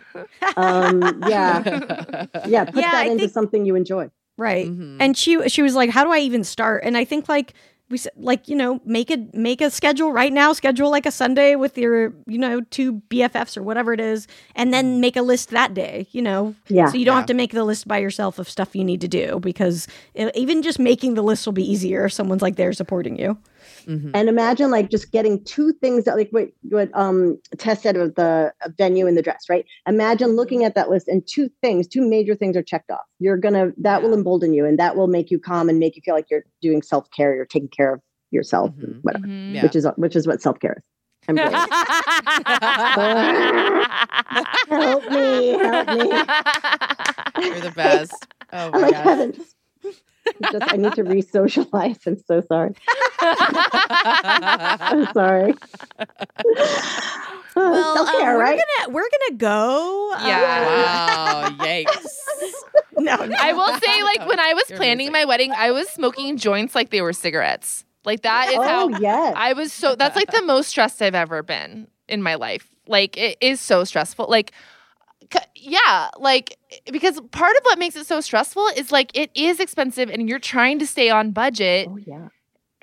Um, 0.56 1.02
yeah, 1.28 2.26
yeah. 2.48 2.66
Put 2.66 2.76
Yeah, 2.84 2.92
that 2.92 2.96
I 2.96 3.06
into 3.06 3.20
think- 3.24 3.34
something 3.34 3.66
you 3.66 3.76
enjoy. 3.76 4.10
Right. 4.38 4.68
Mhm. 4.68 4.98
And 5.00 5.18
she 5.18 5.48
she 5.50 5.62
was 5.62 5.76
like, 5.76 5.90
"How 5.90 6.04
do 6.04 6.12
I 6.12 6.20
even 6.20 6.44
start?" 6.44 6.84
And 6.84 6.98
I 6.98 7.06
think 7.06 7.30
like 7.30 7.54
we 7.90 7.98
said, 7.98 8.12
like 8.18 8.50
you 8.50 8.56
know, 8.56 8.82
make 8.86 9.10
a 9.12 9.18
make 9.34 9.62
a 9.62 9.70
schedule 9.70 10.12
right 10.12 10.34
now. 10.34 10.52
Schedule 10.52 10.90
like 10.90 11.06
a 11.06 11.12
Sunday 11.12 11.56
with 11.56 11.78
your 11.78 12.14
you 12.28 12.38
know 12.38 12.60
two 12.70 13.02
BFFs 13.10 13.56
or 13.56 13.64
whatever 13.64 13.94
it 13.94 14.00
is, 14.02 14.28
and 14.56 14.74
then 14.74 15.00
make 15.00 15.16
a 15.16 15.22
list 15.22 15.52
that 15.52 15.74
day. 15.74 16.08
You 16.12 16.22
know, 16.22 16.54
Yeah. 16.68 16.88
so 16.88 16.98
you 16.98 17.06
don't 17.06 17.14
Yeah. 17.16 17.20
have 17.20 17.28
to 17.28 17.34
make 17.34 17.52
the 17.54 17.64
list 17.64 17.88
by 17.88 17.98
yourself 18.00 18.38
of 18.40 18.50
stuff 18.50 18.76
you 18.76 18.84
need 18.84 19.00
to 19.02 19.08
do 19.08 19.40
because 19.40 19.88
it, 20.14 20.36
even 20.36 20.62
just 20.62 20.80
making 20.80 21.14
the 21.14 21.22
list 21.24 21.46
will 21.46 21.54
be 21.54 21.70
easier 21.70 22.06
if 22.06 22.12
someone's 22.14 22.42
like 22.42 22.56
there 22.58 22.74
supporting 22.74 23.18
you. 23.18 23.38
Mhm. 23.88 24.12
And 24.14 24.30
imagine 24.30 24.72
like 24.72 24.90
just 24.90 25.12
getting 25.12 25.44
two 25.44 25.74
things 25.74 26.06
that 26.06 26.16
like 26.18 26.30
what 26.32 26.50
what 26.70 26.90
um 26.94 27.40
Tess 27.58 27.82
said 27.82 27.98
of 27.98 28.16
the 28.16 28.54
venue 28.78 29.08
and 29.08 29.18
the 29.18 29.22
dress, 29.22 29.46
right? 29.50 29.66
Imagine 29.88 30.36
looking 30.36 30.64
at 30.64 30.76
that 30.76 30.90
list 30.90 31.08
and 31.08 31.26
two 31.28 31.50
things, 31.62 31.88
two 31.88 32.08
major 32.08 32.36
things 32.36 32.56
are 32.58 32.64
checked 32.64 32.90
off. 32.92 33.02
You're 33.20 33.38
gonna 33.38 33.72
that 33.78 34.02
will 34.02 34.14
embolden 34.14 34.54
you 34.54 34.66
and 34.66 34.80
that 34.80 34.96
will 34.96 35.08
make 35.08 35.30
you 35.32 35.40
calm 35.40 35.70
and 35.70 35.80
make 35.80 35.96
you 35.96 36.02
feel 36.04 36.16
like 36.16 36.30
you're 36.32 36.46
doing 36.62 36.82
self 36.82 37.10
care, 37.12 37.36
you're 37.36 37.46
taking 37.46 37.70
care 37.70 37.94
of 37.94 38.02
yourself, 38.32 38.72
and 38.82 38.96
Mhm. 38.96 39.00
whatever. 39.04 39.28
Mhm. 39.28 39.56
Yeah. 39.56 39.64
Which 39.64 39.76
is 39.76 39.88
which 39.98 40.16
is 40.16 40.28
what 40.28 40.42
self 40.42 40.60
care 40.60 40.76
is. 40.78 40.84
I'm 41.28 41.36
great. 41.36 41.54
help 44.70 45.12
me, 45.12 45.50
help 45.50 45.90
me. 45.90 46.12
You're 47.42 47.62
the 47.62 47.74
best. 47.76 48.28
Oh 48.54 48.68
I'm 48.68 48.72
my 48.72 48.80
like 48.82 48.94
gosh. 48.94 49.04
Kevin. 49.06 49.32
Just, 49.34 49.56
just 50.52 50.74
I 50.74 50.78
need 50.78 50.94
to 50.96 51.04
re-socialize. 51.04 51.98
I'm 52.06 52.18
so 52.20 52.42
sorry. 52.42 52.74
I'm 53.26 55.08
sorry. 55.14 55.54
Well, 57.56 57.96
self 57.96 58.12
care, 58.12 58.32
um, 58.32 58.36
we're 58.36 58.42
right? 58.42 58.60
gonna 58.80 58.94
we're 58.94 59.10
gonna 59.30 59.38
go. 59.38 60.12
uh, 60.14 60.24
Yeah. 60.28 60.66
Wow. 61.46 61.50
Yikes. 61.60 62.18
no, 62.98 63.16
no. 63.16 63.36
I 63.40 63.54
will 63.54 63.80
say, 63.80 64.04
like, 64.04 64.28
when 64.28 64.42
I 64.42 64.54
was 64.54 64.70
You're 64.70 64.78
planning 64.78 65.08
amazing. 65.08 65.14
my 65.14 65.24
wedding, 65.26 65.54
I 65.56 65.72
was 65.72 65.88
smoking 65.88 66.36
joints 66.36 66.76
like 66.76 66.90
they 66.90 67.02
were 67.02 67.14
cigarettes. 67.14 67.86
Like, 68.04 68.24
that 68.24 68.50
is 68.50 68.58
oh 68.58 68.62
how 68.62 68.90
yes. 69.00 69.34
I 69.38 69.54
was 69.54 69.72
so, 69.72 69.96
that's 69.96 70.18
like 70.18 70.32
the 70.32 70.42
most 70.42 70.68
stressed 70.68 71.02
I've 71.02 71.16
ever 71.16 71.44
been 71.44 71.88
in 72.10 72.22
my 72.22 72.36
life. 72.36 72.68
Like, 72.88 73.16
it 73.16 73.38
is 73.40 73.62
so 73.62 73.86
stressful. 73.86 74.28
Like, 74.30 74.52
c- 75.34 75.40
yeah, 75.56 76.10
like, 76.20 76.58
because 76.92 77.22
part 77.32 77.56
of 77.56 77.64
what 77.64 77.80
makes 77.80 77.96
it 77.96 78.06
so 78.06 78.20
stressful 78.20 78.68
is 78.76 78.92
like 78.92 79.18
it 79.18 79.32
is 79.34 79.62
expensive 79.62 80.10
and 80.10 80.28
you're 80.28 80.40
trying 80.40 80.78
to 80.80 80.86
stay 80.86 81.10
on 81.10 81.32
budget. 81.32 81.88
oh 81.90 81.96
yeah. 81.98 82.28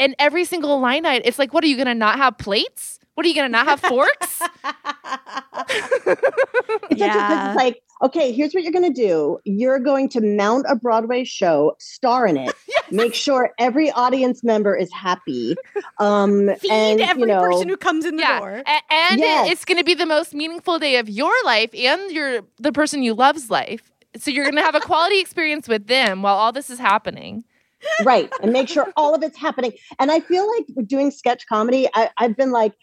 And 0.03 0.15
every 0.19 0.45
single 0.45 0.81
line 0.81 1.07
item, 1.07 1.23
it's 1.24 1.39
like, 1.39 1.53
what 1.55 1.62
are 1.65 1.69
you 1.69 1.77
gonna 1.77 1.95
not 1.95 2.16
have 2.19 2.39
plates? 2.39 2.99
What 3.15 3.24
are 3.27 3.29
you 3.29 3.35
gonna 3.35 3.49
not 3.49 3.66
have 3.66 3.81
forks? 3.81 4.43
It's 6.91 7.01
such 7.01 7.01
a- 7.01 7.05
Yeah. 7.05 7.49
it's 7.51 7.57
like, 7.57 7.83
okay, 8.03 8.33
here's 8.33 8.53
what 8.53 8.62
you're 8.65 8.73
going 8.73 8.93
to 8.93 9.01
do. 9.01 9.39
You're 9.45 9.79
going 9.79 10.09
to 10.11 10.20
mount 10.20 10.66
a 10.69 10.74
Broadway 10.74 11.24
show, 11.24 11.74
star 11.79 12.27
in 12.27 12.37
it, 12.37 12.53
make 12.91 13.15
sure 13.15 13.51
every 13.59 13.91
audience 13.93 14.43
member 14.43 14.74
is 14.77 14.91
happy. 14.93 15.55
Um, 15.99 16.51
Feed 16.59 16.70
and, 16.70 17.01
every 17.01 17.23
you 17.23 17.27
know, 17.29 17.41
person 17.41 17.69
who 17.69 17.77
comes 17.77 18.05
in 18.05 18.16
the 18.16 18.23
yeah, 18.23 18.41
door. 18.41 18.62
a- 18.66 18.93
and 18.93 19.20
it- 19.20 19.53
it's 19.53 19.65
going 19.65 19.79
to 19.79 19.85
be 19.85 19.95
the 19.95 20.07
most 20.07 20.35
meaningful 20.35 20.79
day 20.79 20.97
of 20.97 21.09
your 21.09 21.33
life 21.45 21.70
and 21.74 22.11
your 22.11 22.43
the 22.59 22.73
person 22.73 23.03
you 23.03 23.15
love's 23.15 23.51
life. 23.51 23.93
So 24.19 24.31
you're 24.31 24.45
going 24.45 24.57
to 24.57 24.62
have 24.62 24.74
a 24.74 24.81
quality 24.81 25.20
experience 25.20 25.69
with 25.69 25.87
them 25.87 26.23
while 26.23 26.37
all 26.37 26.53
this 26.53 26.70
is 26.70 26.79
happening. 26.79 27.45
Right. 28.05 28.31
And 28.43 28.53
make 28.53 28.69
sure 28.69 28.89
all 28.97 29.15
of 29.15 29.23
it's 29.23 29.39
happening. 29.39 29.73
And 29.99 30.11
I 30.11 30.21
feel 30.21 30.49
like 30.51 30.67
with 30.75 30.89
doing 30.89 31.11
sketch 31.11 31.47
comedy, 31.47 31.89
I, 31.95 32.11
I've 32.19 32.37
been 32.37 32.53
like, 32.53 32.75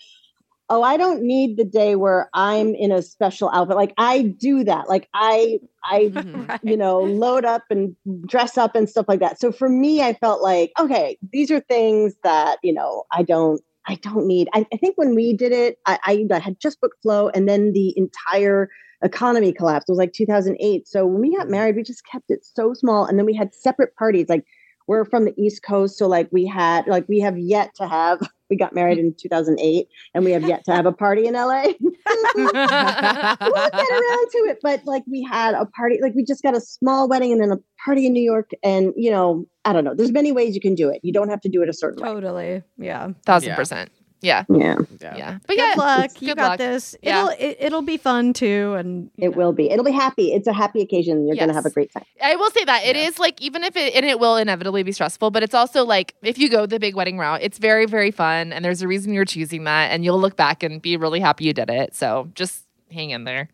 oh, 0.70 0.84
I 0.84 0.98
don't 0.98 1.24
need 1.24 1.58
the 1.58 1.66
day 1.66 1.96
where 1.96 2.30
I'm 2.34 2.76
in 2.76 2.92
a 2.92 3.02
special 3.02 3.50
outfit. 3.52 3.76
Like 3.76 3.94
I 3.98 4.22
do 4.22 4.64
that. 4.66 4.88
Like 4.88 5.10
I, 5.14 5.60
I 5.84 6.10
Mhm. 6.10 6.60
you 6.64 6.78
know, 6.78 7.02
load 7.02 7.44
up 7.44 7.64
and 7.70 7.96
dress 8.28 8.58
up 8.58 8.76
and 8.76 8.88
stuff 8.88 9.08
like 9.08 9.20
that. 9.20 9.40
So 9.40 9.52
for 9.52 9.68
me, 9.68 10.02
I 10.02 10.14
felt 10.14 10.42
like, 10.42 10.72
okay, 10.80 11.18
these 11.32 11.50
are 11.50 11.60
things 11.62 12.16
that, 12.24 12.60
you 12.62 12.74
know, 12.74 13.04
I 13.12 13.24
don't, 13.24 13.62
I 13.88 13.96
don't 13.96 14.28
need. 14.28 14.48
I, 14.54 14.68
I 14.72 14.78
think 14.78 14.98
when 14.98 15.16
we 15.16 15.34
did 15.34 15.52
it, 15.52 15.78
I, 15.88 16.26
I 16.32 16.40
had 16.40 16.60
just 16.60 16.80
booked 16.80 17.02
Flo 17.02 17.30
and 17.30 17.50
then 17.50 17.74
the 17.74 17.98
entire 17.98 18.70
economy 19.04 19.52
collapsed. 19.52 19.90
It 19.90 19.94
was 19.94 19.98
like 19.98 20.14
2008. 20.14 20.88
So 20.88 21.06
when 21.08 21.22
we 21.22 21.36
got 21.36 21.50
married, 21.50 21.76
we 21.76 21.84
just 21.84 22.06
kept 22.06 22.30
it 22.30 22.46
so 22.46 22.76
small. 22.76 23.06
And 23.06 23.18
then 23.18 23.26
we 23.26 23.34
had 23.34 23.56
separate 23.56 23.96
parties. 23.96 24.28
Like 24.30 24.46
we're 24.90 25.06
from 25.06 25.24
the 25.26 25.34
East 25.40 25.62
Coast. 25.62 26.00
So 26.00 26.08
like 26.08 26.28
we 26.32 26.48
had, 26.48 26.88
like 26.88 27.08
we 27.08 27.20
have 27.20 27.38
yet 27.38 27.76
to 27.76 27.88
have, 27.88 28.20
we 28.50 28.58
got 28.58 28.74
married 28.74 28.98
in 28.98 29.14
2008 29.14 29.88
and 30.16 30.26
we 30.26 30.32
have 30.32 30.42
yet 30.42 30.66
to 30.66 30.74
have 30.74 30.88
a 30.88 30.92
party 30.92 31.28
in 31.28 31.36
LA. 31.36 31.66
we'll 32.36 32.52
get 32.52 32.72
around 32.72 34.30
to 34.32 34.48
it. 34.50 34.58
But 34.64 34.84
like 34.86 35.04
we 35.08 35.22
had 35.22 35.54
a 35.54 35.68
party, 35.68 36.00
like 36.02 36.16
we 36.16 36.26
just 36.26 36.42
got 36.42 36.58
a 36.58 36.60
small 36.60 37.08
wedding 37.08 37.32
and 37.32 37.40
then 37.40 37.52
a 37.52 37.58
party 37.86 38.08
in 38.08 38.14
New 38.14 38.24
York. 38.24 38.50
And 38.64 38.92
you 38.98 39.12
know, 39.12 39.46
I 39.64 39.74
don't 39.74 39.84
know. 39.84 39.94
There's 39.94 40.12
many 40.12 40.32
ways 40.32 40.56
you 40.56 40.62
can 40.62 40.74
do 40.74 40.90
it. 40.90 41.00
You 41.04 41.14
don't 41.14 41.30
have 41.30 41.42
to 41.42 41.50
do 41.50 41.62
it 41.62 41.70
a 41.70 41.74
certain 41.74 42.02
way. 42.02 42.10
Totally. 42.10 42.64
Yeah. 42.80 43.10
Thousand 43.28 43.50
Yeah. 43.50 43.56
percent. 43.56 43.92
Yeah. 44.22 44.44
Yeah, 44.50 44.76
Yeah. 45.02 45.16
Yeah. 45.18 45.38
But 45.48 45.56
Good 45.56 45.58
yeah. 45.60 45.74
luck. 45.78 46.22
You 46.22 46.28
good 46.30 46.38
got 46.38 46.50
luck. 46.50 46.58
this. 46.58 46.96
Yeah. 47.02 47.20
It'll 47.22 47.30
it, 47.40 47.58
it'll 47.60 47.82
be 47.82 47.98
fun 47.98 48.34
too. 48.34 48.74
And 48.78 49.10
it 49.18 49.30
know. 49.32 49.38
will 49.38 49.54
be. 49.54 49.70
It'll 49.70 49.86
be 49.86 49.92
happy. 49.92 50.34
It's 50.34 50.48
a 50.48 50.54
happy 50.54 50.82
occasion. 50.82 51.26
You're 51.28 51.38
gonna 51.38 51.54
have 51.54 51.66
a 51.66 51.70
great 51.70 51.92
time. 51.94 52.04
I 52.22 52.36
will 52.36 52.52
say 52.52 52.66
that 52.66 52.84
it 52.86 52.96
is 52.96 53.16
Yeah. 53.18 53.22
like 53.22 53.42
even 53.42 53.64
if 53.64 53.76
it 53.78 53.96
and 53.96 54.06
it 54.06 54.20
will 54.20 54.36
inevitably 54.36 54.84
be 54.84 54.92
stressful, 54.92 55.32
but 55.32 55.42
it's 55.44 55.54
also 55.56 55.86
like 55.86 56.16
if 56.22 56.38
you 56.38 56.50
go 56.50 56.66
the 56.66 56.80
big 56.80 56.96
wedding 56.96 57.18
route, 57.18 57.42
it's 57.42 57.58
very 57.60 57.86
very 57.86 58.12
fun, 58.12 58.52
and 58.52 58.64
there's 58.66 58.82
a 58.82 58.88
reason 58.88 59.14
you're 59.14 59.26
choosing 59.26 59.64
that, 59.64 59.92
and 59.92 60.04
you'll 60.04 60.20
look 60.20 60.36
back 60.36 60.64
and 60.64 60.82
be 60.82 60.98
really 60.98 61.20
happy 61.22 61.46
you 61.46 61.54
did 61.54 61.70
it. 61.70 61.96
So 61.96 62.30
just 62.36 62.66
hang 62.92 63.12
in 63.12 63.24
there. 63.24 63.50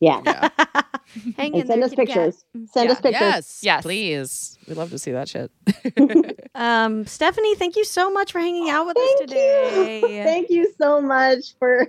Yeah. 0.00 0.20
Yeah. 0.24 0.48
Hang 1.36 1.52
And 1.54 1.54
in 1.62 1.66
send 1.66 1.82
there, 1.82 1.86
us 1.86 1.90
kitty 1.94 2.06
cat. 2.12 2.24
pictures. 2.26 2.44
Send 2.72 2.86
Yeah. 2.86 2.92
us 2.92 3.00
pictures. 3.00 3.20
Yes. 3.20 3.60
Yes. 3.62 3.82
Please. 3.82 4.58
We'd 4.68 4.76
love 4.76 4.90
to 4.90 4.98
see 4.98 5.12
that 5.12 5.28
shit. 5.28 5.50
Um, 6.54 7.06
Stephanie, 7.06 7.54
thank 7.54 7.76
you 7.76 7.84
so 7.84 8.10
much 8.10 8.32
for 8.32 8.40
hanging 8.40 8.68
out 8.68 8.84
with 8.86 8.96
us 8.96 9.20
today. 9.20 10.00
you. 10.00 10.22
Thank 10.24 10.50
you 10.50 10.72
so 10.80 11.00
much 11.00 11.54
for. 11.60 11.86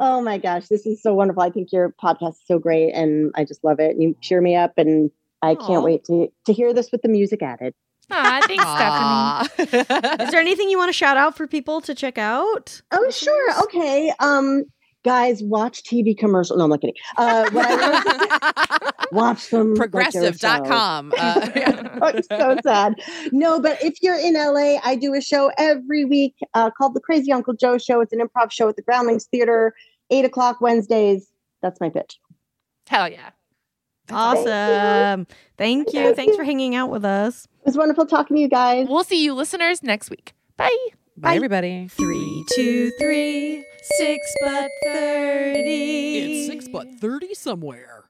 oh 0.00 0.20
my 0.20 0.36
gosh, 0.38 0.66
this 0.66 0.84
is 0.84 1.00
so 1.00 1.14
wonderful. 1.14 1.42
I 1.44 1.50
think 1.50 1.70
your 1.70 1.94
podcast 2.02 2.30
is 2.32 2.40
so 2.46 2.58
great, 2.58 2.90
and 2.92 3.30
I 3.36 3.44
just 3.44 3.62
love 3.62 3.78
it. 3.78 3.92
And 3.92 4.02
You 4.02 4.16
cheer 4.20 4.40
me 4.40 4.56
up, 4.56 4.72
and 4.78 5.12
I 5.42 5.52
Aw. 5.52 5.66
can't 5.66 5.84
wait 5.84 6.04
to 6.06 6.28
to 6.46 6.52
hear 6.52 6.72
this 6.74 6.90
with 6.90 7.02
the 7.02 7.08
music 7.08 7.40
added. 7.40 7.72
Ah, 8.10 8.40
thanks, 8.46 8.64
Stephanie. 9.68 10.24
Is 10.24 10.30
there 10.32 10.40
anything 10.40 10.68
you 10.68 10.76
want 10.78 10.88
to 10.88 10.92
shout 10.92 11.16
out 11.16 11.36
for 11.36 11.46
people 11.46 11.80
to 11.82 11.94
check 11.94 12.18
out? 12.18 12.82
Oh, 12.90 13.10
sure. 13.10 13.62
Okay. 13.64 14.12
Um, 14.18 14.64
guys, 15.04 15.42
watch 15.42 15.82
TV 15.82 16.16
commercial. 16.16 16.56
No, 16.56 16.64
I'm 16.64 16.70
not 16.70 16.80
kidding. 16.80 16.94
Uh, 17.16 17.48
what 17.50 17.66
I 17.68 18.90
watch 19.12 19.50
them. 19.50 19.74
like 19.74 19.90
they're 19.90 20.00
a 20.02 20.04
show. 20.12 20.20
Progressive.com. 20.20 21.12
Uh, 21.16 21.50
yeah. 21.56 21.88
Oh, 22.04 22.20
so 22.28 22.56
sad. 22.64 22.94
No, 23.30 23.60
but 23.60 23.80
if 23.80 24.02
you're 24.02 24.18
in 24.18 24.34
LA, 24.34 24.78
I 24.84 24.96
do 24.96 25.14
a 25.14 25.20
show 25.20 25.52
every 25.56 26.04
week 26.04 26.34
uh, 26.54 26.68
called 26.70 26.94
The 26.94 27.00
Crazy 27.00 27.30
Uncle 27.30 27.54
Joe 27.54 27.78
Show. 27.78 28.00
It's 28.00 28.12
an 28.12 28.18
improv 28.18 28.50
show 28.50 28.68
at 28.68 28.74
the 28.74 28.82
Groundlings 28.82 29.26
Theater, 29.26 29.72
eight 30.10 30.24
o'clock 30.24 30.60
Wednesdays. 30.60 31.28
That's 31.62 31.80
my 31.80 31.90
pitch. 31.90 32.18
Hell 32.88 33.08
yeah. 33.08 33.30
Awesome. 34.10 35.26
Thank 35.56 35.92
you. 35.92 36.02
Thank 36.02 36.16
Thanks 36.16 36.30
you. 36.32 36.36
for 36.36 36.44
hanging 36.44 36.74
out 36.74 36.90
with 36.90 37.04
us. 37.04 37.44
It 37.60 37.66
was 37.66 37.76
wonderful 37.76 38.04
talking 38.06 38.36
to 38.36 38.40
you 38.42 38.48
guys. 38.48 38.88
We'll 38.88 39.04
see 39.04 39.22
you 39.22 39.32
listeners 39.32 39.82
next 39.84 40.10
week. 40.10 40.32
Bye. 40.56 40.76
Bye, 41.16 41.36
everybody. 41.36 41.86
Three, 41.88 42.21
two, 42.54 42.90
three, 43.00 43.64
six 43.96 44.34
but 44.42 44.70
thirty. 44.84 46.18
It's 46.18 46.46
six 46.46 46.68
but 46.68 46.86
30 47.00 47.34
somewhere. 47.34 48.04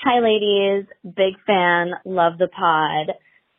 Hi, 0.00 0.20
ladies. 0.20 0.86
Big 1.04 1.34
fan. 1.46 1.92
Love 2.04 2.38
the 2.38 2.48
pod. 2.48 3.10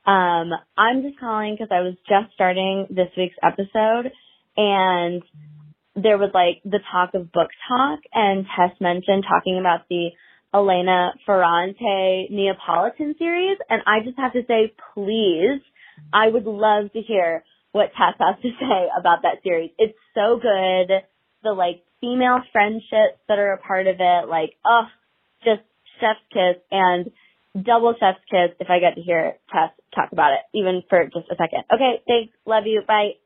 Um, 0.06 0.52
I'm 0.78 1.04
just 1.04 1.20
calling 1.20 1.56
because 1.56 1.70
I 1.72 1.82
was 1.82 1.96
just 2.08 2.34
starting 2.34 2.88
this 2.90 3.10
week's 3.18 3.36
episode 3.44 4.12
and 4.58 5.22
there 5.96 6.18
was 6.18 6.32
like 6.34 6.62
the 6.64 6.80
talk 6.92 7.14
of 7.14 7.32
book 7.32 7.50
talk 7.68 8.00
and 8.14 8.46
Tess 8.56 8.72
mentioned 8.80 9.26
talking 9.28 9.60
about 9.60 9.82
the 9.90 10.10
Elena 10.54 11.12
Ferrante 11.26 12.28
Neapolitan 12.32 13.16
series. 13.20 13.58
And 13.70 13.82
I 13.86 14.00
just 14.04 14.18
have 14.18 14.34
to 14.34 14.42
say, 14.48 14.74
please, 14.94 15.62
I 16.14 16.28
would 16.28 16.46
love 16.46 16.92
to 16.94 17.02
hear 17.02 17.44
what 17.72 17.92
Tess 17.98 18.16
has 18.20 18.42
to 18.42 18.50
say 18.60 18.88
about 18.98 19.24
that 19.24 19.44
series. 19.44 19.72
It's 19.78 19.98
so 20.14 20.40
good. 20.42 20.92
The 21.44 21.52
like 21.52 21.84
female 22.02 22.42
friendships 22.52 23.20
that 23.28 23.40
are 23.40 23.54
a 23.54 23.58
part 23.58 23.88
of 23.88 23.98
it, 24.00 24.30
like, 24.30 24.56
oh, 24.66 24.88
just 25.44 25.62
chef's 26.00 26.20
kiss 26.32 26.62
and 26.72 27.12
double 27.56 27.94
chef's 28.00 28.24
kiss 28.30 28.56
if 28.60 28.70
I 28.70 28.80
get 28.80 28.96
to 28.96 29.02
hear 29.02 29.38
Tess 29.52 29.72
talk 29.96 30.12
about 30.12 30.34
it, 30.34 30.40
even 30.54 30.84
for 30.90 31.04
just 31.06 31.30
a 31.32 31.36
second. 31.36 31.64
Okay, 31.74 32.02
thanks. 32.08 32.34
Love 32.46 32.64
you. 32.66 32.82
Bye. 32.88 33.20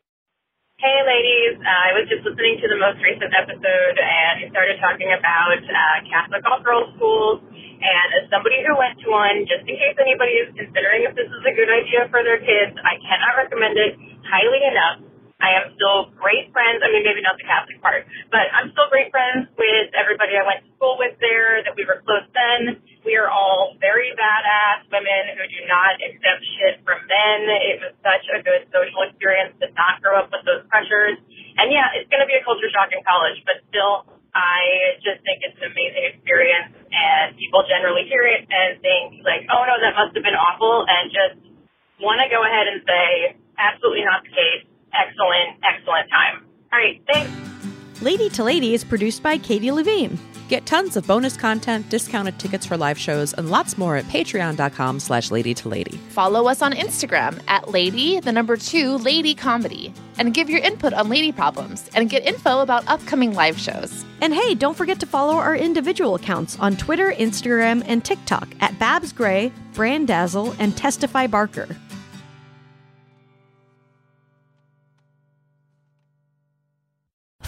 Hey, 0.84 1.00
ladies. 1.08 1.64
Uh, 1.64 1.64
I 1.64 1.96
was 1.96 2.12
just 2.12 2.28
listening 2.28 2.60
to 2.60 2.68
the 2.68 2.76
most 2.76 3.00
recent 3.00 3.32
episode, 3.32 3.96
and 3.96 4.44
you 4.44 4.52
started 4.52 4.76
talking 4.84 5.16
about 5.16 5.64
uh, 5.64 6.04
Catholic 6.12 6.44
all-girls 6.44 6.92
schools. 7.00 7.40
And 7.56 8.08
as 8.20 8.28
somebody 8.28 8.60
who 8.68 8.76
went 8.76 9.00
to 9.00 9.08
one, 9.08 9.48
just 9.48 9.64
in 9.64 9.80
case 9.80 9.96
anybody 9.96 10.44
is 10.44 10.52
considering 10.52 11.08
if 11.08 11.16
this 11.16 11.32
is 11.32 11.40
a 11.40 11.54
good 11.56 11.72
idea 11.72 12.12
for 12.12 12.20
their 12.28 12.36
kids, 12.44 12.76
I 12.84 13.00
cannot 13.00 13.32
recommend 13.40 13.80
it 13.80 13.96
highly 14.28 14.60
enough. 14.60 15.13
I 15.44 15.60
am 15.60 15.76
still 15.76 16.08
great 16.16 16.56
friends. 16.56 16.80
I 16.80 16.88
mean, 16.88 17.04
maybe 17.04 17.20
not 17.20 17.36
the 17.36 17.44
Catholic 17.44 17.84
part, 17.84 18.08
but 18.32 18.48
I'm 18.56 18.72
still 18.72 18.88
great 18.88 19.12
friends 19.12 19.52
with 19.60 19.92
everybody 19.92 20.40
I 20.40 20.48
went 20.48 20.64
to 20.64 20.72
school 20.80 20.96
with 20.96 21.20
there, 21.20 21.60
that 21.68 21.76
we 21.76 21.84
were 21.84 22.00
close 22.08 22.24
then. 22.32 22.80
We 23.04 23.20
are 23.20 23.28
all 23.28 23.76
very 23.84 24.16
badass 24.16 24.88
women 24.88 25.36
who 25.36 25.44
do 25.44 25.60
not 25.68 26.00
accept 26.00 26.40
shit 26.56 26.80
from 26.88 27.04
men. 27.04 27.40
It 27.76 27.84
was 27.84 27.94
such 28.00 28.24
a 28.32 28.40
good 28.40 28.72
social 28.72 29.04
experience 29.12 29.60
to 29.60 29.68
not 29.76 30.00
grow 30.00 30.24
up 30.24 30.32
with 30.32 30.48
those 30.48 30.64
pressures. 30.72 31.20
And 31.60 31.68
yeah, 31.68 31.92
it's 32.00 32.08
going 32.08 32.24
to 32.24 32.30
be 32.32 32.40
a 32.40 32.44
culture 32.48 32.72
shock 32.72 32.96
in 32.96 33.04
college, 33.04 33.44
but 33.44 33.60
still, 33.68 34.08
I 34.32 34.96
just 35.04 35.20
think 35.28 35.44
it's 35.44 35.60
an 35.60 35.76
amazing 35.76 36.16
experience. 36.16 36.72
And 36.88 37.36
people 37.36 37.68
generally 37.68 38.08
hear 38.08 38.24
it 38.24 38.48
and 38.48 38.80
think 38.80 39.28
like, 39.28 39.44
oh 39.52 39.68
no, 39.68 39.76
that 39.84 39.94
must 40.00 40.16
have 40.16 40.24
been 40.24 40.40
awful, 40.40 40.88
and 40.88 41.12
just 41.12 41.38
want 42.00 42.24
to 42.24 42.32
go 42.32 42.42
ahead 42.42 42.72
and 42.72 42.80
say, 42.88 43.36
absolutely 43.60 44.08
not 44.08 44.24
the 44.24 44.32
case. 44.32 44.64
Excellent, 44.94 45.58
excellent 45.68 46.10
time. 46.10 46.46
All 46.72 46.80
right, 46.80 47.02
thanks. 47.12 48.02
Lady 48.02 48.30
to 48.30 48.44
Lady 48.44 48.74
is 48.74 48.84
produced 48.84 49.24
by 49.24 49.38
Katie 49.38 49.72
Levine. 49.72 50.20
Get 50.50 50.66
tons 50.66 50.98
of 50.98 51.08
bonus 51.08 51.38
content, 51.38 51.90
discounted 51.90 52.38
tickets 52.38 52.66
for 52.66 52.76
live 52.78 53.00
shows, 53.00 53.34
and 53.34 53.50
lots 53.50 53.78
more 53.78 53.96
at 53.96 54.06
patreon.com 54.06 55.00
slash 55.00 55.32
lady 55.32 55.54
to 55.54 55.70
lady. 55.70 55.98
Follow 56.10 56.48
us 56.48 56.62
on 56.62 56.74
Instagram 56.74 57.42
at 57.48 57.72
lady, 57.72 58.20
the 58.20 58.32
number 58.32 58.58
two, 58.58 58.98
lady 58.98 59.34
comedy. 59.34 59.94
And 60.18 60.34
give 60.34 60.50
your 60.50 60.60
input 60.60 60.94
on 60.94 61.10
lady 61.10 61.32
problems 61.32 61.90
and 61.96 62.10
get 62.10 62.24
info 62.26 62.60
about 62.60 62.88
upcoming 62.88 63.34
live 63.34 63.58
shows. 63.58 64.06
And 64.22 64.34
hey, 64.34 64.54
don't 64.54 64.78
forget 64.78 65.00
to 65.00 65.06
follow 65.06 65.34
our 65.36 65.56
individual 65.56 66.16
accounts 66.16 66.60
on 66.60 66.78
Twitter, 66.78 67.12
Instagram, 67.12 67.82
and 67.88 68.04
TikTok 68.06 68.48
at 68.60 68.78
Babs 68.78 69.12
Gray, 69.12 69.52
Brandazzle, 69.74 70.56
and 70.60 70.78
Testify 70.78 71.26
Barker. 71.26 71.76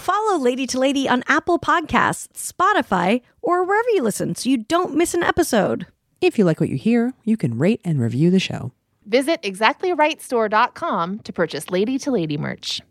Follow 0.06 0.38
Lady 0.38 0.68
to 0.68 0.78
Lady 0.78 1.08
on 1.08 1.24
Apple 1.26 1.58
Podcasts, 1.58 2.28
Spotify, 2.32 3.22
or 3.42 3.64
wherever 3.64 3.88
you 3.90 4.04
listen 4.04 4.36
so 4.36 4.48
you 4.48 4.56
don't 4.56 4.94
miss 4.94 5.14
an 5.14 5.24
episode. 5.24 5.88
If 6.20 6.38
you 6.38 6.44
like 6.44 6.60
what 6.60 6.68
you 6.68 6.76
hear, 6.76 7.12
you 7.24 7.36
can 7.36 7.58
rate 7.58 7.80
and 7.84 8.00
review 8.00 8.30
the 8.30 8.38
show. 8.38 8.70
Visit 9.04 9.42
exactlyrightstore.com 9.42 11.18
to 11.18 11.32
purchase 11.32 11.70
Lady 11.70 11.98
to 11.98 12.12
Lady 12.12 12.38
merch. 12.38 12.82